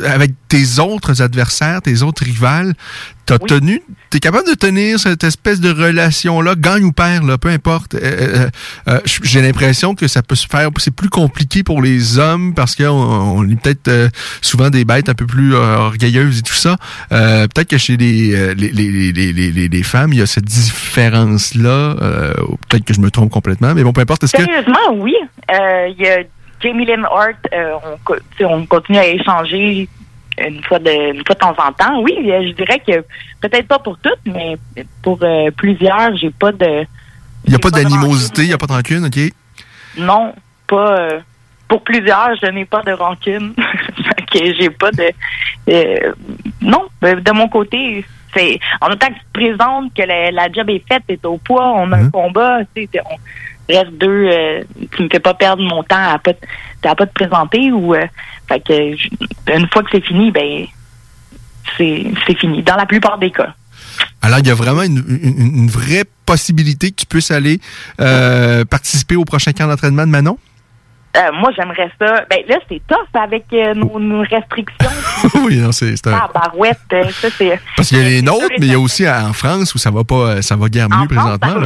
avec 0.06 0.32
tes 0.48 0.80
autres 0.80 1.22
adversaires, 1.22 1.82
tes 1.82 2.02
autres 2.02 2.24
rivales, 2.24 2.74
t'as 3.26 3.38
tenu, 3.40 3.82
t'es 4.10 4.20
capable 4.20 4.48
de 4.48 4.54
tenir 4.54 5.00
cette 5.00 5.24
espèce 5.24 5.60
de 5.60 5.70
relation-là, 5.70 6.56
gagne 6.56 6.86
ou 6.86 6.94
perd, 6.94 7.28
là, 7.28 7.38
peu 7.38 7.50
importe. 7.50 7.96
Euh, 7.96 8.00
euh, 8.00 8.50
euh, 8.88 9.00
J'ai 9.24 9.42
l'impression 9.42 9.96
que 9.96 10.08
ça 10.08 10.22
peut 10.24 10.36
se 10.36 10.48
faire, 10.48 10.70
c'est 10.78 10.96
plus 10.96 11.10
compliqué 11.10 11.62
pour 11.64 11.82
les 11.82 12.18
hommes 12.18 12.54
parce 12.54 12.76
qu'on 12.76 12.86
on 12.88 13.50
est 13.50 13.62
peut-être 13.62 13.90
euh, 13.90 14.10
souvent 14.42 14.70
des 14.70 14.86
bêtes 14.86 15.10
un 15.10 15.14
peu 15.14 15.26
plus 15.26 15.54
euh, 15.54 15.76
orgueilleuses 15.76 16.40
et 16.40 16.42
tout 16.42 16.54
ça. 16.54 16.78
Euh, 17.12 17.48
peut-être 17.54 17.70
que 17.70 17.78
chez 17.78 17.98
les, 17.98 18.34
euh, 18.34 18.54
les, 18.54 18.70
les, 18.72 19.12
les, 19.12 19.68
les, 19.68 19.84
femmes, 19.84 20.14
il 20.14 20.20
y 20.20 20.22
a 20.22 20.26
cette 20.26 20.46
différence-là. 20.46 21.96
Euh, 22.02 22.34
peut-être 22.70 22.86
que 22.86 22.94
je 22.94 23.02
me 23.02 23.12
trompe 23.12 23.30
complètement, 23.30 23.74
mais 23.76 23.84
bon, 23.84 23.92
peu 23.92 24.02
importe. 24.02 24.24
Est-ce 24.24 24.38
que 24.38 24.44
Sérieusement, 24.44 24.94
oui. 24.94 25.16
Euh, 25.52 25.90
Il 25.90 26.02
y 26.02 26.08
a 26.08 26.20
Jamie 26.62 26.86
Lynn 26.86 27.06
Hart, 27.06 27.36
euh, 27.54 27.74
on, 28.40 28.46
on 28.46 28.66
continue 28.66 28.98
à 28.98 29.08
échanger 29.08 29.88
une 30.40 30.64
fois 30.64 30.80
de, 30.80 31.16
une 31.16 31.26
fois 31.26 31.36
de 31.36 31.40
temps 31.40 31.56
en 31.58 31.72
temps. 31.72 32.00
Oui, 32.02 32.14
euh, 32.32 32.48
je 32.48 32.54
dirais 32.54 32.80
que 32.86 33.04
peut-être 33.42 33.68
pas 33.68 33.80
pour 33.80 33.98
toutes, 34.00 34.20
mais 34.26 34.58
pour 35.02 35.20
euh, 35.24 35.50
plusieurs, 35.56 36.16
j'ai 36.18 36.30
pas 36.32 36.52
de. 36.52 36.86
il 37.46 37.50
n'y 37.50 37.56
a 37.56 37.60
pas 37.60 37.70
d'animosité, 37.72 38.44
il 38.44 38.48
n'y 38.48 38.54
a 38.54 38.58
pas 38.58 38.68
de 38.68 38.74
rancune, 38.74 39.06
OK? 39.06 39.20
Non, 39.98 40.34
pas. 40.68 40.98
euh, 41.00 41.20
pour 41.68 41.84
plusieurs, 41.84 42.36
je 42.42 42.48
n'ai 42.48 42.66
pas 42.66 42.82
de 42.84 42.92
rancune. 42.94 43.54
J'ai 44.34 44.70
pas 44.70 44.92
de. 44.92 45.12
non, 46.62 46.84
de 47.02 47.32
mon 47.32 47.48
côté, 47.50 48.06
c'est 48.36 48.60
en 48.82 48.92
autant 48.92 49.08
que 49.08 49.14
tu 49.14 49.20
te 49.20 49.34
présentes, 49.34 49.94
que 49.96 50.04
la, 50.04 50.30
la 50.32 50.52
job 50.52 50.70
est 50.70 50.84
faite, 50.88 51.04
t'es 51.08 51.20
au 51.26 51.38
poids, 51.38 51.74
on 51.76 51.92
a 51.92 51.98
un 51.98 52.10
combat, 52.12 52.60
tu 52.76 52.88
sais, 52.94 53.00
reste 53.70 53.92
deux, 53.94 54.30
euh, 54.32 54.64
tu 54.96 55.04
me 55.04 55.10
fais 55.10 55.20
pas 55.20 55.34
perdre 55.34 55.62
mon 55.64 55.84
temps 55.84 55.96
à 56.14 56.20
pas, 56.20 56.32
à 56.84 56.96
pas 56.96 57.06
te 57.06 57.14
présenter 57.14 57.72
ou, 57.72 57.94
euh, 57.96 58.06
fait 58.48 58.60
que 58.62 59.54
une 59.58 59.68
fois 59.72 59.84
que 59.84 59.90
c'est 59.92 60.06
fini, 60.06 60.32
ben 60.32 60.66
c'est 61.78 62.06
c'est 62.26 62.38
fini. 62.38 62.64
Dans 62.64 62.76
la 62.76 62.86
plupart 62.86 63.18
des 63.18 63.32
cas. 63.32 63.54
Alors, 64.22 64.40
il 64.40 64.48
y 64.48 64.52
a 64.52 64.56
vraiment 64.56 64.84
une, 64.84 65.04
une- 65.08 65.56
une 65.64 65.68
vraie 65.70 66.04
possibilité 66.26 66.92
que 66.92 66.98
tu 66.98 67.06
puisses 67.08 67.32
aller 67.32 67.60
euh, 68.00 68.64
participer 68.66 69.16
au 69.16 69.26
prochain 69.26 69.54
camp 69.54 69.68
d'entraînement 69.68 70.04
de 70.06 70.12
Manon? 70.12 70.38
Euh, 71.16 71.32
moi, 71.34 71.50
j'aimerais 71.56 71.90
ça. 72.00 72.26
Ben 72.30 72.40
là, 72.48 72.58
c'est 72.70 72.82
tough 72.88 73.08
avec 73.20 73.46
euh, 73.54 73.74
nos, 73.74 74.00
nos 74.00 74.20
restrictions. 74.22 74.90
oui, 75.46 75.58
non, 75.58 75.72
c'est 75.72 75.96
un... 76.08 76.14
Ah, 76.14 76.30
barouette, 76.32 76.78
ça 76.92 77.30
c'est. 77.36 77.60
Parce 77.76 77.90
qu'il 77.90 77.98
y 77.98 78.02
a 78.02 78.04
les 78.04 78.22
nôtres, 78.22 78.46
mais 78.60 78.68
il 78.68 78.72
y 78.72 78.76
a 78.76 78.80
aussi 78.80 79.10
en 79.10 79.34
France 79.34 79.74
où 79.74 79.80
ça 79.80 79.90
va 79.90 80.04
pas, 80.04 80.42
ça 80.44 80.56
va 80.56 80.70
guère 80.70 80.90
mieux 80.90 81.08
présentement. 81.08 81.66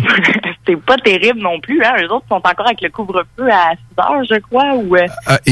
C'est 0.71 0.81
pas 0.81 0.97
terrible 0.97 1.39
non 1.41 1.59
plus. 1.59 1.83
Hein. 1.83 1.93
Eux 2.01 2.11
autres 2.11 2.25
sont 2.29 2.35
encore 2.35 2.65
avec 2.65 2.81
le 2.81 2.89
couvre-feu 2.89 3.49
à 3.51 3.71
6 3.71 3.99
heures, 3.99 4.23
je 4.29 4.39
crois. 4.39 4.75
Euh, 4.75 5.07
Ah, 5.27 5.39
et, 5.45 5.51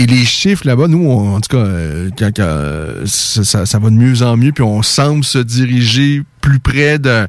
et- 0.00 0.06
les 0.06 0.24
chiffres 0.24 0.66
là-bas, 0.66 0.88
nous, 0.88 1.04
on- 1.08 1.36
en 1.36 1.40
tout 1.40 1.56
cas, 1.56 1.62
euh, 1.64 2.10
quand- 2.18 2.38
euh, 2.38 3.02
ça- 3.06 3.66
ça 3.66 3.78
va 3.78 3.90
de 3.90 3.94
mieux 3.94 4.22
en 4.22 4.36
mieux, 4.36 4.52
puis 4.52 4.62
on 4.64 4.82
semble 4.82 5.24
se 5.24 5.38
diriger 5.38 6.22
plus 6.50 6.58
près 6.60 6.98
de, 6.98 7.26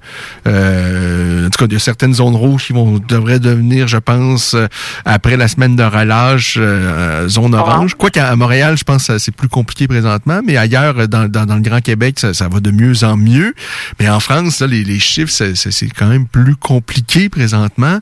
euh, 0.48 1.48
en 1.48 1.50
tout 1.50 1.60
cas, 1.60 1.66
il 1.68 1.74
y 1.74 1.76
a 1.76 1.80
certaines 1.80 2.14
zones 2.14 2.36
rouges 2.36 2.66
qui 2.68 2.74
vont 2.74 3.00
devraient 3.08 3.40
devenir, 3.40 3.88
je 3.88 3.98
pense, 3.98 4.54
euh, 4.56 4.68
après 5.06 5.38
la 5.38 5.48
semaine 5.48 5.76
de 5.76 5.84
relâche, 5.84 6.56
euh, 6.60 7.28
zone 7.28 7.54
orange. 7.56 7.96
Quoi 7.96 8.10
qu'à 8.10 8.36
Montréal, 8.36 8.78
je 8.78 8.84
pense 8.84 9.08
que 9.08 9.18
c'est 9.20 9.32
plus 9.36 9.48
compliqué 9.50 9.88
présentement, 9.88 10.42
mais 10.46 10.58
ailleurs, 10.58 11.08
dans, 11.08 11.28
dans, 11.30 11.46
dans 11.46 11.56
le 11.56 11.62
Grand 11.62 11.82
Québec, 11.82 12.20
ça, 12.20 12.34
ça 12.34 12.48
va 12.48 12.60
de 12.60 12.72
mieux 12.72 13.04
en 13.04 13.16
mieux. 13.18 13.54
Mais 14.00 14.10
en 14.10 14.20
France, 14.20 14.60
là, 14.60 14.68
les, 14.68 14.84
les 14.84 15.00
chiffres, 15.00 15.32
c'est- 15.32 15.54
quand 15.98 16.08
même 16.08 16.26
plus 16.28 16.56
compliqué 16.56 17.30
présentement. 17.30 18.00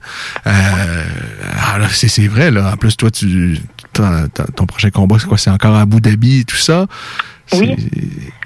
Euh, 0.47 1.03
alors, 1.73 1.89
c'est 1.91 2.07
c'est 2.07 2.27
vrai, 2.27 2.51
là. 2.51 2.71
En 2.73 2.77
plus, 2.77 2.95
toi, 2.95 3.11
tu 3.11 3.57
ton, 3.93 4.27
ton- 4.33 4.45
ton 4.55 4.65
prochain 4.65 4.89
combat, 4.89 5.17
c'est 5.19 5.27
quoi? 5.27 5.37
C'est 5.37 5.49
encore 5.49 5.75
à 5.75 5.81
Abu 5.81 5.99
Dhabi 6.01 6.39
et 6.39 6.43
tout 6.45 6.55
ça? 6.57 6.85
Oui. 7.53 7.75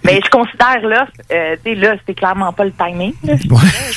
Mais 0.05 0.19
je 0.23 0.29
considère 0.29 0.81
là, 0.81 1.07
euh, 1.31 1.55
tu 1.63 1.71
sais, 1.71 1.75
là, 1.75 1.95
c'est 2.05 2.13
clairement 2.13 2.51
pas 2.51 2.65
le 2.65 2.73
timing. 2.73 3.13
là. 3.23 3.35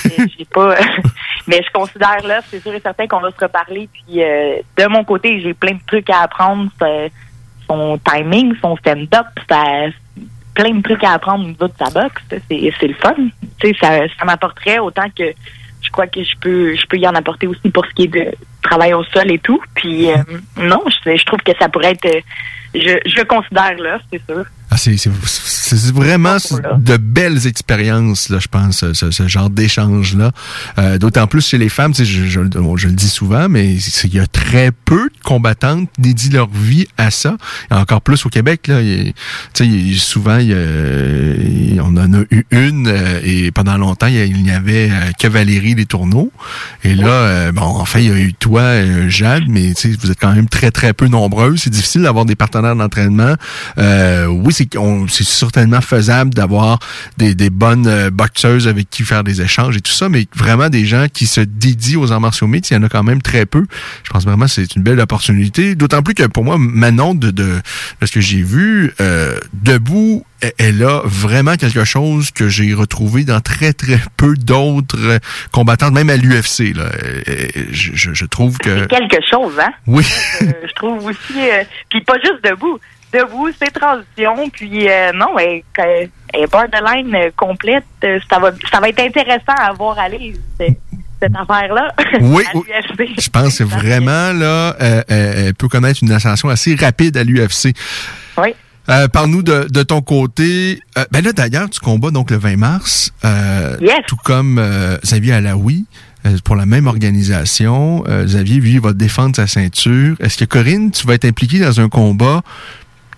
J'ai- 0.04 0.28
j'ai 0.38 0.44
pas. 0.44 0.76
mais 1.48 1.60
je 1.66 1.70
considère 1.72 2.24
là, 2.24 2.40
c'est 2.48 2.60
sûr 2.60 2.72
et 2.74 2.80
certain 2.80 3.06
qu'on 3.08 3.18
va 3.20 3.30
se 3.30 3.44
reparler. 3.44 3.88
Puis 3.92 4.22
euh, 4.22 4.56
de 4.78 4.86
mon 4.86 5.02
côté, 5.04 5.40
j'ai 5.40 5.52
plein 5.54 5.72
de 5.74 5.80
trucs 5.86 6.08
à 6.10 6.20
apprendre. 6.22 6.70
Son 7.68 7.98
timing, 7.98 8.54
son 8.62 8.76
stand-up, 8.76 9.26
ça, 9.50 9.64
plein 10.54 10.70
de 10.70 10.82
trucs 10.82 11.02
à 11.02 11.14
apprendre 11.14 11.44
au 11.44 11.48
niveau 11.48 11.66
de 11.66 11.72
sa 11.76 11.90
boxe. 11.90 12.22
C'est 12.30 12.86
le 12.86 12.94
fun. 12.94 13.14
Tu 13.58 13.68
sais, 13.70 13.76
ça, 13.80 13.98
ça 14.16 14.24
m'apporterait 14.24 14.78
autant 14.78 15.06
que 15.18 15.24
je 15.82 15.90
crois 15.90 16.06
que 16.06 16.22
je 16.22 16.36
peux 16.40 16.76
je 16.76 16.86
peux 16.86 16.96
y 16.96 17.08
en 17.08 17.14
apporter 17.16 17.48
aussi 17.48 17.68
pour 17.70 17.84
ce 17.86 17.90
qui 17.94 18.04
est 18.04 18.08
de 18.08 18.32
travail 18.62 18.94
au 18.94 19.02
sol 19.04 19.30
et 19.32 19.38
tout. 19.40 19.60
Puis 19.74 20.10
euh, 20.12 20.16
non, 20.58 20.82
je, 21.04 21.16
je 21.16 21.24
trouve 21.24 21.40
que 21.40 21.52
ça 21.58 21.68
pourrait 21.68 21.92
être. 22.00 22.22
Je, 22.74 22.98
je 23.04 23.22
considère 23.24 23.76
là, 23.78 23.98
c'est 24.12 24.22
sûr. 24.26 24.44
Ah, 24.76 24.78
c'est 24.78 25.90
vraiment 25.92 26.36
de 26.78 26.96
belles 26.98 27.46
expériences, 27.46 28.28
là, 28.28 28.38
je 28.40 28.48
pense, 28.48 28.92
ce, 28.92 29.10
ce 29.10 29.26
genre 29.28 29.48
d'échange-là. 29.48 30.32
Euh, 30.78 30.98
D'autant 30.98 31.26
plus 31.26 31.46
chez 31.46 31.56
les 31.58 31.68
femmes, 31.68 31.94
sais, 31.94 32.04
je, 32.04 32.24
je, 32.26 32.40
je 32.76 32.86
le 32.88 32.92
dis 32.94 33.08
souvent, 33.08 33.48
mais 33.48 33.74
il 34.04 34.14
y 34.14 34.18
a 34.20 34.26
très 34.26 34.70
peu 34.72 35.04
de 35.08 35.22
combattantes 35.24 35.88
qui 35.94 36.00
dédient 36.02 36.32
leur 36.32 36.48
vie 36.50 36.86
à 36.98 37.10
ça. 37.10 37.36
Et 37.70 37.74
encore 37.74 38.02
plus 38.02 38.24
au 38.26 38.28
Québec, 38.28 38.68
là. 38.68 38.80
sais, 39.54 39.66
il- 39.66 39.98
souvent, 39.98 40.36
il 40.38 40.48
y 40.48 40.52
a- 41.78 41.82
on 41.84 41.96
en 41.96 42.12
a 42.14 42.22
eu 42.30 42.44
une, 42.50 42.86
euh, 42.88 43.20
et 43.24 43.50
pendant 43.50 43.76
longtemps, 43.78 44.06
il 44.08 44.16
y 44.26 44.42
n'y 44.42 44.50
avait 44.50 44.90
euh, 44.90 45.10
que 45.18 45.26
Valérie 45.28 45.74
Les 45.74 45.86
Tourneaux. 45.86 46.30
Et 46.84 46.94
là, 46.94 47.06
euh, 47.08 47.52
bon, 47.52 47.62
enfin, 47.62 48.00
il 48.00 48.08
y 48.08 48.10
a 48.12 48.18
eu 48.18 48.34
toi, 48.34 48.60
euh, 48.60 49.08
Jade, 49.08 49.44
mais 49.48 49.72
tu 49.74 49.90
sais, 49.92 49.96
vous 50.00 50.10
êtes 50.10 50.20
quand 50.20 50.32
même 50.34 50.48
très, 50.48 50.70
très 50.70 50.92
peu 50.92 51.08
nombreuses. 51.08 51.62
C'est 51.62 51.70
difficile 51.70 52.02
d'avoir 52.02 52.24
des 52.26 52.34
partenaires 52.36 52.76
d'entraînement. 52.76 53.34
Oui, 54.28 54.52
c'est 54.52 54.65
c'est 55.08 55.24
certainement 55.26 55.80
faisable 55.80 56.32
d'avoir 56.34 56.78
des, 57.16 57.34
des 57.34 57.50
bonnes 57.50 57.86
euh, 57.86 58.10
boxeuses 58.10 58.68
avec 58.68 58.90
qui 58.90 59.02
faire 59.04 59.24
des 59.24 59.40
échanges 59.42 59.76
et 59.76 59.80
tout 59.80 59.92
ça, 59.92 60.08
mais 60.08 60.26
vraiment 60.34 60.68
des 60.68 60.84
gens 60.86 61.06
qui 61.12 61.26
se 61.26 61.40
dédient 61.40 61.98
aux 61.98 62.12
arts 62.12 62.20
martiaux 62.20 62.46
mixtes, 62.46 62.70
il 62.70 62.74
y 62.74 62.76
en 62.76 62.82
a 62.82 62.88
quand 62.88 63.02
même 63.02 63.22
très 63.22 63.46
peu. 63.46 63.66
Je 64.04 64.10
pense 64.10 64.24
vraiment 64.24 64.46
que 64.46 64.50
c'est 64.52 64.74
une 64.76 64.82
belle 64.82 65.00
opportunité. 65.00 65.74
D'autant 65.74 66.02
plus 66.02 66.14
que 66.14 66.24
pour 66.24 66.44
moi, 66.44 66.56
Manon, 66.58 67.14
de, 67.14 67.30
de, 67.30 67.60
de 68.00 68.06
ce 68.06 68.12
que 68.12 68.20
j'ai 68.20 68.42
vu, 68.42 68.92
euh, 69.00 69.38
debout, 69.52 70.24
elle- 70.40 70.52
elle 70.58 70.82
a 70.84 71.02
vraiment 71.04 71.56
quelque 71.56 71.84
chose 71.84 72.30
que 72.30 72.48
j'ai 72.48 72.74
retrouvé 72.74 73.24
dans 73.24 73.40
très, 73.40 73.72
très 73.72 74.00
peu 74.16 74.34
d'autres 74.36 75.18
combattantes, 75.52 75.92
même 75.94 76.10
à 76.10 76.16
l'UFC. 76.16 76.74
Euh, 76.76 76.90
Je, 77.72 77.90
je- 77.94 78.14
je 78.14 78.24
trouve 78.26 78.58
que... 78.58 78.80
C'est 78.80 78.88
quelque 78.88 79.18
chose, 79.30 79.52
hein? 79.60 79.70
Oui. 79.86 80.04
Je 80.40 80.72
trouve 80.74 81.04
aussi, 81.06 81.16
euh, 81.38 81.64
puis 81.88 82.00
pas 82.02 82.14
juste 82.22 82.44
debout. 82.44 82.78
Debout, 83.12 83.50
c'est 83.60 83.70
transition, 83.70 84.48
puis 84.50 84.88
euh, 84.88 85.12
non, 85.14 85.38
elle, 85.38 85.62
elle 85.78 86.10
est 86.42 86.50
borderline 86.50 87.16
complète. 87.36 87.84
Ça 88.30 88.38
va, 88.38 88.50
ça 88.70 88.80
va 88.80 88.88
être 88.88 89.00
intéressant 89.00 89.54
à 89.56 89.72
voir 89.72 89.98
aller 89.98 90.34
cette 90.58 91.34
affaire-là. 91.34 91.94
Oui, 92.20 92.42
oui. 92.54 93.14
Je 93.18 93.28
pense 93.30 93.58
que 93.58 93.64
vraiment, 93.64 94.32
là, 94.32 94.74
euh, 94.80 95.02
euh, 95.10 95.46
elle 95.48 95.54
peut 95.54 95.68
connaître 95.68 96.00
une 96.02 96.12
ascension 96.12 96.48
assez 96.48 96.74
rapide 96.74 97.16
à 97.16 97.24
l'UFC. 97.24 97.74
Oui. 98.38 98.54
Euh, 98.88 99.08
Parle-nous 99.08 99.42
de, 99.42 99.66
de 99.70 99.82
ton 99.82 100.00
côté. 100.02 100.80
Euh, 100.98 101.04
ben 101.10 101.24
là, 101.24 101.32
d'ailleurs, 101.32 101.70
tu 101.70 101.80
combats 101.80 102.10
donc 102.10 102.30
le 102.30 102.36
20 102.36 102.56
mars, 102.56 103.12
euh, 103.24 103.76
Yes. 103.80 104.00
tout 104.06 104.16
comme 104.24 104.60
Xavier 105.02 105.32
Alaoui, 105.34 105.86
pour 106.44 106.54
la 106.56 106.66
même 106.66 106.86
organisation. 106.86 108.04
Xavier, 108.06 108.60
lui, 108.60 108.78
va 108.78 108.92
défendre 108.92 109.34
sa 109.36 109.46
ceinture. 109.46 110.16
Est-ce 110.20 110.38
que, 110.38 110.44
Corinne, 110.44 110.90
tu 110.90 111.06
vas 111.06 111.14
être 111.14 111.24
impliquée 111.24 111.60
dans 111.60 111.80
un 111.80 111.88
combat 111.88 112.42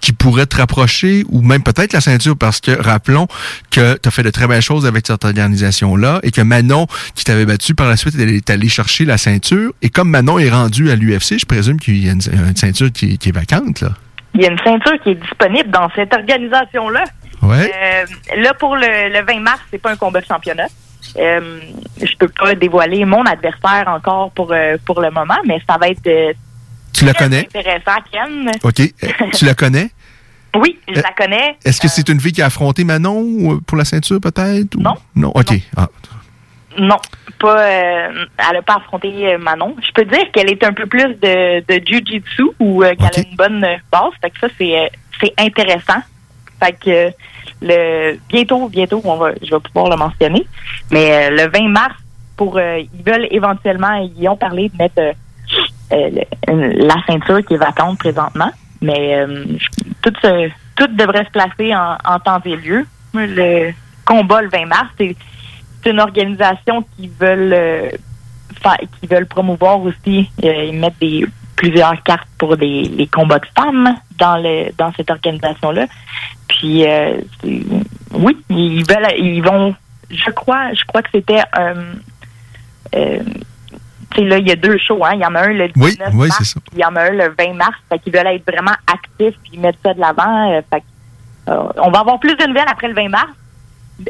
qui 0.00 0.12
pourrait 0.12 0.46
te 0.46 0.56
rapprocher 0.56 1.24
ou 1.28 1.42
même 1.42 1.62
peut-être 1.62 1.92
la 1.92 2.00
ceinture 2.00 2.36
parce 2.36 2.60
que 2.60 2.70
rappelons 2.70 3.26
que 3.70 3.98
tu 3.98 4.08
as 4.08 4.10
fait 4.10 4.22
de 4.22 4.30
très 4.30 4.46
belles 4.46 4.62
choses 4.62 4.86
avec 4.86 5.06
cette 5.06 5.24
organisation-là 5.24 6.20
et 6.22 6.30
que 6.30 6.40
Manon 6.40 6.86
qui 7.14 7.24
t'avait 7.24 7.46
battu 7.46 7.74
par 7.74 7.88
la 7.88 7.96
suite 7.96 8.14
elle 8.18 8.30
est 8.30 8.50
allée 8.50 8.68
chercher 8.68 9.04
la 9.04 9.18
ceinture 9.18 9.72
et 9.82 9.90
comme 9.90 10.10
Manon 10.10 10.38
est 10.38 10.50
rendu 10.50 10.90
à 10.90 10.96
l'UFC 10.96 11.38
je 11.38 11.46
présume 11.46 11.78
qu'il 11.78 12.04
y 12.04 12.08
a 12.08 12.12
une, 12.12 12.20
une 12.32 12.56
ceinture 12.56 12.92
qui, 12.92 13.18
qui 13.18 13.28
est 13.28 13.32
vacante 13.32 13.80
là. 13.80 13.90
Il 14.34 14.42
y 14.42 14.46
a 14.46 14.50
une 14.50 14.58
ceinture 14.58 15.00
qui 15.02 15.10
est 15.10 15.14
disponible 15.14 15.70
dans 15.70 15.88
cette 15.96 16.14
organisation-là. 16.14 17.04
Ouais. 17.42 17.72
Euh, 17.74 18.04
là, 18.36 18.54
pour 18.54 18.76
le, 18.76 19.08
le 19.12 19.24
20 19.24 19.40
mars, 19.40 19.60
c'est 19.70 19.78
pas 19.78 19.90
un 19.90 19.96
combat 19.96 20.20
de 20.20 20.26
championnat. 20.26 20.68
Euh, 21.16 21.60
je 22.00 22.16
peux 22.18 22.28
pas 22.28 22.54
dévoiler 22.54 23.04
mon 23.04 23.24
adversaire 23.24 23.84
encore 23.88 24.30
pour 24.32 24.52
euh, 24.52 24.76
pour 24.84 25.00
le 25.00 25.10
moment, 25.10 25.38
mais 25.46 25.60
ça 25.68 25.78
va 25.78 25.88
être 25.88 26.06
euh, 26.06 26.32
Tu 26.98 27.04
la 27.04 27.14
connais? 27.14 27.40
intéressant, 27.54 28.00
Ken. 28.12 28.50
OK, 28.62 28.80
Euh, 28.80 29.08
tu 29.34 29.44
la 29.44 29.54
connais? 29.54 29.90
Oui, 30.56 30.78
je 30.88 30.98
Euh, 30.98 31.02
la 31.02 31.12
connais. 31.12 31.56
Est-ce 31.64 31.78
que 31.80 31.88
c'est 31.88 32.08
une 32.08 32.18
fille 32.18 32.32
qui 32.32 32.40
a 32.42 32.46
affronté 32.46 32.82
Manon 32.82 33.22
euh, 33.52 33.60
pour 33.66 33.76
la 33.76 33.84
ceinture 33.84 34.18
peut-être 34.20 34.74
ou- 34.76 34.80
Non. 34.80 34.94
Non, 35.14 35.28
OK. 35.34 35.52
Ah, 35.76 35.88
Non, 36.78 36.96
pas. 37.38 37.60
euh, 37.60 38.24
elle 38.50 38.56
a 38.56 38.62
pas 38.62 38.76
affronté 38.76 39.08
euh, 39.34 39.38
Manon. 39.38 39.76
Je 39.86 39.92
peux 39.92 40.04
dire 40.06 40.30
qu'elle 40.32 40.50
est 40.50 40.64
un 40.64 40.72
peu 40.72 40.86
plus 40.86 41.04
de, 41.14 41.60
de 41.60 41.86
jiu-jitsu 41.86 42.44
ou 42.58 42.82
euh, 42.82 42.94
qu'elle 42.96 43.24
a 43.24 43.28
une 43.28 43.36
bonne 43.36 43.62
euh, 43.62 43.76
base. 43.92 44.10
Fait 44.22 44.30
que 44.30 44.38
ça, 44.40 44.48
c'est 44.56 44.78
euh, 44.78 44.86
c'est 45.20 45.34
intéressant. 45.38 46.00
Fait 46.64 46.72
que 46.72 46.90
euh, 46.90 47.10
le 47.60 48.18
bientôt, 48.28 48.68
bientôt, 48.70 49.00
on 49.04 49.16
va, 49.16 49.32
je 49.42 49.50
vais 49.50 49.60
pouvoir 49.60 49.90
le 49.90 49.96
mentionner. 49.96 50.46
Mais 50.90 51.12
euh, 51.12 51.30
le 51.30 51.50
20 51.50 51.68
mars, 51.68 51.94
pour 52.36 52.56
euh, 52.56 52.78
ils 52.78 53.02
veulent 53.04 53.28
éventuellement, 53.30 53.94
ils 54.16 54.26
ont 54.28 54.36
parlé 54.36 54.70
de 54.70 54.76
mettre 54.78 54.94
euh, 54.98 55.08
euh, 55.10 55.12
la 55.90 56.94
ceinture 57.06 57.44
qui 57.44 57.54
est 57.54 57.58
vacante 57.58 57.98
présentement. 57.98 58.50
Mais 58.80 59.16
euh, 59.16 59.44
tout, 60.02 60.86
devrait 60.86 61.24
se 61.24 61.30
placer 61.30 61.74
en, 61.74 62.18
temps 62.20 62.40
et 62.44 62.56
lieu. 62.56 62.86
Le 63.14 63.72
combat 64.04 64.42
le 64.42 64.48
20 64.48 64.66
mars, 64.66 64.88
c'est 64.98 65.16
une 65.86 66.00
organisation 66.00 66.84
qui 66.96 67.08
veulent 67.08 67.52
euh, 67.52 67.90
qui 69.00 69.06
veulent 69.06 69.26
promouvoir 69.26 69.80
aussi 69.80 70.30
euh, 70.44 70.64
ils 70.64 70.78
mettent 70.78 70.98
des 71.00 71.24
plusieurs 71.56 72.02
cartes 72.02 72.28
pour 72.38 72.56
des 72.56 72.82
les 72.82 73.06
combats 73.06 73.38
de 73.38 73.46
femmes 73.56 73.94
dans 74.18 74.36
le 74.36 74.72
dans 74.76 74.92
cette 74.96 75.10
organisation 75.10 75.70
là 75.70 75.86
puis 76.48 76.86
euh, 76.86 77.18
oui 77.44 78.36
ils 78.50 78.84
veulent 78.84 79.14
ils 79.18 79.42
vont 79.42 79.74
je 80.10 80.30
crois 80.30 80.72
je 80.74 80.84
crois 80.84 81.02
que 81.02 81.10
c'était 81.12 81.42
euh, 81.58 81.94
euh, 82.94 83.20
tu 84.10 84.20
sais, 84.22 84.24
là, 84.26 84.38
il 84.38 84.48
y 84.48 84.52
a 84.52 84.56
deux 84.56 84.78
shows, 84.78 85.04
hein. 85.04 85.12
Il 85.14 85.20
y 85.20 85.24
en 85.26 85.34
a 85.34 85.40
un 85.42 85.52
le 85.52 85.68
19 85.68 85.76
Oui, 85.84 85.96
oui, 86.14 86.28
mars, 86.28 86.36
c'est 86.38 86.44
ça. 86.44 86.60
puis 86.60 86.72
il 86.74 86.80
y 86.80 86.84
en 86.84 86.96
a 86.96 87.02
un 87.02 87.10
le 87.10 87.34
20 87.38 87.54
mars. 87.54 87.76
Fait 87.88 87.98
qu'ils 87.98 88.12
veulent 88.12 88.26
être 88.26 88.46
vraiment 88.50 88.76
actifs 88.86 89.34
puis 89.42 89.58
mettre 89.58 89.78
ça 89.84 89.94
de 89.94 90.00
l'avant. 90.00 90.52
euh, 90.52 90.60
fait 90.72 90.80
que, 90.80 91.50
euh, 91.50 91.68
on 91.82 91.90
va 91.90 92.00
avoir 92.00 92.18
plus 92.20 92.34
de 92.36 92.46
nouvelles 92.46 92.68
après 92.68 92.88
le 92.88 92.94
20 92.94 93.08
mars 93.08 93.28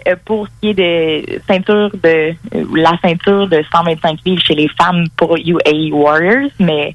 euh, 0.07 0.16
pour 0.25 0.47
ce 0.47 0.53
qui 0.61 0.70
est 0.70 0.75
de 0.75 1.41
ceinture 1.47 1.91
de 2.03 2.35
la 2.77 2.93
ceinture 3.03 3.49
de 3.49 3.62
125 3.73 4.19
livres 4.25 4.43
chez 4.43 4.55
les 4.55 4.69
femmes 4.69 5.05
pour 5.16 5.37
UAE 5.37 5.91
Warriors, 5.93 6.51
mais 6.59 6.95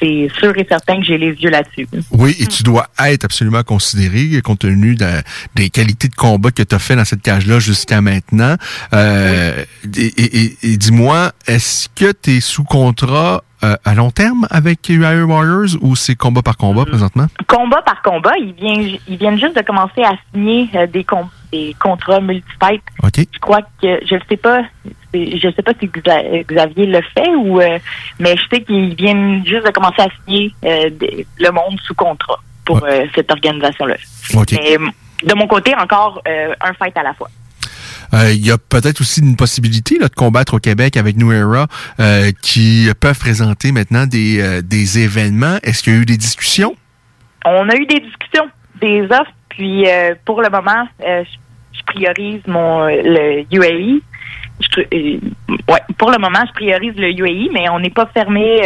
c'est 0.00 0.28
sûr 0.38 0.52
et 0.56 0.66
certain 0.68 0.98
que 1.00 1.04
j'ai 1.06 1.18
les 1.18 1.32
yeux 1.32 1.50
là-dessus. 1.50 1.86
Oui, 2.12 2.36
et 2.40 2.46
tu 2.46 2.62
dois 2.62 2.86
être 3.04 3.24
absolument 3.24 3.62
considéré 3.62 4.40
compte 4.42 4.60
tenu 4.60 4.94
de- 4.94 5.22
des 5.54 5.70
qualités 5.70 6.08
de 6.08 6.14
combat 6.14 6.50
que 6.50 6.62
tu 6.62 6.74
as 6.74 6.78
fait 6.78 6.96
dans 6.96 7.04
cette 7.04 7.22
cage-là 7.22 7.58
jusqu'à 7.58 8.00
maintenant. 8.00 8.56
Euh, 8.92 9.64
Et, 9.96 10.06
et- 10.06 10.38
et- 10.44 10.56
et 10.72 10.76
dis-moi, 10.76 11.32
est-ce 11.46 11.88
que 11.94 12.12
tu 12.12 12.36
es 12.36 12.40
sous 12.40 12.64
contrat 12.64 13.42
euh, 13.64 13.74
à 13.84 13.94
long 13.94 14.10
terme 14.12 14.46
avec 14.50 14.88
UIA 14.88 15.24
Warriors 15.24 15.76
ou 15.80 15.96
c'est 15.96 16.14
combat 16.14 16.42
par 16.42 16.56
combat 16.56 16.84
présentement? 16.84 17.26
Combat 17.48 17.82
par 17.82 18.02
combat, 18.02 18.32
ils 18.38 18.52
viennent, 18.52 18.98
ils 19.08 19.16
viennent 19.16 19.38
juste 19.38 19.56
de 19.56 19.62
commencer 19.62 20.02
à 20.02 20.12
signer 20.32 20.68
euh, 20.76 20.86
des, 20.86 21.02
com- 21.02 21.28
des 21.52 21.74
contrats 21.80 22.20
multi-fight. 22.20 22.82
OK. 23.02 23.26
Je 23.32 23.38
crois 23.38 23.62
que, 23.82 23.98
je 24.06 24.14
ne 24.14 24.20
sais 24.28 24.36
pas, 24.36 24.62
je 25.14 25.52
sais 25.54 25.62
pas 25.62 25.72
si 25.80 25.86
Xa- 25.86 26.44
Xavier 26.46 26.86
le 26.86 27.00
fait 27.14 27.28
ou, 27.36 27.60
euh, 27.60 27.78
mais 28.18 28.36
je 28.36 28.42
sais 28.50 28.62
qu'ils 28.62 28.94
viennent 28.94 29.44
juste 29.46 29.66
de 29.66 29.70
commencer 29.70 30.02
à 30.02 30.08
signer 30.24 30.52
euh, 30.64 30.90
des- 30.90 31.26
le 31.38 31.50
monde 31.50 31.78
sous 31.84 31.94
contrat 31.94 32.38
pour 32.64 32.82
euh, 32.84 33.06
cette 33.14 33.30
organisation-là. 33.30 33.96
Mais 34.60 34.76
de 35.24 35.34
mon 35.34 35.46
côté, 35.46 35.74
encore 35.74 36.22
un 36.26 36.72
fight 36.74 36.96
à 36.96 37.02
la 37.02 37.14
fois. 37.14 37.28
Euh, 38.14 38.32
Il 38.32 38.46
y 38.46 38.50
a 38.50 38.56
peut-être 38.56 39.00
aussi 39.02 39.20
une 39.20 39.36
possibilité 39.36 39.98
là, 39.98 40.08
de 40.08 40.14
combattre 40.14 40.54
au 40.54 40.58
Québec 40.58 40.96
avec 40.96 41.16
New 41.16 41.30
Era 41.32 41.66
euh, 42.00 42.30
qui 42.42 42.88
peuvent 43.00 43.18
présenter 43.18 43.70
maintenant 43.72 44.06
des, 44.06 44.40
euh, 44.40 44.62
des 44.62 44.98
événements. 45.00 45.58
Est-ce 45.62 45.82
qu'il 45.82 45.92
y 45.94 45.96
a 45.96 46.00
eu 46.00 46.06
des 46.06 46.16
discussions? 46.16 46.74
On 47.44 47.68
a 47.68 47.74
eu 47.76 47.84
des 47.86 48.00
discussions, 48.00 48.48
des 48.80 49.02
offres, 49.10 49.32
puis 49.58 49.88
euh, 49.88 50.14
pour 50.24 50.40
le 50.40 50.48
moment, 50.50 50.86
euh, 51.04 51.24
je, 51.72 51.82
priorise 51.84 52.42
mon 52.46 52.84
euh, 52.84 53.02
le 53.02 53.56
UAE. 53.56 54.00
Je- 54.60 55.18
ouais, 55.68 55.82
pour 55.98 56.12
le 56.12 56.18
moment, 56.18 56.44
je 56.46 56.52
priorise 56.52 56.94
le 56.96 57.10
UAE, 57.10 57.50
mais 57.52 57.68
on 57.68 57.80
n'est 57.80 57.90
pas 57.90 58.06
fermé 58.06 58.62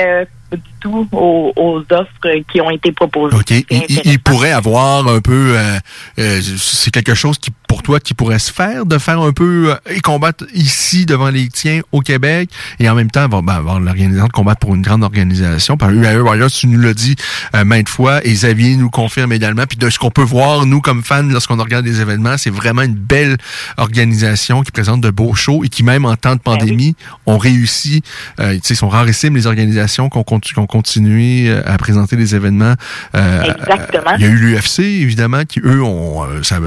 tout 0.82 1.08
aux, 1.12 1.52
aux 1.56 1.78
offres 1.90 2.42
qui 2.52 2.60
ont 2.60 2.70
été 2.70 2.92
proposées. 2.92 3.36
OK. 3.36 3.50
Il, 3.50 4.00
il- 4.04 4.18
pourrait 4.20 4.52
avoir 4.52 5.06
un 5.08 5.20
peu... 5.20 5.54
euh, 5.56 5.78
euh, 6.18 6.40
c'est 6.58 6.90
quelque 6.90 7.14
chose 7.14 7.38
qui, 7.38 7.50
pour 7.66 7.82
toi, 7.82 7.98
qui 8.00 8.14
pourrait 8.14 8.38
se 8.38 8.52
faire, 8.52 8.84
de 8.86 8.98
faire 8.98 9.20
un 9.20 9.32
peu... 9.32 9.70
euh, 9.72 9.94
et 9.94 10.00
combattre 10.00 10.44
ici, 10.54 11.06
devant 11.06 11.30
les 11.30 11.48
tiens, 11.48 11.80
au 11.92 12.00
Québec, 12.00 12.50
et 12.78 12.88
en 12.88 12.94
même 12.94 13.10
temps 13.10 13.22
avoir, 13.22 13.42
ben, 13.42 13.54
avoir 13.54 13.80
l'organisation 13.80 14.26
de 14.26 14.32
combattre 14.32 14.60
pour 14.60 14.74
une 14.74 14.82
grande 14.82 15.02
organisation. 15.04 15.76
Par 15.76 15.90
UAE 15.90 16.20
Warriors, 16.20 16.50
tu 16.50 16.66
nous 16.66 16.78
l'as 16.80 16.94
dit 16.94 17.16
euh, 17.54 17.64
maintes 17.64 17.88
fois, 17.88 18.24
et 18.26 18.32
Xavier 18.32 18.76
nous 18.76 18.90
confirme 18.90 19.32
également. 19.32 19.64
Puis 19.68 19.78
de 19.78 19.88
ce 19.90 19.98
qu'on 19.98 20.10
peut 20.10 20.22
voir, 20.22 20.66
nous, 20.66 20.80
comme 20.80 21.02
fans, 21.02 21.22
lorsqu'on 21.22 21.56
regarde 21.56 21.84
des 21.84 22.00
événements, 22.00 22.36
c'est 22.38 22.50
vraiment 22.50 22.82
une 22.82 22.94
belle 22.94 23.36
organisation 23.76 24.62
qui 24.62 24.72
présente 24.72 25.00
de 25.00 25.10
beaux 25.10 25.34
shows 25.34 25.64
et 25.64 25.68
qui, 25.68 25.82
même 25.82 26.04
en 26.04 26.16
temps 26.16 26.34
de 26.36 26.40
pandémie, 26.40 26.94
ont 27.26 27.38
réussi... 27.38 28.02
Euh, 28.40 28.54
tu 28.54 28.60
sais, 28.64 28.74
sont 28.74 28.88
rarissimes 28.88 29.34
les 29.34 29.46
organisations 29.46 30.08
qui 30.08 30.18
ont 30.18 30.66
continué 30.72 31.48
euh, 31.50 31.62
à 31.66 31.76
présenter 31.76 32.16
des 32.16 32.34
événements. 32.34 32.74
Euh, 33.14 33.42
Exactement. 33.42 34.14
Il 34.16 34.22
y 34.22 34.24
a 34.24 34.28
eu 34.28 34.36
l'UFC, 34.36 34.78
évidemment, 34.80 35.44
qui, 35.44 35.60
eux, 35.60 35.82
ont... 35.82 36.24
euh, 36.24 36.42
Ça, 36.42 36.58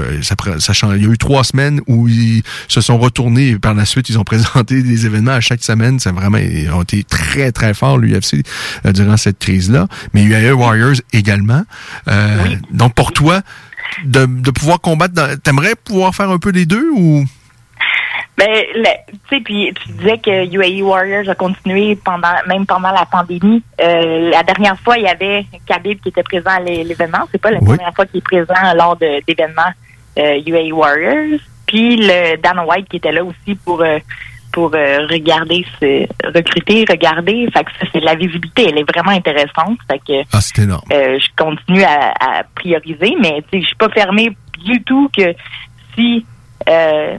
ça, 0.60 0.72
il 0.96 1.02
y 1.02 1.06
a 1.06 1.10
eu 1.12 1.18
trois 1.18 1.42
semaines 1.44 1.80
où 1.88 2.06
ils 2.08 2.42
se 2.68 2.80
sont 2.80 2.98
retournés 2.98 3.48
et 3.50 3.58
par 3.58 3.74
la 3.74 3.84
suite, 3.84 4.08
ils 4.08 4.18
ont 4.18 4.24
présenté 4.34 4.82
des 4.82 5.06
événements 5.06 5.32
à 5.32 5.40
chaque 5.40 5.62
semaine. 5.64 5.98
Ça 5.98 6.12
vraiment, 6.12 6.38
ils 6.38 6.70
ont 6.70 6.82
été 6.82 7.02
très, 7.04 7.50
très 7.52 7.74
forts, 7.74 7.98
l'UFC, 7.98 8.44
euh, 8.86 8.92
durant 8.92 9.16
cette 9.16 9.38
crise-là. 9.40 9.88
Mais 10.14 10.22
UAE 10.22 10.52
Warriors 10.54 11.00
également. 11.12 11.64
Euh, 12.08 12.36
Donc, 12.70 12.94
pour 12.94 13.12
toi, 13.12 13.42
de, 14.04 14.24
de 14.26 14.50
pouvoir 14.52 14.80
combattre, 14.80 15.14
dans- 15.14 15.36
t'aimerais 15.42 15.74
pouvoir 15.74 16.14
faire 16.14 16.30
un 16.30 16.38
peu 16.38 16.50
les 16.50 16.64
deux 16.66 16.88
ou... 16.94 17.24
Ben, 18.38 18.64
le- 18.74 19.12
tu 19.12 19.18
sais, 19.30 19.40
puis 19.40 19.72
tu 19.82 19.92
disais 19.92 20.18
que 20.18 20.44
UAE 20.54 20.82
Warriors 20.82 21.28
a 21.28 21.34
continué 21.34 21.96
pendant, 21.96 22.34
même 22.46 22.66
pendant 22.66 22.90
la 22.90 23.06
pandémie. 23.06 23.62
Euh, 23.80 24.30
la 24.30 24.42
dernière 24.42 24.78
fois, 24.80 24.98
il 24.98 25.04
y 25.04 25.08
avait 25.08 25.46
Khabib 25.66 26.00
qui 26.02 26.10
était 26.10 26.22
présent 26.22 26.50
à 26.50 26.60
l'é- 26.60 26.84
l'événement. 26.84 27.26
C'est 27.32 27.40
pas 27.40 27.50
la 27.50 27.60
première 27.60 27.94
fois 27.94 28.04
qu'il 28.04 28.18
est 28.18 28.20
présent 28.20 28.54
lors 28.76 28.96
d'événements 28.96 29.72
euh, 30.18 30.40
UAE 30.46 30.72
Warriors. 30.72 31.40
Puis 31.66 31.96
le 31.96 32.36
Dan 32.36 32.60
White 32.66 32.88
qui 32.90 32.98
était 32.98 33.12
là 33.12 33.24
aussi 33.24 33.54
pour 33.64 33.80
euh, 33.80 33.98
pour 34.52 34.70
euh, 34.74 35.06
regarder, 35.10 35.66
ce, 35.80 36.06
recruter, 36.34 36.84
regarder. 36.88 37.46
Fait 37.52 37.64
que 37.64 37.70
ça, 37.78 37.86
c'est 37.92 38.00
la 38.00 38.14
visibilité, 38.14 38.68
elle 38.70 38.78
est 38.78 38.90
vraiment 38.90 39.10
intéressante. 39.10 39.78
Fait 39.90 39.98
que 39.98 40.22
Ah, 40.32 40.40
c'est 40.40 40.62
énorme. 40.62 40.82
euh, 40.92 41.18
je 41.18 41.26
continue 41.42 41.82
à, 41.82 42.12
à 42.20 42.42
prioriser, 42.54 43.16
mais 43.20 43.42
tu 43.50 43.58
sais, 43.58 43.60
je 43.62 43.66
suis 43.66 43.76
pas 43.76 43.88
fermée 43.90 44.30
du 44.64 44.82
tout 44.84 45.10
que 45.16 45.34
si 45.94 46.24
euh, 46.68 47.18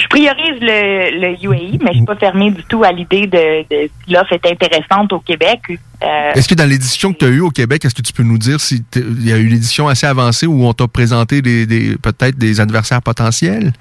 je 0.00 0.06
priorise 0.08 0.60
le, 0.60 1.20
le 1.20 1.44
UAE, 1.44 1.78
mais 1.80 1.90
je 1.92 1.96
suis 1.98 2.04
pas 2.04 2.16
fermée 2.16 2.50
du 2.50 2.62
tout 2.64 2.82
à 2.82 2.90
l'idée 2.90 3.26
de, 3.28 3.62
de 3.70 3.88
si 4.04 4.12
l'offre 4.12 4.32
est 4.32 4.44
intéressante 4.46 5.12
au 5.12 5.20
Québec. 5.20 5.60
Euh, 6.02 6.32
Est-ce 6.34 6.48
que 6.48 6.54
dans 6.54 6.68
l'édition 6.68 7.12
que 7.12 7.18
tu 7.18 7.24
as 7.26 7.28
eue 7.28 7.40
au 7.40 7.50
Québec, 7.50 7.84
est-ce 7.84 7.94
que 7.94 8.02
tu 8.02 8.12
peux 8.12 8.24
nous 8.24 8.38
dire 8.38 8.58
si 8.60 8.82
t'es- 8.82 9.00
il 9.00 9.28
y 9.28 9.32
a 9.32 9.36
eu 9.36 9.46
une 9.46 9.54
édition 9.54 9.86
assez 9.86 10.06
avancée 10.06 10.46
où 10.46 10.64
on 10.66 10.72
t'a 10.72 10.88
présenté 10.88 11.42
des, 11.42 11.64
des- 11.66 11.96
peut-être 11.96 12.36
des 12.36 12.60
adversaires 12.60 13.02
potentiels? 13.02 13.72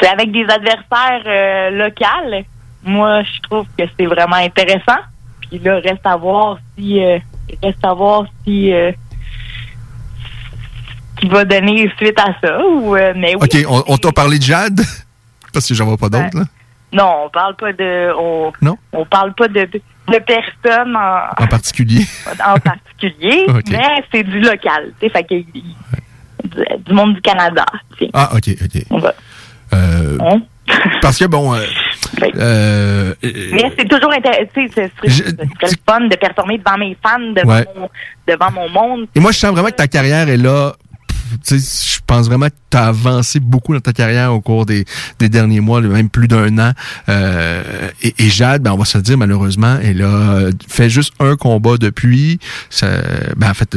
c'est 0.00 0.08
avec 0.08 0.30
des 0.30 0.44
adversaires 0.44 1.22
euh, 1.26 1.70
locaux. 1.70 2.44
Moi, 2.84 3.22
je 3.24 3.40
trouve 3.48 3.66
que 3.76 3.82
c'est 3.98 4.06
vraiment 4.06 4.36
intéressant. 4.36 5.00
Puis 5.50 5.58
là, 5.58 5.80
reste 5.80 6.04
à 6.06 6.16
voir 6.16 6.58
si 6.76 7.02
euh, 7.02 7.18
reste 7.62 7.84
à 7.84 7.94
voir 7.94 8.26
si 8.46 8.70
qui 11.20 11.28
va 11.28 11.44
donner 11.44 11.90
suite 11.96 12.18
à 12.20 12.32
ça. 12.40 12.60
Ou, 12.64 12.94
mais 13.16 13.34
oui. 13.34 13.42
OK, 13.42 13.56
on, 13.68 13.82
on 13.94 13.96
t'a 13.96 14.12
parlé 14.12 14.38
de 14.38 14.44
Jade? 14.44 14.80
Parce 15.52 15.66
que 15.68 15.74
j'en 15.74 15.86
vois 15.86 15.96
pas 15.96 16.08
d'autres, 16.08 16.36
là. 16.38 16.44
Non, 16.92 17.24
on 17.26 17.28
parle 17.30 17.54
pas 17.56 17.72
de 17.72 18.12
on, 18.18 18.50
Non? 18.62 18.76
on 18.92 19.04
parle 19.04 19.34
pas 19.34 19.48
de, 19.48 19.68
de 20.08 20.18
personnes 20.20 20.96
en, 20.96 21.42
En 21.42 21.46
particulier. 21.46 22.06
en 22.46 22.58
particulier, 22.58 23.46
mais 23.70 24.04
c'est 24.12 24.22
du 24.22 24.40
local. 24.40 24.92
Tu 24.98 25.06
sais, 25.06 25.12
fait 25.12 25.24
que 25.24 25.34
du, 25.34 25.62
du 26.86 26.92
monde 26.94 27.14
du 27.14 27.20
Canada. 27.20 27.64
tu 27.96 28.04
sais. 28.06 28.10
Ah, 28.14 28.30
OK, 28.34 28.48
OK. 28.62 28.82
On 28.90 28.98
va- 28.98 29.14
Euh, 29.74 30.16
Hein? 30.20 30.40
parce 31.02 31.18
que, 31.18 31.26
bon... 31.26 31.54
euh, 31.54 31.60
euh, 32.36 33.14
euh, 33.22 33.32
Mais 33.52 33.72
c'est 33.78 33.88
toujours 33.88 34.12
intéressant. 34.12 34.50
tu 34.54 34.68
sais, 34.70 34.90
Ce 35.04 35.08
serait, 35.08 35.08
ce 35.10 35.30
serait 35.30 35.46
le 35.62 35.76
fun 35.86 36.00
de 36.08 36.16
performer 36.16 36.58
devant 36.58 36.78
mes 36.78 36.96
fans, 37.06 37.18
devant, 37.36 37.54
Ouais. 37.54 37.66
mon, 37.76 37.88
devant 38.26 38.50
mon 38.50 38.68
monde. 38.70 39.06
Et 39.14 39.20
moi, 39.20 39.32
je 39.32 39.38
sens 39.38 39.50
vraiment 39.52 39.68
que 39.68 39.74
ta 39.74 39.88
carrière 39.88 40.28
est 40.28 40.36
là. 40.38 40.72
Je 41.50 41.98
pense 42.06 42.26
vraiment 42.26 42.46
que 42.48 42.54
tu 42.70 42.76
as 42.76 42.86
avancé 42.86 43.40
beaucoup 43.40 43.74
dans 43.74 43.80
ta 43.80 43.92
carrière 43.92 44.32
au 44.32 44.40
cours 44.40 44.66
des, 44.66 44.84
des 45.18 45.28
derniers 45.28 45.60
mois, 45.60 45.80
même 45.80 46.08
plus 46.08 46.28
d'un 46.28 46.58
an. 46.58 46.72
Euh, 47.08 47.88
et, 48.02 48.14
et 48.18 48.28
Jade, 48.30 48.62
ben, 48.62 48.72
on 48.72 48.76
va 48.76 48.84
se 48.84 48.98
dire, 48.98 49.16
malheureusement, 49.18 49.78
elle 49.82 50.02
a 50.02 50.48
fait 50.68 50.90
juste 50.90 51.12
un 51.20 51.36
combat 51.36 51.76
depuis. 51.78 52.38
Ça, 52.70 52.88
ben, 53.36 53.50
en 53.50 53.54
fait, 53.54 53.70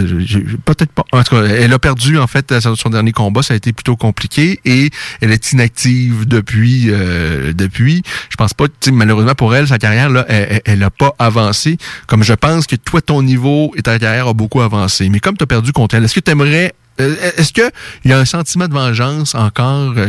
peut-être 0.66 0.92
pas. 0.92 1.04
En 1.12 1.24
tout 1.24 1.36
cas, 1.36 1.44
elle 1.46 1.74
a 1.74 1.80
perdu, 1.80 2.18
en 2.18 2.28
fait, 2.28 2.54
son 2.76 2.90
dernier 2.90 3.12
combat. 3.12 3.42
Ça 3.44 3.54
a 3.54 3.58
été 3.58 3.74
plutôt 3.74 3.96
compliqué. 3.96 4.60
Et 4.66 4.90
elle 5.22 5.32
est 5.32 5.52
inactive 5.54 6.28
depuis. 6.28 6.86
euh, 6.90 7.54
depuis. 7.54 8.04
Je 8.30 8.36
pense 8.36 8.54
pas, 8.54 8.66
malheureusement 8.92 9.36
pour 9.36 9.56
elle, 9.56 9.68
sa 9.68 9.78
carrière, 9.78 10.10
là, 10.10 10.26
elle, 10.30 10.48
elle- 10.50 10.62
elle 10.66 10.84
a 10.84 10.90
pas 10.90 11.14
avancé. 11.20 11.78
Comme 12.08 12.24
je 12.24 12.34
pense 12.34 12.66
que 12.68 12.76
toi, 12.76 13.02
ton 13.02 13.22
niveau 13.22 13.74
et 13.78 13.82
ta 13.82 13.98
carrière 14.00 14.28
a 14.28 14.34
beaucoup 14.34 14.62
avancé. 14.62 15.10
Mais 15.10 15.20
comme 15.20 15.38
tu 15.38 15.44
as 15.44 15.48
perdu 15.48 15.72
contre 15.74 15.96
elle, 15.96 16.04
est-ce 16.04 16.16
que 16.16 16.20
tu 16.20 16.32
aimerais 16.32 16.74
Est-ce 17.00 17.52
que 17.54 17.72
il 18.04 18.12
y 18.12 18.14
a 18.14 18.18
un 18.20 18.26
sentiment 18.26 18.68
de 18.68 18.74
vengeance 18.74 19.34
encore 19.34 19.94
euh, 19.98 20.08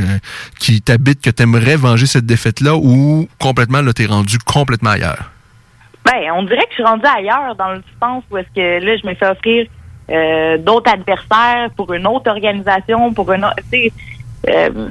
qui 0.59 0.83
t'habite, 0.83 1.23
que 1.23 1.31
tu 1.31 1.43
aimerais 1.43 1.77
venger 1.77 2.07
cette 2.07 2.27
défaite-là 2.27 2.75
ou 2.77 3.29
complètement, 3.41 3.81
là, 3.81 3.93
t'es 3.93 4.07
rendu 4.07 4.39
complètement 4.39 4.91
ailleurs? 4.91 5.31
Ben, 6.05 6.31
on 6.35 6.43
dirait 6.43 6.59
que 6.65 6.71
je 6.71 6.75
suis 6.75 6.85
rendue 6.85 7.07
ailleurs 7.07 7.55
dans 7.57 7.73
le 7.73 7.83
sens 8.03 8.25
où 8.31 8.37
est-ce 8.37 8.49
que 8.55 8.85
là, 8.85 8.97
je 9.03 9.07
me 9.07 9.15
fais 9.15 9.27
offrir 9.27 9.67
euh, 10.11 10.59
d'autres 10.59 10.91
adversaires 10.93 11.71
pour 11.77 11.93
une 11.95 12.07
autre 12.07 12.29
organisation, 12.31 13.15
pour 13.15 13.33
une 13.33 13.45
autre. 13.45 13.55
Tu 13.73 13.79
sais, 13.89 13.93
euh, 14.49 14.89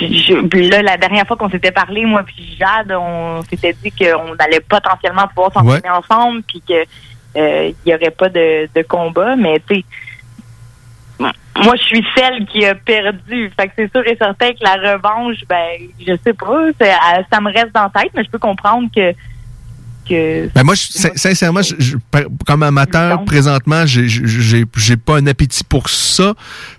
je- 0.00 0.68
là, 0.70 0.82
la 0.82 0.96
dernière 0.96 1.26
fois 1.26 1.36
qu'on 1.36 1.50
s'était 1.50 1.72
parlé, 1.72 2.04
moi 2.04 2.22
puis 2.24 2.56
Jade, 2.58 2.92
on 2.98 3.42
s'était 3.50 3.74
dit 3.82 3.90
qu'on 3.90 4.34
allait 4.38 4.60
potentiellement 4.60 5.26
pouvoir 5.28 5.52
s'entraîner 5.52 5.90
ensemble, 5.90 6.42
puis 6.42 6.62
que 6.66 6.84
euh, 7.36 7.72
il 7.84 7.90
y 7.90 7.94
aurait 7.94 8.10
pas 8.12 8.28
de, 8.28 8.68
de 8.74 8.82
combat, 8.82 9.36
mais 9.36 9.60
tu 9.68 9.76
sais, 9.76 9.84
moi, 11.18 11.74
je 11.76 11.82
suis 11.84 12.04
celle 12.16 12.44
qui 12.46 12.64
a 12.66 12.74
perdu. 12.74 13.50
Fait 13.58 13.68
que 13.68 13.72
c'est 13.76 13.90
sûr 13.90 14.06
et 14.06 14.16
certain 14.16 14.50
que 14.52 14.62
la 14.62 14.92
revanche, 14.94 15.36
ben, 15.48 15.88
je 16.06 16.12
sais 16.22 16.34
pas, 16.34 16.66
ça 17.32 17.40
me 17.40 17.52
reste 17.52 17.72
dans 17.74 17.90
la 17.94 18.02
tête, 18.02 18.12
mais 18.14 18.24
je 18.24 18.30
peux 18.30 18.38
comprendre 18.38 18.88
que 18.94 19.12
que 20.08 20.48
Ben 20.54 20.62
moi, 20.62 20.76
je- 20.76 20.82
sin- 20.82 21.16
sincèrement, 21.16 21.62
je- 21.62 21.74
je- 21.80 21.96
par- 22.12 22.22
comme 22.46 22.62
amateur, 22.62 23.24
présentement, 23.24 23.84
j'ai 23.86 24.96
pas 24.96 25.16
un 25.16 25.26
appétit 25.26 25.64
pour 25.64 25.88
ça 25.88 26.32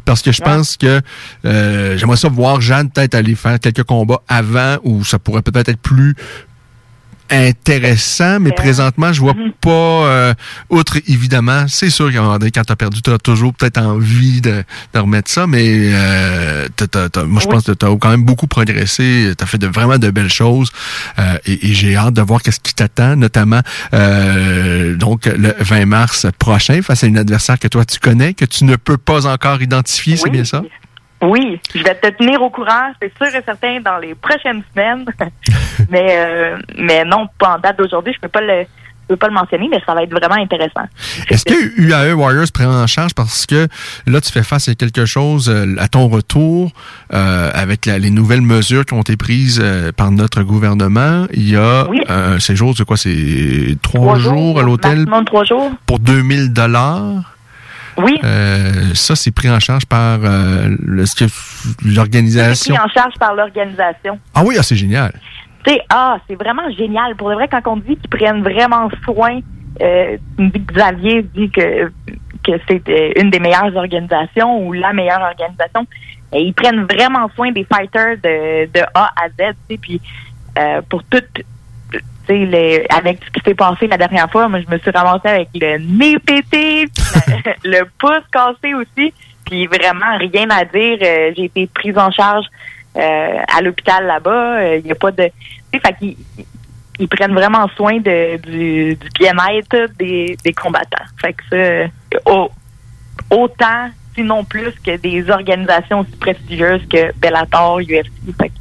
parce 0.06 0.22
que 0.22 0.32
je 0.32 0.42
pense 0.42 0.78
que 0.78 1.02
euh, 1.44 1.98
j'aimerais 1.98 2.16
ça 2.16 2.30
voir 2.30 2.62
Jeanne 2.62 2.90
peut-être 2.90 3.16
aller 3.16 3.36
faire 3.36 3.60
quelques 3.60 3.84
combats 3.84 4.22
avant 4.30 4.78
où 4.84 5.04
ça 5.04 5.20
pourrait 5.20 5.42
peut-être 5.42 5.68
être 5.68 5.82
plus 5.82 6.16
intéressant, 7.30 8.40
mais 8.40 8.52
présentement, 8.52 9.12
je 9.14 9.20
vois 9.22 9.34
pas, 9.62 9.70
euh, 9.70 10.34
outre 10.70 10.98
évidemment, 11.08 11.66
c'est 11.68 11.90
sûr 11.90 12.12
qu'à 12.12 12.20
un 12.20 12.24
moment 12.24 12.38
donné, 12.40 12.52
quand 12.52 12.64
tu 12.66 12.72
as 12.74 12.76
perdu, 12.76 13.02
tu 13.02 13.12
as 13.12 13.18
toujours 13.18 13.54
peut-être 13.54 13.78
envie 13.80 14.42
de, 14.42 14.64
de 14.94 15.00
remettre 15.00 15.30
ça, 15.32 15.48
mais 15.48 15.64
euh, 15.68 16.68
t'as- 16.76 16.88
t'as- 16.88 17.10
t'as- 17.10 17.24
moi, 17.24 17.42
je 17.42 17.48
pense 17.48 17.64
que 17.66 17.72
tu 17.72 17.86
as 17.86 17.96
quand 18.00 18.10
même 18.10 18.24
beaucoup 18.24 18.48
progressé, 18.48 19.34
tu 19.38 19.44
as 19.44 19.48
fait 19.48 19.58
de, 19.58 19.68
vraiment 19.68 19.98
de 19.98 20.10
belles 20.10 20.30
choses, 20.32 20.70
euh, 21.20 21.38
et, 21.46 21.70
et 21.70 21.74
j'ai 21.74 21.96
hâte 21.96 22.14
de 22.14 22.22
voir 22.22 22.42
qu'est-ce 22.42 22.60
qui 22.60 22.74
t'attend, 22.74 23.16
notamment 23.16 23.62
euh, 23.94 24.96
donc 24.96 25.26
le 25.26 25.54
20 25.60 25.86
mars 25.86 26.28
prochain, 26.40 26.82
face 26.82 27.04
à 27.04 27.08
une 27.08 27.18
adversaire 27.18 27.60
que 27.60 27.68
toi 27.68 27.86
tu 27.86 28.00
connais, 28.00 28.34
que 28.34 28.46
tu 28.46 28.64
ne 28.66 28.76
peux 28.76 28.98
pas 28.98 29.26
encore 29.28 29.62
identifier, 29.62 30.18
c'est 30.18 30.30
bien 30.30 30.46
ça? 30.46 30.62
Oui, 31.22 31.60
je 31.74 31.84
vais 31.84 31.96
te 31.96 32.08
tenir 32.10 32.42
au 32.42 32.50
courant, 32.50 32.92
c'est 33.02 33.12
sûr 33.18 33.28
et 33.36 33.44
certain, 33.44 33.80
dans 33.82 33.98
les 33.98 34.14
prochaines 34.16 34.62
semaines. 34.74 35.06
mais 35.90 36.06
euh, 36.16 36.58
mais 36.78 37.04
non, 37.06 37.28
pas 37.40 37.56
en 37.56 37.60
date 37.60 37.78
d'aujourd'hui, 37.80 38.14
je 38.14 38.20
peux 38.20 38.28
pas 38.28 38.42
le 38.42 38.66
je 39.10 39.14
peux 39.14 39.20
pas 39.20 39.28
le 39.30 39.34
mentionner, 39.36 39.70
mais 39.72 39.82
ça 39.86 39.94
va 39.94 40.04
être 40.04 40.12
vraiment 40.12 40.36
intéressant. 40.36 40.82
Est-ce 41.30 41.46
que 41.46 41.82
UAE 41.82 42.14
Warriors 42.14 42.52
prend 42.54 42.66
en 42.84 42.88
charge 42.88 43.14
parce 43.16 43.46
que 43.46 43.68
là, 44.06 44.20
tu 44.20 44.30
fais 44.34 44.44
face 44.44 44.68
à 44.68 44.76
quelque 44.76 45.06
chose 45.06 45.48
euh, 45.50 45.76
à 45.80 45.88
ton 45.88 46.10
retour 46.10 46.72
euh, 47.14 47.50
avec 47.54 47.86
la- 47.86 48.00
les 48.00 48.10
nouvelles 48.10 48.42
mesures 48.42 48.86
qui 48.86 48.94
ont 48.96 49.00
été 49.02 49.16
prises 49.16 49.62
euh, 49.64 49.94
par 49.94 50.12
notre 50.12 50.44
gouvernement? 50.44 51.26
Il 51.32 51.50
y 51.50 51.56
a 51.56 51.60
euh, 51.88 52.36
un 52.36 52.40
séjour, 52.40 52.74
c'est 52.78 52.84
quoi? 52.86 52.98
C'est 52.98 53.78
trois, 53.82 54.20
jours, 54.20 54.60
à 54.60 54.64
l'hôtel? 54.64 54.98
Maximum 54.98 55.24
trois 55.26 55.46
jours. 55.46 55.72
pour 55.86 56.00
2000 56.00 56.52
dollars? 56.52 57.37
Oui. 57.98 58.20
Euh, 58.24 58.94
ça, 58.94 59.16
c'est 59.16 59.32
pris 59.32 59.50
en 59.50 59.60
charge 59.60 59.86
par 59.86 60.20
euh, 60.24 60.68
le- 60.84 61.06
que 61.16 61.28
C'est 61.28 61.96
l'organisation. 61.96 62.76
pris 62.76 62.84
en 62.84 62.90
charge 62.90 63.14
par 63.20 63.34
l'organisation. 63.34 64.20
Ah 64.36 64.44
oui, 64.46 64.56
ah, 64.60 64.64
c'est 64.64 64.76
génial. 64.76 65.12
Ah, 65.90 66.18
c'est 66.28 66.36
vraiment 66.36 66.70
génial. 66.78 67.16
Pour 67.16 67.30
de 67.30 67.34
vrai, 67.36 67.48
quand 67.50 67.62
on 67.66 67.78
dit 67.78 67.98
qu'ils 67.98 68.10
prennent 68.10 68.42
vraiment 68.42 68.90
soin, 69.04 69.40
euh, 69.82 70.18
Xavier 70.40 71.24
dit 71.36 71.50
que, 71.50 71.88
que 72.44 72.52
c'est 72.68 72.82
une 73.20 73.30
des 73.30 73.40
meilleures 73.40 73.76
organisations 73.76 74.66
ou 74.66 74.72
la 74.74 74.94
meilleure 74.94 75.22
organisation. 75.22 75.86
Et 76.34 76.42
ils 76.44 76.54
prennent 76.54 76.86
vraiment 76.86 77.30
soin 77.36 77.52
des 77.52 77.66
fighters 77.66 78.18
de, 78.24 78.66
de 78.72 78.82
A 78.94 79.12
à 79.22 79.28
Z, 79.30 79.56
puis 79.82 80.00
pour 80.90 81.04
tout, 81.04 81.20
tu 81.34 81.42
sais, 81.42 81.46
les- 82.34 82.86
avec 82.90 83.20
ce 83.26 83.30
qui 83.32 83.42
s'est 83.46 83.56
passé 83.56 83.88
la 83.88 83.98
dernière 83.98 84.30
fois, 84.32 84.48
moi, 84.48 84.60
je 84.60 84.72
me 84.74 84.78
suis 84.80 84.92
ramassée 84.92 85.28
avec 85.28 85.50
le 85.56 85.78
nez 85.78 86.18
pété, 86.20 86.86
le 87.64 87.84
pouce 87.98 88.24
cassé 88.32 88.74
aussi, 88.74 89.14
puis 89.46 89.68
vraiment 89.68 90.18
rien 90.20 90.50
à 90.50 90.66
dire. 90.66 90.98
Euh, 91.02 91.32
J'ai 91.36 91.46
été 91.46 91.68
prise 91.68 91.98
en 91.98 92.12
charge 92.12 92.46
euh, 92.98 93.40
à 93.56 93.62
l'hôpital 93.62 94.06
là-bas. 94.06 94.76
Il 94.78 94.84
n'y 94.86 94.92
a 94.92 94.96
pas 94.96 95.12
de... 95.12 95.30
Tu 95.72 95.80
sais, 95.80 95.94
qu'ils 96.00 96.16
ils 97.00 97.08
prennent 97.08 97.34
vraiment 97.34 97.68
soin 97.76 97.98
de, 98.00 98.38
du, 98.38 98.96
du 98.96 99.08
bien-être 99.20 99.92
des, 100.00 100.36
des 100.44 100.54
combattants. 100.54 101.06
Fait 101.22 101.34
que 101.34 101.44
ça, 101.50 101.56
euh, 101.56 101.88
au- 102.26 102.50
autant, 103.30 103.90
sinon 104.16 104.44
plus, 104.44 104.72
que 104.84 104.98
des 104.98 105.30
organisations 105.30 106.00
aussi 106.00 106.16
prestigieuses 106.20 106.82
que 106.90 107.12
Bellator, 107.20 107.80
UFC. 107.82 108.10
Fait 108.42 108.50
que 108.50 108.54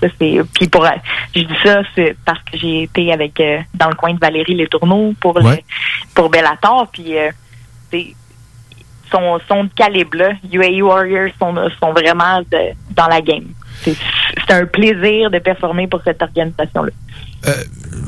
ça, 0.00 0.06
c'est... 0.18 0.38
Puis 0.54 0.68
pour... 0.68 0.84
euh, 0.84 0.90
Je 1.34 1.40
dis 1.42 1.54
ça, 1.64 1.82
c'est 1.94 2.16
parce 2.24 2.38
que 2.44 2.56
j'ai 2.58 2.82
été 2.84 3.12
avec... 3.12 3.38
euh, 3.40 3.58
dans 3.74 3.88
le 3.88 3.94
coin 3.94 4.12
de 4.14 4.18
Valérie 4.18 4.54
Les 4.54 4.66
Tourneaux 4.66 5.14
pour, 5.20 5.38
le- 5.38 5.44
pour 6.14 6.28
Bellator, 6.30 6.88
puis... 6.92 7.16
euh, 7.18 7.30
c'est 7.90 8.14
sont, 9.10 9.38
sont 9.48 9.64
de 9.64 9.70
calibre 9.74 10.18
là. 10.18 10.32
UAE 10.52 10.82
Warriors 10.82 11.30
sont, 11.38 11.54
sont 11.80 11.92
vraiment 11.92 12.40
de- 12.40 12.74
dans 12.90 13.06
la 13.06 13.22
game. 13.22 13.46
C'est 13.80 13.96
c'est 14.46 14.52
un 14.52 14.66
plaisir 14.66 15.30
de 15.30 15.38
performer 15.38 15.86
pour 15.86 16.02
cette 16.02 16.20
organisation-là. 16.20 16.90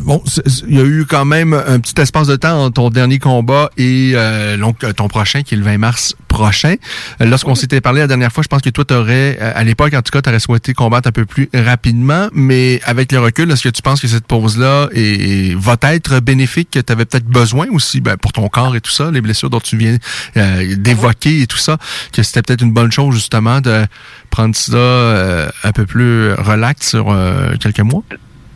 Bon, 0.05 0.23
c'est- 0.27 0.49
c'est- 0.49 0.65
il 0.69 0.77
y 0.77 0.81
a 0.81 0.85
eu 0.85 1.05
quand 1.09 1.25
même 1.25 1.53
un 1.55 1.79
petit 1.79 2.01
espace 2.01 2.27
de 2.27 2.37
temps 2.37 2.65
entre 2.65 2.75
ton 2.75 2.91
dernier 2.91 3.19
combat 3.19 3.71
et 3.77 4.13
euh, 4.15 4.57
donc 4.57 4.83
euh, 4.83 4.93
ton 4.93 5.09
prochain, 5.09 5.43
qui 5.43 5.55
est 5.55 5.57
le 5.59 5.63
20 5.65 5.79
mars 5.79 6.15
prochain. 6.29 6.75
Euh, 7.21 7.27
Lorsqu'on 7.27 7.55
s'était 7.55 7.81
parlé 7.81 8.01
la 8.01 8.07
dernière 8.07 8.33
fois, 8.33 8.43
je 8.43 8.49
pense 8.49 8.63
que 8.63 8.71
toi, 8.71 8.85
tu 8.85 8.95
aurais, 8.95 9.39
à 9.39 9.63
l'époque, 9.63 9.95
en 9.95 10.03
tout 10.03 10.11
cas, 10.11 10.23
tu 10.23 10.29
aurais 10.31 10.41
souhaité 10.41 10.73
combattre 10.75 11.09
un 11.09 11.13
peu 11.13 11.27
plus 11.27 11.49
rapidement, 11.55 12.29
mais 12.33 12.81
avec 12.85 13.13
le 13.13 13.21
recul, 13.21 13.51
est-ce 13.51 13.63
que 13.65 13.69
tu 13.69 13.83
penses 13.83 14.01
que 14.01 14.09
cette 14.09 14.27
pause-là 14.27 14.89
est- 14.95 15.55
va 15.59 15.77
être 15.93 16.21
bénéfique, 16.21 16.71
que 16.73 16.81
tu 16.81 16.93
avais 16.93 17.05
peut-être 17.05 17.27
besoin 17.27 17.67
aussi 17.71 18.01
ben, 18.01 18.17
pour 18.17 18.33
ton 18.33 18.49
corps 18.49 18.75
et 18.75 18.81
tout 18.81 18.91
ça, 18.91 19.11
les 19.11 19.21
blessures 19.21 19.51
dont 19.51 19.61
tu 19.61 19.77
viens 19.77 19.97
euh, 20.37 20.75
d'évoquer 20.77 21.43
et 21.43 21.47
tout 21.47 21.59
ça, 21.59 21.77
que 22.13 22.23
c'était 22.23 22.43
peut-être 22.43 22.63
une 22.63 22.73
bonne 22.73 22.91
chose 22.93 23.15
justement 23.15 23.61
de 23.61 23.87
prendre 24.31 24.57
ça 24.57 24.77
euh, 24.77 25.49
un 25.63 25.73
peu 25.73 25.85
plus 25.87 26.33
relax 26.35 26.89
sur 26.91 27.11
euh, 27.11 27.55
quelques 27.61 27.81
mois? 27.81 28.03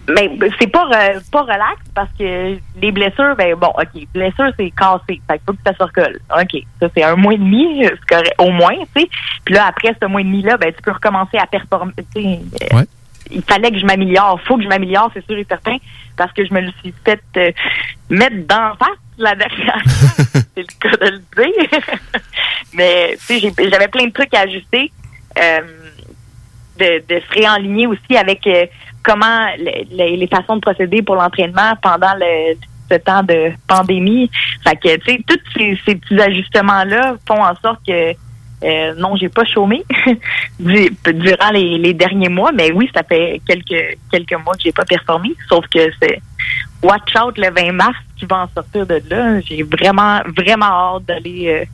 Mais 0.06 0.30
c'est 0.60 0.66
pas 0.66 0.84
re- 0.84 1.30
pas 1.30 1.42
relax 1.42 1.80
parce 1.94 2.10
que 2.18 2.56
les 2.80 2.92
blessures, 2.92 3.34
ben 3.36 3.54
bon, 3.54 3.68
ok, 3.68 4.06
blessure 4.12 4.50
c'est 4.58 4.70
cassé, 4.70 5.00
fait 5.26 5.38
qu'il 5.38 5.40
faut 5.46 5.52
que 5.54 5.58
ça 5.66 5.72
se 5.74 5.82
recolle. 5.82 6.18
Ok, 6.30 6.62
ça 6.80 6.88
c'est 6.94 7.02
un 7.02 7.16
mois 7.16 7.32
et 7.32 7.38
demi, 7.38 7.88
correct, 8.08 8.34
au 8.38 8.50
moins, 8.50 8.74
tu 8.94 9.00
sais. 9.02 9.08
Puis 9.46 9.54
là 9.54 9.66
après 9.66 9.94
ce 10.00 10.06
mois 10.06 10.20
et 10.20 10.24
demi 10.24 10.42
là, 10.42 10.58
ben 10.58 10.72
tu 10.74 10.82
peux 10.82 10.92
recommencer 10.92 11.38
à 11.38 11.46
performer. 11.46 11.92
euh, 12.16 12.82
Il 13.30 13.42
fallait 13.42 13.70
que 13.70 13.78
je 13.78 13.86
m'améliore, 13.86 14.38
faut 14.42 14.58
que 14.58 14.62
je 14.64 14.68
m'améliore, 14.68 15.10
c'est 15.14 15.24
sûr 15.24 15.38
et 15.38 15.46
certain, 15.48 15.76
parce 16.18 16.32
que 16.32 16.44
je 16.44 16.52
me 16.52 16.60
le 16.60 16.70
suis 16.82 16.92
fait 17.04 17.22
euh, 17.38 17.50
mettre 18.10 18.36
d'en 18.46 18.74
face 18.76 18.98
la 19.16 19.34
dernière 19.34 19.82
c'est 20.34 20.56
le 20.56 20.80
cas 20.80 20.96
de 20.98 21.10
le 21.12 21.18
dire. 21.42 21.80
Mais 22.74 23.16
tu 23.26 23.40
sais, 23.40 23.52
j'avais 23.70 23.88
plein 23.88 24.04
de 24.06 24.12
trucs 24.12 24.34
à 24.34 24.40
ajuster. 24.40 24.92
Euh, 25.38 25.60
de, 26.78 27.04
de 27.08 27.20
se 27.20 27.32
réaligner 27.38 27.86
aussi 27.86 28.16
avec 28.16 28.44
euh, 28.48 28.66
comment 29.04 29.46
le- 29.58 29.84
le- 29.96 30.16
les 30.16 30.26
façons 30.26 30.56
de 30.56 30.60
procéder 30.60 31.02
pour 31.02 31.14
l'entraînement 31.14 31.74
pendant 31.82 32.14
le, 32.18 32.54
ce 32.90 32.96
temps 32.98 33.22
de 33.22 33.52
pandémie. 33.68 34.30
Fait 34.66 34.76
que, 34.76 34.96
tu 34.96 35.12
sais, 35.12 35.20
tous 35.26 35.38
ces, 35.56 35.78
ces 35.86 35.94
petits 35.96 36.20
ajustements-là 36.20 37.16
font 37.28 37.42
en 37.44 37.54
sorte 37.62 37.80
que 37.86 38.12
euh, 38.62 38.94
non, 38.96 39.14
j'ai 39.16 39.28
pas 39.28 39.44
chômé 39.44 39.82
du- 40.58 40.90
durant 41.12 41.50
les, 41.52 41.76
les 41.78 41.92
derniers 41.92 42.28
mois, 42.30 42.50
mais 42.52 42.72
oui, 42.72 42.88
ça 42.94 43.02
fait 43.02 43.40
quelques 43.46 43.98
quelques 44.10 44.32
mois 44.44 44.54
que 44.54 44.62
j'ai 44.64 44.72
pas 44.72 44.84
performé. 44.86 45.34
Sauf 45.48 45.66
que 45.68 45.80
c'est 46.00 46.20
watch 46.82 47.12
out 47.22 47.36
le 47.36 47.50
20 47.50 47.72
mars 47.72 47.96
qui 48.16 48.24
va 48.24 48.44
en 48.44 48.48
sortir 48.54 48.86
de 48.86 49.02
là. 49.10 49.40
J'ai 49.40 49.62
vraiment 49.64 50.20
vraiment 50.36 50.96
hâte 50.96 51.04
d'aller 51.06 51.48
euh, 51.48 51.64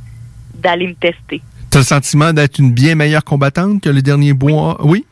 d'aller 0.54 0.88
me 0.88 0.94
tester. 0.94 1.40
Tu 1.70 1.76
as 1.78 1.80
le 1.80 1.84
sentiment 1.86 2.32
d'être 2.32 2.58
une 2.58 2.72
bien 2.72 2.96
meilleure 2.96 3.22
combattante 3.24 3.82
que 3.82 3.88
les 3.90 4.02
derniers 4.02 4.32
mois? 4.32 4.76
Oui? 4.82 5.04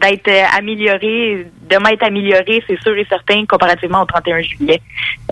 D'être 0.00 0.28
euh, 0.28 0.44
amélioré, 0.56 1.46
de 1.70 1.76
m'être 1.76 2.02
amélioré, 2.04 2.62
c'est 2.66 2.80
sûr 2.82 2.96
et 2.96 3.06
certain, 3.08 3.44
comparativement 3.46 4.02
au 4.02 4.06
31 4.06 4.40
juillet 4.42 4.80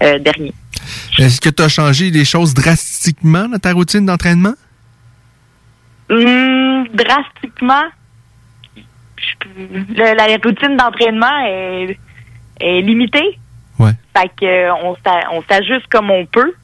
euh, 0.03 0.19
dernier. 0.19 0.53
Est-ce 1.19 1.41
que 1.41 1.49
tu 1.49 1.63
as 1.63 1.69
changé 1.69 2.11
les 2.11 2.25
choses 2.25 2.55
drastiquement 2.55 3.49
dans 3.49 3.59
ta 3.59 3.73
routine 3.73 4.05
d'entraînement? 4.07 4.55
Hum, 6.11 6.87
drastiquement, 6.95 7.85
je- 8.77 9.51
le- 9.59 10.15
la 10.17 10.37
routine 10.45 10.77
d'entraînement 10.77 11.39
est, 11.47 11.99
est 12.61 12.81
limitée. 12.83 13.39
Ouais. 13.79 13.93
Fait 14.17 14.31
que 14.41 14.45
euh, 14.47 14.75
on 14.85 14.95
s'a- 15.05 15.31
on 15.33 15.43
s'ajuste 15.49 15.87
comme 15.91 16.11
on 16.11 16.25
peut. 16.27 16.55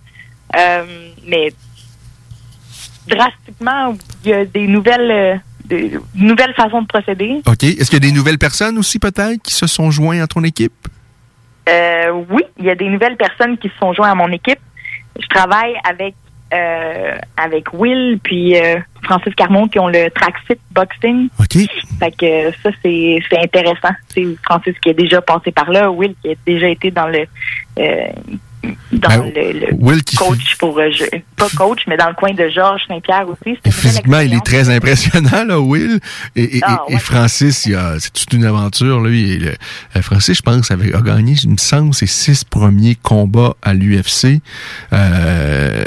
Euh, 0.57 0.85
mais 1.27 1.53
drastiquement, 3.09 3.95
il 4.25 4.31
y 4.31 4.35
a 4.35 4.45
des 4.45 4.67
nouvelles, 4.67 5.41
des 5.73 5.99
nouvelles 6.15 6.55
façons 6.55 6.83
de 6.83 6.87
procéder. 6.87 7.41
OK. 7.47 7.63
Est-ce 7.63 7.91
qu'il 7.91 8.03
y 8.03 8.07
a 8.07 8.11
des 8.11 8.13
nouvelles 8.13 8.39
personnes 8.39 8.79
aussi, 8.79 8.99
peut-être, 8.99 9.41
qui 9.43 9.55
se 9.55 9.67
sont 9.67 9.91
joints 9.91 10.21
à 10.23 10.27
ton 10.27 10.43
équipe? 10.45 10.73
Euh, 11.69 12.11
oui, 12.31 12.43
il 12.59 12.67
y 12.67 12.71
a 12.71 12.75
des 12.75 12.89
nouvelles 12.89 13.17
personnes 13.17 13.57
qui 13.57 13.69
se 13.69 13.77
sont 13.79 13.93
joints 13.93 14.11
à 14.11 14.15
mon 14.15 14.29
équipe. 14.29 14.59
Je 15.21 15.27
travaille 15.29 15.75
avec 15.89 16.15
euh, 16.53 17.17
avec 17.37 17.73
Will 17.73 18.19
puis 18.23 18.59
euh, 18.59 18.77
Francis 19.05 19.35
Carmon 19.35 19.69
qui 19.69 19.79
ont 19.79 19.89
le 19.89 20.11
track 20.11 20.35
fit 20.47 20.59
boxing. 20.73 21.29
OK. 21.39 21.57
Fait 21.99 22.11
que 22.11 22.51
ça 22.63 22.71
c'est 22.83 23.23
c'est 23.31 23.39
intéressant. 23.39 23.95
C'est 24.09 24.27
Francis 24.45 24.75
qui 24.83 24.91
a 24.91 24.93
déjà 24.93 25.23
passé 25.23 25.53
par 25.53 25.71
là, 25.71 25.91
Will 25.91 26.15
qui 26.21 26.33
a 26.33 26.35
déjà 26.45 26.69
été 26.69 26.91
dans 26.91 27.07
le 27.07 27.27
euh, 27.79 28.07
dans 28.93 29.09
Ben, 29.09 29.33
le, 29.35 29.53
le 29.53 29.67
Will 29.79 30.03
qui 30.05 30.17
coach 30.17 30.57
pour 30.59 30.79
euh, 30.79 30.89
je- 30.93 31.05
pas 31.37 31.49
coach 31.57 31.81
mais 31.89 31.97
dans 31.97 32.09
le 32.09 32.15
coin 32.15 32.33
de 32.33 32.49
Georges 32.49 32.83
Saint-Pierre 32.87 33.27
aussi. 33.29 33.51
Nouvelle 33.65 33.73
Physiquement, 33.73 34.21
il 34.21 34.35
est 34.35 34.45
très 34.45 34.71
impressionnant, 34.71 35.45
là, 35.45 35.59
Will. 35.61 35.99
Et, 36.37 36.59
et- 36.59 36.61
Ah, 36.65 36.83
et- 36.89 36.95
et 36.95 36.99
Francis, 36.99 37.69
c'est 37.99 38.13
toute 38.13 38.33
une 38.33 38.45
aventure, 38.45 39.01
lui. 39.01 39.33
Et 39.33 39.39
le- 39.39 39.55
euh, 39.97 40.03
Francis, 40.03 40.37
je 40.39 40.43
pense, 40.43 40.71
avait, 40.71 40.95
a 40.95 41.01
gagné, 41.01 41.35
il 41.43 41.51
me 41.51 41.57
semble, 41.57 41.93
ses 41.95 42.07
six 42.07 42.45
premiers 42.45 42.95
combats 42.95 43.55
à 43.63 43.75
l'UFC. 43.75 44.41
Euh, 44.93 45.85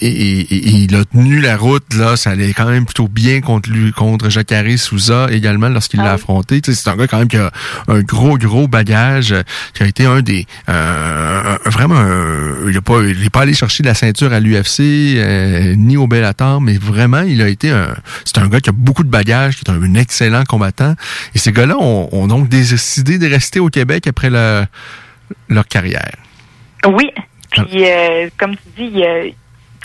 et, 0.00 0.06
et- 0.06 0.54
et 0.54 0.70
il 0.84 0.94
a 0.94 1.04
tenu 1.04 1.40
la 1.40 1.56
route, 1.56 1.94
là. 1.94 2.16
Ça 2.16 2.30
allait 2.30 2.52
quand 2.52 2.68
même 2.68 2.84
plutôt 2.84 3.08
bien 3.08 3.40
contre 3.40 3.70
lui, 3.70 3.92
contre 3.92 4.28
Jacare 4.30 4.64
Souza 4.76 5.26
également 5.30 5.68
lorsqu'il 5.68 6.00
Ah 6.00 6.04
l'a 6.04 6.12
affronté. 6.12 6.60
Tu 6.60 6.72
sais, 6.72 6.80
C'est 6.82 6.90
un 6.90 6.96
gars 6.96 7.06
quand 7.06 7.18
même 7.18 7.28
qui 7.28 7.36
a 7.36 7.50
un 7.88 8.00
gros, 8.00 8.36
gros 8.38 8.68
bagage, 8.68 9.34
qui 9.74 9.82
a 9.82 9.86
été 9.86 10.06
un 10.06 10.22
des, 10.22 10.46
euh, 10.68 11.56
un- 11.64 11.70
vraiment, 11.80 12.00
un- 12.00 12.68
il 12.68 12.74
n'est 12.74 13.30
pas, 13.30 13.40
allé 13.40 13.54
chercher 13.54 13.82
la 13.82 13.94
ceinture 13.94 14.32
à 14.32 14.40
l'UFC 14.40 14.80
euh, 15.16 15.74
ni 15.76 15.96
au 15.96 16.06
Bellator, 16.06 16.60
mais 16.60 16.76
vraiment, 16.76 17.22
il 17.22 17.40
a 17.40 17.48
été 17.48 17.70
un, 17.70 17.94
c'est 18.24 18.38
un 18.38 18.48
gars 18.48 18.60
qui 18.60 18.70
a 18.70 18.72
beaucoup 18.72 19.02
de 19.02 19.08
bagages, 19.08 19.56
qui 19.56 19.64
est 19.66 19.70
un, 19.70 19.94
excellent 19.94 20.44
combattant. 20.44 20.94
Et 21.34 21.38
ces 21.38 21.52
gars-là 21.52 21.76
ont, 21.78 22.26
donc 22.26 22.48
décidé 22.48 23.18
de 23.18 23.28
rester 23.28 23.60
au 23.60 23.68
Québec 23.68 24.06
après 24.06 24.30
le, 24.30 24.64
leur 25.48 25.66
carrière. 25.66 26.16
Oui. 26.86 27.10
Puis, 27.50 27.84
euh, 27.84 28.28
comme 28.38 28.56
tu 28.56 28.90
dis, 28.90 29.02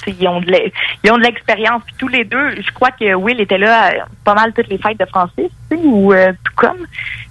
sais, 0.05 0.15
ils 0.19 0.27
ont 0.27 0.39
de 0.39 0.45
de 0.45 1.21
l'expérience. 1.21 1.81
Puis 1.85 1.95
tous 1.97 2.07
les 2.07 2.23
deux, 2.23 2.61
je 2.61 2.71
crois 2.71 2.91
que 2.91 3.13
Will 3.15 3.39
était 3.41 3.57
là 3.57 3.87
à 3.87 3.91
pas 4.23 4.33
mal 4.33 4.53
toutes 4.53 4.67
les 4.67 4.77
fêtes 4.77 4.99
de 4.99 5.05
Francis, 5.05 5.49
ou 5.71 6.13
euh, 6.13 6.31
tout 6.43 6.53
comme. 6.55 6.85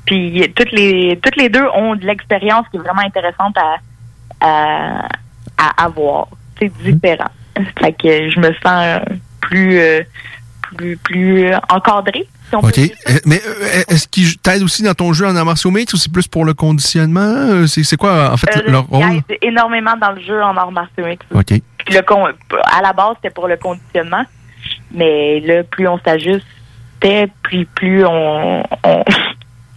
Puis 0.07 0.53
toutes 0.55 0.73
les 0.73 1.19
toutes 1.23 1.37
les 1.37 1.49
deux 1.49 1.67
ont 1.75 1.95
de 1.95 2.07
l'expérience 2.07 2.67
qui 2.71 2.77
est 2.77 2.81
vraiment 2.81 3.03
intéressante 3.03 3.57
à 3.57 3.77
à, 4.41 5.07
à 5.59 5.85
avoir. 5.85 6.29
C'est 6.59 6.73
différent. 6.83 7.31
Fait 7.81 7.93
que 7.93 8.31
je 8.31 8.39
me 8.41 8.53
sens 8.65 8.65
euh, 8.67 8.99
plus 9.41 9.79
euh, 9.79 10.03
plus 10.77 10.97
plus 10.97 11.47
euh, 11.47 11.59
encadrée. 11.71 12.27
Si 12.51 12.57
OK. 12.57 12.79
Euh, 12.79 13.19
Mais 13.27 13.41
euh, 13.47 13.83
est-ce 13.89 14.07
qu'ils 14.09 14.37
t'aident 14.39 14.63
aussi 14.63 14.83
dans 14.83 14.95
ton 14.95 15.13
jeu 15.13 15.27
en 15.27 15.35
arts 15.37 15.45
martiaux 15.47 15.71
mixtes 15.71 15.95
ou 15.95 15.97
c'est 15.97 16.13
plus 16.13 16.29
pour 16.29 16.45
le 16.45 16.53
conditionnement? 16.55 17.21
Euh, 17.21 17.67
C'est 17.67 17.97
quoi, 17.97 18.31
en 18.33 18.37
fait, 18.37 18.57
Euh, 18.57 18.71
leur 18.71 18.87
rôle? 18.87 19.23
aide 19.29 19.39
énormément 19.43 19.97
dans 20.01 20.13
le 20.13 20.21
jeu 20.21 20.43
en 20.43 20.57
arts 20.57 20.71
martiaux 20.73 21.05
mixtes. 21.07 21.27
OK. 21.33 21.47
Puis 21.47 21.95
le 21.95 22.03
con, 22.03 22.27
à 22.27 22.83
la 22.83 22.93
base, 22.93 23.15
c'était 23.17 23.33
pour 23.35 23.49
le 23.49 23.57
conditionnement. 23.57 24.25
Mais 24.93 25.41
là, 25.41 25.63
plus 25.65 25.87
on 25.89 25.99
s'ajustait, 26.05 27.29
plus, 27.43 27.67
plus 27.67 28.05
on. 28.07 28.63
on 28.85 29.05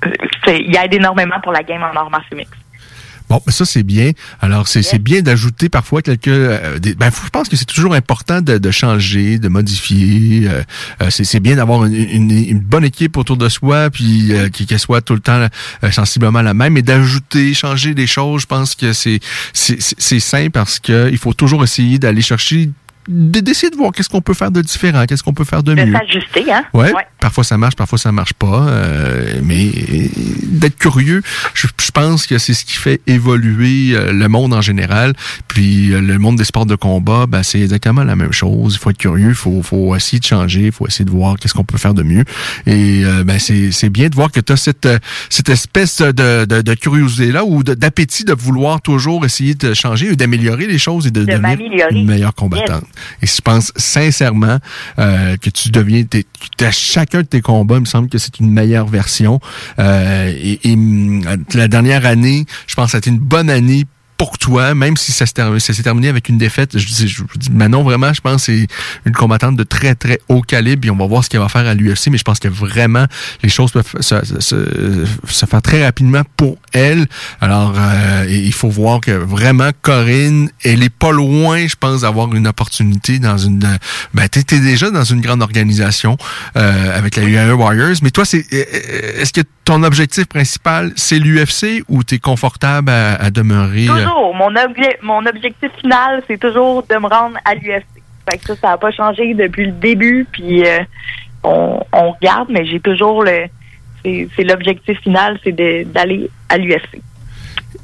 il 0.48 0.76
aide 0.78 0.94
énormément 0.94 1.40
pour 1.42 1.52
la 1.52 1.64
game 1.64 1.82
en 1.84 1.96
arts 1.98 2.10
martiaux 2.10 2.38
mixtes. 2.38 2.54
Bon, 3.30 3.42
ben 3.46 3.52
ça 3.52 3.66
c'est 3.66 3.84
bien. 3.84 4.12
Alors 4.40 4.68
c'est 4.70 4.82
c'est 4.82 5.00
bien 5.00 5.22
d'ajouter 5.22 5.68
parfois 5.68 6.02
quelques. 6.02 6.28
euh, 6.30 6.80
des- 6.80 6.96
ben, 6.96 7.10
je 7.12 7.30
pense 7.30 7.50
que 7.50 7.58
c'est 7.58 7.66
toujours 7.66 7.94
important 7.94 8.42
de, 8.42 8.58
de 8.58 8.72
changer, 8.72 9.38
de 9.38 9.50
modifier. 9.50 10.48
euh, 10.48 10.64
euh, 11.02 11.10
c'est 11.10 11.26
c'est 11.26 11.42
bien 11.42 11.56
d'avoir 11.58 11.84
une, 11.86 11.94
une- 11.94 12.32
une 12.32 12.60
bonne 12.60 12.86
équipe 12.86 13.18
autour 13.18 13.36
de 13.38 13.50
soi, 13.50 13.90
puis 13.90 14.32
euh, 14.32 14.48
qu'elle 14.50 14.80
soit 14.80 15.02
tout 15.02 15.14
le 15.14 15.20
temps 15.20 15.48
euh, 15.84 15.92
sensiblement 15.92 16.42
la 16.42 16.54
même, 16.54 16.78
et 16.78 16.82
d'ajouter, 16.82 17.54
changer 17.54 17.94
des 17.94 18.08
choses. 18.08 18.44
Je 18.44 18.48
pense 18.48 18.76
que 18.76 18.94
c'est 18.94 19.20
c'est 19.54 20.20
sain 20.20 20.48
parce 20.50 20.80
que 20.80 21.10
il 21.12 21.18
faut 21.18 21.34
toujours 21.34 21.64
essayer 21.64 22.00
d'aller 22.00 22.22
chercher 22.22 22.70
d'essayer 23.08 23.70
de 23.70 23.76
voir 23.76 23.92
qu'est-ce 23.92 24.10
qu'on 24.10 24.22
peut 24.22 24.34
faire 24.34 24.52
de 24.52 24.62
différent, 24.62 25.06
qu'est-ce 25.06 25.24
qu'on 25.24 25.34
peut 25.34 25.44
faire 25.46 25.64
de 25.64 25.74
De 25.74 25.84
mieux. 25.84 25.94
s'ajuster, 25.94 26.52
hein? 26.52 26.64
Ouais, 26.74 26.92
parfois 27.20 27.44
ça 27.44 27.58
marche, 27.58 27.76
parfois 27.76 27.98
ça 27.98 28.12
marche 28.12 28.34
pas, 28.34 28.68
euh, 28.68 29.40
mais 29.44 29.68
euh, 29.68 30.08
d'être 30.44 30.78
curieux, 30.78 31.22
je, 31.54 31.68
je 31.80 31.92
pense 31.92 32.28
que 32.28 32.38
c'est 32.38 32.54
ce 32.54 32.66
qui 32.66 32.74
fait 32.78 33.02
évoluer 33.08 33.92
euh, 33.96 34.12
le 34.12 34.28
monde 34.28 34.54
en 34.54 34.62
général. 34.62 35.14
Puis 35.48 35.94
euh, 35.94 36.02
le 36.02 36.18
monde 36.20 36.38
des 36.38 36.44
sports 36.44 36.66
de 36.66 36.76
combat, 36.76 37.26
ben, 37.28 37.44
c'est 37.44 37.60
exactement 37.62 38.04
la 38.04 38.16
même 38.16 38.32
chose. 38.34 38.76
Il 38.76 38.80
faut 38.80 38.90
être 38.90 38.98
curieux, 38.98 39.30
il 39.30 39.36
faut, 39.36 39.62
faut 39.64 39.96
essayer 39.96 40.20
de 40.20 40.26
changer, 40.26 40.66
il 40.68 40.72
faut 40.72 40.88
essayer 40.88 41.06
de 41.06 41.12
voir 41.12 41.38
qu'est-ce 41.38 41.54
qu'on 41.54 41.64
peut 41.64 41.78
faire 41.78 41.94
de 41.94 42.04
mieux. 42.04 42.24
Et 42.66 43.04
euh, 43.06 43.24
ben, 43.24 43.40
c'est 43.40 43.72
c'est 43.72 43.90
bien 43.90 44.10
de 44.10 44.16
voir 44.16 44.32
que 44.32 44.40
tu 44.40 44.52
as 44.54 44.58
cette, 44.58 44.88
cette 45.30 45.50
espèce 45.50 46.02
de, 46.02 46.46
de, 46.46 46.62
de 46.62 46.74
curiosité-là 46.74 47.46
ou 47.46 47.64
de- 47.64 47.74
d'appétit 47.74 48.24
de 48.26 48.34
vouloir 48.34 48.82
toujours 48.82 49.26
essayer 49.26 49.56
de 49.56 49.74
changer 49.74 50.12
et 50.12 50.16
d'améliorer 50.16 50.68
les 50.68 50.78
choses 50.78 51.08
et 51.08 51.12
de, 51.12 51.22
De 51.22 51.34
devenir 51.34 51.88
une 51.92 52.06
meilleure 52.06 52.34
combattante. 52.34 52.84
Et 53.22 53.28
je 53.28 53.42
pense 53.42 53.72
sincèrement 53.76 54.60
euh, 55.00 55.38
que 55.38 55.50
tu 55.50 55.70
deviens, 55.70 56.04
t'es- 56.04 56.26
à 56.62 56.72
chacun 56.72 57.22
de 57.22 57.28
tes 57.28 57.42
combats, 57.42 57.76
il 57.76 57.82
me 57.82 57.86
semble 57.86 58.10
que 58.10 58.18
c'est 58.18 58.40
une 58.40 58.52
meilleure 58.52 58.88
version. 58.88 59.40
Euh, 59.80 60.32
et, 60.36 60.60
hum, 60.74 61.24
la 61.54 61.68
dernière 61.68 62.06
année, 62.06 62.46
je 62.68 62.76
pense 62.76 62.94
que 62.94 62.98
été 63.00 63.10
une 63.10 63.20
bonne 63.20 63.50
année 63.50 63.86
pour 64.18 64.38
toi, 64.38 64.74
même 64.74 64.98
si 64.98 65.12
ça 65.12 65.26
s'est 65.26 65.34
terminé, 65.34 65.60
ça 65.60 65.74
s'est 65.74 65.84
terminé 65.84 66.08
avec 66.10 66.28
une 66.30 66.38
défaite. 66.38 66.78
Je 66.78 66.86
dis, 66.88 67.08
je 67.08 67.22
vous 67.22 67.28
dis, 67.38 67.52
Manon, 67.52 67.84
vraiment, 67.84 68.12
je 68.14 68.22
pense 68.22 68.48
que 68.48 68.52
c'est 68.54 68.68
une 69.06 69.14
combattante 69.14 69.56
de 69.56 69.64
très, 69.64 69.94
très 69.96 70.20
haut 70.28 70.42
calibre. 70.42 70.88
Et 70.88 70.90
on 70.92 70.96
va 70.96 71.06
voir 71.06 71.24
ce 71.24 71.30
qu'elle 71.30 71.40
va 71.42 71.50
faire 71.50 71.68
à 71.68 71.74
l'UFC, 71.76 72.08
mais 72.10 72.18
je 72.18 72.24
pense 72.24 72.40
que 72.40 72.48
vraiment, 72.48 73.06
les 73.44 73.50
choses 73.50 73.72
peuvent 73.72 73.86
se, 74.00 74.26
se- 74.26 74.40
se- 74.40 75.06
se 75.28 75.46
faire 75.46 75.62
très 75.62 75.86
rapidement 75.86 76.22
pour 76.36 76.58
elle. 76.74 77.06
Alors, 77.42 77.74
euh, 77.78 78.26
il 78.30 78.54
faut 78.54 78.70
voir 78.70 79.02
que 79.02 79.12
vraiment, 79.12 79.70
Corinne, 79.82 80.50
elle 80.64 80.82
est 80.84 80.90
pas 80.90 81.12
loin, 81.12 81.68
je 81.68 81.76
pense, 81.80 82.02
d'avoir 82.02 82.34
une 82.34 82.48
opportunité 82.48 83.20
dans 83.20 83.38
une... 83.38 83.64
euh, 83.64 83.78
Ben, 84.14 84.28
t'es 84.28 84.44
t'es 84.44 84.60
déjà 84.60 84.90
dans 84.90 85.04
une 85.04 85.22
grande 85.22 85.42
organisation 85.42 86.18
euh, 86.56 86.98
avec 86.98 87.16
la 87.18 87.24
UAE 87.24 87.54
Warriors, 87.56 87.96
mais 88.02 88.12
toi, 88.12 88.26
c'est 88.26 88.46
euh, 88.54 89.22
est-ce 89.22 89.34
que 89.34 89.42
ton 89.64 89.84
objectif 89.84 90.26
principal, 90.26 90.94
c'est 90.96 91.20
l'UFC 91.20 91.84
ou 91.90 92.04
t'es 92.04 92.20
confortable 92.20 92.90
à, 92.90 93.16
à 93.16 93.30
demeurer... 93.30 93.88
euh, 93.90 94.07
Toujours. 94.08 94.34
Mon, 94.36 94.50
mon 95.04 95.26
objectif 95.26 95.72
final, 95.82 96.22
c'est 96.28 96.40
toujours 96.40 96.84
de 96.84 96.96
me 96.96 97.08
rendre 97.08 97.38
à 97.46 97.56
l'UFC. 97.56 97.86
Fait 98.30 98.38
que 98.38 98.46
ça, 98.48 98.56
ça 98.56 98.68
n'a 98.70 98.78
pas 98.78 98.92
changé 98.92 99.34
depuis 99.34 99.66
le 99.66 99.72
début. 99.72 100.26
Puis 100.32 100.66
euh, 100.66 100.80
on, 101.44 101.80
on 101.94 102.12
regarde, 102.12 102.50
mais 102.50 102.66
j'ai 102.66 102.80
toujours 102.80 103.24
le. 103.24 103.46
C'est 104.04 104.44
l'objectif 104.44 104.98
final, 105.02 105.38
c'est 105.44 105.52
d'aller 105.52 106.30
à 106.50 106.58
l'UFC. 106.58 107.02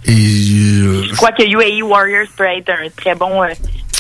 Et 0.06 0.12
euh, 0.12 1.04
Je 1.10 1.16
crois 1.16 1.32
que 1.32 1.44
UAE 1.44 1.82
Warriors 1.86 2.28
peut 2.38 2.46
être 2.46 2.70
un 2.70 2.88
très 2.96 3.16
bon. 3.16 3.44
euh, 3.44 3.48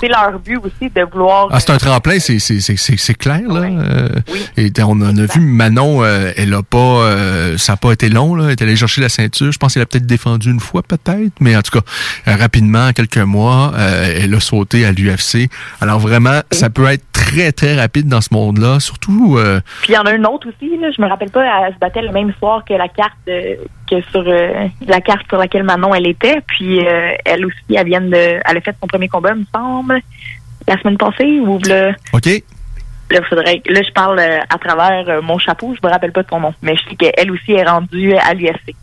c'est 0.03 0.09
leur 0.09 0.37
but 0.39 0.57
aussi 0.57 0.91
de 0.93 1.01
vouloir. 1.11 1.47
Ah, 1.51 1.59
c'est 1.59 1.71
un 1.71 1.77
tremplin, 1.77 2.19
c'est 2.19 2.39
c'est 2.39 2.59
c'est 2.59 2.75
c'est 2.77 3.13
clair 3.13 3.41
là. 3.47 3.61
Euh, 3.61 4.09
Et 4.57 4.71
on 4.79 4.91
en 4.91 5.17
a 5.17 5.25
vu 5.25 5.39
Manon, 5.39 6.03
euh, 6.03 6.31
elle 6.35 6.53
a 6.53 6.61
pas, 6.61 6.77
euh, 6.77 7.57
ça 7.57 7.73
a 7.73 7.77
pas 7.77 7.93
été 7.93 8.09
long 8.09 8.35
là. 8.35 8.45
Elle 8.45 8.51
est 8.51 8.61
allée 8.61 8.75
chercher 8.75 9.01
la 9.01 9.09
ceinture. 9.09 9.51
Je 9.51 9.57
pense 9.57 9.73
qu'elle 9.73 9.83
a 9.83 9.85
peut-être 9.85 10.05
défendu 10.05 10.51
une 10.51 10.59
fois 10.59 10.83
peut-être, 10.83 11.33
mais 11.39 11.55
en 11.55 11.61
tout 11.61 11.79
cas 11.79 11.85
rapidement, 12.25 12.87
en 12.87 12.93
quelques 12.93 13.17
mois, 13.17 13.73
elle 13.77 14.33
a 14.33 14.39
sauté 14.39 14.85
à 14.85 14.91
l'UFC. 14.91 15.49
Alors 15.79 15.99
vraiment, 15.99 16.41
ça 16.51 16.69
peut 16.69 16.87
être 16.87 17.05
très 17.33 17.51
très 17.51 17.75
rapide 17.75 18.07
dans 18.07 18.21
ce 18.21 18.33
monde-là, 18.33 18.79
surtout. 18.79 19.37
euh, 19.37 19.59
Puis 19.81 19.93
il 19.93 19.95
y 19.95 19.97
en 19.97 20.03
a 20.05 20.13
une 20.13 20.25
autre 20.27 20.47
aussi, 20.49 20.77
là, 20.77 20.89
je 20.95 21.01
me 21.01 21.07
rappelle 21.07 21.29
pas, 21.31 21.43
elle 21.67 21.73
se 21.73 21.79
battait 21.79 22.01
le 22.01 22.11
même 22.11 22.33
soir 22.39 22.63
que 22.65 22.73
la 22.73 22.87
carte 22.87 23.11
euh, 23.27 23.55
que 23.89 24.01
sur 24.11 24.23
euh, 24.27 24.67
la 24.87 25.01
carte 25.01 25.27
sur 25.29 25.37
laquelle 25.37 25.63
Manon 25.63 25.93
elle 25.93 26.07
était. 26.07 26.39
Puis 26.47 26.79
euh, 26.85 27.11
elle 27.25 27.45
aussi, 27.45 27.57
elle 27.75 27.85
vient 27.87 28.01
de 28.01 28.13
elle 28.15 28.57
a 28.57 28.61
fait 28.61 28.75
son 28.79 28.87
premier 28.87 29.07
combat, 29.07 29.31
il 29.35 29.41
me 29.41 29.45
semble, 29.53 29.99
la 30.67 30.77
semaine 30.79 30.97
passée 30.97 31.39
ou 31.39 31.59
le 31.65 31.91
Ok. 32.13 32.43
là, 33.11 33.19
faudrait 33.29 33.61
là 33.67 33.81
je 33.85 33.91
parle 33.93 34.19
à 34.19 34.57
travers 34.57 35.21
mon 35.21 35.37
chapeau, 35.37 35.75
je 35.79 35.85
me 35.85 35.91
rappelle 35.91 36.11
pas 36.11 36.23
de 36.23 36.29
son 36.29 36.39
nom, 36.39 36.53
mais 36.61 36.75
je 36.75 36.89
sais 36.89 36.95
qu'elle 36.95 37.31
aussi 37.31 37.51
est 37.53 37.63
rendue 37.63 38.15
à 38.15 38.33
l'UFC. 38.33 38.75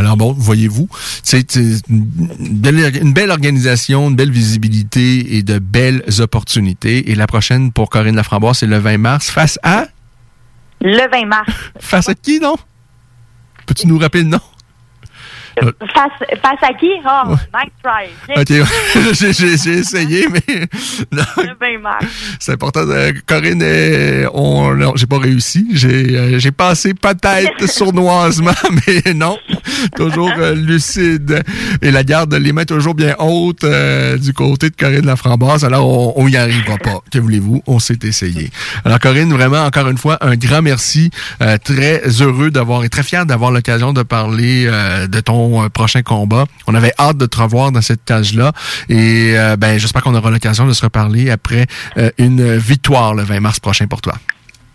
Alors 0.00 0.16
bon, 0.16 0.32
voyez-vous, 0.32 0.88
c'est 1.22 1.52
c'est 1.52 1.86
une 1.90 2.06
belle, 2.06 2.96
une 3.02 3.12
belle 3.12 3.30
organisation, 3.30 4.08
une 4.08 4.16
belle 4.16 4.30
visibilité 4.30 5.36
et 5.36 5.42
de 5.42 5.58
belles 5.58 6.02
opportunités. 6.20 7.10
Et 7.10 7.14
la 7.14 7.26
prochaine 7.26 7.70
pour 7.70 7.90
Corinne 7.90 8.16
Laframboise, 8.16 8.60
c'est 8.60 8.66
le 8.66 8.78
20 8.78 8.96
mars. 8.96 9.28
Face 9.28 9.58
à? 9.62 9.88
Le 10.80 11.06
20 11.10 11.26
mars. 11.26 11.52
face 11.78 12.08
à 12.08 12.14
qui 12.14 12.40
non? 12.40 12.56
Peux-tu 13.66 13.86
nous 13.88 13.98
rappeler 13.98 14.22
le 14.22 14.30
nom? 14.30 14.40
Face, 15.58 16.40
face 16.42 16.62
à 16.62 16.72
qui? 16.74 16.90
Oh, 17.04 17.34
nice 17.54 17.72
try. 17.82 18.08
Ok, 18.36 18.66
j'ai 19.12 19.70
essayé, 19.78 20.26
mais 20.32 20.40
non, 21.12 21.22
Le 21.38 21.54
20 21.60 21.80
mars. 21.82 22.04
c'est 22.38 22.52
important. 22.52 22.80
Corinne, 23.26 23.62
euh, 23.62 24.28
on, 24.34 24.74
non, 24.74 24.92
j'ai 24.96 25.06
pas 25.06 25.18
réussi. 25.18 25.66
J'ai 25.72 26.16
euh, 26.16 26.38
j'ai 26.38 26.52
passé 26.52 26.94
peut-être 26.94 27.68
sournoisement, 27.68 28.52
mais 28.86 29.12
non, 29.14 29.38
toujours 29.96 30.32
euh, 30.38 30.54
lucide. 30.54 31.42
Et 31.82 31.90
la 31.90 32.04
garde, 32.04 32.34
les 32.34 32.52
mains 32.52 32.64
toujours 32.64 32.94
bien 32.94 33.14
hautes 33.18 33.64
euh, 33.64 34.16
du 34.16 34.32
côté 34.32 34.70
de 34.70 34.76
Corinne 34.76 35.06
Laframboise. 35.06 35.64
Alors, 35.64 35.86
on, 36.16 36.24
on 36.24 36.28
y 36.28 36.36
arrivera 36.36 36.76
pas. 36.78 37.00
Que 37.10 37.18
voulez-vous? 37.18 37.62
On 37.66 37.78
s'est 37.78 37.98
essayé. 38.04 38.50
Alors, 38.84 38.98
Corinne, 39.00 39.32
vraiment, 39.32 39.64
encore 39.64 39.88
une 39.88 39.98
fois, 39.98 40.18
un 40.20 40.36
grand 40.36 40.62
merci. 40.62 41.10
Euh, 41.42 41.56
très 41.62 42.02
heureux 42.20 42.50
d'avoir 42.50 42.84
et 42.84 42.88
très 42.88 43.02
fier 43.02 43.24
d'avoir 43.26 43.50
l'occasion 43.50 43.92
de 43.92 44.02
parler 44.02 44.66
euh, 44.66 45.06
de 45.06 45.20
ton 45.20 45.39
euh, 45.40 45.68
prochain 45.68 46.02
combat. 46.02 46.44
On 46.66 46.74
avait 46.74 46.92
hâte 46.98 47.16
de 47.16 47.26
te 47.26 47.38
revoir 47.38 47.72
dans 47.72 47.82
cette 47.82 48.04
cage-là. 48.04 48.52
Et 48.88 49.32
euh, 49.36 49.56
ben, 49.56 49.78
j'espère 49.78 50.02
qu'on 50.02 50.14
aura 50.14 50.30
l'occasion 50.30 50.66
de 50.66 50.72
se 50.72 50.82
reparler 50.82 51.30
après 51.30 51.66
euh, 51.96 52.10
une 52.18 52.56
victoire 52.56 53.14
le 53.14 53.22
20 53.22 53.40
mars 53.40 53.60
prochain 53.60 53.86
pour 53.86 54.00
toi. 54.00 54.14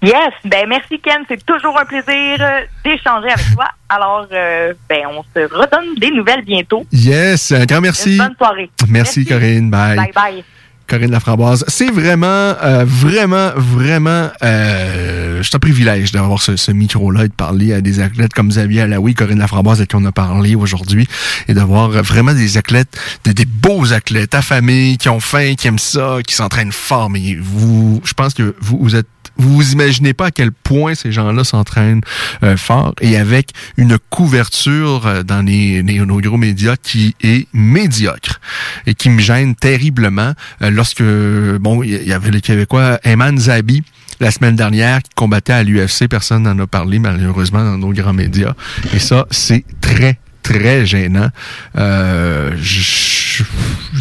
Yes, 0.02 0.34
ben 0.44 0.68
merci 0.68 1.00
Ken, 1.00 1.24
c'est 1.28 1.44
toujours 1.46 1.80
un 1.80 1.86
plaisir 1.86 2.38
d'échanger 2.84 3.30
avec 3.30 3.56
toi. 3.56 3.66
Alors, 3.90 4.28
euh, 4.32 4.74
ben 4.88 5.02
on 5.10 5.24
se 5.24 5.46
redonne 5.52 5.96
des 5.98 6.12
nouvelles 6.12 6.44
bientôt. 6.44 6.86
Yes, 6.92 7.52
un 7.52 7.66
grand 7.66 7.82
merci. 7.82 8.12
Une 8.12 8.18
bonne 8.18 8.36
soirée. 8.38 8.70
Merci, 8.88 9.26
Corinne. 9.26 9.72
Bye. 9.72 9.96
Bye 9.96 10.12
bye. 10.14 10.44
Corinne 10.88 11.12
Laframboise. 11.12 11.66
C'est 11.68 11.92
vraiment, 11.92 12.26
euh, 12.28 12.86
vraiment, 12.86 13.52
vraiment, 13.56 14.30
euh, 14.44 15.42
c'est 15.44 15.56
un 15.56 15.60
privilège 15.60 16.12
d'avoir 16.12 16.42
ce, 16.42 16.56
ce 16.56 16.72
micro-là 16.72 17.26
et 17.26 17.28
de 17.28 17.34
parler 17.34 17.74
à 17.74 17.82
des 17.82 18.00
athlètes 18.00 18.34
comme 18.34 18.50
Xavier 18.50 18.82
Alaoui, 18.82 19.14
Corinne 19.14 19.40
Laframboise, 19.40 19.80
avec 19.80 19.90
qui 19.90 19.96
on 19.96 20.06
a 20.06 20.12
parlé 20.12 20.56
aujourd'hui, 20.56 21.08
et 21.48 21.54
d'avoir 21.54 21.90
vraiment 21.90 22.34
des 22.34 22.58
athlètes, 22.58 22.98
des, 23.24 23.34
des 23.34 23.46
beaux 23.46 23.94
athlètes 23.94 24.36
affamés, 24.36 24.98
qui 25.00 25.10
ont 25.10 25.20
faim, 25.20 25.56
qui 25.56 25.68
aiment 25.68 25.80
ça, 25.80 26.18
qui 26.26 26.36
s'entraînent 26.36 26.72
fort. 26.72 27.10
Mais 27.10 27.38
vous, 27.42 28.02
je 28.04 28.14
pense 28.14 28.34
que 28.34 28.56
vous, 28.62 28.80
vous 28.82 28.96
êtes 28.96 29.08
vous 29.38 29.56
vous 29.56 29.74
imaginez 29.74 30.14
pas 30.14 30.28
à 30.28 30.32
quel 30.32 30.52
point 30.52 30.96
ces 30.96 31.12
gens-là 31.12 31.44
s'entraînent 31.44 32.02
euh, 32.44 32.58
fort 32.58 32.94
et 33.02 33.18
avec 33.18 33.52
une 33.78 33.98
couverture 34.10 35.08
euh, 35.08 35.24
dans 35.24 35.42
les, 35.46 35.84
nos 35.84 36.20
gros 36.20 36.38
médias 36.38 36.76
qui 36.82 37.16
est 37.22 37.48
médiocre 37.54 38.40
et 38.86 38.94
qui 38.94 39.10
me 39.10 39.22
gêne 39.22 39.56
terriblement 39.56 40.34
euh, 40.62 40.70
lorsque 40.70 41.04
bon 41.04 41.84
il 41.84 42.08
y 42.08 42.14
avait 42.14 42.32
le 42.32 42.40
Québécois 42.40 43.00
Eman 43.04 43.38
Zabi 43.38 43.84
la 44.20 44.32
semaine 44.32 44.56
dernière 44.56 45.02
qui 45.02 45.12
combattait 45.16 45.54
à 45.54 45.64
l'UFC 45.64 46.08
personne 46.10 46.44
n'en 46.44 46.58
a 46.60 46.68
parlé 46.68 47.00
malheureusement 47.00 47.64
dans 47.64 47.78
nos 47.78 47.92
grands 47.92 48.14
médias 48.14 48.54
et 48.94 49.00
ça 49.00 49.26
c'est 49.32 49.66
très 49.82 50.20
très 50.44 50.86
gênant. 50.86 51.30
Euh, 51.76 52.56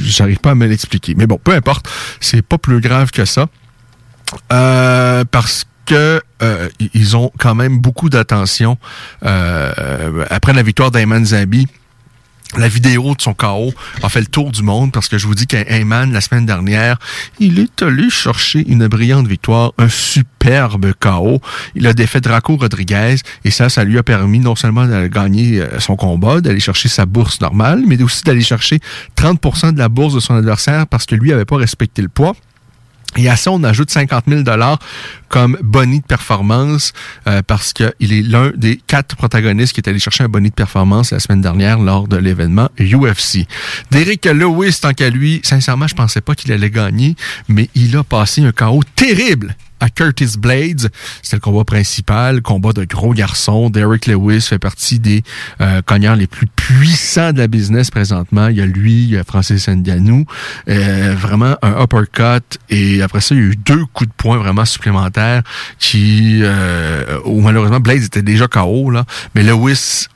J'arrive 0.05 0.39
pas 0.39 0.51
à 0.51 0.55
me 0.55 0.67
l'expliquer. 0.67 1.15
Mais 1.17 1.27
bon, 1.27 1.41
peu 1.43 1.53
importe. 1.53 1.89
C'est 2.21 2.43
pas 2.43 2.59
plus 2.59 2.81
grave 2.81 3.11
que 3.11 3.25
ça. 3.25 3.49
Euh, 4.53 5.25
parce 5.31 5.65
que 5.87 6.23
euh, 6.43 6.69
ils 6.95 7.17
ont 7.17 7.31
quand 7.39 7.55
même 7.55 7.79
beaucoup 7.79 8.09
d'attention 8.09 8.79
euh, 9.25 10.25
après 10.31 10.53
la 10.53 10.63
victoire 10.63 10.91
d'Ayman 10.91 11.25
Zabi. 11.25 11.67
La 12.57 12.69
vidéo 12.69 13.17
de 13.17 13.21
son 13.21 13.35
KO 13.35 13.73
a 14.05 14.09
fait 14.09 14.21
le 14.21 14.27
tour 14.27 14.53
du 14.53 14.63
monde 14.63 14.93
parce 14.93 15.09
que 15.09 15.19
je 15.19 15.27
vous 15.27 15.35
dis 15.35 15.49
qu'Ayman, 15.49 16.13
la 16.13 16.21
semaine 16.21 16.47
dernière, 16.47 16.99
il 17.41 17.59
est 17.59 17.83
allé 17.83 18.09
chercher 18.11 18.65
une 18.69 18.87
brillante 18.87 19.27
victoire, 19.27 19.73
un 19.77 19.89
superbe 19.89 20.93
KO. 21.01 21.41
Il 21.75 21.85
a 21.89 21.95
défait 21.95 22.21
Draco 22.21 22.57
Rodriguez 22.57 23.17
et 23.45 23.51
ça, 23.51 23.69
ça 23.69 23.83
lui 23.83 23.99
a 23.99 24.05
permis 24.05 24.39
non 24.39 24.55
seulement 24.55 24.87
de 24.87 25.09
gagner 25.09 25.63
euh, 25.63 25.81
son 25.81 25.97
combat, 25.97 26.41
d'aller 26.41 26.61
chercher 26.61 26.89
sa 26.89 27.07
bourse 27.07 27.41
normale, 27.41 27.83
mais 27.89 28.01
aussi 28.01 28.23
d'aller 28.23 28.43
chercher 28.43 28.79
30% 29.17 29.73
de 29.73 29.79
la 29.79 29.89
bourse 29.89 30.15
de 30.15 30.21
son 30.21 30.37
adversaire 30.37 30.87
parce 30.87 31.07
que 31.07 31.17
lui 31.17 31.33
avait 31.33 31.47
pas 31.47 31.57
respecté 31.57 32.03
le 32.03 32.09
poids. 32.09 32.37
Et 33.17 33.29
à 33.29 33.37
ça, 33.37 33.51
on 33.53 33.63
ajoute 33.63 33.91
50 33.91 34.25
000 34.29 34.43
dollars 34.43 34.79
comme 35.29 35.59
boni 35.63 36.01
de 36.01 36.05
performance 36.05 36.93
euh, 37.27 37.43
parce 37.47 37.73
qu'il 37.73 37.93
est 38.01 38.23
l'un 38.23 38.53
des 38.57 38.77
quatre 38.77 39.17
protagonistes 39.17 39.73
qui 39.73 39.81
est 39.81 39.89
allé 39.89 39.99
chercher 39.99 40.25
un 40.25 40.29
boni 40.29 40.51
de 40.51 40.55
performance 40.55 41.11
la 41.11 41.21
semaine 41.21 41.41
dernière 41.41 41.79
lors 41.79 42.09
de 42.09 42.17
l'événement 42.17 42.69
UFC. 42.79 43.47
Derek 43.91 44.25
Lewis, 44.27 44.79
tant 44.81 44.93
qu'à 44.93 45.11
lui, 45.11 45.41
sincèrement, 45.43 45.89
je 45.89 45.95
pensais 45.95 46.21
pas 46.21 46.35
qu'il 46.35 46.53
allait 46.53 46.71
gagner, 46.71 47.17
mais 47.49 47.69
il 47.75 47.97
a 47.97 48.05
passé 48.05 48.45
un 48.45 48.53
chaos 48.53 48.83
terrible 48.95 49.57
à 49.81 49.91
Curtis 49.91 50.39
Blades. 50.39 50.91
C'était 51.23 51.37
le 51.37 51.41
combat 51.41 51.65
principal, 51.65 52.41
combat 52.43 52.73
de 52.73 52.85
gros 52.85 53.13
garçons. 53.13 53.71
Derek 53.71 54.07
Lewis 54.07 54.41
fait 54.41 54.59
partie 54.59 54.99
des 54.99 55.23
euh, 55.61 55.83
les 56.17 56.27
plus 56.27 56.47
puissants 56.65 57.33
de 57.35 57.39
la 57.39 57.47
business 57.47 57.91
présentement. 57.91 58.49
Il 58.49 58.57
y 58.57 58.63
a 58.63 58.67
lui, 58.67 59.05
il 59.05 59.11
y 59.11 59.19
a 59.19 59.25
Francis 59.25 59.69
Ngannou. 59.69 60.25
Euh, 60.69 61.15
vraiment 61.15 61.57
un 61.61 61.83
uppercut. 61.83 62.59
Et 62.71 63.03
après 63.03 63.21
ça, 63.21 63.35
il 63.35 63.41
y 63.41 63.45
a 63.45 63.47
eu 63.49 63.57
deux 63.57 63.85
coups 63.93 64.09
de 64.09 64.15
poing 64.17 64.39
vraiment 64.39 64.65
supplémentaires 64.65 65.43
qui... 65.79 66.41
Euh, 66.43 67.21
où 67.27 67.43
malheureusement, 67.43 67.81
Blades 67.81 68.05
était 68.05 68.23
déjà 68.23 68.49
KO. 68.49 68.91
Là. 68.91 69.05
Mais 69.35 69.43
Lewis 69.43 70.07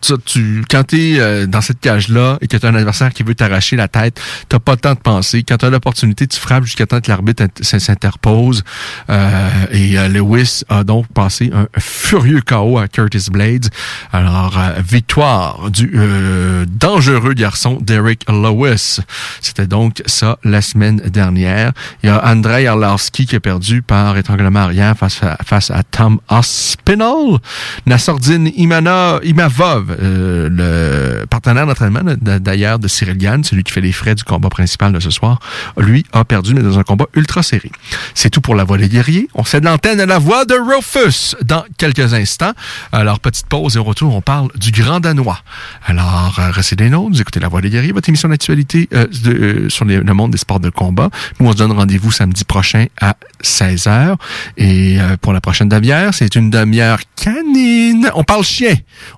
tu, 0.00 0.64
quand 0.68 0.84
tu 0.84 1.16
es 1.16 1.46
dans 1.46 1.60
cette 1.60 1.80
cage-là 1.80 2.38
et 2.40 2.46
que 2.46 2.56
tu 2.56 2.66
as 2.66 2.68
un 2.68 2.74
adversaire 2.74 3.12
qui 3.12 3.22
veut 3.22 3.34
t'arracher 3.34 3.76
la 3.76 3.88
tête, 3.88 4.20
t'as 4.48 4.58
pas 4.58 4.72
le 4.72 4.78
temps 4.78 4.94
de 4.94 5.00
penser. 5.00 5.42
Quand 5.42 5.58
tu 5.58 5.66
as 5.66 5.70
l'opportunité, 5.70 6.26
tu 6.26 6.38
frappes 6.38 6.64
jusqu'à 6.64 6.86
temps 6.86 7.00
que 7.00 7.08
l'arbitre 7.08 7.44
s'interpose. 7.60 8.62
Euh, 9.10 9.48
et 9.70 9.98
euh, 9.98 10.08
Lewis 10.08 10.62
a 10.68 10.84
donc 10.84 11.06
passé 11.08 11.50
un 11.52 11.66
furieux 11.78 12.40
KO 12.40 12.78
à 12.78 12.88
Curtis 12.88 13.26
Blades. 13.30 13.68
Alors, 14.12 14.58
euh, 14.58 14.80
victoire 14.80 15.70
du 15.70 15.90
euh, 15.94 16.64
dangereux 16.68 17.34
garçon 17.34 17.78
Derek 17.80 18.24
Lewis. 18.28 19.00
C'était 19.40 19.66
donc 19.66 20.02
ça 20.06 20.38
la 20.44 20.62
semaine 20.62 20.96
dernière. 20.96 21.72
Il 22.02 22.08
y 22.08 22.10
a 22.10 22.26
Andrei 22.26 22.66
Arlovski 22.66 23.26
qui 23.26 23.36
a 23.36 23.40
perdu 23.40 23.82
par 23.82 24.16
étranglement 24.16 24.60
arrière 24.60 24.96
face 24.96 25.22
à, 25.22 25.36
face 25.44 25.70
à 25.70 25.82
Tom 25.82 26.18
Aspinall. 26.28 27.38
Nassordine 27.86 28.50
Imana, 28.56 29.20
Imavov, 29.22 29.85
euh, 29.85 29.85
le 29.88 31.24
partenaire 31.26 31.66
d'entraînement 31.66 32.00
d'ailleurs 32.20 32.78
de 32.78 32.88
Cyril 32.88 33.18
Gann, 33.18 33.44
celui 33.44 33.62
qui 33.64 33.72
fait 33.72 33.80
les 33.80 33.92
frais 33.92 34.14
du 34.14 34.24
combat 34.24 34.48
principal 34.48 34.92
de 34.92 35.00
ce 35.00 35.10
soir, 35.10 35.38
lui 35.76 36.04
a 36.12 36.24
perdu, 36.24 36.54
mais 36.54 36.62
dans 36.62 36.78
un 36.78 36.82
combat 36.82 37.06
ultra 37.14 37.42
serré. 37.42 37.70
C'est 38.14 38.30
tout 38.30 38.40
pour 38.40 38.54
la 38.54 38.64
voix 38.64 38.78
des 38.78 38.88
guerriers. 38.88 39.28
On 39.34 39.44
cède 39.44 39.64
l'antenne 39.64 40.00
à 40.00 40.06
la 40.06 40.18
voix 40.18 40.44
de 40.44 40.54
Rufus 40.54 41.36
dans 41.42 41.64
quelques 41.78 42.14
instants. 42.14 42.52
Alors, 42.92 43.20
petite 43.20 43.46
pause 43.46 43.76
et 43.76 43.78
au 43.78 43.84
retour, 43.84 44.14
on 44.14 44.20
parle 44.20 44.48
du 44.56 44.70
Grand 44.70 45.00
Danois. 45.00 45.40
Alors, 45.84 46.36
euh, 46.38 46.50
restez 46.50 46.76
des 46.76 46.90
nôtres, 46.90 47.10
vous 47.10 47.20
écoutez 47.20 47.40
la 47.40 47.48
voix 47.48 47.60
des 47.60 47.70
guerriers, 47.70 47.92
votre 47.92 48.08
émission 48.08 48.28
d'actualité 48.28 48.88
euh, 48.94 49.06
euh, 49.26 49.68
sur 49.68 49.84
le 49.84 50.02
monde 50.14 50.32
des 50.32 50.38
sports 50.38 50.60
de 50.60 50.70
combat. 50.70 51.10
Nous, 51.40 51.46
on 51.46 51.52
se 51.52 51.56
donne 51.56 51.72
rendez-vous 51.72 52.12
samedi 52.12 52.44
prochain 52.44 52.86
à 53.00 53.16
16h. 53.42 54.16
Et 54.56 55.00
euh, 55.00 55.16
pour 55.20 55.32
la 55.32 55.40
prochaine 55.40 55.68
demi-heure, 55.68 56.14
c'est 56.14 56.34
une 56.34 56.50
demi-heure 56.50 57.00
canine. 57.16 58.10
On 58.14 58.24
parle 58.24 58.44
chien. 58.44 58.74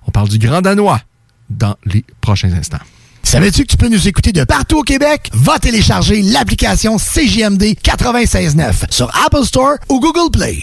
On 0.07 0.11
parle 0.11 0.29
du 0.29 0.39
Grand 0.39 0.58
Danois 0.63 1.01
dans 1.51 1.77
les 1.85 2.05
prochains 2.21 2.53
instants. 2.53 2.79
Savais-tu 3.23 3.65
que 3.65 3.71
tu 3.71 3.77
peux 3.77 3.89
nous 3.89 4.09
écouter 4.09 4.33
de 4.33 4.45
partout 4.45 4.79
au 4.79 4.83
Québec? 4.83 5.31
Va 5.35 5.59
télécharger 5.59 6.23
l'application 6.23 6.97
CJMD 6.97 7.63
96.9 7.83 8.91
sur 8.91 9.11
Apple 9.27 9.45
Store 9.45 9.77
ou 9.89 10.01
Google 10.01 10.31
Play. 10.31 10.63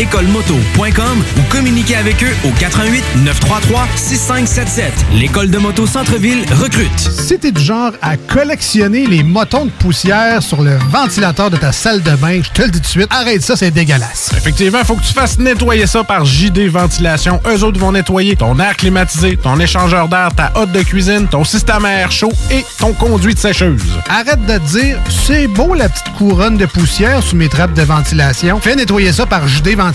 écolemoto.com 0.01 1.23
ou 1.37 1.41
communiquez 1.51 1.95
avec 1.95 2.23
eux 2.23 2.33
au 2.43 2.49
88 2.59 3.03
933 3.23 3.87
6577. 3.95 4.91
L'école 5.13 5.51
de 5.51 5.59
moto 5.59 5.85
Centre-ville 5.85 6.43
recrute. 6.53 6.97
Si 6.97 7.37
t'es 7.37 7.51
du 7.51 7.61
genre 7.61 7.91
à 8.01 8.17
collectionner 8.17 9.05
les 9.05 9.21
motons 9.21 9.65
de 9.65 9.69
poussière 9.69 10.41
sur 10.41 10.63
le 10.63 10.75
ventilateur 10.89 11.51
de 11.51 11.57
ta 11.57 11.71
salle 11.71 12.01
de 12.01 12.15
bain, 12.15 12.41
je 12.41 12.49
te 12.49 12.63
le 12.63 12.69
dis 12.69 12.79
tout 12.79 12.85
de 12.85 12.87
suite, 12.87 13.07
arrête 13.11 13.43
ça, 13.43 13.55
c'est 13.55 13.69
dégueulasse. 13.69 14.31
Effectivement, 14.35 14.83
faut 14.83 14.95
que 14.95 15.03
tu 15.03 15.13
fasses 15.13 15.37
nettoyer 15.37 15.85
ça 15.85 16.03
par 16.03 16.25
JD 16.25 16.67
Ventilation. 16.69 17.39
Eux 17.47 17.63
autres 17.63 17.79
vont 17.79 17.91
nettoyer 17.91 18.35
ton 18.35 18.57
air 18.57 18.75
climatisé, 18.77 19.37
ton 19.37 19.59
échangeur 19.59 20.07
d'air, 20.07 20.29
ta 20.35 20.51
hotte 20.55 20.71
de 20.71 20.81
cuisine, 20.81 21.27
ton 21.29 21.43
système 21.43 21.85
à 21.85 21.91
air 21.91 22.11
chaud 22.11 22.33
et 22.49 22.65
ton 22.79 22.93
conduit 22.93 23.35
de 23.35 23.39
sécheuse. 23.39 23.83
Arrête 24.09 24.43
de 24.47 24.57
te 24.57 24.79
dire, 24.79 24.97
c'est 25.27 25.45
beau 25.45 25.75
la 25.75 25.89
petite 25.89 26.11
couronne 26.17 26.57
de 26.57 26.65
poussière 26.65 27.21
sous 27.21 27.35
mes 27.35 27.49
trappes 27.49 27.73
de 27.73 27.83
ventilation. 27.83 28.59
Fais 28.59 28.75
nettoyer 28.75 29.11
ça 29.11 29.27
par 29.27 29.47
JD 29.47 29.75
Ventilation. 29.75 29.90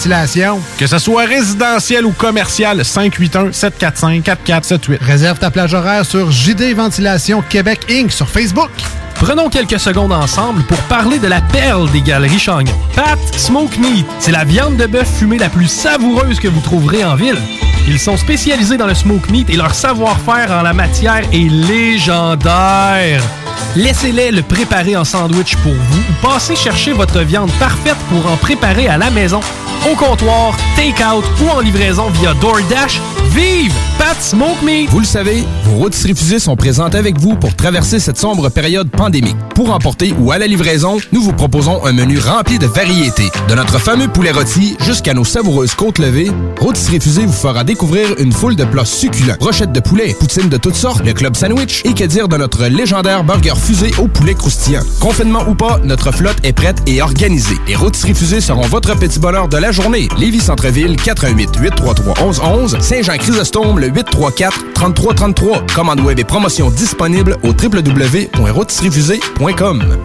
Que 0.78 0.86
ce 0.86 0.98
soit 0.98 1.24
résidentiel 1.24 2.04
ou 2.04 2.12
commercial, 2.12 2.80
581-745-4478. 2.80 4.98
Réserve 5.00 5.38
ta 5.38 5.50
plage 5.50 5.72
horaire 5.74 6.04
sur 6.04 6.30
JD 6.30 6.74
Ventilation 6.74 7.42
Québec 7.42 7.86
Inc. 7.90 8.12
sur 8.12 8.28
Facebook. 8.28 8.70
Prenons 9.14 9.48
quelques 9.48 9.80
secondes 9.80 10.12
ensemble 10.12 10.62
pour 10.64 10.76
parler 10.82 11.18
de 11.18 11.26
la 11.26 11.40
perle 11.40 11.90
des 11.90 12.02
galeries 12.02 12.38
Chagnon. 12.38 12.74
Pat 12.94 13.18
Smoke 13.36 13.78
Meat, 13.78 14.06
c'est 14.18 14.32
la 14.32 14.44
viande 14.44 14.76
de 14.76 14.86
bœuf 14.86 15.08
fumée 15.18 15.38
la 15.38 15.48
plus 15.48 15.68
savoureuse 15.68 16.38
que 16.38 16.48
vous 16.48 16.60
trouverez 16.60 17.02
en 17.02 17.16
ville. 17.16 17.38
Ils 17.88 18.00
sont 18.00 18.16
spécialisés 18.16 18.76
dans 18.76 18.86
le 18.86 18.94
smoke 18.94 19.30
meat 19.30 19.48
et 19.48 19.56
leur 19.56 19.72
savoir-faire 19.72 20.50
en 20.50 20.62
la 20.62 20.72
matière 20.72 21.22
est 21.32 21.48
légendaire. 21.48 23.22
Laissez-les 23.76 24.32
le 24.32 24.42
préparer 24.42 24.96
en 24.96 25.04
sandwich 25.04 25.54
pour 25.56 25.72
vous 25.72 26.00
ou 26.00 26.26
passez 26.26 26.56
chercher 26.56 26.92
votre 26.92 27.20
viande 27.20 27.50
parfaite 27.60 27.96
pour 28.10 28.26
en 28.30 28.36
préparer 28.36 28.88
à 28.88 28.98
la 28.98 29.10
maison, 29.10 29.40
au 29.90 29.94
comptoir, 29.94 30.56
take-out 30.74 31.24
ou 31.42 31.48
en 31.48 31.60
livraison 31.60 32.08
via 32.10 32.34
DoorDash. 32.34 33.00
Vive 33.30 33.74
Pat 33.98 34.16
Smoke 34.20 34.64
Meat! 34.64 34.88
Vous 34.90 35.00
le 35.00 35.04
savez, 35.04 35.44
vos 35.64 35.76
routes 35.76 35.94
refusées 35.94 36.38
sont 36.38 36.56
présentes 36.56 36.94
avec 36.94 37.18
vous 37.18 37.36
pour 37.36 37.54
traverser 37.54 37.98
cette 37.98 38.16
sombre 38.16 38.48
période 38.48 38.90
pandémique. 38.90 39.36
Pour 39.54 39.72
emporter 39.72 40.14
ou 40.18 40.32
à 40.32 40.38
la 40.38 40.46
livraison, 40.46 40.96
nous 41.12 41.20
vous 41.20 41.34
proposons 41.34 41.84
un 41.84 41.92
menu 41.92 42.18
rempli 42.18 42.58
de 42.58 42.66
variétés. 42.66 43.30
De 43.48 43.54
notre 43.54 43.78
fameux 43.78 44.08
poulet 44.08 44.30
rôti 44.30 44.76
jusqu'à 44.80 45.12
nos 45.12 45.24
savoureuses 45.24 45.74
côtes 45.74 45.98
levées, 45.98 46.30
Routes 46.60 46.78
refusées 46.90 47.26
vous 47.26 47.32
fera 47.32 47.62
découvrir 47.76 48.08
une 48.16 48.32
foule 48.32 48.56
de 48.56 48.64
plats 48.64 48.86
succulents. 48.86 49.36
Brochettes 49.38 49.70
de 49.70 49.80
poulet, 49.80 50.16
poutines 50.18 50.48
de 50.48 50.56
toutes 50.56 50.76
sortes, 50.76 51.04
le 51.04 51.12
club 51.12 51.36
sandwich 51.36 51.82
et 51.84 51.92
que 51.92 52.04
dire 52.04 52.26
de 52.26 52.38
notre 52.38 52.64
légendaire 52.68 53.22
burger 53.22 53.52
fusé 53.54 53.90
au 53.98 54.08
poulet 54.08 54.32
croustillant? 54.32 54.80
Confinement 54.98 55.46
ou 55.46 55.54
pas, 55.54 55.78
notre 55.84 56.10
flotte 56.10 56.38
est 56.42 56.54
prête 56.54 56.78
et 56.86 57.02
organisée. 57.02 57.56
Les 57.68 57.76
Routes 57.76 58.02
refusées 58.02 58.40
seront 58.40 58.62
votre 58.62 58.96
petit 58.96 59.18
bonheur 59.18 59.48
de 59.48 59.58
la 59.58 59.72
journée. 59.72 60.08
Lévis 60.16 60.40
Centreville, 60.40 60.96
418 60.96 61.50
833 61.60 62.14
1111 62.24 62.78
Saint-Jean-Chrysostome, 62.80 63.78
le 63.78 63.88
834 63.88 64.72
3333 64.72 65.66
Commande 65.74 66.00
web 66.00 66.18
et 66.18 66.24
promotion 66.24 66.70
disponible 66.70 67.36
au 67.42 67.48
www.routesrefusées.com. 67.48 69.98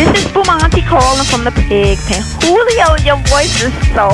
This 0.00 0.24
is 0.24 0.32
Bumanti 0.32 0.80
calling 0.88 1.26
from 1.26 1.44
the 1.44 1.50
pig 1.50 1.98
pen. 2.08 2.22
Julio, 2.40 2.96
your 3.04 3.18
voice 3.28 3.60
is 3.60 3.70
so 3.94 4.08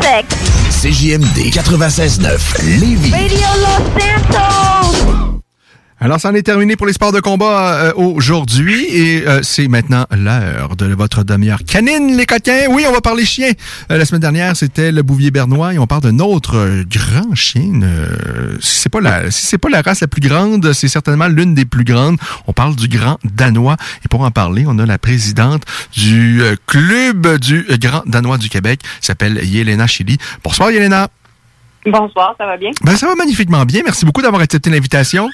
sexy. 0.00 0.46
CJMD 0.70 1.50
96.9 1.50 2.78
Lévis. 2.78 3.10
Radio 3.10 3.48
Los 3.64 3.82
Santos! 3.98 5.43
Alors, 6.00 6.20
c'en 6.20 6.34
est 6.34 6.42
terminé 6.42 6.76
pour 6.76 6.86
les 6.86 6.92
sports 6.92 7.12
de 7.12 7.20
combat 7.20 7.74
euh, 7.74 7.92
aujourd'hui 7.94 8.84
et 8.90 9.26
euh, 9.26 9.40
c'est 9.42 9.68
maintenant 9.68 10.06
l'heure 10.10 10.74
de 10.76 10.92
votre 10.92 11.22
demi-heure 11.22 11.60
canine, 11.64 12.16
les 12.16 12.26
coquins. 12.26 12.66
Oui, 12.68 12.84
on 12.86 12.92
va 12.92 13.00
parler 13.00 13.24
chien. 13.24 13.52
Euh, 13.90 13.96
la 13.96 14.04
semaine 14.04 14.20
dernière, 14.20 14.56
c'était 14.56 14.90
le 14.90 15.02
Bouvier 15.02 15.30
bernois 15.30 15.72
et 15.72 15.78
on 15.78 15.86
parle 15.86 16.02
d'un 16.02 16.18
autre 16.18 16.82
grand 16.90 17.34
chien. 17.34 17.80
euh, 17.82 18.56
si 18.60 18.80
c'est 18.80 18.88
pas 18.88 19.00
la, 19.00 19.30
si 19.30 19.46
c'est 19.46 19.56
pas 19.56 19.68
la 19.70 19.82
race 19.82 20.00
la 20.00 20.08
plus 20.08 20.20
grande, 20.20 20.72
c'est 20.72 20.88
certainement 20.88 21.28
l'une 21.28 21.54
des 21.54 21.64
plus 21.64 21.84
grandes. 21.84 22.18
On 22.48 22.52
parle 22.52 22.74
du 22.74 22.88
Grand 22.88 23.18
Danois 23.24 23.76
et 24.04 24.08
pour 24.08 24.22
en 24.22 24.30
parler, 24.32 24.64
on 24.66 24.78
a 24.80 24.86
la 24.86 24.98
présidente 24.98 25.62
du 25.96 26.42
euh, 26.42 26.56
club 26.66 27.38
du 27.38 27.64
Grand 27.80 28.02
Danois 28.04 28.36
du 28.36 28.50
Québec, 28.50 28.80
s'appelle 29.00 29.40
Yelena 29.42 29.86
Chili. 29.86 30.18
Bonsoir, 30.42 30.70
Yelena. 30.72 31.08
Bonsoir, 31.86 32.34
ça 32.36 32.46
va 32.46 32.56
bien? 32.56 32.70
Ben, 32.82 32.96
ça 32.96 33.06
va 33.06 33.14
magnifiquement 33.14 33.64
bien. 33.64 33.82
Merci 33.84 34.04
beaucoup 34.04 34.22
d'avoir 34.22 34.42
accepté 34.42 34.70
l'invitation. 34.70 35.30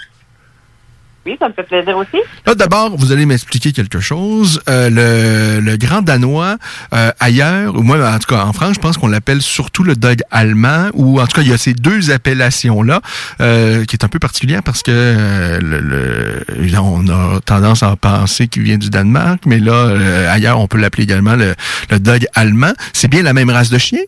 Oui, 1.27 1.37
ça 1.39 1.49
me 1.49 1.53
fait 1.53 1.65
plaisir 1.65 1.97
aussi. 1.99 2.17
Là, 2.47 2.55
d'abord, 2.55 2.97
vous 2.97 3.13
allez 3.13 3.27
m'expliquer 3.27 3.73
quelque 3.73 4.01
chose. 4.01 4.63
Euh, 4.71 4.89
le, 4.89 5.61
le 5.61 5.77
grand 5.77 6.01
danois, 6.01 6.57
euh, 6.95 7.11
ailleurs, 7.21 7.77
ou 7.77 7.83
moi, 7.83 7.99
en 8.11 8.19
tout 8.19 8.35
cas, 8.35 8.43
en 8.45 8.55
France, 8.55 8.77
je 8.77 8.81
pense 8.81 8.97
qu'on 8.97 9.07
l'appelle 9.09 9.43
surtout 9.43 9.85
le 9.85 9.95
dog 9.97 10.23
allemand, 10.31 10.89
ou 10.95 11.21
en 11.21 11.27
tout 11.27 11.37
cas, 11.37 11.43
il 11.43 11.49
y 11.49 11.53
a 11.53 11.59
ces 11.59 11.75
deux 11.75 12.11
appellations-là, 12.11 13.03
euh, 13.43 13.85
qui 13.85 13.97
est 13.97 14.05
un 14.05 14.09
peu 14.09 14.19
particulière 14.19 14.63
parce 14.63 14.83
que 14.83 14.91
euh, 14.95 15.59
le, 15.61 15.81
le- 15.81 16.79
on 16.79 17.07
a 17.09 17.41
tendance 17.45 17.83
à 17.83 17.95
penser 17.97 18.49
qu'il 18.49 18.63
vient 18.63 18.79
du 18.79 18.89
Danemark, 18.89 19.41
mais 19.45 19.59
là, 19.59 20.31
ailleurs, 20.31 20.59
on 20.59 20.69
peut 20.69 20.79
l'appeler 20.79 21.03
également 21.05 21.37
le, 21.37 21.55
le 21.91 21.99
dog 22.01 22.27
allemand. 22.35 22.73
C'est 22.95 23.09
bien 23.09 23.23
la 23.23 23.35
même 23.35 23.51
race 23.51 23.69
de 23.69 23.77
chien? 23.79 24.01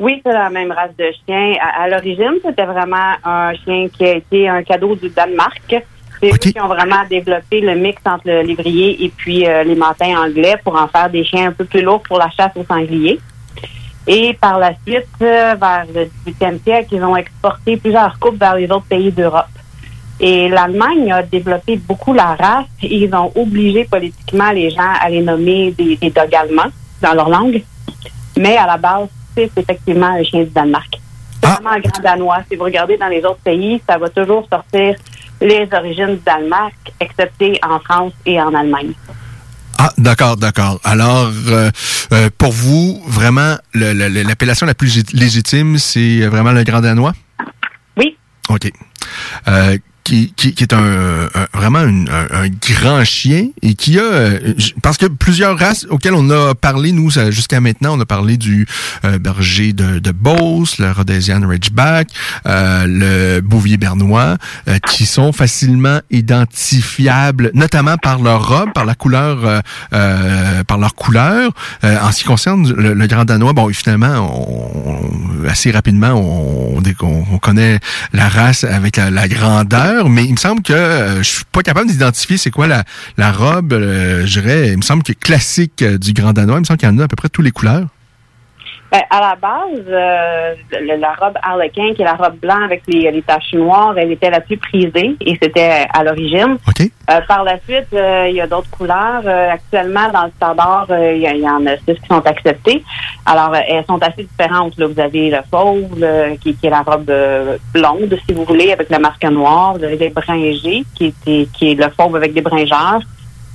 Oui, 0.00 0.20
c'est 0.24 0.32
la 0.32 0.48
même 0.50 0.70
race 0.70 0.96
de 0.96 1.10
chien. 1.26 1.54
À, 1.60 1.82
à 1.82 1.88
l'origine, 1.88 2.34
c'était 2.44 2.64
vraiment 2.64 3.14
un 3.24 3.52
chien 3.54 3.88
qui 3.88 4.04
a 4.04 4.14
été 4.14 4.48
un 4.48 4.62
cadeau 4.62 4.94
du 4.94 5.08
Danemark. 5.08 5.74
C'est 6.20 6.32
eux 6.32 6.36
qui 6.36 6.60
ont 6.60 6.68
vraiment 6.68 7.04
développé 7.08 7.60
le 7.60 7.74
mix 7.74 8.00
entre 8.04 8.26
le 8.26 8.42
lévrier 8.42 9.04
et 9.04 9.08
puis 9.08 9.46
euh, 9.46 9.62
les 9.64 9.74
matins 9.74 10.20
anglais 10.20 10.56
pour 10.62 10.80
en 10.80 10.88
faire 10.88 11.10
des 11.10 11.24
chiens 11.24 11.48
un 11.48 11.52
peu 11.52 11.64
plus 11.64 11.82
lourds 11.82 12.02
pour 12.02 12.18
la 12.18 12.30
chasse 12.30 12.52
aux 12.56 12.64
sangliers. 12.64 13.18
Et 14.06 14.34
par 14.34 14.58
la 14.58 14.72
suite, 14.86 15.06
euh, 15.22 15.54
vers 15.60 15.84
le 15.94 16.08
18e 16.26 16.62
siècle, 16.62 16.88
ils 16.92 17.04
ont 17.04 17.16
exporté 17.16 17.76
plusieurs 17.76 18.18
couples 18.18 18.38
vers 18.38 18.56
les 18.56 18.70
autres 18.70 18.86
pays 18.88 19.12
d'Europe. 19.12 19.46
Et 20.20 20.48
l'Allemagne 20.48 21.12
a 21.12 21.22
développé 21.22 21.76
beaucoup 21.76 22.12
la 22.12 22.34
race 22.34 22.66
et 22.82 23.04
ils 23.04 23.14
ont 23.14 23.30
obligé 23.36 23.84
politiquement 23.84 24.50
les 24.50 24.70
gens 24.70 24.92
à 25.00 25.08
les 25.10 25.22
nommer 25.22 25.72
des, 25.72 25.96
des 25.96 26.10
dogs 26.10 26.34
allemands 26.34 26.70
dans 27.00 27.14
leur 27.14 27.28
langue. 27.28 27.62
Mais 28.36 28.56
à 28.56 28.66
la 28.66 28.76
base, 28.76 29.08
c'est 29.54 29.62
effectivement 29.62 30.14
un 30.18 30.24
chien 30.24 30.42
du 30.44 30.50
Danemark. 30.50 30.98
C'est 31.42 31.48
vraiment 31.50 31.70
un 31.70 31.80
grand 31.80 32.02
danois. 32.02 32.38
Si 32.50 32.56
vous 32.56 32.64
regardez 32.64 32.96
dans 32.96 33.06
les 33.08 33.20
autres 33.24 33.40
pays, 33.44 33.80
ça 33.88 33.96
va 33.98 34.08
toujours 34.08 34.46
sortir 34.52 34.96
les 35.40 35.68
origines 35.72 36.16
du 36.16 36.22
Danemark, 36.26 36.74
excepté 36.98 37.58
en 37.62 37.78
France 37.80 38.12
et 38.26 38.40
en 38.40 38.52
Allemagne. 38.54 38.92
Ah, 39.78 39.92
d'accord, 39.96 40.36
d'accord. 40.36 40.80
Alors, 40.82 41.30
euh, 41.48 41.70
euh, 42.12 42.28
pour 42.36 42.50
vous, 42.50 43.00
vraiment, 43.06 43.54
l'appellation 43.74 44.66
la 44.66 44.74
plus 44.74 44.98
lég- 44.98 45.14
légitime, 45.16 45.78
c'est 45.78 46.26
vraiment 46.26 46.50
le 46.50 46.64
Grand 46.64 46.80
Danois? 46.80 47.12
Oui. 47.96 48.16
OK. 48.48 48.72
Euh, 49.46 49.78
qui, 50.08 50.32
qui, 50.36 50.54
qui 50.54 50.62
est 50.64 50.72
un, 50.72 51.28
un- 51.34 51.46
vraiment 51.58 51.80
un, 51.80 52.04
un 52.44 52.48
grand 52.48 53.04
chien 53.04 53.48
et 53.60 53.74
qui 53.74 53.98
a 53.98 54.02
euh, 54.02 54.54
parce 54.82 54.96
que 54.96 55.04
plusieurs 55.04 55.58
races 55.58 55.86
auxquelles 55.90 56.14
on 56.14 56.30
a 56.30 56.54
parlé 56.54 56.92
nous 56.92 57.10
jusqu'à 57.30 57.60
maintenant 57.60 57.96
on 57.98 58.00
a 58.00 58.06
parlé 58.06 58.38
du 58.38 58.66
euh, 59.04 59.18
berger 59.18 59.74
de, 59.74 59.98
de 59.98 60.10
Beauce, 60.10 60.78
le 60.78 60.90
Rhodesian 60.92 61.46
Ridgeback, 61.46 62.08
euh, 62.46 62.86
le 62.86 63.40
Bouvier 63.42 63.76
bernois 63.76 64.38
euh, 64.68 64.78
qui 64.90 65.04
sont 65.04 65.32
facilement 65.32 66.00
identifiables 66.10 67.50
notamment 67.54 67.96
par 67.98 68.20
leur 68.20 68.48
robe, 68.48 68.72
par 68.72 68.86
la 68.86 68.94
couleur 68.94 69.44
euh, 69.44 69.60
euh, 69.92 70.64
par 70.64 70.78
leur 70.78 70.94
couleur. 70.94 71.52
Euh, 71.84 71.96
en 72.02 72.12
ce 72.12 72.20
qui 72.20 72.24
concerne 72.24 72.72
le, 72.72 72.94
le 72.94 73.06
grand 73.06 73.24
danois, 73.26 73.52
bon 73.52 73.68
finalement 73.74 74.16
on, 74.32 75.46
assez 75.48 75.70
rapidement 75.70 76.12
on, 76.14 76.78
on, 76.78 76.82
on- 77.02 77.24
on 77.30 77.38
connaît 77.38 77.78
la 78.12 78.28
race 78.28 78.64
avec 78.64 78.96
la 78.96 79.28
grandeur, 79.28 79.97
mais 80.06 80.24
il 80.24 80.32
me 80.32 80.36
semble 80.36 80.62
que 80.62 80.72
euh, 80.72 81.18
je 81.18 81.28
suis 81.28 81.44
pas 81.50 81.62
capable 81.62 81.88
d'identifier 81.90 82.36
c'est 82.36 82.50
quoi 82.50 82.66
la, 82.66 83.32
robe, 83.32 83.72
euh, 83.72 84.26
je 84.26 84.40
dirais, 84.40 84.68
il 84.68 84.76
me 84.76 84.82
semble 84.82 85.02
que 85.02 85.12
classique 85.12 85.82
euh, 85.82 85.98
du 85.98 86.12
grand 86.12 86.32
danois, 86.32 86.56
il 86.56 86.60
me 86.60 86.64
semble 86.64 86.78
qu'il 86.78 86.88
y 86.88 86.92
en 86.92 86.98
a 86.98 87.04
à 87.04 87.08
peu 87.08 87.16
près 87.16 87.28
toutes 87.28 87.44
les 87.44 87.50
couleurs. 87.50 87.88
Ben, 88.90 89.02
à 89.10 89.20
la 89.20 89.34
base, 89.36 89.84
euh, 89.86 90.54
le- 90.72 90.96
la 90.96 91.12
robe 91.12 91.36
Harlequin, 91.42 91.92
qui 91.94 92.00
est 92.00 92.06
la 92.06 92.14
robe 92.14 92.36
blanche 92.40 92.62
avec 92.64 92.82
les, 92.88 93.10
les 93.10 93.20
taches 93.20 93.52
noires, 93.52 93.92
elle 93.98 94.12
était 94.12 94.30
la 94.30 94.40
plus 94.40 94.56
prisée 94.56 95.14
et 95.20 95.38
c'était 95.42 95.86
à 95.92 96.02
l'origine. 96.04 96.56
Euh, 97.10 97.20
par 97.28 97.44
la 97.44 97.58
suite, 97.60 97.88
euh, 97.92 98.26
il 98.30 98.36
y 98.36 98.40
a 98.40 98.46
d'autres 98.46 98.70
couleurs. 98.70 99.20
Euh, 99.26 99.50
actuellement, 99.50 100.08
dans 100.10 100.24
le 100.24 100.30
standard, 100.36 100.86
euh, 100.88 101.12
il 101.14 101.20
y, 101.22 101.46
en 101.48 101.66
a 101.66 101.76
six 101.76 102.00
qui 102.00 102.06
sont 102.08 102.26
acceptées. 102.26 102.82
Alors, 103.26 103.54
elles 103.56 103.84
sont 103.84 104.02
assez 104.02 104.22
différentes. 104.22 104.78
Là. 104.78 104.86
Vous 104.86 105.00
avez 105.00 105.30
le 105.30 105.38
fauve, 105.50 106.38
qui, 106.40 106.54
qui 106.54 106.66
est 106.66 106.70
la 106.70 106.80
robe 106.80 107.12
blonde, 107.74 108.16
si 108.26 108.32
vous 108.34 108.44
voulez, 108.44 108.72
avec 108.72 108.88
le 108.88 108.98
masque 108.98 109.24
noir. 109.24 109.74
Vous 109.76 109.84
avez 109.84 109.96
les 109.98 110.08
bringés, 110.08 110.84
qui, 110.94 111.06
était, 111.06 111.46
qui 111.52 111.72
est 111.72 111.74
le 111.74 111.90
fauve 111.94 112.16
avec 112.16 112.32
des 112.32 112.40
bringeurs. 112.40 113.00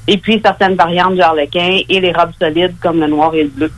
Et 0.07 0.18
puis, 0.18 0.39
certaines 0.45 0.76
variantes 0.76 1.15
du 1.15 1.22
harlequin 1.22 1.80
et 1.89 1.99
les 1.99 2.11
robes 2.11 2.34
solides, 2.39 2.76
comme 2.81 2.99
le 2.99 3.07
noir 3.07 3.34
et 3.34 3.43
le 3.43 3.49
bleu. 3.49 3.72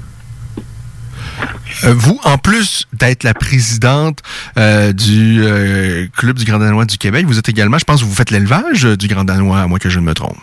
Euh, 1.84 1.94
vous, 1.94 2.20
en 2.24 2.38
plus 2.38 2.86
d'être 2.94 3.24
la 3.24 3.34
présidente 3.34 4.22
euh, 4.57 4.94
du 4.94 5.41
euh, 5.44 6.07
Club 6.16 6.38
du 6.38 6.45
Grand 6.45 6.60
Danois 6.60 6.86
du 6.86 6.98
Québec, 6.98 7.26
vous 7.26 7.38
êtes 7.38 7.49
également, 7.49 7.78
je 7.78 7.84
pense, 7.86 8.02
vous 8.02 8.14
faites 8.14 8.32
l'élevage 8.32 8.84
du 8.84 9.07
Grand 9.07 9.24
Danois, 9.26 9.60
à 9.62 9.68
moins 9.68 9.80
que 9.80 9.90
je 9.90 9.99
ne 9.99 10.06
me 10.06 10.14
trompe. 10.14 10.38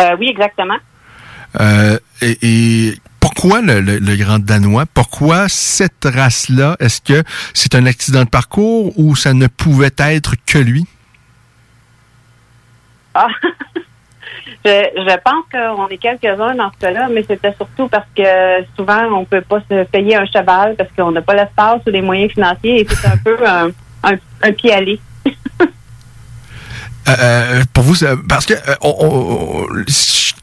Euh, 0.00 0.16
oui, 0.18 0.28
exactement. 0.28 0.76
Et, 2.22 2.38
et 2.42 2.98
pourquoi 3.20 3.60
le, 3.62 3.80
le- 3.80 3.98
le 3.98 4.16
Grand 4.16 4.38
Danois? 4.38 4.84
Pourquoi 4.92 5.48
cette 5.48 6.04
race-là? 6.04 6.76
Est-ce 6.80 7.00
que 7.00 7.22
c'est 7.54 7.74
un 7.74 7.86
accident 7.86 8.24
de 8.24 8.28
parcours 8.28 8.98
ou 8.98 9.14
ça 9.16 9.32
ne 9.32 9.46
pouvait 9.46 9.92
être 9.98 10.34
que 10.46 10.58
lui? 10.58 10.86
Ah. 13.14 13.28
je, 14.64 15.16
pense 15.18 15.44
qu'on 15.52 15.88
est 15.88 15.98
quelques-uns 15.98 16.54
dans 16.54 16.70
ce 16.72 16.78
cas-là, 16.78 17.08
mais 17.10 17.24
c'était 17.28 17.52
surtout 17.54 17.88
parce 17.88 18.06
que 18.16 18.64
souvent, 18.76 19.04
on 19.12 19.24
peut 19.24 19.40
pas 19.40 19.60
se 19.70 19.84
payer 19.84 20.16
un 20.16 20.26
cheval 20.26 20.76
parce 20.76 20.90
qu'on 20.96 21.12
n'a 21.12 21.22
pas 21.22 21.34
l'espace 21.34 21.80
ou 21.86 21.90
les 21.90 22.02
moyens 22.02 22.32
financiers 22.32 22.80
et 22.80 22.86
c'est 22.88 23.08
un 23.08 23.16
peu 23.18 23.36
un, 23.46 24.52
pied 24.52 24.72
aller. 24.72 25.00
Euh, 27.08 27.12
euh, 27.20 27.62
pour 27.72 27.84
vous, 27.84 27.94
parce 28.28 28.46
que 28.46 28.54
euh, 28.54 28.74
on- 28.80 29.66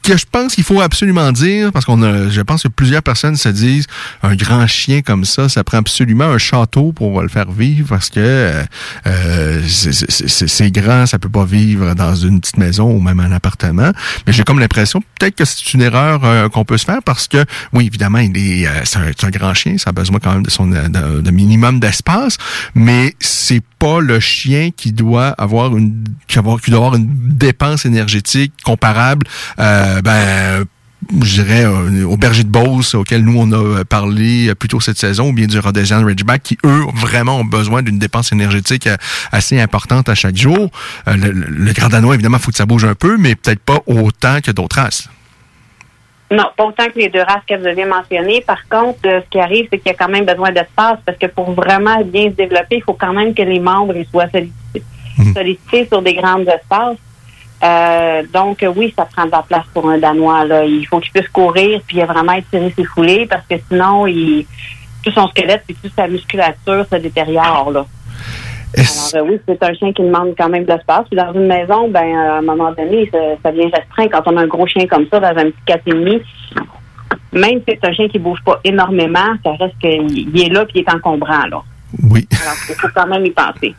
que 0.04 0.16
je 0.16 0.26
pense 0.30 0.54
qu'il 0.54 0.64
faut 0.64 0.80
absolument 0.82 1.32
dire, 1.32 1.72
parce 1.72 1.86
qu'on 1.86 2.02
a, 2.02 2.28
je 2.28 2.40
pense 2.42 2.62
que 2.62 2.68
plusieurs 2.68 3.02
personnes 3.02 3.36
se 3.36 3.48
disent, 3.48 3.86
un 4.22 4.36
grand 4.36 4.66
chien 4.66 5.00
comme 5.00 5.24
ça, 5.24 5.48
ça 5.48 5.64
prend 5.64 5.78
absolument 5.78 6.24
un 6.24 6.38
château 6.38 6.92
pour 6.92 7.22
le 7.22 7.28
faire 7.28 7.50
vivre, 7.50 7.88
parce 7.88 8.10
que 8.10 8.64
euh, 9.06 9.62
c'est- 9.66 10.70
grand, 10.70 11.06
ça 11.06 11.18
peut 11.18 11.28
pas 11.28 11.44
vivre 11.44 11.94
dans 11.94 12.14
une 12.14 12.40
petite 12.40 12.58
maison 12.58 12.90
ou 12.90 13.00
même 13.00 13.20
un 13.20 13.32
appartement. 13.32 13.92
Mais 14.26 14.32
j'ai 14.32 14.44
comme 14.44 14.58
l'impression, 14.58 15.02
peut-être 15.18 15.36
que 15.36 15.44
c'est 15.44 15.72
une 15.72 15.82
erreur 15.82 16.20
euh, 16.24 16.48
qu'on 16.48 16.64
peut 16.64 16.78
se 16.78 16.84
faire, 16.84 17.02
parce 17.02 17.26
que 17.26 17.44
oui, 17.72 17.86
évidemment, 17.86 18.18
il 18.18 18.36
est, 18.36 18.66
euh, 18.66 18.70
c'est 18.84 19.24
un, 19.24 19.30
grand 19.30 19.54
chien, 19.54 19.78
ça 19.78 19.90
a 19.90 19.92
besoin 19.92 20.18
quand 20.18 20.32
même 20.32 20.42
de 20.42 20.50
son 20.50 20.66
de, 20.66 21.30
minimum 21.30 21.80
d'espace, 21.80 22.36
mais 22.74 23.14
c'est 23.20 23.62
pas 23.78 24.00
le 24.00 24.20
chien 24.20 24.70
qui 24.76 24.92
doit 24.92 25.28
avoir 25.28 25.76
une 25.76 26.04
qui, 26.28 26.38
qui 26.62 26.70
doit 26.70 26.78
avoir 26.78 26.94
une 26.94 27.08
dépense 27.10 27.84
énergétique 27.86 28.52
comparable 28.64 29.26
euh, 29.58 29.93
ben 30.02 30.64
je 31.22 31.42
dirais 31.42 31.64
euh, 31.66 32.04
au 32.06 32.16
berger 32.16 32.44
de 32.44 32.48
Beauce 32.48 32.94
auquel 32.94 33.22
nous 33.24 33.38
on 33.38 33.52
a 33.52 33.84
parlé 33.84 34.48
euh, 34.48 34.54
plus 34.54 34.68
tôt 34.68 34.80
cette 34.80 34.96
saison 34.96 35.28
ou 35.28 35.32
bien 35.34 35.46
du 35.46 35.58
Rhodesian 35.58 36.02
Ridgeback 36.04 36.42
qui 36.42 36.58
eux 36.64 36.84
vraiment 36.94 37.36
ont 37.38 37.44
besoin 37.44 37.82
d'une 37.82 37.98
dépense 37.98 38.32
énergétique 38.32 38.86
euh, 38.86 38.96
assez 39.30 39.60
importante 39.60 40.08
à 40.08 40.14
chaque 40.14 40.36
jour. 40.36 40.70
Euh, 41.06 41.16
le, 41.16 41.30
le- 41.32 41.72
grand 41.74 41.88
danois 41.90 42.14
évidemment 42.14 42.38
faut 42.38 42.50
que 42.50 42.56
ça 42.56 42.64
bouge 42.64 42.84
un 42.86 42.94
peu 42.94 43.18
mais 43.18 43.34
peut-être 43.34 43.60
pas 43.60 43.80
autant 43.86 44.40
que 44.42 44.50
d'autres 44.50 44.76
races. 44.76 45.08
Non, 46.30 46.44
pas 46.56 46.64
autant 46.64 46.86
que 46.86 46.98
les 46.98 47.10
deux 47.10 47.20
races 47.22 47.42
que 47.46 47.54
vous 47.60 47.66
avez 47.66 47.84
mentionnées. 47.84 48.40
Par 48.40 48.66
contre, 48.68 49.00
euh, 49.04 49.20
ce 49.24 49.30
qui 49.30 49.38
arrive, 49.38 49.68
c'est 49.70 49.78
qu'il 49.78 49.92
y 49.92 49.94
a 49.94 49.98
quand 49.98 50.08
même 50.10 50.24
besoin 50.24 50.52
d'espace 50.52 50.98
parce 51.04 51.18
que 51.18 51.26
pour 51.26 51.52
vraiment 51.52 52.02
bien 52.02 52.30
se 52.30 52.34
développer, 52.34 52.76
il 52.76 52.82
faut 52.82 52.94
quand 52.94 53.12
même 53.12 53.34
que 53.34 53.42
les 53.42 53.60
membres 53.60 53.94
ils 53.94 54.06
soient 54.06 54.30
sollicités, 54.30 54.82
sollicités 55.34 55.86
sur 55.86 56.00
des 56.00 56.14
grands 56.14 56.40
espaces. 56.40 56.96
Euh, 57.64 58.22
donc, 58.32 58.64
oui, 58.76 58.92
ça 58.96 59.06
prend 59.06 59.26
de 59.26 59.30
la 59.30 59.42
place 59.42 59.64
pour 59.72 59.88
un 59.88 59.98
Danois. 59.98 60.44
Là. 60.44 60.64
Il 60.64 60.86
faut 60.86 61.00
qu'il 61.00 61.12
puisse 61.12 61.28
courir 61.28 61.80
puis 61.86 62.00
vraiment 62.00 62.32
étirer 62.32 62.72
ses 62.76 62.84
foulées 62.84 63.26
parce 63.26 63.46
que 63.48 63.54
sinon, 63.68 64.06
il, 64.06 64.46
tout 65.02 65.10
son 65.12 65.28
squelette 65.28 65.62
et 65.68 65.74
toute 65.74 65.94
sa 65.94 66.06
musculature 66.06 66.86
se 66.90 66.96
détériore. 66.96 67.70
Là. 67.70 67.86
Alors, 68.76 69.10
euh, 69.14 69.30
oui, 69.30 69.40
c'est 69.46 69.62
un 69.62 69.72
chien 69.74 69.92
qui 69.92 70.02
demande 70.02 70.34
quand 70.36 70.48
même 70.48 70.64
de 70.64 70.72
l'espace. 70.72 71.06
Puis 71.08 71.16
dans 71.16 71.32
une 71.32 71.46
maison, 71.46 71.88
ben, 71.88 72.04
euh, 72.04 72.34
à 72.34 72.38
un 72.38 72.42
moment 72.42 72.72
donné, 72.72 73.08
ça, 73.12 73.18
ça 73.42 73.52
devient 73.52 73.70
restreint. 73.72 74.08
Quand 74.08 74.22
on 74.26 74.36
a 74.36 74.42
un 74.42 74.46
gros 74.46 74.66
chien 74.66 74.86
comme 74.86 75.06
ça, 75.10 75.20
dans 75.20 75.28
un 75.28 75.50
petit 75.50 75.64
4,5, 75.66 76.20
même 77.32 77.60
si 77.60 77.64
c'est 77.66 77.84
un 77.84 77.92
chien 77.92 78.08
qui 78.08 78.18
bouge 78.18 78.40
pas 78.44 78.60
énormément, 78.64 79.34
ça 79.44 79.52
reste 79.58 79.78
qu'il 79.78 80.28
il 80.34 80.42
est 80.42 80.48
là 80.50 80.64
puis 80.64 80.80
il 80.80 80.80
est 80.80 80.92
encombrant. 80.92 81.46
Là. 81.46 81.62
Oui. 82.10 82.26
Alors, 82.42 82.54
il 82.68 82.74
faut 82.74 82.88
quand 82.94 83.06
même 83.06 83.24
y 83.24 83.30
penser. 83.30 83.74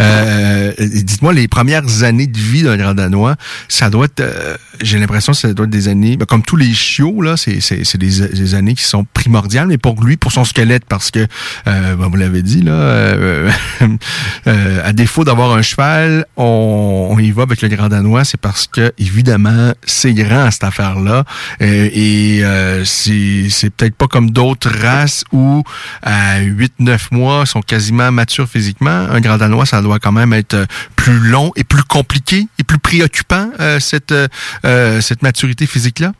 Euh, 0.00 0.72
Dites-moi, 0.78 1.32
les 1.32 1.48
premières 1.48 2.02
années 2.02 2.26
de 2.26 2.38
vie 2.38 2.62
d'un 2.62 2.76
grand 2.76 2.94
danois, 2.94 3.36
ça 3.68 3.90
doit 3.90 4.06
être, 4.06 4.20
euh, 4.20 4.56
j'ai 4.82 4.98
l'impression 4.98 5.32
que 5.32 5.38
ça 5.38 5.52
doit 5.52 5.66
être 5.66 5.70
des 5.70 5.88
années, 5.88 6.16
ben, 6.16 6.26
comme 6.26 6.42
tous 6.42 6.56
les 6.56 6.72
chiots, 6.72 7.22
là, 7.22 7.36
c'est, 7.36 7.96
des, 7.96 8.54
années 8.54 8.74
qui 8.74 8.84
sont 8.84 9.04
primordiales, 9.04 9.68
mais 9.68 9.78
pour 9.78 10.02
lui, 10.02 10.16
pour 10.16 10.32
son 10.32 10.44
squelette, 10.44 10.84
parce 10.86 11.10
que, 11.10 11.20
euh, 11.66 11.96
ben, 11.96 12.08
vous 12.08 12.16
l'avez 12.16 12.42
dit, 12.42 12.62
là, 12.62 12.72
euh, 12.72 13.50
à 14.46 14.92
défaut 14.92 15.24
d'avoir 15.24 15.52
un 15.52 15.62
cheval, 15.62 16.26
on, 16.36 17.16
y 17.18 17.30
va 17.30 17.42
avec 17.42 17.60
le 17.62 17.68
grand 17.68 17.88
danois, 17.88 18.24
c'est 18.24 18.40
parce 18.40 18.66
que, 18.66 18.92
évidemment, 18.98 19.72
c'est 19.84 20.14
grand, 20.14 20.50
cette 20.50 20.64
affaire-là, 20.64 21.24
et 21.60 22.42
c'est, 22.84 23.48
c'est 23.50 23.70
peut-être 23.70 23.94
pas 23.94 24.06
comme 24.06 24.30
d'autres 24.30 24.70
races 24.70 25.24
où, 25.32 25.62
à 26.02 26.40
8-9 26.40 26.98
mois, 27.12 27.46
sont 27.46 27.60
quasiment 27.60 28.10
matures 28.10 28.48
physiquement. 28.48 28.90
Un 28.90 29.20
grand 29.20 29.36
danois, 29.40 29.66
ça 29.66 29.82
doit 29.82 29.98
quand 29.98 30.12
même 30.12 30.32
être 30.32 30.54
euh, 30.54 30.66
plus 30.96 31.18
long 31.18 31.50
et 31.56 31.64
plus 31.64 31.82
compliqué 31.82 32.46
et 32.58 32.64
plus 32.64 32.78
préoccupant, 32.78 33.48
euh, 33.58 33.80
cette, 33.80 34.12
euh, 34.12 35.00
cette 35.00 35.22
maturité 35.22 35.66
physique-là? 35.66 36.12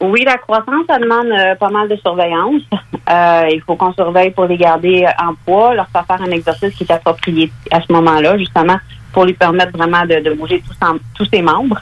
Oui, 0.00 0.22
la 0.24 0.36
croissance, 0.36 0.84
ça 0.88 0.98
demande 0.98 1.32
pas 1.58 1.70
mal 1.70 1.88
de 1.88 1.96
surveillance. 1.96 2.62
Il 3.08 3.62
faut 3.66 3.76
qu'on 3.76 3.94
surveille 3.94 4.32
pour 4.32 4.44
les 4.44 4.58
garder 4.58 5.06
en 5.18 5.34
poids, 5.46 5.74
leur 5.74 5.88
faire 5.88 6.04
faire 6.04 6.20
un 6.20 6.30
exercice 6.30 6.74
qui 6.74 6.84
est 6.84 6.92
approprié 6.92 7.50
à 7.70 7.80
ce 7.80 7.90
moment-là, 7.92 8.36
justement, 8.36 8.76
pour 9.12 9.24
lui 9.24 9.32
permettre 9.32 9.76
vraiment 9.78 10.04
de, 10.04 10.34
bouger 10.34 10.62
tous, 10.66 10.76
tous 11.14 11.24
ses 11.32 11.40
membres. 11.40 11.80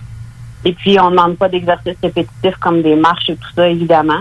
Et 0.64 0.72
puis, 0.72 1.00
on 1.00 1.06
ne 1.06 1.16
demande 1.16 1.36
pas 1.36 1.48
d'exercices 1.48 1.96
répétitifs 2.00 2.56
comme 2.60 2.82
des 2.82 2.94
marches 2.94 3.30
et 3.30 3.34
tout 3.34 3.50
ça, 3.56 3.68
évidemment. 3.68 4.20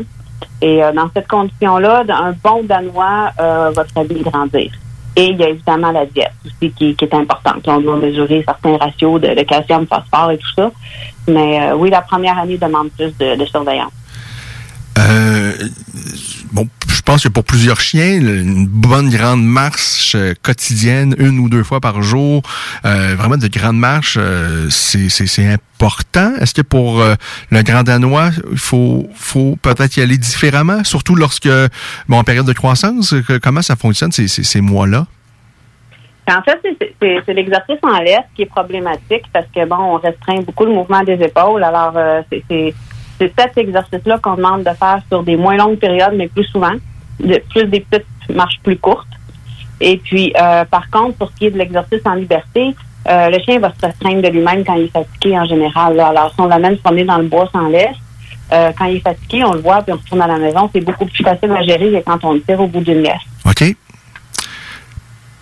Et 0.61 0.81
dans 0.95 1.09
cette 1.13 1.27
condition-là, 1.27 2.03
un 2.09 2.31
bon 2.31 2.63
Danois 2.63 3.31
va 3.37 3.83
très 3.93 4.05
bien 4.05 4.21
grandir. 4.23 4.71
Et 5.15 5.25
il 5.25 5.37
y 5.37 5.43
a 5.43 5.49
évidemment 5.49 5.91
la 5.91 6.05
diète 6.05 6.31
aussi 6.45 6.71
qui, 6.71 6.95
est 6.99 7.13
importante. 7.13 7.67
On 7.67 7.81
doit 7.81 7.97
mesurer 7.97 8.43
certains 8.45 8.77
ratios 8.77 9.19
de, 9.19 9.43
calcium, 9.43 9.85
phosphore 9.85 10.31
et 10.31 10.37
tout 10.37 10.53
ça. 10.55 10.71
Mais 11.27 11.61
euh, 11.61 11.75
oui, 11.75 11.89
la 11.89 12.01
première 12.01 12.37
année 12.37 12.57
demande 12.57 12.89
plus 12.91 13.15
de, 13.17 13.35
de 13.35 13.45
surveillance. 13.45 13.91
Euh, 14.97 15.53
bon, 16.51 16.67
je 16.89 17.01
pense 17.01 17.23
que 17.23 17.29
pour 17.29 17.43
plusieurs 17.43 17.79
chiens, 17.79 18.15
une 18.17 18.67
bonne 18.67 19.09
grande 19.09 19.43
marche 19.43 20.13
euh, 20.15 20.33
quotidienne, 20.41 21.15
une 21.17 21.39
ou 21.39 21.49
deux 21.49 21.63
fois 21.63 21.79
par 21.79 22.01
jour, 22.01 22.41
euh, 22.85 23.15
vraiment 23.17 23.37
de 23.37 23.47
grandes 23.47 23.77
marches, 23.79 24.17
euh, 24.19 24.67
c'est 24.69 25.09
c'est- 25.09 25.47
important. 25.47 26.33
Est-ce 26.39 26.53
que 26.53 26.61
pour 26.61 27.01
le 27.49 27.61
grand 27.63 27.81
danois, 27.81 28.29
il 28.51 28.57
faut, 28.59 29.09
faut 29.15 29.57
peut-être 29.61 29.97
y 29.97 30.01
aller 30.01 30.17
différemment, 30.19 30.83
surtout 30.83 31.15
lorsque, 31.15 31.49
bon, 32.07 32.19
en 32.19 32.23
période 32.23 32.45
de 32.45 32.53
croissance, 32.53 33.15
comment 33.41 33.63
ça 33.63 33.75
fonctionne 33.75 34.11
ces, 34.11 34.27
ces, 34.27 34.61
mois-là? 34.61 35.07
En 36.29 36.41
fait, 36.43 36.59
c'est- 37.01 37.17
c'est 37.25 37.33
l'exercice 37.33 37.79
en 37.81 37.97
laisse 37.99 38.19
qui 38.35 38.43
est 38.43 38.45
problématique 38.45 39.23
parce 39.33 39.47
que, 39.55 39.65
bon, 39.67 39.75
on 39.75 39.95
restreint 39.97 40.41
beaucoup 40.41 40.65
le 40.65 40.71
mouvement 40.73 41.01
des 41.03 41.13
épaules. 41.13 41.63
Alors, 41.63 41.93
c'est 42.31 42.73
c'est 43.21 43.33
cet 43.39 43.57
exercice-là 43.57 44.17
qu'on 44.17 44.35
demande 44.35 44.63
de 44.63 44.71
faire 44.71 44.99
sur 45.09 45.21
des 45.21 45.35
moins 45.35 45.55
longues 45.55 45.77
périodes, 45.77 46.13
mais 46.15 46.27
plus 46.27 46.45
souvent, 46.45 46.73
de, 47.19 47.41
plus 47.49 47.65
des 47.65 47.81
petites 47.81 48.07
marches 48.33 48.59
plus 48.63 48.77
courtes. 48.77 49.07
Et 49.79 49.97
puis, 49.97 50.33
euh, 50.39 50.65
par 50.65 50.89
contre, 50.89 51.17
pour 51.17 51.29
ce 51.29 51.35
qui 51.35 51.45
est 51.45 51.51
de 51.51 51.57
l'exercice 51.57 52.01
en 52.05 52.13
liberté, 52.13 52.75
euh, 53.07 53.29
le 53.29 53.39
chien 53.39 53.59
va 53.59 53.71
se 53.79 53.85
restreindre 53.85 54.21
de 54.21 54.27
lui-même 54.27 54.63
quand 54.63 54.73
il 54.75 54.85
est 54.85 54.91
fatigué 54.91 55.37
en 55.37 55.45
général. 55.45 55.99
Alors, 55.99 56.31
si 56.33 56.41
on 56.41 56.47
l'amène 56.47 56.75
se 56.77 56.81
promener 56.81 57.03
dans 57.03 57.17
le 57.17 57.27
bois 57.27 57.49
sans 57.51 57.67
laisse, 57.67 57.95
euh, 58.51 58.71
quand 58.77 58.85
il 58.85 58.97
est 58.97 59.01
fatigué, 59.01 59.43
on 59.43 59.53
le 59.53 59.61
voit, 59.61 59.81
puis 59.81 59.93
on 59.93 59.97
retourne 59.97 60.21
à 60.21 60.27
la 60.27 60.37
maison. 60.37 60.69
C'est 60.73 60.81
beaucoup 60.81 61.05
plus 61.05 61.23
facile 61.23 61.51
à 61.51 61.63
gérer 61.63 61.91
que 61.91 62.05
quand 62.05 62.23
on 62.23 62.33
le 62.33 62.41
tire 62.41 62.59
au 62.59 62.67
bout 62.67 62.81
d'une 62.81 63.01
laisse. 63.01 63.21
OK. 63.45 63.75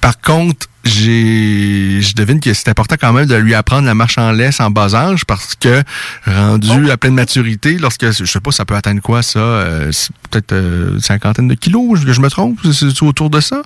Par 0.02 0.20
contre, 0.22 0.68
j'ai, 0.86 2.02
je 2.02 2.16
devine 2.16 2.40
que 2.40 2.54
c'est 2.54 2.70
important 2.70 2.96
quand 3.00 3.14
même 3.14 3.26
de 3.26 3.36
lui 3.36 3.54
apprendre 3.54 3.86
la 3.86 3.94
marche 3.94 4.18
en 4.18 4.32
laisse 4.32 4.60
en 4.60 4.72
bas 4.72 4.96
âge 4.96 5.26
parce 5.26 5.56
que 5.56 5.84
rendu 6.26 6.90
à 6.90 6.98
pleine 6.98 7.16
maturité, 7.16 7.78
lorsque, 7.78 8.12
je 8.12 8.26
sais 8.26 8.40
pas, 8.40 8.52
ça 8.52 8.66
peut 8.66 8.76
atteindre 8.76 9.02
quoi 9.02 9.22
ça, 9.22 9.40
euh, 9.40 9.92
c'est 9.92 10.12
peut-être 10.30 10.54
euh, 10.54 10.94
une 10.94 11.00
cinquantaine 11.02 11.48
de 11.48 11.56
kilos, 11.56 12.00
je, 12.00 12.12
je 12.12 12.22
me 12.22 12.30
trompe, 12.30 12.60
c'est, 12.64 12.90
c'est 12.90 13.04
autour 13.04 13.30
de 13.30 13.40
ça? 13.40 13.62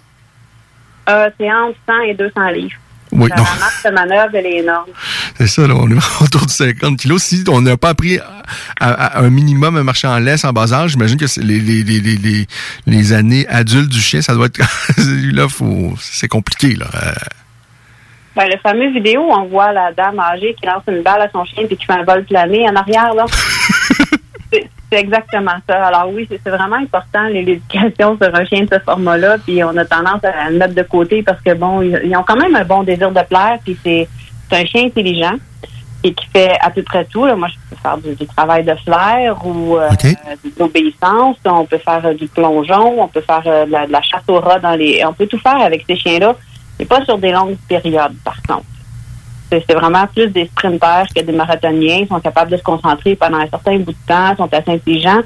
Euh, 1.10 1.30
c'est 1.38 1.52
entre 1.52 1.78
100 1.88 2.02
et 2.02 2.14
200 2.14 2.50
livres. 2.50 2.78
Oui, 3.16 3.30
La 3.30 3.90
de 3.90 3.96
manœuvre, 3.96 4.30
elle 4.36 4.46
est 4.48 4.58
énorme. 4.60 4.90
C'est 5.38 5.48
ça, 5.48 5.68
là, 5.68 5.76
on 5.78 5.90
est 5.90 5.96
autour 6.22 6.46
de 6.46 6.50
50 6.52 6.98
kilos. 6.98 7.22
Si 7.24 7.44
on 7.50 7.62
n'a 7.62 7.78
pas 7.78 7.90
appris 7.90 8.18
à, 8.20 8.26
à- 8.80 9.18
à 9.18 9.22
un 9.22 9.30
minimum 9.30 9.78
à 9.78 9.84
marcher 9.84 10.08
en 10.08 10.18
laisse 10.20 10.44
en 10.46 10.52
bas 10.52 10.72
âge, 10.74 10.92
j'imagine 10.92 11.18
que 11.18 11.26
les, 11.42 12.48
les, 12.88 13.14
années 13.14 13.48
adultes 13.48 13.90
du 13.90 14.00
chien, 14.02 14.22
ça 14.22 14.34
doit 14.34 14.48
être, 14.48 14.60
là, 15.34 15.48
faut, 15.48 15.94
c'est 16.00 16.28
compliqué, 16.28 16.76
là. 16.76 16.88
Euh, 16.96 17.12
Ben, 18.36 18.48
le 18.48 18.58
fameux 18.64 18.92
vidéo 18.92 19.22
où 19.22 19.32
on 19.32 19.46
voit 19.46 19.72
la 19.74 19.92
dame 19.94 20.20
âgée 20.20 20.56
qui 20.60 20.66
lance 20.66 20.84
une 20.88 21.04
balle 21.04 21.22
à 21.22 21.30
son 21.32 21.46
chien 21.46 21.66
puis 21.68 21.78
qui 21.78 21.86
fait 21.86 21.94
un 21.94 22.04
vol 22.04 22.26
plané 22.26 22.68
en 22.68 22.76
arrière, 22.76 23.14
là. 23.14 23.26
c'est 24.94 25.00
exactement 25.00 25.56
ça. 25.68 25.86
Alors 25.86 26.12
oui, 26.14 26.28
c'est 26.30 26.50
vraiment 26.50 26.76
important, 26.76 27.24
l'éducation 27.28 28.18
sur 28.22 28.36
un 28.36 28.46
chien 28.46 28.62
de 28.62 28.70
ce 28.72 28.80
format-là, 28.80 29.38
puis 29.44 29.64
on 29.64 29.76
a 29.76 29.86
tendance 29.86 30.24
à 30.24 30.52
le 30.52 30.58
mettre 30.58 30.76
de 30.76 30.84
côté 30.84 31.24
parce 31.24 31.42
que, 31.42 31.54
bon, 31.54 31.82
ils, 31.82 32.16
ont 32.16 32.24
quand 32.24 32.36
même 32.36 32.56
un 32.56 32.64
bon 32.64 32.84
désir 32.84 33.12
de 33.12 33.22
plaire, 33.22 33.58
puis 33.64 33.78
c'est 33.84 34.08
un 34.52 34.66
chien 34.66 34.86
intelligent 34.86 35.36
et 36.04 36.14
qui 36.14 36.28
fait 36.28 36.58
à 36.62 36.70
peu 36.70 36.84
près 36.84 37.06
tout. 37.06 37.26
là. 37.26 37.36
Moi, 37.36 37.48
je 37.48 37.56
peux 37.70 37.82
faire 37.82 37.98
du, 37.98 38.14
du 38.14 38.28
travail 38.28 38.64
de 38.64 38.76
flair 38.76 39.44
ou 39.46 39.78
euh, 39.78 39.90
de 39.90 40.52
l'obéissance. 40.60 41.38
On 41.46 41.66
peut 41.66 41.78
faire 41.78 42.06
euh, 42.06 42.14
du 42.14 42.28
plongeon, 42.28 43.02
on 43.02 43.08
peut 43.08 43.22
faire 43.22 43.42
euh, 43.48 43.66
de, 43.66 43.72
la, 43.72 43.88
de 43.88 43.92
la 43.92 44.02
chasse 44.02 44.24
au 44.28 44.40
rat 44.40 44.60
dans 44.60 44.76
les... 44.76 45.04
On 45.06 45.14
peut 45.14 45.28
tout 45.28 45.40
faire 45.40 45.62
avec 45.62 45.86
ces 45.88 45.96
chiens-là, 45.96 46.36
mais 46.78 46.86
pas 46.86 47.04
sur 47.06 47.18
des 47.18 47.32
longues 47.32 47.56
périodes, 47.68 48.16
par 48.24 48.40
contre. 48.44 48.66
C'est 49.68 49.76
vraiment 49.76 50.08
plus 50.08 50.28
des 50.28 50.46
sprinters 50.46 51.06
que 51.16 51.22
des 51.22 51.32
marathoniens. 51.32 52.00
Ils 52.02 52.08
sont 52.08 52.20
capables 52.20 52.52
de 52.52 52.58
se 52.58 52.64
concentrer 52.64 53.16
pendant 53.16 53.38
un 53.38 53.48
certain 53.48 53.78
bout 53.80 53.92
de 53.92 54.08
temps, 54.08 54.36
sont 54.38 54.54
assez 54.54 54.72
intelligents, 54.72 55.22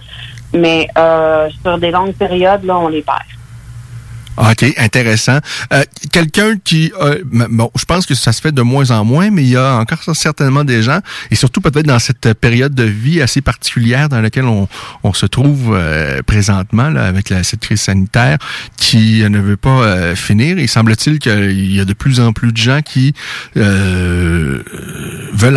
mais 0.53 0.87
euh, 0.97 1.49
sur 1.61 1.77
des 1.77 1.91
longues 1.91 2.15
périodes, 2.15 2.63
là, 2.63 2.77
on 2.77 2.87
les 2.87 3.01
perd. 3.01 3.36
OK, 4.37 4.65
intéressant. 4.77 5.39
Euh, 5.73 5.83
Quelqu'un 6.11 6.55
qui, 6.63 6.91
euh, 7.01 7.21
bon, 7.25 7.69
je 7.77 7.85
pense 7.85 8.05
que 8.05 8.15
ça 8.15 8.31
se 8.31 8.41
fait 8.41 8.51
de 8.51 8.61
moins 8.61 8.91
en 8.91 9.03
moins, 9.03 9.29
mais 9.29 9.43
il 9.43 9.49
y 9.49 9.57
a 9.57 9.75
encore 9.75 9.99
certainement 10.15 10.63
des 10.63 10.81
gens, 10.81 10.99
et 11.31 11.35
surtout 11.35 11.61
peut-être 11.61 11.85
dans 11.85 11.99
cette 11.99 12.33
période 12.33 12.73
de 12.73 12.83
vie 12.83 13.21
assez 13.21 13.41
particulière 13.41 14.09
dans 14.09 14.21
laquelle 14.21 14.45
on, 14.45 14.67
on 15.03 15.13
se 15.13 15.25
trouve 15.25 15.75
euh, 15.75 16.21
présentement 16.25 16.89
là, 16.89 17.05
avec 17.05 17.29
la, 17.29 17.43
cette 17.43 17.59
crise 17.59 17.81
sanitaire, 17.81 18.37
qui 18.77 19.23
euh, 19.23 19.29
ne 19.29 19.39
veut 19.39 19.57
pas 19.57 19.81
euh, 19.83 20.15
finir. 20.15 20.59
Il 20.59 20.67
semble-t-il 20.67 21.19
qu'il 21.19 21.75
y 21.75 21.79
a 21.79 21.85
de 21.85 21.93
plus 21.93 22.19
en 22.19 22.33
plus 22.33 22.51
de 22.51 22.57
gens 22.57 22.81
qui 22.81 23.13
veulent 23.55 24.63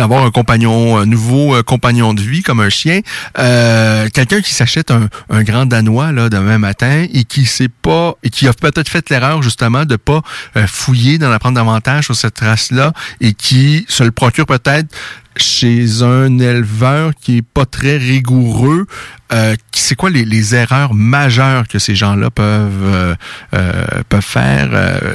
avoir 0.01 0.23
un 0.23 0.31
compagnon, 0.31 0.97
un 0.97 1.05
nouveau 1.05 1.61
compagnon 1.63 2.13
de 2.13 2.21
vie 2.21 2.43
comme 2.43 2.59
un 2.59 2.69
chien. 2.69 3.01
Quelqu'un 3.35 4.41
qui 4.41 4.53
s'achète 4.53 4.91
un, 4.91 5.07
un 5.29 5.43
grand 5.43 5.65
danois 5.65 6.11
là 6.11 6.29
demain 6.29 6.57
matin 6.57 7.05
et 7.13 7.23
qui 7.23 7.45
sait 7.45 7.69
pas 7.69 8.15
et 8.23 8.29
qui 8.29 8.47
a 8.47 8.53
peut-être 8.71 8.89
fait 8.89 9.09
l'erreur 9.09 9.41
justement 9.41 9.85
de 9.85 9.95
pas 9.95 10.21
euh, 10.57 10.65
fouiller, 10.67 11.17
d'en 11.17 11.31
apprendre 11.31 11.55
davantage 11.55 12.05
sur 12.05 12.15
cette 12.15 12.39
race-là 12.39 12.93
et 13.19 13.33
qui 13.33 13.85
se 13.87 14.03
le 14.03 14.11
procure 14.11 14.45
peut-être 14.45 14.95
chez 15.37 16.03
un 16.03 16.39
éleveur 16.39 17.11
qui 17.19 17.37
est 17.37 17.41
pas 17.47 17.65
très 17.65 17.97
rigoureux. 17.97 18.85
Euh, 19.33 19.55
c'est 19.71 19.95
quoi 19.95 20.09
les, 20.09 20.55
erreurs 20.55 20.93
majeures 20.93 21.67
que 21.67 21.79
ces 21.79 21.95
gens-là 21.95 22.29
peuvent 22.29 23.15
euh, 23.53 23.85
peuvent 24.09 24.21
faire 24.21 24.69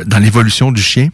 dans 0.06 0.18
l'évolution 0.18 0.72
du 0.72 0.80
chien? 0.80 1.08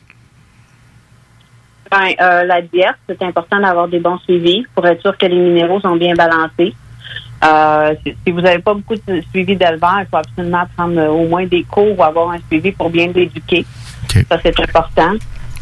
Ben, 1.91 2.15
la 2.19 2.63
diète, 2.63 2.95
c'est 3.09 3.23
important 3.23 3.61
d'avoir 3.61 3.89
des 3.89 3.99
bons 3.99 4.19
suivis 4.19 4.65
pour 4.75 4.87
être 4.87 5.03
sûr 5.03 5.19
que 5.19 5.27
les 5.27 5.37
minéraux 5.37 5.81
sont 5.81 5.97
bien 5.97 6.15
balancés. 6.15 6.75
Euh, 7.45 7.95
si, 8.05 8.31
vous 8.31 8.41
n'avez 8.41 8.61
pas 8.61 8.75
beaucoup 8.75 8.95
de 8.95 9.21
suivi 9.31 9.57
d'éleveur, 9.57 10.01
il 10.01 10.07
faut 10.07 10.17
absolument 10.17 10.65
prendre 10.77 10.99
euh, 10.99 11.09
au 11.09 11.27
moins 11.27 11.45
des 11.47 11.65
cours 11.65 11.99
ou 11.99 12.03
avoir 12.03 12.31
un 12.31 12.39
suivi 12.49 12.71
pour 12.71 12.91
bien 12.91 13.09
l'éduquer. 13.09 13.67
Ça, 14.29 14.39
c'est 14.43 14.59
important. 14.61 15.15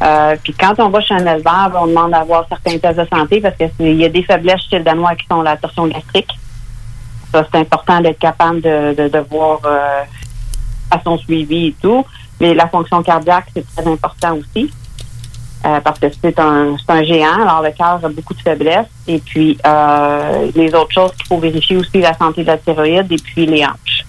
Euh, 0.02 0.36
puis 0.42 0.54
quand 0.54 0.78
on 0.78 0.88
va 0.88 1.00
chez 1.00 1.14
un 1.14 1.26
éleveur, 1.26 1.72
on 1.74 1.86
demande 1.86 2.12
d'avoir 2.12 2.46
certains 2.48 2.78
tests 2.78 2.98
de 2.98 3.06
santé 3.06 3.40
parce 3.40 3.54
qu'il 3.56 3.96
y 3.96 4.04
a 4.04 4.08
des 4.08 4.22
faiblesses 4.22 4.62
chez 4.68 4.78
le 4.78 4.84
Danois 4.84 5.14
qui 5.14 5.26
sont 5.26 5.42
la 5.42 5.56
torsion 5.56 5.86
gastrique. 5.86 6.30
Ça, 7.32 7.46
c'est 7.50 7.60
important 7.60 8.00
d'être 8.00 8.18
capable 8.18 8.60
de, 8.60 8.94
de, 8.94 9.08
de 9.08 9.18
voir 9.30 9.60
euh, 9.64 10.02
à 10.90 11.00
son 11.02 11.16
suivi 11.18 11.68
et 11.68 11.76
tout. 11.80 12.04
Mais 12.40 12.54
la 12.54 12.66
fonction 12.68 13.02
cardiaque, 13.02 13.46
c'est 13.54 13.64
très 13.74 13.86
important 13.86 14.36
aussi. 14.36 14.70
Euh, 15.66 15.78
parce 15.80 15.98
que 15.98 16.06
c'est 16.22 16.38
un, 16.38 16.74
un 16.88 17.04
géant, 17.04 17.42
alors 17.42 17.62
le 17.62 17.70
cœur 17.72 18.00
a 18.02 18.08
beaucoup 18.08 18.32
de 18.32 18.40
faiblesses. 18.40 18.86
Et 19.06 19.18
puis, 19.18 19.58
euh, 19.66 20.50
les 20.54 20.74
autres 20.74 20.92
choses 20.92 21.12
qu'il 21.16 21.26
faut 21.26 21.38
vérifier 21.38 21.76
aussi, 21.76 21.98
la 21.98 22.16
santé 22.16 22.42
de 22.42 22.46
la 22.46 22.56
thyroïde 22.56 23.12
et 23.12 23.16
puis 23.16 23.44
les 23.44 23.64
hanches. 23.64 24.06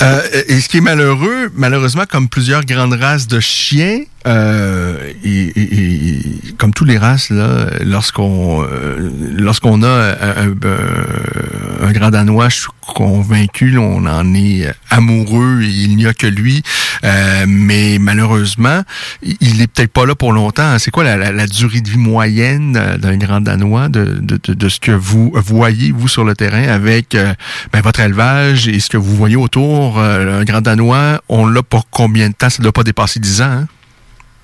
Euh, 0.00 0.20
et 0.46 0.60
ce 0.60 0.68
qui 0.68 0.76
est 0.76 0.80
malheureux, 0.80 1.50
malheureusement, 1.54 2.04
comme 2.08 2.28
plusieurs 2.28 2.64
grandes 2.64 2.94
races 2.94 3.26
de 3.26 3.40
chiens, 3.40 4.02
euh, 4.28 5.12
et, 5.24 5.28
et- 5.60 6.18
et 6.48 6.52
comme 6.58 6.72
tous 6.72 6.84
les 6.84 6.98
races, 6.98 7.30
là, 7.30 7.66
lorsqu'on 7.84 8.62
euh, 8.62 9.10
lorsqu'on 9.36 9.82
a 9.82 9.88
un, 9.88 10.48
un- 10.48 11.86
un 11.88 11.92
grand 11.92 12.10
danois, 12.10 12.48
je 12.48 12.56
suis 12.56 12.68
convaincu, 12.86 13.78
on 13.78 14.06
en 14.06 14.34
est 14.34 14.66
amoureux 14.90 15.62
et 15.62 15.68
il 15.68 15.96
n'y 15.96 16.06
a 16.06 16.14
que 16.14 16.26
lui. 16.26 16.62
Euh, 17.04 17.44
mais 17.46 17.98
malheureusement, 18.00 18.82
il 19.22 19.60
est 19.62 19.68
peut-être 19.68 19.92
pas 19.92 20.04
là 20.04 20.14
pour 20.14 20.32
longtemps. 20.32 20.78
C'est 20.78 20.90
quoi 20.90 21.04
la, 21.04 21.16
la- 21.16 21.32
la 21.32 21.46
durée 21.46 21.80
de 21.80 21.88
vie 21.88 21.96
moyenne 21.98 22.76
euh, 22.76 22.98
d'un 22.98 23.16
grand 23.16 23.40
danois 23.40 23.88
de, 23.88 24.18
de, 24.20 24.38
de, 24.42 24.54
de 24.54 24.68
ce 24.68 24.80
que 24.80 24.90
vous 24.92 25.32
voyez 25.46 25.92
vous 25.92 26.08
sur 26.08 26.24
le 26.24 26.34
terrain 26.34 26.64
avec 26.68 27.14
euh, 27.14 27.32
ben, 27.72 27.80
votre 27.82 28.00
élevage 28.00 28.66
et 28.68 28.80
ce 28.80 28.88
que 28.90 28.96
vous 28.96 29.14
voyez 29.14 29.36
autour? 29.36 29.98
Euh, 29.98 30.40
un 30.40 30.44
grand 30.44 30.60
danois, 30.60 31.20
on 31.28 31.46
l'a 31.46 31.62
pour 31.62 31.88
combien 31.90 32.28
de 32.30 32.34
temps? 32.34 32.50
Ça 32.50 32.58
ne 32.60 32.64
doit 32.64 32.72
pas 32.72 32.82
dépasser 32.84 33.20
10 33.20 33.42
ans. 33.42 33.44
Hein? 33.48 33.66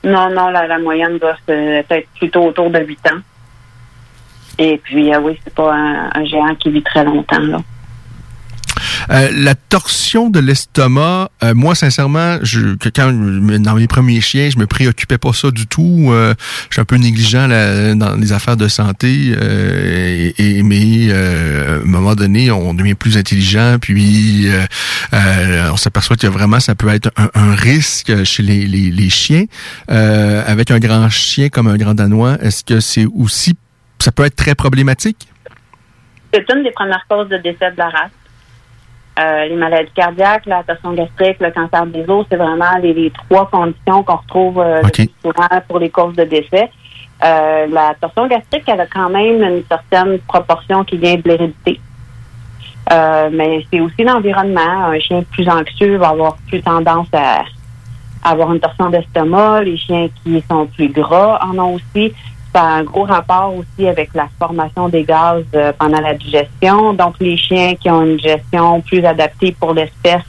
Non, 0.05 0.31
non, 0.31 0.51
la, 0.51 0.67
la 0.67 0.79
moyenne 0.79 1.19
doit 1.19 1.37
être 1.49 2.09
plutôt 2.19 2.45
autour 2.45 2.71
de 2.71 2.79
8 2.81 2.99
ans. 3.09 3.21
Et 4.59 4.79
puis, 4.79 5.13
euh, 5.13 5.19
oui, 5.21 5.39
c'est 5.43 5.55
pas 5.55 5.73
un, 5.75 6.11
un 6.15 6.25
géant 6.25 6.55
qui 6.55 6.71
vit 6.71 6.83
très 6.83 7.05
longtemps, 7.05 7.41
là. 7.41 7.59
Euh, 9.11 9.29
la 9.35 9.55
torsion 9.55 10.31
de 10.31 10.41
l'estomac, 10.41 11.31
euh, 11.43 11.55
moi 11.55 11.75
sincèrement, 11.75 12.39
je, 12.43 12.75
que 12.77 12.89
quand 12.89 13.13
dans 13.13 13.75
mes 13.75 13.87
premiers 13.87 14.21
chiens, 14.21 14.49
je 14.51 14.59
me 14.59 14.67
préoccupais 14.67 15.19
pas 15.19 15.33
ça 15.33 15.51
du 15.51 15.67
tout. 15.67 16.09
Euh, 16.11 16.35
je 16.71 16.75
suis 16.75 16.81
un 16.81 16.85
peu 16.85 16.97
négligent 16.97 17.49
dans 17.97 18.17
les 18.19 18.33
affaires 18.33 18.57
de 18.57 18.69
santé, 18.69 19.35
euh, 19.37 20.31
et, 20.39 20.59
et- 20.59 20.63
mais 20.63 21.09
euh, 21.11 21.81
à 21.81 21.83
un 21.83 21.85
moment 21.87 22.15
donné, 22.15 22.51
on 22.51 22.73
devient 22.75 22.95
plus 22.95 23.17
intelligent, 23.17 23.77
puis 23.81 24.49
on 25.13 25.77
s'aperçoit 25.77 26.17
que 26.17 26.27
vraiment 26.27 26.61
ça 26.61 26.75
peut 26.75 26.89
être 26.89 27.11
un, 27.17 27.29
un 27.35 27.55
risque 27.55 28.25
chez 28.25 28.43
les, 28.43 28.67
les, 28.67 28.91
les 28.91 29.11
chiens. 29.11 29.45
Avec 29.89 30.71
un 30.71 30.79
grand 30.79 31.09
chien 31.11 31.49
comme 31.49 31.67
un 31.69 31.77
grand 31.77 31.95
danois, 31.95 32.39
est-ce 32.41 32.65
que 32.65 32.81
c'est 32.81 33.07
aussi 33.15 33.57
ça 33.99 34.13
peut 34.13 34.25
être 34.25 34.37
très 34.37 34.55
problématique? 34.55 35.29
C'est 36.33 36.45
une 36.55 36.63
des 36.63 36.71
premières 36.73 37.05
causes 37.09 37.29
de 37.29 37.37
décès 37.39 37.71
de 37.71 37.77
la 37.79 37.89
race. 37.89 38.11
Euh, 39.17 39.45
les 39.47 39.55
maladies 39.55 39.93
cardiaques, 39.95 40.47
la 40.47 40.65
torsion 40.65 40.93
gastrique, 40.93 41.37
le 41.39 41.53
cancer 41.53 41.87
des 41.87 42.05
os, 42.09 42.27
c'est 42.29 42.37
vraiment 42.37 42.77
les, 42.83 42.93
les 42.93 43.13
trois 43.13 43.49
conditions 43.49 44.03
qu'on 44.03 44.17
retrouve 44.17 44.59
euh, 44.59 44.83
le 44.83 44.91
plus 44.91 45.11
souvent 45.23 45.61
pour 45.69 45.79
les 45.79 45.91
causes 45.91 46.17
de 46.17 46.25
décès. 46.25 46.69
Euh, 47.23 47.67
la 47.69 47.95
torsion 48.01 48.27
gastrique, 48.27 48.65
elle 48.67 48.81
a 48.81 48.87
quand 48.87 49.09
même 49.11 49.41
une 49.43 49.63
certaine 49.69 50.19
proportion 50.21 50.83
qui 50.83 50.97
vient 50.97 51.15
de 51.15 51.23
l'hérédité. 51.25 51.81
Euh, 52.93 53.31
mais 53.33 53.65
c'est 53.73 53.81
aussi 53.81 54.03
l'environnement. 54.03 54.87
Un 54.89 54.99
chien 54.99 55.23
plus 55.31 55.49
anxieux 55.49 55.97
va 55.97 56.09
avoir 56.09 56.37
plus 56.49 56.61
tendance 56.61 57.09
à 57.13 57.45
avoir 58.25 58.53
une 58.53 58.61
torsion 58.61 58.91
d'estomac. 58.91 59.63
Les 59.63 59.77
chiens 59.77 60.09
qui 60.23 60.43
sont 60.51 60.67
plus 60.67 60.89
gras 60.89 61.39
en 61.43 61.59
ont 61.59 61.75
aussi. 61.75 62.13
Ça 62.55 62.63
a 62.63 62.67
un 62.67 62.85
gros 62.85 63.03
rapport 63.03 63.53
aussi 63.57 63.89
avec 63.89 64.15
la 64.15 64.29
formation 64.39 64.89
des 64.89 65.03
gaz 65.03 65.43
euh, 65.55 65.73
pendant 65.77 66.01
la 66.01 66.15
digestion. 66.15 66.95
Donc, 66.95 67.17
les 67.19 67.37
chiens 67.37 67.75
qui 67.75 67.91
ont 67.91 68.03
une 68.03 68.17
digestion 68.17 68.81
plus 68.81 69.05
adaptée 69.05 69.57
pour 69.59 69.75
l'espèce, 69.75 70.23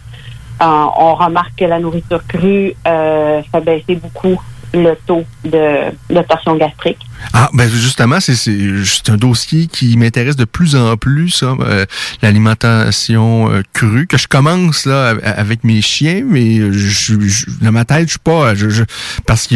euh, 0.59 0.85
on 0.97 1.13
remarque 1.13 1.55
que 1.55 1.65
la 1.65 1.79
nourriture 1.79 2.25
crue 2.27 2.73
euh, 2.87 3.43
fait 3.51 3.61
baisser 3.61 3.95
beaucoup 3.95 4.41
le 4.73 4.95
taux 5.05 5.23
de, 5.43 5.91
de 6.09 6.21
torsion 6.23 6.55
gastrique. 6.55 7.05
Ah, 7.33 7.49
ben 7.53 7.69
justement, 7.69 8.19
c'est 8.19 9.09
un 9.09 9.17
dossier 9.17 9.67
qui 9.67 9.97
m'intéresse 9.97 10.35
de 10.35 10.45
plus 10.45 10.75
en 10.75 10.95
plus, 10.95 11.29
ça, 11.29 11.55
euh, 11.59 11.85
l'alimentation 12.21 13.51
euh, 13.51 13.61
crue, 13.73 14.07
que 14.07 14.17
je 14.17 14.27
commence 14.27 14.85
là 14.85 15.15
avec 15.23 15.63
mes 15.63 15.81
chiens, 15.81 16.23
mais 16.25 16.57
je, 16.71 17.19
je- 17.19 17.45
dans 17.61 17.71
ma 17.71 17.83
tête, 17.83 18.05
je 18.07 18.11
suis 18.11 18.19
pas, 18.19 18.53
je, 18.55 18.83
parce 19.25 19.47
que 19.47 19.55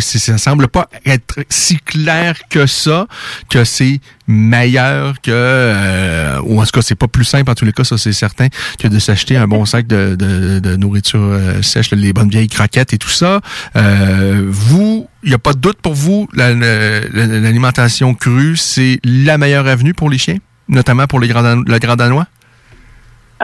ça 0.00 0.38
semble 0.38 0.68
pas 0.68 0.88
être 1.04 1.40
si 1.48 1.76
clair 1.78 2.36
que 2.48 2.66
ça, 2.66 3.06
que 3.50 3.64
c'est 3.64 4.00
meilleur 4.26 5.20
que, 5.20 5.30
euh, 5.32 6.38
ou 6.44 6.60
en 6.60 6.64
tout 6.64 6.70
cas, 6.72 6.82
c'est 6.82 6.94
pas 6.94 7.08
plus 7.08 7.24
simple 7.24 7.50
en 7.50 7.54
tous 7.54 7.64
les 7.64 7.72
cas, 7.72 7.84
ça 7.84 7.98
c'est 7.98 8.12
certain, 8.12 8.48
que 8.78 8.88
de 8.88 8.98
s'acheter 8.98 9.36
un 9.36 9.48
bon 9.48 9.66
sac 9.66 9.86
de, 9.86 10.14
de, 10.16 10.76
nourriture 10.76 11.38
sèche, 11.62 11.90
les 11.90 12.12
bonnes 12.12 12.30
vieilles 12.30 12.48
croquettes 12.48 12.92
et 12.94 12.98
tout 12.98 13.10
ça. 13.10 13.40
Vous, 13.74 15.08
il 15.22 15.28
n'y 15.28 15.34
a 15.34 15.38
pas 15.38 15.52
de 15.52 15.58
doute 15.58 15.80
pour 15.80 15.94
vous, 15.94 16.28
la- 16.34 16.54
la- 16.54 17.00
la- 17.12 17.26
l'alimentation 17.26 18.14
crue, 18.14 18.56
c'est 18.56 18.98
la 19.04 19.38
meilleure 19.38 19.66
avenue 19.66 19.94
pour 19.94 20.10
les 20.10 20.18
chiens, 20.18 20.38
notamment 20.68 21.06
pour 21.06 21.20
les 21.20 21.28
le 21.28 21.78
grand 21.78 21.96
danois? 21.96 22.26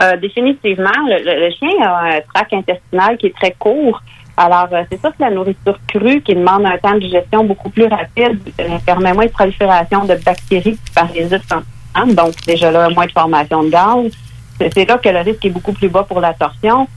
Euh, 0.01 0.15
définitivement, 0.17 0.91
le, 1.07 1.49
chien 1.51 1.69
a 1.85 2.15
un 2.15 2.21
tract 2.33 2.53
intestinal 2.53 3.17
qui 3.17 3.27
est 3.27 3.35
très 3.35 3.53
court. 3.57 4.01
Alors, 4.37 4.69
euh, 4.71 4.83
c'est 4.89 4.99
sûr 5.01 5.09
que 5.09 5.21
la 5.21 5.29
nourriture 5.31 5.77
crue, 5.87 6.21
qui 6.21 6.33
demande 6.33 6.65
un 6.65 6.77
temps 6.77 6.93
de 6.93 6.99
digestion 6.99 7.43
beaucoup 7.43 7.69
plus 7.69 7.85
rapide, 7.87 8.39
euh, 8.61 8.77
permet 8.85 9.13
moins 9.13 9.25
de 9.25 9.31
prolifération 9.31 10.05
de 10.05 10.15
bactéries 10.15 10.77
et 10.87 10.91
parasites 10.95 11.53
en 11.95 12.07
donc 12.07 12.33
déjà 12.45 12.71
là, 12.71 12.89
moins 12.89 13.07
de 13.07 13.11
formation 13.11 13.63
de 13.63 13.69
gaz. 13.69 14.11
C'est 14.73 14.87
là 14.87 14.97
que 14.97 15.09
le 15.09 15.19
risque 15.19 15.43
est 15.45 15.49
beaucoup 15.49 15.73
plus 15.73 15.89
bas 15.89 16.03
pour 16.03 16.21
la 16.21 16.33
torsion. 16.33 16.87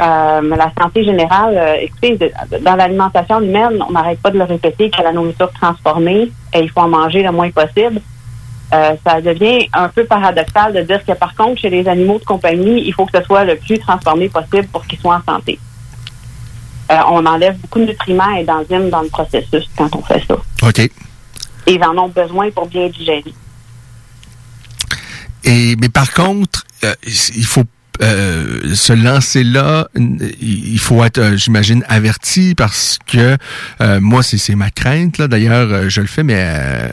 Euh, 0.00 0.40
la 0.56 0.72
santé 0.80 1.04
générale, 1.04 1.54
euh, 1.56 1.74
écoutez, 1.80 2.16
de- 2.16 2.32
dans 2.60 2.74
l'alimentation 2.76 3.40
humaine, 3.40 3.78
on 3.86 3.92
n'arrête 3.92 4.20
pas 4.20 4.30
de 4.30 4.38
le 4.38 4.44
répéter 4.44 4.90
que 4.90 5.02
la 5.02 5.12
nourriture 5.12 5.52
transformée, 5.52 6.32
et 6.54 6.60
il 6.60 6.70
faut 6.70 6.80
en 6.80 6.88
manger 6.88 7.22
le 7.22 7.30
moins 7.30 7.50
possible. 7.50 8.00
Euh, 8.72 8.94
ça 9.06 9.20
devient 9.20 9.68
un 9.74 9.88
peu 9.88 10.04
paradoxal 10.04 10.72
de 10.72 10.80
dire 10.80 11.04
que 11.04 11.12
par 11.12 11.34
contre, 11.36 11.60
chez 11.60 11.68
les 11.70 11.86
animaux 11.86 12.18
de 12.18 12.24
compagnie, 12.24 12.82
il 12.86 12.94
faut 12.94 13.04
que 13.04 13.18
ce 13.18 13.24
soit 13.24 13.44
le 13.44 13.56
plus 13.56 13.78
transformé 13.78 14.30
possible 14.30 14.66
pour 14.68 14.86
qu'ils 14.86 14.98
soient 14.98 15.20
en 15.26 15.32
santé. 15.34 15.58
On 16.90 17.24
enlève 17.24 17.56
beaucoup 17.58 17.78
de 17.78 17.84
nutriments 17.86 18.30
et 18.34 18.44
d'enzymes 18.44 18.90
dans 18.90 19.00
le 19.02 19.08
processus 19.08 19.68
quand 19.76 19.94
on 19.96 20.02
fait 20.02 20.22
ça. 20.26 20.34
OK. 20.62 20.78
Et 20.78 20.90
ils 21.66 21.82
en 21.84 21.96
ont 21.96 22.08
besoin 22.08 22.50
pour 22.50 22.66
bien 22.66 22.88
digérer. 22.88 23.32
Et 25.44 25.74
mais 25.80 25.88
par 25.88 26.12
contre, 26.12 26.64
il 27.06 27.44
faut 27.46 27.64
euh, 28.00 28.74
se 28.74 28.92
lancer 28.92 29.44
là, 29.44 29.88
il 30.40 30.78
faut 30.78 31.04
être, 31.04 31.18
euh, 31.18 31.36
j'imagine, 31.36 31.84
averti 31.88 32.54
parce 32.54 32.98
que 33.06 33.36
euh, 33.80 34.00
moi, 34.00 34.22
c'est 34.22 34.54
ma 34.54 34.70
crainte. 34.70 35.18
là. 35.18 35.28
D'ailleurs, 35.28 35.68
euh, 35.70 35.88
je 35.88 36.00
le 36.00 36.06
fais, 36.06 36.22
mais 36.22 36.90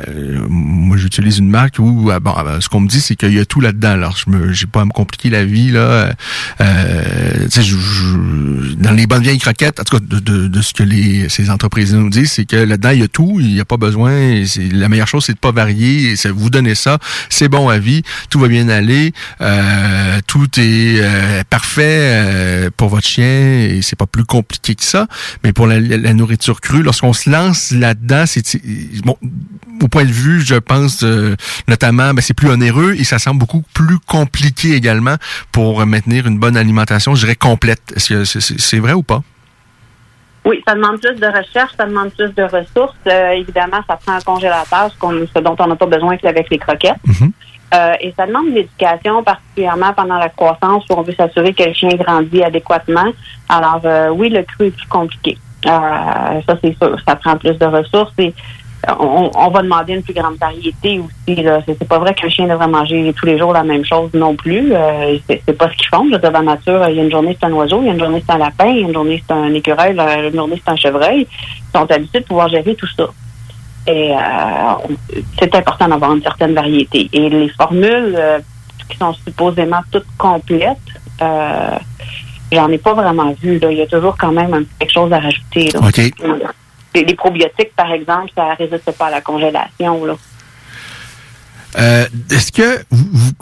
moi, 0.49 0.97
j'utilise 0.97 1.37
une 1.37 1.49
marque 1.49 1.75
où, 1.79 2.11
bon, 2.21 2.33
ce 2.59 2.67
qu'on 2.69 2.81
me 2.81 2.87
dit, 2.87 3.01
c'est 3.01 3.15
qu'il 3.15 3.33
y 3.33 3.39
a 3.39 3.45
tout 3.45 3.61
là-dedans. 3.61 3.91
Alors, 3.91 4.17
je 4.17 4.29
me, 4.31 4.51
j'ai 4.53 4.65
pas 4.67 4.81
à 4.81 4.85
me 4.85 4.91
compliquer 4.91 5.29
la 5.29 5.45
vie 5.45 5.71
là. 5.71 6.13
Je- 6.59 7.61
je- 7.61 8.73
dans 8.75 8.91
les 8.91 9.07
bonnes 9.07 9.23
vieilles 9.23 9.39
croquettes, 9.39 9.79
en 9.79 9.83
tout 9.83 9.97
cas, 9.99 10.05
de, 10.05 10.19
de, 10.19 10.47
de 10.47 10.61
ce 10.61 10.73
que 10.73 10.83
les 10.83 11.29
ces 11.29 11.49
entreprises 11.49 11.93
nous 11.93 12.09
disent, 12.09 12.31
c'est 12.31 12.45
que 12.45 12.55
là-dedans, 12.55 12.89
il 12.91 12.99
y 12.99 13.03
a 13.03 13.07
tout. 13.07 13.37
Il 13.39 13.53
n'y 13.53 13.59
a 13.59 13.65
pas 13.65 13.77
besoin. 13.77 14.43
La 14.71 14.89
meilleure 14.89 15.07
chose, 15.07 15.25
c'est 15.25 15.33
de 15.33 15.39
pas 15.39 15.51
varier. 15.51 16.15
Vous 16.33 16.49
donnez 16.49 16.75
ça, 16.75 16.97
c'est 17.29 17.49
bon 17.49 17.69
à 17.69 17.77
vie. 17.79 18.03
Tout 18.29 18.39
va 18.39 18.47
bien 18.47 18.69
aller. 18.69 19.13
Tout 20.27 20.47
est 20.59 20.88
euh, 20.99 21.43
parfait 21.49 21.83
euh, 21.87 22.69
pour 22.75 22.89
votre 22.89 23.07
chien 23.07 23.25
et 23.25 23.81
c'est 23.81 23.95
pas 23.97 24.05
plus 24.07 24.25
compliqué 24.25 24.75
que 24.75 24.83
ça. 24.83 25.07
Mais 25.43 25.53
pour 25.53 25.67
la, 25.67 25.79
la 25.79 26.13
nourriture 26.13 26.61
crue, 26.61 26.83
lorsqu'on 26.83 27.13
se 27.13 27.29
lance 27.29 27.71
là-dedans, 27.71 28.23
c'est 28.25 28.43
bon. 29.03 29.15
Au 29.81 29.87
point 29.87 30.03
de 30.03 30.11
vue, 30.11 30.41
je 30.41 30.55
pense 30.55 31.03
euh, 31.03 31.35
notamment, 31.67 32.13
ben, 32.13 32.21
c'est 32.21 32.33
plus 32.33 32.49
onéreux 32.49 32.95
et 32.97 33.03
ça 33.05 33.17
semble 33.17 33.39
beaucoup 33.39 33.63
plus 33.73 33.97
compliqué 33.99 34.73
également 34.73 35.15
pour 35.53 35.85
maintenir 35.85 36.27
une 36.27 36.37
bonne 36.37 36.57
alimentation, 36.57 37.15
je 37.15 37.21
dirais 37.21 37.35
complète. 37.35 37.81
Est-ce 37.95 38.09
que 38.09 38.25
c'est- 38.25 38.79
vrai 38.79 38.93
ou 38.93 39.03
pas? 39.03 39.21
Oui, 40.45 40.61
ça 40.67 40.73
demande 40.73 40.99
plus 40.99 41.15
de 41.19 41.27
recherche, 41.27 41.71
ça 41.77 41.85
demande 41.85 42.11
plus 42.13 42.33
de 42.33 42.43
ressources. 42.43 42.95
Euh, 43.07 43.31
évidemment, 43.31 43.81
ça 43.87 43.97
prend 43.97 44.15
un 44.15 44.21
congélateur, 44.21 44.89
ce, 44.91 45.39
dont 45.39 45.55
on 45.59 45.67
n'a 45.67 45.75
pas 45.75 45.85
besoin 45.85 46.17
qu'avec 46.17 46.49
les 46.49 46.57
croquettes. 46.57 46.95
Euh, 47.73 47.93
et 48.01 48.13
ça 48.17 48.25
demande 48.25 48.47
de 48.47 48.55
l'éducation, 48.55 49.23
particulièrement 49.23 49.93
pendant 49.93 50.17
la 50.17 50.29
croissance, 50.29 50.83
où 50.89 50.93
on 50.93 51.01
veut 51.01 51.13
s'assurer 51.13 51.53
que 51.53 51.63
le 51.63 51.73
chien 51.73 51.89
grandit 51.89 52.43
adéquatement. 52.43 53.05
Alors, 53.47 53.81
euh, 53.85 54.09
oui, 54.09 54.29
le 54.29 54.43
cru 54.43 54.67
est 54.67 54.71
plus 54.71 54.87
compliqué. 54.87 55.37
Euh, 55.65 55.69
ça, 56.47 56.55
c'est 56.63 56.75
sûr. 56.77 56.97
Ça 57.07 57.15
prend 57.15 57.37
plus 57.37 57.57
de 57.57 57.65
ressources 57.65 58.13
et 58.17 58.33
euh, 58.87 58.93
on, 58.99 59.29
on 59.35 59.49
va 59.49 59.61
demander 59.61 59.93
une 59.93 60.03
plus 60.03 60.13
grande 60.13 60.37
variété 60.37 60.99
aussi. 60.99 61.43
C'est, 61.67 61.87
pas 61.87 61.99
vrai 61.99 62.13
qu'un 62.13 62.29
chien 62.29 62.47
devrait 62.47 62.67
manger 62.67 63.13
tous 63.17 63.25
les 63.25 63.37
jours 63.37 63.51
la 63.51 63.63
même 63.63 63.83
chose 63.83 64.09
non 64.13 64.35
plus. 64.35 64.73
Euh, 64.73 65.17
c'est, 65.27 65.57
pas 65.57 65.69
ce 65.69 65.75
qu'ils 65.75 65.87
font. 65.89 66.07
Je 66.11 66.17
dans 66.17 66.31
la 66.31 66.41
nature, 66.41 66.87
il 66.89 66.95
y 66.95 66.99
a 66.99 67.03
une 67.03 67.11
journée, 67.11 67.37
c'est 67.39 67.45
un 67.45 67.51
oiseau, 67.51 67.81
il 67.81 67.87
y 67.87 67.89
a 67.89 67.93
une 67.93 67.99
journée, 67.99 68.23
c'est 68.25 68.33
un 68.33 68.37
lapin, 68.37 68.67
il 68.67 68.79
y 68.79 68.83
a 68.83 68.87
une 68.87 68.93
journée, 68.93 69.23
c'est 69.27 69.33
un 69.33 69.53
écureuil, 69.53 69.93
la- 69.95 70.23
une 70.27 70.33
journée, 70.35 70.61
c'est 70.65 70.71
un 70.71 70.75
chevreuil. 70.77 71.27
Ils 71.29 71.77
sont 71.77 71.91
habitués 71.91 72.21
de 72.21 72.25
pouvoir 72.25 72.47
gérer 72.47 72.73
tout 72.75 72.87
ça. 72.95 73.05
Et 73.91 74.11
euh, 74.13 75.17
c'est 75.39 75.55
important 75.55 75.87
d'avoir 75.87 76.13
une 76.13 76.21
certaine 76.21 76.53
variété. 76.53 77.09
Et 77.11 77.27
les 77.27 77.49
formules 77.49 78.15
euh, 78.15 78.39
qui 78.87 78.97
sont 78.97 79.13
supposément 79.13 79.81
toutes 79.91 80.05
complètes, 80.17 80.77
euh, 81.23 81.77
j'en 82.51 82.69
ai 82.69 82.77
pas 82.77 82.93
vraiment 82.93 83.33
vu. 83.41 83.57
Là. 83.57 83.71
Il 83.71 83.79
y 83.79 83.81
a 83.81 83.87
toujours 83.87 84.15
quand 84.15 84.31
même 84.31 84.65
quelque 84.77 84.91
chose 84.93 85.11
à 85.11 85.19
rajouter. 85.19 85.71
Là. 85.71 85.79
Les, 86.93 87.03
les 87.03 87.15
probiotiques, 87.15 87.75
par 87.75 87.91
exemple, 87.91 88.29
ça 88.35 88.53
résiste 88.53 88.91
pas 88.91 89.07
à 89.07 89.11
la 89.11 89.21
congélation. 89.21 90.05
Là. 90.05 90.13
Euh, 91.79 92.05
Est-ce 92.31 92.51
que 92.51 92.83
vous, 92.91 93.07
vous- 93.11 93.33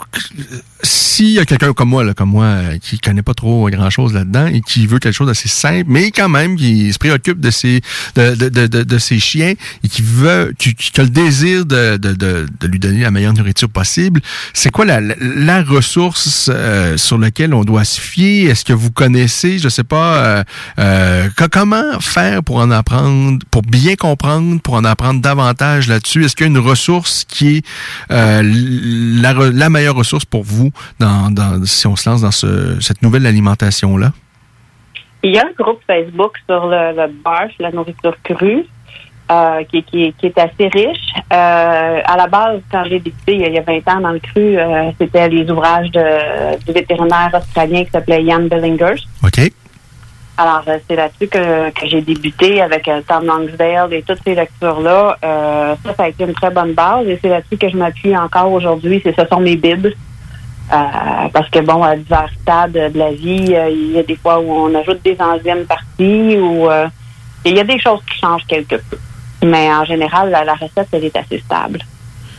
s'il 1.18 1.30
y 1.30 1.40
a 1.40 1.44
quelqu'un 1.44 1.72
comme 1.72 1.88
moi, 1.88 2.04
là, 2.04 2.14
comme 2.14 2.30
moi, 2.30 2.44
euh, 2.44 2.78
qui 2.78 3.00
connaît 3.00 3.22
pas 3.22 3.34
trop 3.34 3.68
grand-chose 3.70 4.14
là-dedans 4.14 4.46
et 4.46 4.60
qui 4.60 4.86
veut 4.86 5.00
quelque 5.00 5.14
chose 5.14 5.26
d'assez 5.26 5.48
simple, 5.48 5.86
mais 5.88 6.12
quand 6.12 6.28
même 6.28 6.54
qui 6.54 6.92
se 6.92 6.98
préoccupe 7.00 7.40
de 7.40 7.50
ses 7.50 7.80
de, 8.14 8.36
de, 8.36 8.48
de, 8.48 8.84
de, 8.84 8.98
ses 8.98 9.18
chiens 9.18 9.54
et 9.82 9.88
qui 9.88 10.02
veut 10.02 10.54
qui, 10.56 10.76
qui 10.76 11.00
a 11.00 11.02
le 11.02 11.10
désir 11.10 11.66
de, 11.66 11.96
de, 11.96 12.46
lui 12.68 12.78
donner 12.78 13.00
la 13.00 13.10
meilleure 13.10 13.32
nourriture 13.32 13.68
possible, 13.68 14.20
c'est 14.54 14.70
quoi 14.70 14.84
la, 14.84 15.00
la, 15.00 15.16
la 15.18 15.62
ressource 15.64 16.50
euh, 16.54 16.96
sur 16.96 17.18
laquelle 17.18 17.52
on 17.52 17.64
doit 17.64 17.82
se 17.84 18.00
fier? 18.00 18.48
Est-ce 18.50 18.64
que 18.64 18.72
vous 18.72 18.92
connaissez, 18.92 19.58
je 19.58 19.68
sais 19.68 19.82
pas, 19.82 20.18
euh, 20.18 20.44
euh, 20.78 21.28
comment 21.50 21.98
faire 21.98 22.44
pour 22.44 22.58
en 22.58 22.70
apprendre, 22.70 23.44
pour 23.50 23.62
bien 23.62 23.96
comprendre, 23.96 24.60
pour 24.60 24.74
en 24.74 24.84
apprendre 24.84 25.20
davantage 25.20 25.88
là-dessus? 25.88 26.24
Est-ce 26.24 26.36
qu'il 26.36 26.46
y 26.46 26.48
a 26.48 26.52
une 26.52 26.58
ressource 26.58 27.24
qui 27.26 27.56
est 27.56 27.66
euh, 28.12 28.42
la, 28.44 29.32
la 29.32 29.68
meilleure 29.68 29.96
ressource 29.96 30.24
pour 30.24 30.44
vous 30.44 30.70
dans, 31.00 31.07
dans, 31.30 31.64
si 31.64 31.86
on 31.86 31.96
se 31.96 32.08
lance 32.08 32.22
dans 32.22 32.30
ce, 32.30 32.80
cette 32.80 33.02
nouvelle 33.02 33.26
alimentation-là? 33.26 34.12
Il 35.22 35.34
y 35.34 35.38
a 35.38 35.42
un 35.42 35.52
groupe 35.62 35.80
Facebook 35.86 36.32
sur 36.48 36.66
le, 36.66 36.92
le 36.96 37.12
la 37.60 37.70
nourriture 37.72 38.14
crue, 38.22 38.64
euh, 39.30 39.64
qui, 39.70 39.82
qui, 39.82 40.12
qui 40.16 40.26
est 40.26 40.38
assez 40.38 40.68
riche. 40.68 41.08
Euh, 41.32 42.00
à 42.04 42.16
la 42.16 42.26
base, 42.28 42.60
quand 42.70 42.84
j'ai 42.84 43.00
débuté 43.00 43.34
il 43.34 43.40
y 43.40 43.44
a- 43.44 43.48
il 43.48 43.54
y 43.54 43.58
a 43.58 43.62
20 43.62 43.88
ans 43.92 44.00
dans 44.00 44.12
le 44.12 44.20
cru, 44.20 44.56
euh, 44.56 44.90
c'était 44.98 45.28
les 45.28 45.50
ouvrages 45.50 45.90
de, 45.90 46.56
du 46.64 46.72
vétérinaire 46.72 47.30
australien 47.34 47.84
qui 47.84 47.90
s'appelait 47.90 48.22
Ian 48.22 48.42
Billingers. 48.50 49.02
OK. 49.24 49.52
Alors, 50.40 50.62
c'est 50.88 50.94
là-dessus 50.94 51.26
que, 51.26 51.70
que 51.70 51.86
j'ai 51.88 52.00
débuté 52.00 52.62
avec 52.62 52.88
Tom 53.08 53.26
Longsdale 53.26 53.92
et 53.92 54.02
toutes 54.02 54.20
ces 54.24 54.36
lectures-là. 54.36 55.18
Ça, 55.20 55.94
ça 55.96 56.04
a 56.04 56.08
été 56.08 56.22
une 56.22 56.32
très 56.32 56.50
bonne 56.50 56.74
base 56.74 57.08
et 57.08 57.18
c'est 57.20 57.28
là-dessus 57.28 57.56
que 57.58 57.68
je 57.68 57.76
m'appuie 57.76 58.16
encore 58.16 58.52
aujourd'hui. 58.52 59.00
C'est 59.02 59.16
ce 59.16 59.26
sont 59.26 59.40
mes 59.40 59.56
bibles. 59.56 59.94
Euh, 60.70 61.28
parce 61.32 61.48
que, 61.48 61.60
bon, 61.60 61.82
à 61.82 61.96
divers 61.96 62.30
stades 62.42 62.72
de 62.72 62.98
la 62.98 63.12
vie, 63.12 63.54
euh, 63.54 63.70
il 63.70 63.92
y 63.92 63.98
a 63.98 64.02
des 64.02 64.16
fois 64.16 64.38
où 64.38 64.50
on 64.52 64.74
ajoute 64.74 65.02
des 65.02 65.16
enzymes 65.18 65.64
parties 65.64 66.36
ou 66.36 66.68
euh, 66.68 66.86
il 67.44 67.56
y 67.56 67.60
a 67.60 67.64
des 67.64 67.78
choses 67.78 68.00
qui 68.10 68.18
changent 68.18 68.46
quelque 68.46 68.76
peu. 68.76 68.98
Mais 69.44 69.72
en 69.72 69.84
général, 69.84 70.30
la, 70.30 70.54
recette, 70.54 70.88
elle 70.92 71.04
est 71.04 71.16
assez 71.16 71.38
stable. 71.38 71.80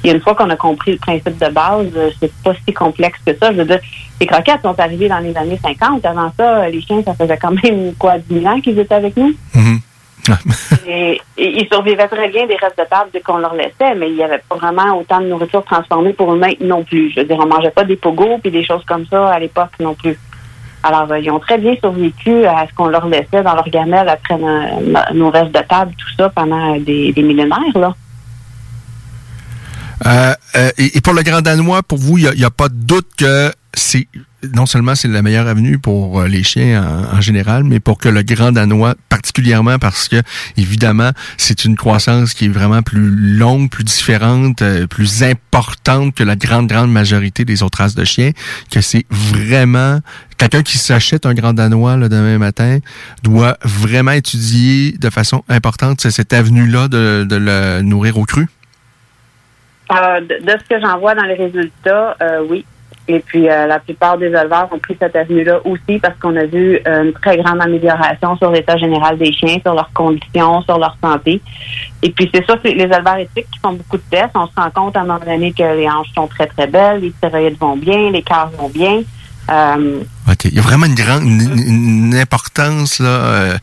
Et 0.03 0.11
une 0.11 0.21
fois 0.21 0.35
qu'on 0.35 0.49
a 0.49 0.55
compris 0.55 0.91
le 0.91 0.97
principe 0.97 1.37
de 1.39 1.49
base, 1.51 1.87
c'est 2.19 2.31
pas 2.43 2.53
si 2.65 2.73
complexe 2.73 3.19
que 3.25 3.35
ça. 3.35 3.51
Je 3.51 3.57
veux 3.57 3.65
dire, 3.65 3.79
les 4.21 4.27
croquettes 4.27 4.61
sont 4.61 4.79
arrivées 4.79 5.09
dans 5.09 5.19
les 5.19 5.35
années 5.35 5.59
50. 5.61 6.05
Avant 6.05 6.31
ça, 6.37 6.69
les 6.69 6.81
chiens, 6.81 7.01
ça 7.03 7.15
faisait 7.15 7.37
quand 7.37 7.51
même 7.63 7.93
quoi, 7.97 8.17
10 8.17 8.41
000 8.41 8.45
ans 8.45 8.61
qu'ils 8.61 8.77
étaient 8.77 8.95
avec 8.95 9.17
nous. 9.17 9.33
Et, 10.87 11.21
et 11.37 11.61
ils 11.61 11.67
survivaient 11.71 12.07
très 12.07 12.29
bien 12.29 12.45
des 12.47 12.55
restes 12.55 12.77
de 12.77 12.83
table 12.89 13.09
qu'on 13.25 13.37
leur 13.37 13.53
laissait, 13.53 13.95
mais 13.95 14.09
il 14.09 14.15
n'y 14.15 14.23
avait 14.23 14.41
pas 14.47 14.55
vraiment 14.55 14.97
autant 14.99 15.21
de 15.21 15.27
nourriture 15.27 15.63
transformée 15.63 16.13
pour 16.13 16.33
eux-mêmes 16.33 16.55
non 16.61 16.83
plus. 16.83 17.11
Je 17.11 17.21
veux 17.21 17.25
dire, 17.25 17.37
on 17.39 17.47
mangeait 17.47 17.71
pas 17.71 17.83
des 17.83 17.95
pogos 17.95 18.37
puis 18.39 18.51
des 18.51 18.65
choses 18.65 18.83
comme 18.85 19.05
ça 19.07 19.29
à 19.29 19.39
l'époque 19.39 19.71
non 19.79 19.95
plus. 19.95 20.17
Alors, 20.83 21.11
euh, 21.11 21.19
ils 21.19 21.29
ont 21.29 21.39
très 21.39 21.57
bien 21.57 21.75
survécu 21.75 22.45
à 22.45 22.65
ce 22.69 22.73
qu'on 22.73 22.87
leur 22.87 23.05
laissait 23.07 23.43
dans 23.43 23.53
leur 23.53 23.69
gamelle 23.69 24.07
après 24.07 24.37
no- 24.37 24.81
no- 24.81 25.13
nos 25.13 25.29
restes 25.29 25.53
de 25.53 25.61
table, 25.67 25.91
tout 25.97 26.15
ça, 26.17 26.29
pendant 26.29 26.77
des, 26.77 27.11
des 27.11 27.21
millénaires, 27.21 27.75
là. 27.75 27.93
Euh, 30.05 30.33
euh, 30.55 30.71
et, 30.77 30.97
et 30.97 31.01
pour 31.01 31.13
le 31.13 31.21
Grand 31.23 31.41
Danois, 31.41 31.83
pour 31.83 31.97
vous, 31.97 32.17
il 32.17 32.31
n'y 32.31 32.43
a, 32.43 32.47
a 32.47 32.49
pas 32.49 32.69
de 32.69 32.75
doute 32.75 33.09
que 33.17 33.51
c'est 33.73 34.07
non 34.53 34.65
seulement 34.65 34.95
c'est 34.95 35.07
la 35.07 35.21
meilleure 35.21 35.47
avenue 35.47 35.79
pour 35.79 36.21
euh, 36.21 36.27
les 36.27 36.43
chiens 36.43 37.07
en, 37.13 37.21
général, 37.21 37.63
mais 37.63 37.79
pour 37.79 37.97
que 37.97 38.09
le 38.09 38.23
Grand 38.23 38.51
Danois, 38.51 38.95
particulièrement 39.09 39.77
parce 39.79 40.07
que, 40.07 40.21
évidemment, 40.57 41.11
c'est 41.37 41.65
une 41.65 41.75
croissance 41.75 42.33
qui 42.33 42.45
est 42.45 42.49
vraiment 42.49 42.81
plus 42.81 43.09
longue, 43.09 43.69
plus 43.69 43.83
différente, 43.83 44.61
euh, 44.61 44.87
plus 44.87 45.23
importante 45.23 46.15
que 46.15 46.23
la 46.23 46.35
grande, 46.35 46.67
grande 46.67 46.91
majorité 46.91 47.45
des 47.45 47.63
autres 47.63 47.79
races 47.79 47.95
de 47.95 48.05
chiens, 48.05 48.31
que 48.71 48.81
c'est 48.81 49.05
vraiment... 49.09 49.99
Quelqu'un 50.37 50.63
qui 50.63 50.77
s'achète 50.77 51.25
un 51.25 51.33
Grand 51.33 51.53
Danois 51.53 51.97
là, 51.97 52.07
demain 52.07 52.37
matin 52.37 52.79
doit 53.23 53.57
vraiment 53.63 54.11
étudier 54.11 54.93
de 54.93 55.09
façon 55.09 55.43
importante 55.49 55.99
cette 55.99 56.31
avenue-là 56.31 56.87
de, 56.87 57.25
de 57.27 57.35
le 57.35 57.81
nourrir 57.81 58.17
au 58.17 58.23
cru. 58.23 58.47
Euh, 59.91 60.21
de, 60.21 60.45
de 60.45 60.51
ce 60.51 60.69
que 60.69 60.79
j'en 60.79 60.99
vois 60.99 61.15
dans 61.15 61.23
les 61.23 61.33
résultats, 61.33 62.15
euh, 62.21 62.45
oui. 62.47 62.63
Et 63.11 63.19
puis, 63.21 63.49
euh, 63.49 63.65
la 63.65 63.79
plupart 63.79 64.19
des 64.19 64.27
éleveurs 64.27 64.69
ont 64.71 64.77
pris 64.77 64.95
cette 64.99 65.15
avenue-là 65.15 65.61
aussi 65.65 65.97
parce 65.99 66.13
qu'on 66.19 66.35
a 66.35 66.45
vu 66.45 66.79
une 66.85 67.11
très 67.13 67.37
grande 67.37 67.59
amélioration 67.59 68.37
sur 68.37 68.51
l'état 68.51 68.77
général 68.77 69.17
des 69.17 69.33
chiens, 69.33 69.57
sur 69.65 69.73
leurs 69.73 69.91
conditions, 69.93 70.61
sur 70.61 70.77
leur 70.77 70.95
santé. 71.03 71.41
Et 72.03 72.11
puis, 72.11 72.29
c'est 72.31 72.45
ça, 72.45 72.55
c'est 72.63 72.71
les 72.71 72.83
éleveurs 72.83 73.17
éthiques 73.17 73.47
qui 73.51 73.59
font 73.59 73.73
beaucoup 73.73 73.97
de 73.97 74.03
tests. 74.11 74.35
On 74.35 74.45
se 74.45 74.53
rend 74.55 74.69
compte 74.69 74.95
à 74.95 75.01
un 75.01 75.05
moment 75.05 75.19
donné 75.25 75.51
que 75.51 75.63
les 75.63 75.89
hanches 75.89 76.13
sont 76.13 76.27
très, 76.27 76.45
très 76.45 76.67
belles, 76.67 77.01
les 77.01 77.09
stéroïdes 77.09 77.57
vont 77.57 77.75
bien, 77.75 78.11
les 78.11 78.21
cœurs 78.21 78.51
vont 78.59 78.69
bien. 78.69 79.01
Euh, 79.49 80.01
Il 80.45 80.53
y 80.53 80.59
a 80.59 80.61
vraiment 80.61 80.85
une 80.85 80.95
grande 80.95 81.23
une, 81.23 81.59
une 81.59 82.15
importance, 82.15 82.99
là, 82.99 83.07
euh, 83.07 83.57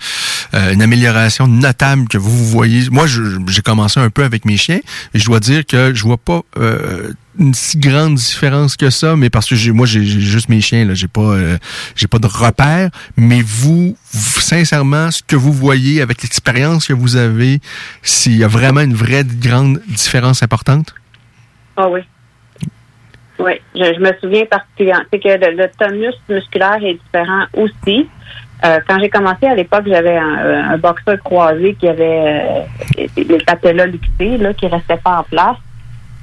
euh, 0.55 0.73
une 0.73 0.82
amélioration 0.82 1.47
notable 1.47 2.09
que 2.09 2.19
vous, 2.19 2.44
voyez. 2.47 2.89
Moi, 2.90 3.07
j'ai 3.07 3.62
commencé 3.62 3.98
un 4.01 4.11
peu 4.11 4.24
avec 4.24 4.44
mes 4.44 4.57
chiens 4.57 4.81
et 5.15 5.19
je 5.19 5.24
dois 5.24 5.40
dire 5.40 5.65
que 5.65 5.94
je 5.94 6.03
vois 6.03 6.19
pas 6.19 6.43
euh, 6.59 7.12
une 7.39 7.55
si 7.55 7.78
grande 7.78 8.15
différence 8.16 8.77
que 8.77 8.90
ça, 8.90 9.16
mais 9.16 9.31
parce 9.31 9.48
que 9.48 9.70
moi, 9.70 9.86
j'ai 9.86 10.05
j'ai 10.05 10.20
juste 10.20 10.48
mes 10.48 10.61
chiens, 10.61 10.85
là, 10.85 10.94
j'ai 10.94 11.09
pas, 11.09 11.20
euh, 11.20 11.59
j'ai 11.94 12.07
pas 12.07 12.19
de 12.19 12.27
repères. 12.27 12.90
Mais 13.16 13.43
vous, 13.43 13.97
vous, 14.12 14.40
sincèrement, 14.40 15.11
ce 15.11 15.23
que 15.27 15.36
vous 15.36 15.53
voyez 15.53 16.01
avec 16.01 16.23
l'expérience 16.23 16.86
que 16.86 16.93
vous 16.93 17.16
avez, 17.16 17.61
s'il 18.03 18.36
y 18.36 18.44
a 18.44 18.48
vraiment 18.48 18.81
une 18.81 18.94
vraie 18.94 19.24
grande 19.24 19.81
différence 19.89 20.43
importante? 20.43 20.94
Ah 21.77 21.89
oui. 21.89 22.01
Oui, 23.39 23.53
je, 23.75 23.85
je 23.95 24.01
me 24.01 24.13
souviens 24.21 24.47
particulièrement. 24.47 25.05
C'est 25.13 25.21
que 25.21 25.29
le, 25.29 25.57
le 25.57 25.69
tonus 25.79 26.15
musculaire 26.29 26.79
est 26.83 26.95
différent 26.95 27.45
aussi. 27.55 28.09
Euh, 28.65 28.79
quand 28.89 28.99
j'ai 28.99 29.11
commencé 29.11 29.47
à 29.47 29.55
l'époque, 29.55 29.85
j'avais 29.87 30.17
un, 30.17 30.73
un 30.73 30.79
boxeur 30.79 31.19
croisé 31.23 31.75
qui 31.75 31.87
avait 31.89 32.67
euh, 32.99 33.07
les 33.17 33.39
patellas 33.39 33.87
luxées, 33.87 34.39
là, 34.39 34.55
qui 34.55 34.67
restait 34.67 34.97
pas 34.97 35.19
en 35.19 35.23
place. 35.25 35.57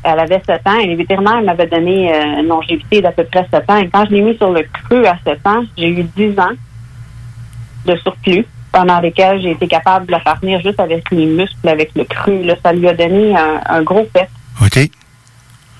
Elle 0.03 0.19
avait 0.19 0.41
7 0.45 0.67
ans 0.67 0.79
et 0.79 0.87
les 0.87 0.95
vétérinaires 0.95 1.41
m'avaient 1.43 1.67
donné 1.67 2.13
euh, 2.13 2.41
une 2.41 2.47
longévité 2.47 3.01
d'à 3.01 3.11
peu 3.11 3.23
près 3.23 3.47
7 3.51 3.69
ans. 3.69 3.77
Et 3.77 3.87
quand 3.89 4.05
je 4.05 4.11
l'ai 4.11 4.21
mis 4.21 4.35
sur 4.35 4.51
le 4.51 4.63
cru 4.63 5.05
à 5.05 5.17
7 5.23 5.45
ans, 5.47 5.63
j'ai 5.77 5.89
eu 5.89 6.03
10 6.03 6.39
ans 6.39 6.51
de 7.85 7.95
surplus 7.97 8.45
pendant 8.71 8.99
lesquels 8.99 9.39
j'ai 9.41 9.51
été 9.51 9.67
capable 9.67 10.07
de 10.07 10.13
le 10.13 10.19
faire 10.19 10.37
venir 10.41 10.59
juste 10.61 10.79
avec 10.79 11.09
les 11.11 11.27
muscles, 11.27 11.67
avec 11.69 11.91
le 11.95 12.03
cru. 12.05 12.43
Là, 12.43 12.55
ça 12.63 12.73
lui 12.73 12.87
a 12.87 12.93
donné 12.93 13.37
un, 13.37 13.61
un 13.65 13.81
gros 13.83 14.07
fait. 14.11 14.27
OK. 14.61 14.89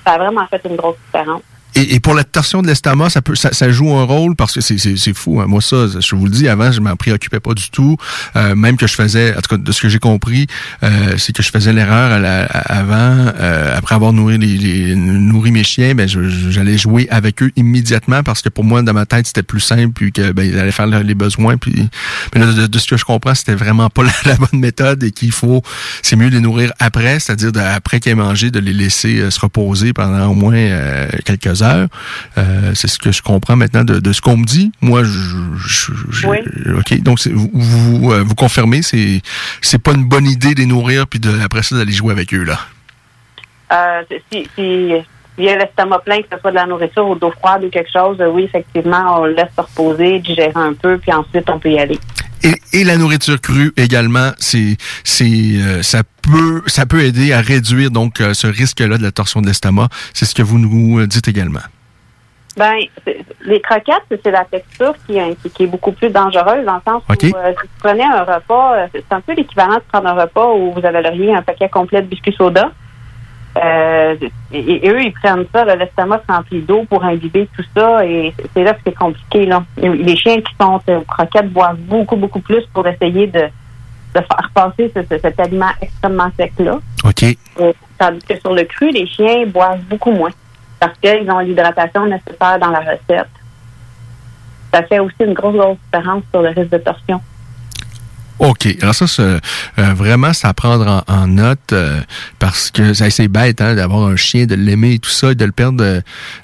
Ça 0.04 0.12
a 0.12 0.18
vraiment 0.18 0.46
fait 0.46 0.62
une 0.64 0.76
grosse 0.76 0.96
différence. 1.06 1.42
Et, 1.76 1.94
et 1.94 2.00
pour 2.00 2.14
la 2.14 2.24
torsion 2.24 2.62
de 2.62 2.66
l'estomac, 2.68 3.10
ça 3.10 3.20
peut, 3.22 3.34
ça, 3.34 3.52
ça 3.52 3.70
joue 3.70 3.90
un 3.96 4.04
rôle 4.04 4.36
parce 4.36 4.52
que 4.52 4.60
c'est, 4.60 4.78
fou. 5.14 5.40
hein. 5.40 5.46
Moi, 5.48 5.60
ça, 5.60 5.86
je 5.98 6.14
vous 6.14 6.26
le 6.26 6.30
dis, 6.30 6.48
avant, 6.48 6.70
je 6.70 6.80
m'en 6.80 6.94
préoccupais 6.96 7.40
pas 7.40 7.54
du 7.54 7.68
tout. 7.70 7.96
Euh, 8.36 8.54
même 8.54 8.76
que 8.76 8.86
je 8.86 8.94
faisais, 8.94 9.32
en 9.36 9.40
tout 9.40 9.48
cas, 9.50 9.56
de 9.56 9.72
ce 9.72 9.80
que 9.82 9.88
j'ai 9.88 9.98
compris, 9.98 10.46
euh, 10.82 11.14
c'est 11.18 11.34
que 11.34 11.42
je 11.42 11.50
faisais 11.50 11.72
l'erreur 11.72 12.12
avant, 12.64 13.32
euh, 13.40 13.76
après 13.76 13.94
avoir 13.94 14.12
nourri, 14.12 14.38
les, 14.38 14.56
les- 14.56 14.94
nourri 14.94 15.50
mes 15.50 15.64
chiens, 15.64 15.94
ben, 15.94 16.08
j'allais 16.08 16.78
jouer 16.78 17.08
avec 17.10 17.42
eux 17.42 17.50
immédiatement 17.56 18.22
parce 18.22 18.40
que 18.42 18.48
pour 18.48 18.64
moi, 18.64 18.82
dans 18.82 18.92
ma 18.94 19.06
tête, 19.06 19.26
c'était 19.26 19.42
plus 19.42 19.60
simple, 19.60 19.92
puis 19.94 20.12
que 20.12 20.32
ben, 20.32 20.44
ils 20.44 20.58
allaient 20.58 20.70
faire 20.72 20.86
le- 20.86 21.00
les 21.02 21.14
besoins. 21.14 21.56
Puis, 21.56 21.88
mais 22.34 22.40
là, 22.40 22.52
de, 22.68 22.78
ce 22.78 22.86
que 22.86 22.96
je 22.96 23.04
comprends, 23.04 23.34
c'était 23.34 23.54
vraiment 23.54 23.90
pas 23.90 24.02
la, 24.04 24.12
la 24.26 24.36
bonne 24.36 24.60
méthode 24.60 25.02
et 25.02 25.10
qu'il 25.10 25.32
faut, 25.32 25.62
c'est 26.02 26.16
mieux 26.16 26.30
de 26.30 26.34
les 26.36 26.40
nourrir 26.40 26.72
après, 26.78 27.18
c'est-à-dire 27.18 27.50
après 27.74 28.00
qu'ils 28.00 28.12
aient 28.12 28.16
mangé, 28.16 28.50
de 28.50 28.60
les 28.60 28.72
laisser 28.72 29.18
euh, 29.18 29.30
se 29.30 29.40
reposer 29.40 29.92
pendant 29.92 30.28
au 30.28 30.34
moins 30.34 30.54
euh, 30.54 31.08
quelques 31.24 31.62
heures. 31.62 31.63
Euh, 32.38 32.72
c'est 32.74 32.88
ce 32.88 32.98
que 32.98 33.12
je 33.12 33.22
comprends 33.22 33.56
maintenant 33.56 33.84
de, 33.84 33.98
de 34.00 34.12
ce 34.12 34.20
qu'on 34.20 34.36
me 34.36 34.44
dit. 34.44 34.72
Moi, 34.80 35.02
je, 35.04 35.10
je- 35.66 35.92
je- 36.10 36.26
Oui. 36.28 36.38
ok. 36.78 37.02
Donc 37.02 37.18
vous 37.26 37.50
vous, 37.52 38.12
euh, 38.12 38.22
vous 38.22 38.34
confirmez, 38.34 38.82
c'est 38.82 39.20
c'est 39.60 39.78
pas 39.82 39.92
une 39.92 40.04
bonne 40.04 40.26
idée 40.26 40.54
de 40.54 40.60
les 40.60 40.66
nourrir 40.66 41.06
puis 41.06 41.20
de 41.20 41.30
après 41.42 41.62
ça 41.62 41.76
d'aller 41.76 41.92
jouer 41.92 42.12
avec 42.12 42.32
eux 42.34 42.44
là? 42.44 42.58
Euh, 43.72 44.02
si, 44.30 44.46
si, 44.54 44.92
il 45.38 45.44
y 45.44 45.48
a 45.48 45.56
l'estomac 45.56 46.00
plein, 46.04 46.18
que 46.22 46.28
ce 46.32 46.38
soit 46.38 46.50
de 46.50 46.56
la 46.56 46.66
nourriture 46.66 47.08
ou 47.08 47.14
d'eau 47.16 47.32
froide 47.32 47.64
ou 47.64 47.68
quelque 47.70 47.90
chose, 47.92 48.18
oui, 48.32 48.44
effectivement, 48.44 49.20
on 49.20 49.24
le 49.24 49.32
laisse 49.34 49.48
se 49.56 49.60
reposer, 49.62 50.20
digérer 50.20 50.52
un 50.54 50.74
peu, 50.74 50.98
puis 50.98 51.12
ensuite 51.12 51.48
on 51.50 51.58
peut 51.58 51.70
y 51.70 51.78
aller. 51.78 51.98
Et, 52.44 52.80
et 52.80 52.84
la 52.84 52.96
nourriture 52.96 53.40
crue 53.40 53.72
également, 53.76 54.30
c'est 54.38 54.76
c'est 55.02 55.24
euh, 55.24 55.82
ça 55.82 56.02
peut 56.22 56.62
ça 56.66 56.84
peut 56.86 57.02
aider 57.02 57.32
à 57.32 57.40
réduire 57.40 57.90
donc 57.90 58.20
euh, 58.20 58.34
ce 58.34 58.46
risque-là 58.46 58.98
de 58.98 59.02
la 59.02 59.12
torsion 59.12 59.40
de 59.40 59.46
l'estomac. 59.46 59.88
C'est 60.12 60.26
ce 60.26 60.34
que 60.34 60.42
vous 60.42 60.58
nous 60.58 61.00
euh, 61.00 61.06
dites 61.06 61.26
également. 61.28 61.60
Ben, 62.56 62.74
les 63.44 63.60
croquettes, 63.60 64.20
c'est 64.22 64.30
la 64.30 64.44
texture 64.44 64.94
qui, 65.06 65.16
est- 65.18 65.48
qui 65.54 65.64
est 65.64 65.66
beaucoup 65.66 65.90
plus 65.90 66.08
dangereuse 66.10 66.64
dans 66.64 66.76
le 66.76 66.80
sens 66.86 67.02
où 67.32 67.36
euh, 67.36 67.52
si 67.60 67.66
vous 67.66 67.72
prenez 67.80 68.04
un 68.04 68.22
repas, 68.22 68.86
c'est 68.92 69.04
un 69.10 69.20
peu 69.20 69.32
l'équivalent 69.34 69.74
de 69.76 69.82
prendre 69.92 70.06
un 70.08 70.12
repas 70.22 70.52
où 70.52 70.72
vous 70.72 70.86
avaleriez 70.86 71.34
un 71.34 71.42
paquet 71.42 71.68
complet 71.68 72.02
de 72.02 72.06
biscuits 72.06 72.34
soda. 72.38 72.70
Euh, 73.56 74.16
et, 74.52 74.86
et 74.86 74.90
eux, 74.90 75.00
ils 75.02 75.12
prennent 75.12 75.44
ça, 75.52 75.64
l'estomac 75.76 76.22
se 76.28 76.32
remplit 76.32 76.60
d'eau 76.62 76.84
pour 76.88 77.04
imbiber 77.04 77.48
tout 77.56 77.62
ça, 77.76 78.04
et 78.04 78.34
c'est 78.52 78.64
là 78.64 78.72
que 78.74 78.80
c'est 78.84 78.94
compliqué. 78.96 79.46
Là. 79.46 79.62
Les 79.76 80.16
chiens 80.16 80.40
qui 80.40 80.52
sont 80.60 80.80
aux 80.88 81.00
croquettes 81.02 81.52
boivent 81.52 81.76
beaucoup, 81.78 82.16
beaucoup 82.16 82.40
plus 82.40 82.64
pour 82.72 82.86
essayer 82.88 83.28
de, 83.28 83.40
de 83.42 84.20
faire 84.20 84.50
passer 84.52 84.92
ce- 84.94 85.02
ce- 85.08 85.20
cet 85.20 85.38
aliment 85.38 85.70
extrêmement 85.80 86.30
sec-là. 86.36 86.78
OK. 87.04 87.22
Euh, 87.60 87.72
Tandis 87.96 88.24
que 88.26 88.38
sur 88.40 88.52
le 88.52 88.64
cru, 88.64 88.90
les 88.90 89.06
chiens 89.06 89.46
boivent 89.46 89.82
beaucoup 89.88 90.10
moins. 90.10 90.30
parce 90.80 90.98
qu'ils 90.98 91.30
ont 91.30 91.38
l'hydratation 91.38 92.04
nécessaire 92.06 92.58
dans 92.58 92.70
la 92.70 92.80
recette. 92.80 93.28
Ça 94.72 94.82
fait 94.82 94.98
aussi 94.98 95.14
une 95.20 95.32
grosse, 95.32 95.54
grosse 95.54 95.78
différence 95.92 96.24
sur 96.32 96.42
le 96.42 96.48
risque 96.48 96.70
de 96.70 96.78
torsion. 96.78 97.20
OK. 98.40 98.66
Alors 98.82 98.94
ça, 98.94 99.06
c'est, 99.06 99.22
euh, 99.22 99.40
vraiment, 99.94 100.32
c'est 100.32 100.46
à 100.46 100.54
prendre 100.54 101.04
en, 101.08 101.12
en 101.12 101.26
note 101.28 101.72
euh, 101.72 102.00
parce 102.38 102.70
que 102.70 102.92
ça, 102.92 103.08
c'est 103.10 103.28
bête 103.28 103.60
hein, 103.60 103.74
d'avoir 103.74 104.08
un 104.08 104.16
chien, 104.16 104.46
de 104.46 104.54
l'aimer 104.54 104.94
et 104.94 104.98
tout 104.98 105.10
ça, 105.10 105.32
et 105.32 105.34
de 105.34 105.44
le 105.44 105.52
perdre 105.52 105.84
euh, 105.84 106.00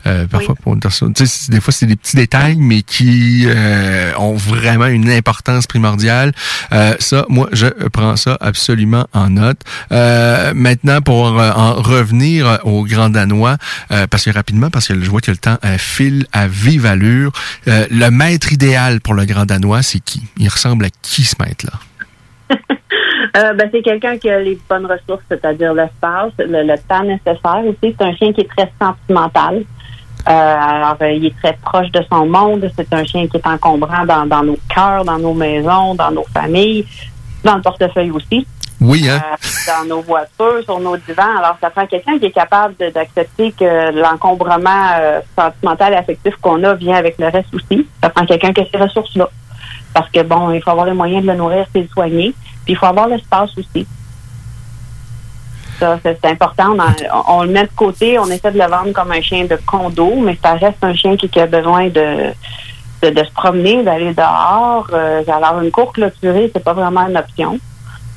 euh, 0.06 0.26
parfois 0.26 0.54
pour 0.54 0.74
une 0.74 0.80
personne. 0.80 1.12
Des 1.12 1.60
fois, 1.60 1.72
c'est 1.72 1.86
des 1.86 1.96
petits 1.96 2.16
détails, 2.16 2.56
mais 2.56 2.82
qui 2.82 3.44
euh, 3.46 4.12
ont 4.18 4.34
vraiment 4.34 4.86
une 4.86 5.10
importance 5.10 5.66
primordiale. 5.66 6.32
Euh, 6.72 6.94
ça, 7.00 7.26
moi, 7.28 7.48
je 7.52 7.66
prends 7.88 8.16
ça 8.16 8.38
absolument 8.40 9.06
en 9.12 9.30
note. 9.30 9.60
Euh, 9.92 10.52
maintenant, 10.54 11.00
pour 11.00 11.26
en 11.26 11.74
revenir 11.74 12.60
au 12.64 12.84
Grand 12.84 13.10
Danois, 13.10 13.56
euh, 13.90 14.06
parce 14.06 14.24
que 14.24 14.30
rapidement, 14.30 14.70
parce 14.70 14.86
que 14.88 15.00
je 15.00 15.10
vois 15.10 15.20
que 15.20 15.30
le 15.30 15.36
temps 15.36 15.58
file 15.78 16.26
à 16.32 16.46
vive 16.46 16.86
allure, 16.86 17.32
euh, 17.68 17.86
le 17.90 18.10
maître 18.10 18.52
idéal 18.52 19.00
pour 19.00 19.14
le 19.14 19.24
Grand 19.24 19.44
Danois, 19.46 19.82
c'est 19.82 20.00
qui? 20.00 20.22
Il 20.38 20.48
ressemble 20.48 20.84
à 20.84 20.88
qui, 21.02 21.24
ce 21.24 21.34
maître-là? 21.40 21.72
Euh, 23.36 23.52
ben, 23.52 23.68
c'est 23.72 23.82
quelqu'un 23.82 24.18
qui 24.18 24.28
a 24.28 24.40
les 24.40 24.58
bonnes 24.68 24.86
ressources, 24.86 25.22
c'est-à-dire 25.28 25.72
l'espace, 25.72 26.32
le, 26.38 26.62
le 26.64 26.74
temps 26.88 27.04
nécessaire 27.04 27.62
aussi. 27.64 27.94
C'est 27.96 28.02
un 28.02 28.14
chien 28.14 28.32
qui 28.32 28.40
est 28.40 28.48
très 28.48 28.70
sentimental. 28.80 29.62
Euh, 30.28 30.32
alors, 30.32 30.96
euh, 31.00 31.12
il 31.12 31.26
est 31.26 31.36
très 31.40 31.56
proche 31.62 31.90
de 31.92 32.00
son 32.10 32.26
monde. 32.26 32.68
C'est 32.76 32.92
un 32.92 33.04
chien 33.04 33.28
qui 33.28 33.36
est 33.36 33.46
encombrant 33.46 34.04
dans, 34.04 34.26
dans 34.26 34.42
nos 34.42 34.58
cœurs, 34.74 35.04
dans 35.04 35.18
nos 35.18 35.34
maisons, 35.34 35.94
dans 35.94 36.10
nos 36.10 36.24
familles, 36.34 36.84
dans 37.44 37.56
le 37.56 37.62
portefeuille 37.62 38.10
aussi. 38.10 38.46
Oui, 38.80 39.08
hein? 39.08 39.20
Dans 39.66 39.86
nos 39.86 40.00
voitures, 40.00 40.64
sur 40.64 40.80
nos 40.80 40.96
divans. 40.96 41.38
Alors, 41.38 41.56
ça 41.60 41.70
prend 41.70 41.86
quelqu'un 41.86 42.18
qui 42.18 42.26
est 42.26 42.32
capable 42.32 42.74
d'accepter 42.92 43.52
que 43.52 43.92
l'encombrement 43.92 44.96
sentimental 45.38 45.92
et 45.92 45.96
affectif 45.96 46.34
qu'on 46.40 46.64
a 46.64 46.74
vient 46.74 46.96
avec 46.96 47.16
le 47.18 47.28
reste 47.28 47.54
aussi. 47.54 47.86
Ça 48.02 48.08
prend 48.10 48.24
quelqu'un 48.24 48.52
qui 48.52 48.62
a 48.62 48.64
ces 48.72 48.78
ressources-là. 48.78 49.28
Parce 49.92 50.08
que, 50.10 50.22
bon, 50.22 50.50
il 50.50 50.62
faut 50.62 50.70
avoir 50.70 50.86
les 50.86 50.92
moyens 50.92 51.22
de 51.22 51.30
le 51.30 51.36
nourrir 51.36 51.66
de 51.74 51.80
le 51.80 51.88
soigner. 51.88 52.34
Puis, 52.64 52.74
il 52.74 52.76
faut 52.76 52.86
avoir 52.86 53.08
l'espace 53.08 53.50
aussi. 53.56 53.86
Ça, 55.78 55.98
c'est 56.02 56.18
c'est 56.22 56.30
important. 56.30 56.76
On, 57.28 57.42
le 57.42 57.50
met 57.50 57.62
de 57.62 57.70
côté, 57.74 58.18
on 58.18 58.26
essaie 58.26 58.52
de 58.52 58.58
le 58.58 58.66
vendre 58.66 58.92
comme 58.92 59.12
un 59.12 59.22
chien 59.22 59.46
de 59.46 59.58
condo, 59.64 60.14
mais 60.20 60.38
ça 60.42 60.52
reste 60.52 60.82
un 60.82 60.94
chien 60.94 61.16
qui, 61.16 61.40
a 61.40 61.46
besoin 61.46 61.88
de, 61.88 62.32
de, 63.02 63.24
se 63.24 63.32
promener, 63.32 63.82
d'aller 63.82 64.12
dehors. 64.12 64.86
Euh, 64.92 65.22
alors, 65.26 65.60
une 65.62 65.70
cour 65.70 65.92
clôturée, 65.92 66.50
c'est 66.54 66.62
pas 66.62 66.74
vraiment 66.74 67.08
une 67.08 67.16
option. 67.16 67.58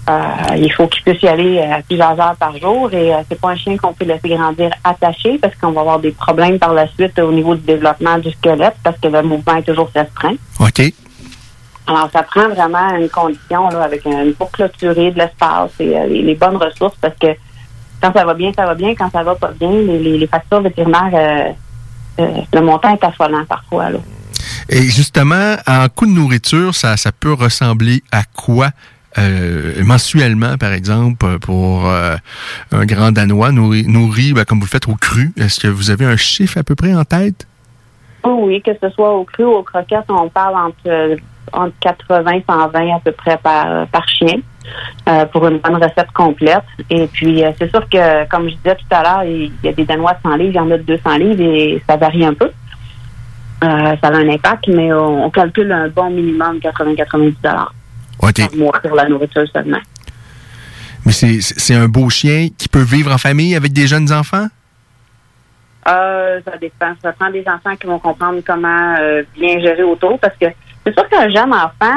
Euh, 0.10 0.56
il 0.58 0.72
faut 0.74 0.88
qu'il 0.88 1.02
puisse 1.04 1.22
y 1.22 1.28
aller 1.30 1.62
à 1.62 1.82
plusieurs 1.82 2.20
heures 2.20 2.36
par 2.38 2.58
jour 2.58 2.94
et 2.94 3.14
euh, 3.14 3.20
c'est 3.30 3.40
pas 3.40 3.52
un 3.52 3.56
chien 3.56 3.78
qu'on 3.78 3.94
peut 3.94 4.04
laisser 4.04 4.28
grandir 4.28 4.70
attaché 4.84 5.38
parce 5.38 5.56
qu'on 5.56 5.72
va 5.72 5.80
avoir 5.80 6.00
des 6.00 6.12
problèmes 6.12 6.60
par 6.60 6.74
la 6.74 6.88
suite 6.88 7.18
au 7.20 7.32
niveau 7.32 7.56
du 7.56 7.62
développement 7.62 8.18
du 8.18 8.30
squelette 8.32 8.76
parce 8.84 8.98
que 8.98 9.08
le 9.08 9.22
mouvement 9.22 9.56
est 9.56 9.64
toujours 9.64 9.90
restreint. 9.96 10.36
OK. 10.60 10.94
Alors, 11.88 12.10
ça 12.12 12.24
prend 12.24 12.48
vraiment 12.50 12.96
une 12.96 13.10
condition 13.10 13.70
là, 13.70 13.84
avec 13.84 14.06
une 14.06 14.34
cour 14.36 14.52
clôturée, 14.52 15.12
de 15.12 15.18
l'espace 15.18 15.72
et 15.80 15.98
euh, 15.98 16.08
les, 16.08 16.36
bonnes 16.36 16.56
ressources 16.56 16.96
parce 17.02 17.16
que 17.20 17.28
quand 18.02 18.14
ça 18.14 18.26
va 18.26 18.34
bien, 18.34 18.52
ça 18.54 18.66
va 18.66 18.76
bien. 18.76 18.96
Quand 18.96 19.10
ça 19.12 19.24
va 19.24 19.36
pas 19.36 19.52
bien, 19.52 19.72
les, 19.72 20.28
factures 20.28 20.62
vétérinaires, 20.62 21.12
euh, 21.14 21.52
euh, 22.20 22.42
le 22.54 22.62
montant 22.62 22.94
est 22.94 23.04
affolant 23.04 23.46
parfois. 23.46 23.90
Là. 23.90 24.00
Et 24.70 24.84
justement, 24.84 25.56
en 25.68 25.88
coût 25.90 26.06
de 26.06 26.12
nourriture, 26.12 26.74
ça, 26.74 26.98
ça 26.98 27.12
peut 27.12 27.34
ressembler 27.34 28.04
à 28.12 28.24
quoi 28.24 28.70
euh, 29.18 29.84
mensuellement, 29.84 30.58
par 30.58 30.74
exemple, 30.74 31.38
pour 31.40 31.88
euh, 31.88 32.16
un 32.72 32.86
grand 32.86 33.12
Danois 33.12 33.52
nourri, 33.52 33.86
nourri 33.88 34.34
ben, 34.34 34.44
comme 34.44 34.60
vous 34.60 34.66
le 34.66 34.70
faites 34.70 34.88
au 34.88 34.96
cru? 34.96 35.32
Est-ce 35.38 35.60
que 35.60 35.68
vous 35.68 35.92
avez 35.92 36.06
un 36.06 36.18
chiffre 36.18 36.58
à 36.58 36.64
peu 36.64 36.76
près 36.76 36.96
en 36.96 37.04
tête? 37.04 37.48
Oh 38.24 38.40
oui, 38.44 38.62
que 38.62 38.72
ce 38.82 38.90
soit 38.90 39.14
au 39.14 39.24
cru 39.24 39.44
ou 39.44 39.52
au 39.52 39.64
croquette, 39.64 40.06
on 40.10 40.30
parle 40.30 40.56
entre, 40.56 41.18
entre 41.54 41.74
80 41.82 42.32
et 42.32 42.44
120 42.48 42.96
à 42.96 43.00
peu 43.00 43.12
près 43.12 43.38
par, 43.38 43.88
par 43.88 44.08
chien 44.08 44.38
euh, 45.08 45.26
pour 45.26 45.48
une 45.48 45.60
bonne 45.60 45.76
recette 45.76 46.12
complète. 46.14 46.64
Et 46.90 47.08
puis, 47.08 47.44
euh, 47.44 47.52
c'est 47.60 47.70
sûr 47.70 47.88
que, 47.90 48.28
comme 48.30 48.50
je 48.50 48.56
disais 48.56 48.76
tout 48.76 48.96
à 48.96 49.04
l'heure, 49.04 49.24
il 49.24 49.52
y 49.64 49.68
a 49.68 49.74
des 49.74 49.86
Danois 49.86 50.14
de 50.14 50.30
100 50.30 50.36
livres, 50.36 50.52
il 50.54 50.56
y 50.56 50.60
en 50.60 50.72
a 50.72 50.78
de 50.78 50.84
200 50.84 51.18
livres 51.18 51.42
et 51.42 51.84
ça 51.88 51.98
varie 51.98 52.26
un 52.26 52.34
peu. 52.34 52.50
Euh, 53.64 53.96
ça 54.02 54.08
a 54.10 54.16
un 54.16 54.30
impact, 54.30 54.68
mais 54.68 54.92
on, 54.92 55.26
on 55.26 55.30
calcule 55.30 55.72
un 55.72 55.88
bon 55.88 56.10
minimum 56.10 56.58
80-90 56.58 57.36
dollars 57.42 57.74
OK. 58.20 58.38
par 58.38 58.56
mois 58.56 58.80
pour 58.82 58.96
la 58.96 59.08
nourriture 59.08 59.46
seulement. 59.54 59.80
Mais 61.06 61.12
c'est 61.12 61.42
c'est 61.42 61.76
un 61.76 61.88
beau 61.88 62.10
chien 62.10 62.48
qui 62.58 62.70
peut 62.70 62.84
vivre 62.84 63.12
en 63.12 63.18
famille 63.18 63.56
avec 63.56 63.74
des 63.74 63.88
jeunes 63.88 64.12
enfants? 64.12 64.48
Euh, 65.88 66.40
ça 66.46 66.58
dépend. 66.58 66.94
Ça 67.02 67.12
prend 67.12 67.30
des 67.30 67.44
enfants 67.48 67.76
qui 67.76 67.88
vont 67.88 68.00
comprendre 68.00 68.42
comment 68.46 68.96
euh, 69.00 69.24
bien 69.36 69.60
gérer 69.60 69.84
autour 69.84 70.18
parce 70.20 70.36
que 70.38 70.46
c'est 70.86 70.94
sûr 70.94 71.08
qu'un 71.10 71.30
jeune 71.30 71.54
enfant, 71.54 71.96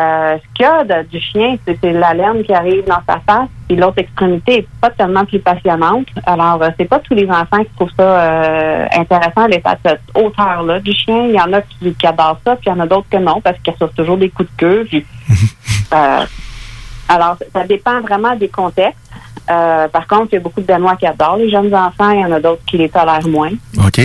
euh, 0.00 0.36
ce 0.38 0.54
qu'il 0.54 0.64
y 0.64 0.68
a 0.68 0.84
de- 0.84 1.08
du 1.08 1.20
chien, 1.20 1.56
c'est 1.66 1.92
la 1.92 2.14
laine 2.14 2.44
qui 2.44 2.52
arrive 2.54 2.84
dans 2.86 3.00
sa 3.06 3.18
face, 3.26 3.48
puis 3.66 3.76
l'autre 3.76 3.98
extrémité 3.98 4.58
est 4.58 4.68
pas 4.80 4.90
tellement 4.90 5.24
plus 5.24 5.40
passionnante. 5.40 6.06
Alors, 6.24 6.62
euh, 6.62 6.70
c'est 6.78 6.84
pas 6.84 7.00
tous 7.00 7.14
les 7.14 7.28
enfants 7.28 7.64
qui 7.64 7.70
trouvent 7.74 7.90
ça 7.96 8.02
euh, 8.04 8.86
intéressant 8.92 9.48
d'être 9.48 9.66
à 9.66 9.76
cette 9.84 10.00
hauteur-là 10.14 10.78
du 10.80 10.92
chien. 10.92 11.24
Il 11.26 11.34
y 11.34 11.40
en 11.40 11.52
a 11.52 11.62
qui, 11.62 11.92
qui 11.94 12.06
adorent 12.06 12.38
ça, 12.44 12.54
puis 12.56 12.66
il 12.66 12.68
y 12.68 12.72
en 12.72 12.80
a 12.80 12.86
d'autres 12.86 13.08
que 13.10 13.16
non, 13.16 13.40
parce 13.40 13.58
qu'ils 13.58 13.72
reçoivent 13.72 13.94
toujours 13.94 14.16
des 14.18 14.30
coups 14.30 14.48
de 14.52 14.56
queue. 14.56 14.84
Puis, 14.88 15.04
euh, 15.92 16.24
alors, 17.08 17.36
ça 17.52 17.64
dépend 17.64 18.00
vraiment 18.00 18.36
des 18.36 18.48
contextes. 18.48 18.98
Euh, 19.50 19.88
par 19.88 20.06
contre, 20.06 20.28
il 20.30 20.34
y 20.34 20.38
a 20.38 20.40
beaucoup 20.40 20.60
de 20.60 20.66
Danois 20.66 20.94
qui 20.96 21.06
adorent 21.06 21.38
les 21.38 21.50
jeunes 21.50 21.74
enfants. 21.74 22.10
Il 22.10 22.20
y 22.20 22.24
en 22.24 22.30
a 22.32 22.38
d'autres 22.38 22.62
qui 22.66 22.76
les 22.78 22.88
tolèrent 22.88 23.26
moins. 23.26 23.50
OK. 23.78 24.00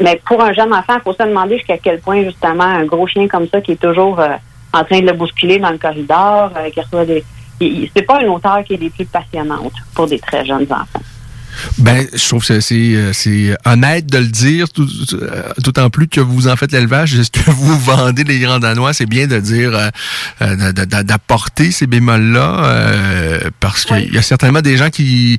Mais 0.00 0.20
pour 0.26 0.40
un 0.42 0.52
jeune 0.52 0.72
enfant, 0.72 0.94
il 0.96 1.02
faut 1.02 1.12
se 1.12 1.22
demander 1.22 1.56
jusqu'à 1.58 1.78
quel 1.78 2.00
point, 2.00 2.22
justement, 2.22 2.64
un 2.64 2.84
gros 2.84 3.06
chien 3.06 3.26
comme 3.26 3.48
ça 3.48 3.60
qui 3.60 3.72
est 3.72 3.80
toujours 3.80 4.20
euh, 4.20 4.36
en 4.72 4.84
train 4.84 5.00
de 5.00 5.06
le 5.06 5.12
bousculer 5.12 5.58
dans 5.58 5.70
le 5.70 5.78
corridor, 5.78 6.52
euh, 6.56 6.70
qui 6.70 6.80
reçoit 6.80 7.04
des. 7.04 7.24
C'est 7.60 8.02
pas 8.02 8.22
une 8.22 8.28
hauteur 8.28 8.62
qui 8.64 8.74
est 8.74 8.78
des 8.78 8.90
plus 8.90 9.06
passionnantes 9.06 9.72
pour 9.94 10.06
des 10.06 10.20
très 10.20 10.44
jeunes 10.44 10.66
enfants. 10.70 11.00
Ben, 11.78 12.06
je 12.12 12.28
trouve 12.28 12.44
que 12.46 12.60
c'est 12.60 12.74
euh, 12.94 13.12
c'est 13.12 13.56
honnête 13.64 14.06
de 14.06 14.18
le 14.18 14.26
dire, 14.26 14.68
tout, 14.70 14.88
euh, 15.14 15.42
d'autant 15.58 15.90
plus 15.90 16.08
que 16.08 16.20
vous 16.20 16.48
en 16.48 16.56
faites 16.56 16.72
l'élevage. 16.72 17.18
Est-ce 17.18 17.30
que 17.32 17.50
vous 17.50 17.78
vendez 17.78 18.24
les 18.24 18.38
grands 18.38 18.58
danois? 18.58 18.92
C'est 18.92 19.06
bien 19.06 19.26
de 19.26 19.38
dire, 19.38 19.74
euh, 19.74 19.88
euh, 20.42 20.72
d'apporter 20.72 21.70
ces 21.70 21.86
bémols-là, 21.86 22.64
euh, 22.64 23.40
parce 23.60 23.84
qu'il 23.84 24.12
y 24.12 24.18
a 24.18 24.22
certainement 24.22 24.60
des 24.62 24.76
gens 24.76 24.90
qui 24.90 25.38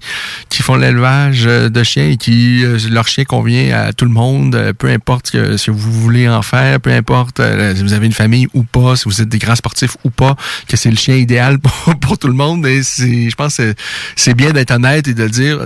qui 0.49 0.63
font 0.63 0.75
l'élevage 0.75 1.43
euh, 1.45 1.69
de 1.69 1.83
chiens 1.83 2.09
et 2.09 2.17
qui 2.17 2.63
euh, 2.63 2.77
leur 2.89 3.07
chien 3.07 3.23
convient 3.25 3.75
à 3.75 3.93
tout 3.93 4.05
le 4.05 4.11
monde, 4.11 4.55
euh, 4.55 4.73
peu 4.73 4.87
importe 4.89 5.27
ce 5.27 5.31
que, 5.31 5.65
que 5.65 5.71
vous 5.71 5.91
voulez 5.91 6.27
en 6.29 6.41
faire, 6.41 6.79
peu 6.79 6.91
importe 6.91 7.39
euh, 7.39 7.75
si 7.75 7.83
vous 7.83 7.93
avez 7.93 8.05
une 8.05 8.13
famille 8.13 8.47
ou 8.53 8.63
pas, 8.63 8.95
si 8.95 9.03
vous 9.05 9.21
êtes 9.21 9.29
des 9.29 9.39
grands 9.39 9.55
sportifs 9.55 9.97
ou 10.03 10.09
pas, 10.09 10.35
que 10.67 10.77
c'est 10.77 10.89
le 10.91 10.97
chien 10.97 11.15
idéal 11.15 11.59
pour, 11.83 11.99
pour 11.99 12.17
tout 12.17 12.27
le 12.27 12.33
monde. 12.33 12.65
Et 12.65 12.81
je 12.81 13.35
pense 13.35 13.57
que 13.57 13.63
c'est- 13.63 13.75
c'est 14.15 14.33
bien 14.33 14.51
d'être 14.51 14.71
honnête 14.71 15.07
et 15.07 15.13
de 15.13 15.27
dire 15.27 15.59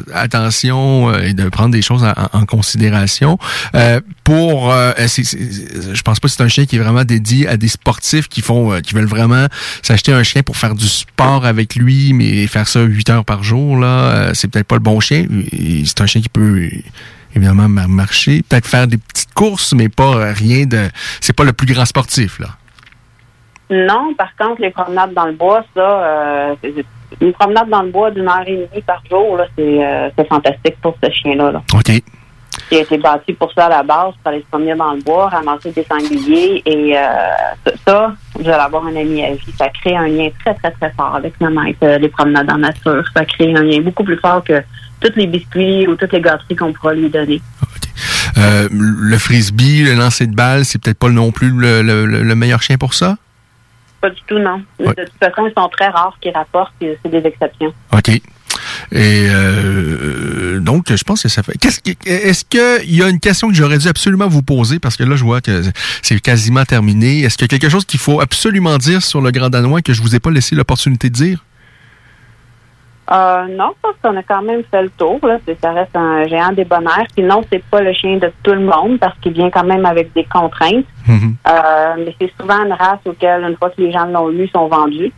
euh, 0.52 1.22
et 1.22 1.34
de 1.34 1.49
prendre 1.49 1.72
des 1.72 1.82
choses 1.82 2.03
en, 2.34 2.45
considération. 2.45 3.38
Euh, 3.76 4.02
pour, 4.24 4.72
euh, 4.72 4.91
c'est- 5.07 5.24
je 5.95 6.02
pense 6.02 6.20
pas 6.20 6.28
que 6.28 6.34
c'est 6.34 6.44
un 6.44 6.48
chien 6.48 6.65
qui 6.65 6.76
est 6.76 6.80
vraiment 6.80 7.03
dédié 7.03 7.48
à 7.48 7.57
des 7.57 7.68
sportifs 7.68 8.28
qui 8.28 8.41
font, 8.41 8.80
qui 8.82 8.94
veulent 8.94 9.06
vraiment 9.06 9.48
s'acheter 9.82 10.14
un 10.14 10.24
chien 10.24 10.44
pour 10.44 10.57
faire 10.57 10.76
du 10.76 10.88
sport 10.88 11.45
avec 11.45 11.76
lui, 11.76 12.14
mais 12.14 12.48
faire 12.48 12.68
ça 12.68 12.82
8 12.82 13.10
heures 13.10 13.26
par 13.26 13.44
jour 13.44 13.78
là, 13.78 14.34
c'est 14.34 14.48
peut-être 14.49 14.68
pas 14.68 14.76
le 14.76 14.82
bon 14.82 14.99
chien. 14.99 15.26
C'est 15.86 16.02
un 16.02 16.06
chien 16.06 16.22
qui 16.22 16.30
peut 16.30 16.70
évidemment 17.36 17.68
mar- 17.70 17.88
marcher, 17.90 18.44
peut-être 18.48 18.68
faire 18.68 18.88
des 18.88 18.98
petites 18.98 19.34
courses, 19.34 19.74
mais 19.74 19.90
pas 19.90 20.34
rien 20.34 20.65
de. 20.65 20.90
C'est 21.22 21.34
pas 21.34 21.44
le 21.44 21.53
plus 21.53 21.68
grand 21.72 21.86
sportif 21.86 22.40
là. 22.40 22.48
Non, 23.70 24.14
par 24.15 24.36
contre, 24.38 24.61
les 24.61 24.70
promenades 24.70 25.14
dans 25.14 25.26
le 25.26 25.34
bois, 25.34 25.64
ça, 25.74 25.82
euh, 25.82 26.56
une 27.22 27.34
promenade 27.34 27.69
dans 27.69 27.81
le 27.84 27.90
bois 27.91 28.11
d'une 28.11 28.27
heure 28.27 28.44
et 28.48 28.68
demie 28.72 28.81
par 28.84 29.02
jour, 29.10 29.38
là, 29.38 29.45
c'est 29.57 29.85
euh, 29.85 30.10
c'est 30.18 30.27
fantastique 30.27 30.77
pour 30.81 30.95
ce 31.03 31.10
chien-là. 31.11 31.52
Là. 31.52 31.61
OK. 31.73 31.91
qui 32.69 32.76
a 32.77 32.81
été 32.81 32.98
bâti 32.98 33.34
pour 33.34 33.52
ça 33.53 33.65
à 33.65 33.69
la 33.69 33.84
base, 33.84 34.14
pour 34.22 34.31
aller 34.31 34.41
se 34.41 34.45
promener 34.48 34.76
dans 34.76 34.94
le 34.94 35.02
bois, 35.02 35.27
ramasser 35.30 35.72
des 35.72 35.84
sangliers. 35.84 36.61
Et 36.65 36.98
euh, 36.98 37.02
ça, 37.85 38.14
vous 38.35 38.41
allez 38.48 38.52
avoir 38.53 38.85
un 38.85 38.95
ami 38.95 39.23
à 39.23 39.31
vie. 39.34 39.53
Ça 39.57 39.68
crée 39.69 39.95
un 39.95 40.07
lien 40.07 40.30
très, 40.44 40.53
très, 40.56 40.72
très 40.72 40.91
fort 40.94 41.15
avec 41.15 41.34
le 41.41 41.49
maître, 41.49 41.80
euh, 41.84 41.98
les 41.98 42.10
promenades 42.10 42.49
en 42.49 42.57
nature. 42.60 43.03
Ça 43.15 43.26
crée 43.26 43.53
un 43.56 43.64
lien 43.64 43.81
beaucoup 43.81 44.03
plus 44.03 44.18
fort 44.18 44.44
que 44.44 44.61
tous 45.02 45.11
les 45.15 45.27
biscuits 45.27 45.88
ou 45.88 45.95
toutes 45.95 46.14
les 46.14 46.22
gâteries 46.22 46.56
qu'on 46.56 46.72
pourra 46.73 46.94
lui 46.94 47.10
donner. 47.10 47.41
Euh, 48.38 48.68
le 48.72 49.18
frisbee, 49.18 49.84
le 49.84 49.94
lancer 49.95 50.26
de 50.27 50.35
balle, 50.35 50.64
c'est 50.65 50.81
peut-être 50.81 50.98
pas 50.99 51.10
non 51.10 51.31
plus 51.31 51.49
le- 51.52 51.81
le- 51.81 52.06
le 52.06 52.35
meilleur 52.35 52.61
chien 52.61 52.77
pour 52.77 52.94
ça? 52.94 53.18
Pas 54.03 54.09
du 54.09 54.21
tout, 54.27 54.38
non. 54.38 54.61
De 54.80 54.85
toute 54.85 55.17
façon, 55.17 55.47
ils 55.47 55.53
sont 55.57 55.69
très 55.69 55.88
rares 55.88 56.17
qui 56.19 56.30
rapportent, 56.30 56.73
c'est 56.81 57.09
des 57.09 57.25
exceptions. 57.25 57.73
OK. 57.93 58.09
Et 58.09 58.21
euh, 59.30 60.59
donc, 60.59 60.93
je 60.93 61.03
pense 61.05 61.23
que 61.23 61.30
ça 61.30 61.41
fait. 61.41 61.57
Qu'est-ce 61.57 61.80
que- 61.80 61.91
Est-ce 62.05 62.43
qu'il 62.43 62.93
y 62.95 63.01
a 63.01 63.07
une 63.07 63.21
question 63.21 63.47
que 63.47 63.53
j'aurais 63.53 63.77
dû 63.77 63.88
absolument 63.88 64.27
vous 64.27 64.41
poser 64.43 64.80
parce 64.80 64.97
que 64.97 65.03
là, 65.03 65.15
je 65.15 65.23
vois 65.23 65.39
que 65.39 65.61
c'est 66.01 66.19
quasiment 66.19 66.65
terminé. 66.65 67.21
Est-ce 67.21 67.38
qu'il 67.38 67.45
y 67.45 67.55
a 67.55 67.57
quelque 67.57 67.71
chose 67.71 67.85
qu'il 67.85 67.99
faut 67.99 68.19
absolument 68.19 68.77
dire 68.77 69.01
sur 69.01 69.21
le 69.21 69.31
Grand 69.31 69.49
Danois 69.49 69.81
que 69.81 69.93
je 69.93 70.01
vous 70.01 70.15
ai 70.15 70.19
pas 70.19 70.31
laissé 70.31 70.53
l'opportunité 70.55 71.09
de 71.09 71.15
dire? 71.15 71.43
Euh, 73.11 73.47
non, 73.49 73.73
parce 73.81 73.95
qu'on 74.01 74.17
a 74.17 74.23
quand 74.23 74.41
même 74.41 74.63
fait 74.71 74.84
le 74.84 74.89
tour. 74.89 75.19
Là. 75.23 75.38
Ça 75.61 75.71
reste 75.71 75.95
un 75.95 76.25
géant 76.27 76.53
des 76.53 76.63
bonheurs. 76.63 77.05
Puis 77.13 77.23
non, 77.23 77.41
c'est 77.51 77.63
pas 77.63 77.81
le 77.81 77.91
chien 77.93 78.17
de 78.17 78.31
tout 78.43 78.53
le 78.53 78.61
monde 78.61 78.97
parce 78.99 79.17
qu'il 79.19 79.34
vient 79.34 79.49
quand 79.49 79.65
même 79.65 79.85
avec 79.85 80.13
des 80.13 80.23
contraintes. 80.23 80.85
Euh, 81.47 81.93
mais 81.97 82.15
c'est 82.19 82.31
souvent 82.39 82.63
une 82.65 82.71
race 82.71 82.99
auquel, 83.05 83.43
une 83.43 83.57
fois 83.57 83.69
que 83.71 83.81
les 83.81 83.91
gens 83.91 84.05
l'ont 84.05 84.31
eu, 84.31 84.47
sont 84.47 84.67
vendus. 84.67 85.11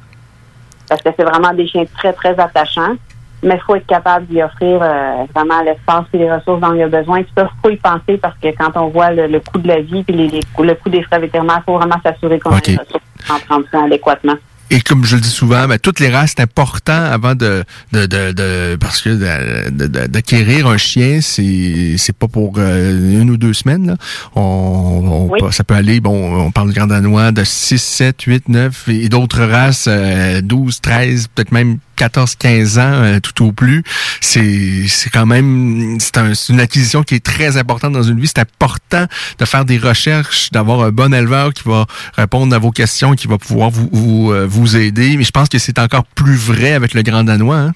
Parce 0.89 1.01
que 1.01 1.09
c'est 1.15 1.23
vraiment 1.23 1.53
des 1.53 1.67
chiens 1.67 1.85
très, 1.97 2.13
très 2.13 2.39
attachants. 2.39 2.95
Mais 3.43 3.55
il 3.55 3.61
faut 3.61 3.75
être 3.75 3.85
capable 3.85 4.25
d'y 4.25 4.41
offrir 4.41 4.79
euh, 4.81 5.25
vraiment 5.35 5.61
l'espace 5.61 6.05
et 6.13 6.17
les 6.17 6.31
ressources 6.31 6.61
dont 6.61 6.73
il 6.73 6.79
y 6.79 6.83
a 6.83 6.87
besoin. 6.87 7.21
Puis 7.21 7.31
ça, 7.37 7.43
il 7.43 7.61
faut 7.61 7.69
y 7.69 7.77
penser 7.77 8.17
parce 8.17 8.35
que 8.39 8.47
quand 8.57 8.71
on 8.81 8.87
voit 8.87 9.11
le, 9.11 9.27
le 9.27 9.39
coût 9.39 9.59
de 9.59 9.67
la 9.67 9.81
vie 9.81 10.03
puis 10.03 10.15
les, 10.15 10.39
le 10.57 10.73
coût 10.73 10.89
des 10.89 11.03
frais 11.03 11.19
vétérinaires, 11.19 11.61
il 11.61 11.63
faut 11.65 11.77
vraiment 11.77 12.01
s'assurer 12.03 12.39
qu'on 12.39 12.49
a 12.49 12.59
les 12.65 12.77
ressources 12.77 13.03
pour 13.27 13.35
en 13.35 13.39
prendre 13.39 13.69
soin 13.69 13.85
adéquatement. 13.85 14.35
Et 14.71 14.81
comme 14.81 15.05
je 15.05 15.15
le 15.15 15.21
dis 15.21 15.29
souvent, 15.29 15.67
ben, 15.67 15.77
toutes 15.77 15.99
les 15.99 16.09
races, 16.09 16.33
c'est 16.35 16.41
important 16.43 17.03
avant 17.03 17.35
de, 17.35 17.63
de, 17.91 18.05
de, 18.07 18.31
de- 18.31 18.75
parce 18.79 19.01
que 19.01 19.09
de- 19.09 19.69
de- 19.69 19.87
de- 19.87 20.07
d'acquérir 20.07 20.65
un 20.67 20.77
chien, 20.77 21.19
c'est 21.21 21.95
c'est 21.97 22.15
pas 22.17 22.27
pour 22.27 22.55
euh, 22.57 23.21
une 23.21 23.29
ou 23.29 23.37
deux 23.37 23.53
semaines. 23.53 23.87
Là. 23.87 23.97
On, 24.35 25.29
on- 25.39 25.51
ça 25.51 25.63
peut 25.63 25.75
aller, 25.75 25.99
bon, 25.99 26.45
on 26.47 26.51
parle 26.51 26.69
du 26.69 26.75
grand 26.75 26.87
danois 26.87 27.31
de 27.31 27.43
6, 27.43 27.77
7, 27.81 28.21
8, 28.23 28.49
9 28.49 28.85
et 28.89 29.07
d'autres 29.09 29.43
races, 29.43 29.85
euh, 29.87 30.41
12, 30.41 30.81
13, 30.81 31.27
peut-être 31.33 31.51
même 31.51 31.77
14, 31.95 32.35
15 32.35 32.79
ans, 32.79 32.81
euh, 32.81 33.19
tout 33.19 33.45
au 33.45 33.51
plus. 33.51 33.83
C'est 34.21 34.87
c'est 34.87 35.09
quand 35.09 35.25
même 35.25 35.97
c'est 35.99 36.17
un- 36.17 36.33
une 36.49 36.59
acquisition 36.59 37.03
qui 37.03 37.15
est 37.15 37.25
très 37.25 37.57
importante 37.57 37.93
dans 37.93 38.03
une 38.03 38.19
vie. 38.19 38.27
C'est 38.27 38.39
important 38.39 39.05
de 39.39 39.45
faire 39.45 39.65
des 39.65 39.77
recherches, 39.77 40.51
d'avoir 40.51 40.81
un 40.81 40.89
bon 40.91 41.13
éleveur 41.13 41.53
qui 41.53 41.63
va 41.67 41.85
répondre 42.15 42.55
à 42.55 42.59
vos 42.59 42.71
questions, 42.71 43.13
qui 43.13 43.27
va 43.27 43.37
pouvoir 43.37 43.69
vous, 43.69 43.89
vous, 43.91 44.31
euh, 44.31 44.79
aider. 44.79 45.15
Mais 45.17 45.23
je 45.23 45.31
pense 45.31 45.49
que 45.49 45.57
c'est 45.57 45.79
encore 45.79 46.05
plus 46.05 46.35
vrai 46.35 46.73
avec 46.73 46.93
le 46.93 47.01
Grand 47.01 47.23
Danois. 47.23 47.57
Hein? 47.57 47.71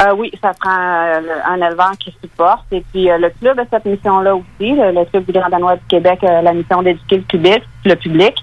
Euh, 0.00 0.14
oui, 0.16 0.30
ça 0.40 0.52
prend 0.58 0.70
euh, 0.70 1.20
un 1.46 1.56
éleveur 1.56 1.92
qui 1.98 2.14
supporte. 2.22 2.64
Et 2.72 2.82
puis, 2.92 3.04
le 3.04 3.30
club 3.40 3.58
a 3.58 3.64
cette 3.70 3.84
mission-là 3.84 4.34
aussi. 4.36 4.44
Le, 4.74 5.04
Club 5.10 5.26
du 5.26 5.32
Grand 5.32 5.50
Danois 5.50 5.76
du 5.76 5.82
Québec 5.88 6.20
la 6.22 6.52
mission 6.52 6.82
d'éduquer 6.82 7.16
le 7.16 7.22
public. 7.22 7.62
Le 7.84 7.94
public. 7.96 8.34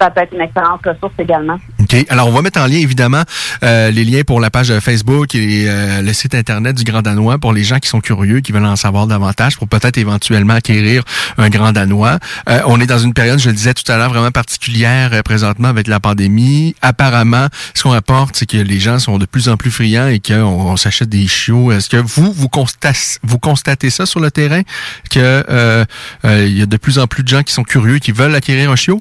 Ça 0.00 0.10
peut 0.10 0.20
être 0.20 0.32
une 0.34 0.40
excellente 0.40 0.80
ressource 0.84 1.14
également. 1.18 1.58
OK. 1.80 2.06
Alors, 2.08 2.28
on 2.28 2.32
va 2.32 2.42
mettre 2.42 2.60
en 2.60 2.66
lien, 2.66 2.78
évidemment, 2.78 3.22
euh, 3.62 3.90
les 3.90 4.04
liens 4.04 4.22
pour 4.26 4.40
la 4.40 4.50
page 4.50 4.76
Facebook 4.80 5.34
et 5.34 5.66
euh, 5.68 6.02
le 6.02 6.12
site 6.12 6.34
Internet 6.34 6.76
du 6.76 6.84
Grand 6.84 7.02
Danois 7.02 7.38
pour 7.38 7.52
les 7.52 7.62
gens 7.62 7.78
qui 7.78 7.88
sont 7.88 8.00
curieux, 8.00 8.40
qui 8.40 8.52
veulent 8.52 8.64
en 8.64 8.76
savoir 8.76 9.06
davantage, 9.06 9.56
pour 9.56 9.68
peut-être 9.68 9.98
éventuellement 9.98 10.54
acquérir 10.54 11.04
un 11.38 11.48
Grand 11.50 11.72
Danois. 11.72 12.18
Euh, 12.48 12.60
on 12.66 12.80
est 12.80 12.86
dans 12.86 12.98
une 12.98 13.14
période, 13.14 13.38
je 13.38 13.48
le 13.48 13.54
disais 13.54 13.74
tout 13.74 13.90
à 13.90 13.96
l'heure, 13.96 14.10
vraiment 14.10 14.30
particulière 14.30 15.10
euh, 15.12 15.22
présentement 15.22 15.68
avec 15.68 15.86
la 15.86 16.00
pandémie. 16.00 16.74
Apparemment, 16.82 17.46
ce 17.74 17.82
qu'on 17.82 17.90
rapporte, 17.90 18.36
c'est 18.36 18.46
que 18.46 18.56
les 18.56 18.80
gens 18.80 18.98
sont 18.98 19.18
de 19.18 19.26
plus 19.26 19.48
en 19.48 19.56
plus 19.56 19.70
friands 19.70 20.08
et 20.08 20.20
qu'on 20.20 20.42
on, 20.42 20.76
s'achète 20.76 21.08
des 21.08 21.26
chiots. 21.26 21.72
Est-ce 21.72 21.88
que 21.88 21.96
vous, 21.96 22.32
vous 22.32 22.48
constatez, 22.48 23.18
vous 23.22 23.38
constatez 23.38 23.90
ça 23.90 24.06
sur 24.06 24.20
le 24.20 24.30
terrain, 24.30 24.62
que 25.10 25.18
euh, 25.18 25.84
euh, 26.24 26.46
y 26.46 26.62
a 26.62 26.66
de 26.66 26.76
plus 26.76 26.98
en 26.98 27.06
plus 27.06 27.22
de 27.22 27.28
gens 27.28 27.42
qui 27.42 27.52
sont 27.52 27.64
curieux 27.64 27.98
qui 27.98 28.12
veulent 28.12 28.34
acquérir 28.34 28.70
un 28.70 28.76
chiot? 28.76 29.00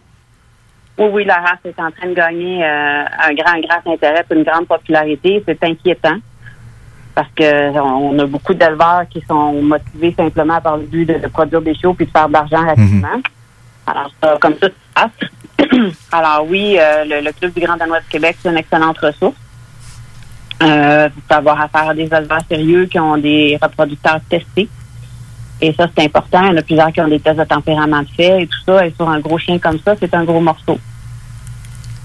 Oui, 1.02 1.08
oui, 1.12 1.24
la 1.26 1.38
race 1.38 1.58
est 1.66 1.80
en 1.80 1.90
train 1.90 2.10
de 2.10 2.14
gagner 2.14 2.64
euh, 2.64 3.04
un 3.28 3.34
grand, 3.34 3.60
grand 3.60 3.92
intérêt, 3.92 4.24
une 4.30 4.44
grande 4.44 4.68
popularité. 4.68 5.44
C'est 5.48 5.64
inquiétant 5.64 6.18
parce 7.16 7.28
que 7.36 7.76
on 7.80 8.20
a 8.20 8.26
beaucoup 8.28 8.54
d'éleveurs 8.54 9.06
qui 9.10 9.20
sont 9.28 9.54
motivés 9.64 10.14
simplement 10.16 10.62
par 10.62 10.78
le 10.78 10.84
but 10.84 11.06
de, 11.06 11.16
de 11.16 11.28
produire 11.28 11.62
des 11.64 11.74
chiots 11.74 11.96
puis 11.96 12.06
de 12.06 12.12
faire 12.12 12.28
de 12.28 12.34
l'argent 12.34 12.64
rapidement. 12.64 13.20
Alors, 13.88 14.12
ça, 14.22 14.38
comme 14.40 14.54
ça, 14.62 14.68
ça 14.68 15.10
se 15.10 15.10
passe. 15.58 15.96
Alors 16.12 16.46
oui, 16.48 16.78
euh, 16.78 17.04
le, 17.04 17.26
le 17.26 17.32
Club 17.32 17.52
du 17.52 17.62
Grand 17.62 17.78
Danois 17.78 18.02
du 18.02 18.08
Québec, 18.08 18.38
c'est 18.40 18.50
une 18.50 18.58
excellente 18.58 19.00
ressource. 19.00 19.36
Euh, 20.62 21.10
vous 21.16 21.22
pouvez 21.22 21.36
avoir 21.36 21.62
affaire 21.62 21.90
à 21.90 21.94
des 21.96 22.04
éleveurs 22.04 22.44
sérieux 22.48 22.86
qui 22.86 23.00
ont 23.00 23.18
des 23.18 23.58
reproducteurs 23.60 24.20
testés. 24.30 24.70
Et 25.62 25.74
ça, 25.74 25.88
c'est 25.98 26.06
important. 26.06 26.44
Il 26.44 26.50
y 26.50 26.52
en 26.52 26.58
a 26.58 26.62
plusieurs 26.62 26.92
qui 26.92 27.02
ont 27.02 27.08
des 27.08 27.20
tests 27.20 27.40
de 27.40 27.44
tempérament 27.44 28.04
de 28.04 28.08
fait 28.10 28.44
et 28.44 28.48
tout 28.48 28.60
ça. 28.68 28.86
Et 28.86 28.94
sur 28.96 29.10
un 29.10 29.20
gros 29.20 29.40
chien 29.40 29.58
comme 29.58 29.80
ça, 29.80 29.96
c'est 30.00 30.14
un 30.14 30.24
gros 30.24 30.40
morceau. 30.40 30.78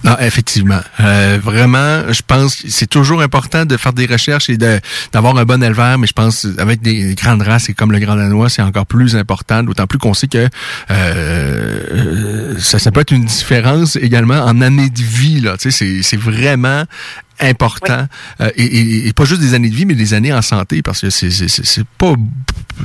Non, 0.05 0.17
effectivement. 0.21 0.81
Euh, 1.01 1.39
vraiment, 1.43 2.13
je 2.13 2.23
pense 2.25 2.57
que 2.57 2.71
c'est 2.71 2.87
toujours 2.87 3.23
important 3.23 3.65
de 3.65 3.77
faire 3.77 3.93
des 3.93 4.07
recherches 4.07 4.49
et 4.51 4.57
d'avoir 4.57 5.37
un 5.37 5.45
bon 5.45 5.63
éleveur, 5.63 5.99
mais 5.99 6.07
je 6.07 6.13
pense 6.13 6.47
avec 6.59 6.81
des 6.81 7.15
grandes 7.15 7.43
races 7.43 7.69
et 7.69 7.75
comme 7.75 7.93
le 7.93 7.99
Grand 7.99 8.17
Danois, 8.17 8.49
c'est 8.49 8.63
encore 8.63 8.87
plus 8.87 9.17
important, 9.17 9.63
d'autant 9.63 9.87
plus 9.87 9.99
qu'on 9.99 10.15
sait 10.15 10.29
que 10.29 10.49
euh, 10.91 12.55
ça, 12.59 12.91
peut 12.91 13.01
être 13.01 13.13
une 13.13 13.25
différence 13.25 13.97
également 13.97 14.39
en 14.45 14.61
année 14.61 14.91
de 14.91 15.03
vie. 15.03 15.41
Là, 15.41 15.57
c'est 15.59 16.17
vraiment 16.17 16.85
important 17.41 18.07
Euh, 18.41 18.51
et, 18.57 18.65
et- 18.65 19.09
et 19.09 19.13
pas 19.13 19.25
juste 19.25 19.41
des 19.41 19.55
années 19.55 19.71
de 19.71 19.75
vie 19.75 19.87
mais 19.87 19.95
des 19.95 20.13
années 20.15 20.33
en 20.33 20.43
santé 20.43 20.83
parce 20.83 21.01
que 21.01 21.11
c'est 21.11 21.31
c'est 21.31 21.85
pas 21.99 22.15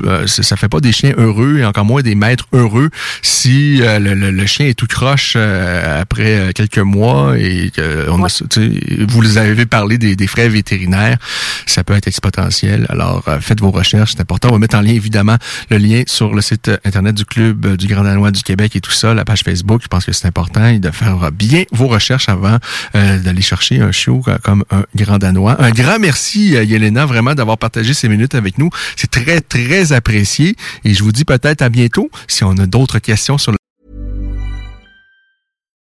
euh, 0.06 0.26
ça 0.28 0.56
fait 0.56 0.70
pas 0.70 0.80
des 0.80 0.92
chiens 0.94 1.14
heureux 1.18 1.58
et 1.60 1.66
encore 1.66 1.84
moins 1.86 2.02
des 2.02 2.16
maîtres 2.16 2.48
heureux 2.54 2.90
si 3.22 3.82
euh, 3.82 4.00
le, 4.00 4.14
le- 4.14 4.32
le 4.32 4.46
chien 4.46 4.68
est 4.68 4.74
tout 4.74 4.88
croche 4.88 5.34
euh, 5.36 6.02
après 6.02 6.36
euh, 6.38 6.52
quelques 6.54 6.78
mois 6.78 7.38
et 7.38 7.72
que 7.76 8.10
on 8.10 8.24
a, 8.24 8.30
tu 8.30 8.46
sais, 8.50 8.72
vous 9.08 9.22
les 9.22 9.38
avez 9.38 9.66
parlé 9.66 9.98
des, 9.98 10.16
des 10.16 10.28
frais 10.28 10.48
vétérinaires 10.50 11.18
ça 11.66 11.84
peut 11.84 11.94
être 11.94 12.08
exponentiel 12.08 12.86
alors 12.90 13.24
euh, 13.28 13.40
faites 13.42 13.60
vos 13.60 13.72
recherches 13.72 14.12
c'est 14.14 14.22
important. 14.22 14.50
On 14.50 14.54
va 14.54 14.60
mettre 14.60 14.78
en 14.78 14.82
lien 14.82 14.94
évidemment 14.94 15.38
le 15.70 15.78
lien 15.78 16.04
sur 16.08 16.34
le 16.34 16.42
site 16.42 16.72
internet 16.86 17.16
du 17.16 17.26
club 17.26 17.76
du 17.76 17.88
Grand 17.88 18.04
Danois 18.04 18.32
du 18.32 18.44
Québec 18.44 18.76
et 18.76 18.82
tout 18.82 18.92
ça 18.92 19.14
la 19.14 19.26
page 19.26 19.42
Facebook 19.44 19.82
je 19.84 19.88
pense 19.88 20.06
que 20.06 20.12
c'est 20.14 20.28
important 20.28 20.66
et 20.68 20.80
de 20.80 20.92
faire 20.92 21.32
bien 21.32 21.64
vos 21.72 21.88
recherches 21.88 22.30
avant 22.30 22.58
euh, 22.96 23.20
d'aller 23.20 23.42
chercher 23.42 23.82
un 23.82 23.92
chiot 23.92 24.22
comme 24.42 24.64
un 24.72 24.84
grand 24.96 25.18
danois. 25.18 25.62
Un 25.62 25.72
grand 25.72 26.00
merci, 26.00 26.56
euh, 26.56 26.64
Yelena, 26.64 27.06
vraiment 27.06 27.36
d'avoir 27.36 27.58
partagé 27.58 27.94
ces 27.94 28.10
minutes 28.10 28.36
avec 28.36 28.58
nous. 28.58 28.70
C'est 28.96 29.10
très, 29.10 29.42
très 29.42 29.94
apprécié. 29.94 30.56
Et 30.84 30.94
je 30.94 31.04
vous 31.04 31.12
dis 31.12 31.26
peut-être 31.26 31.62
à 31.62 31.70
bientôt 31.70 32.10
si 32.28 32.44
on 32.44 32.58
a 32.58 32.66
d'autres 32.66 33.00
questions 33.00 33.38
sur 33.38 33.52
le 33.52 33.61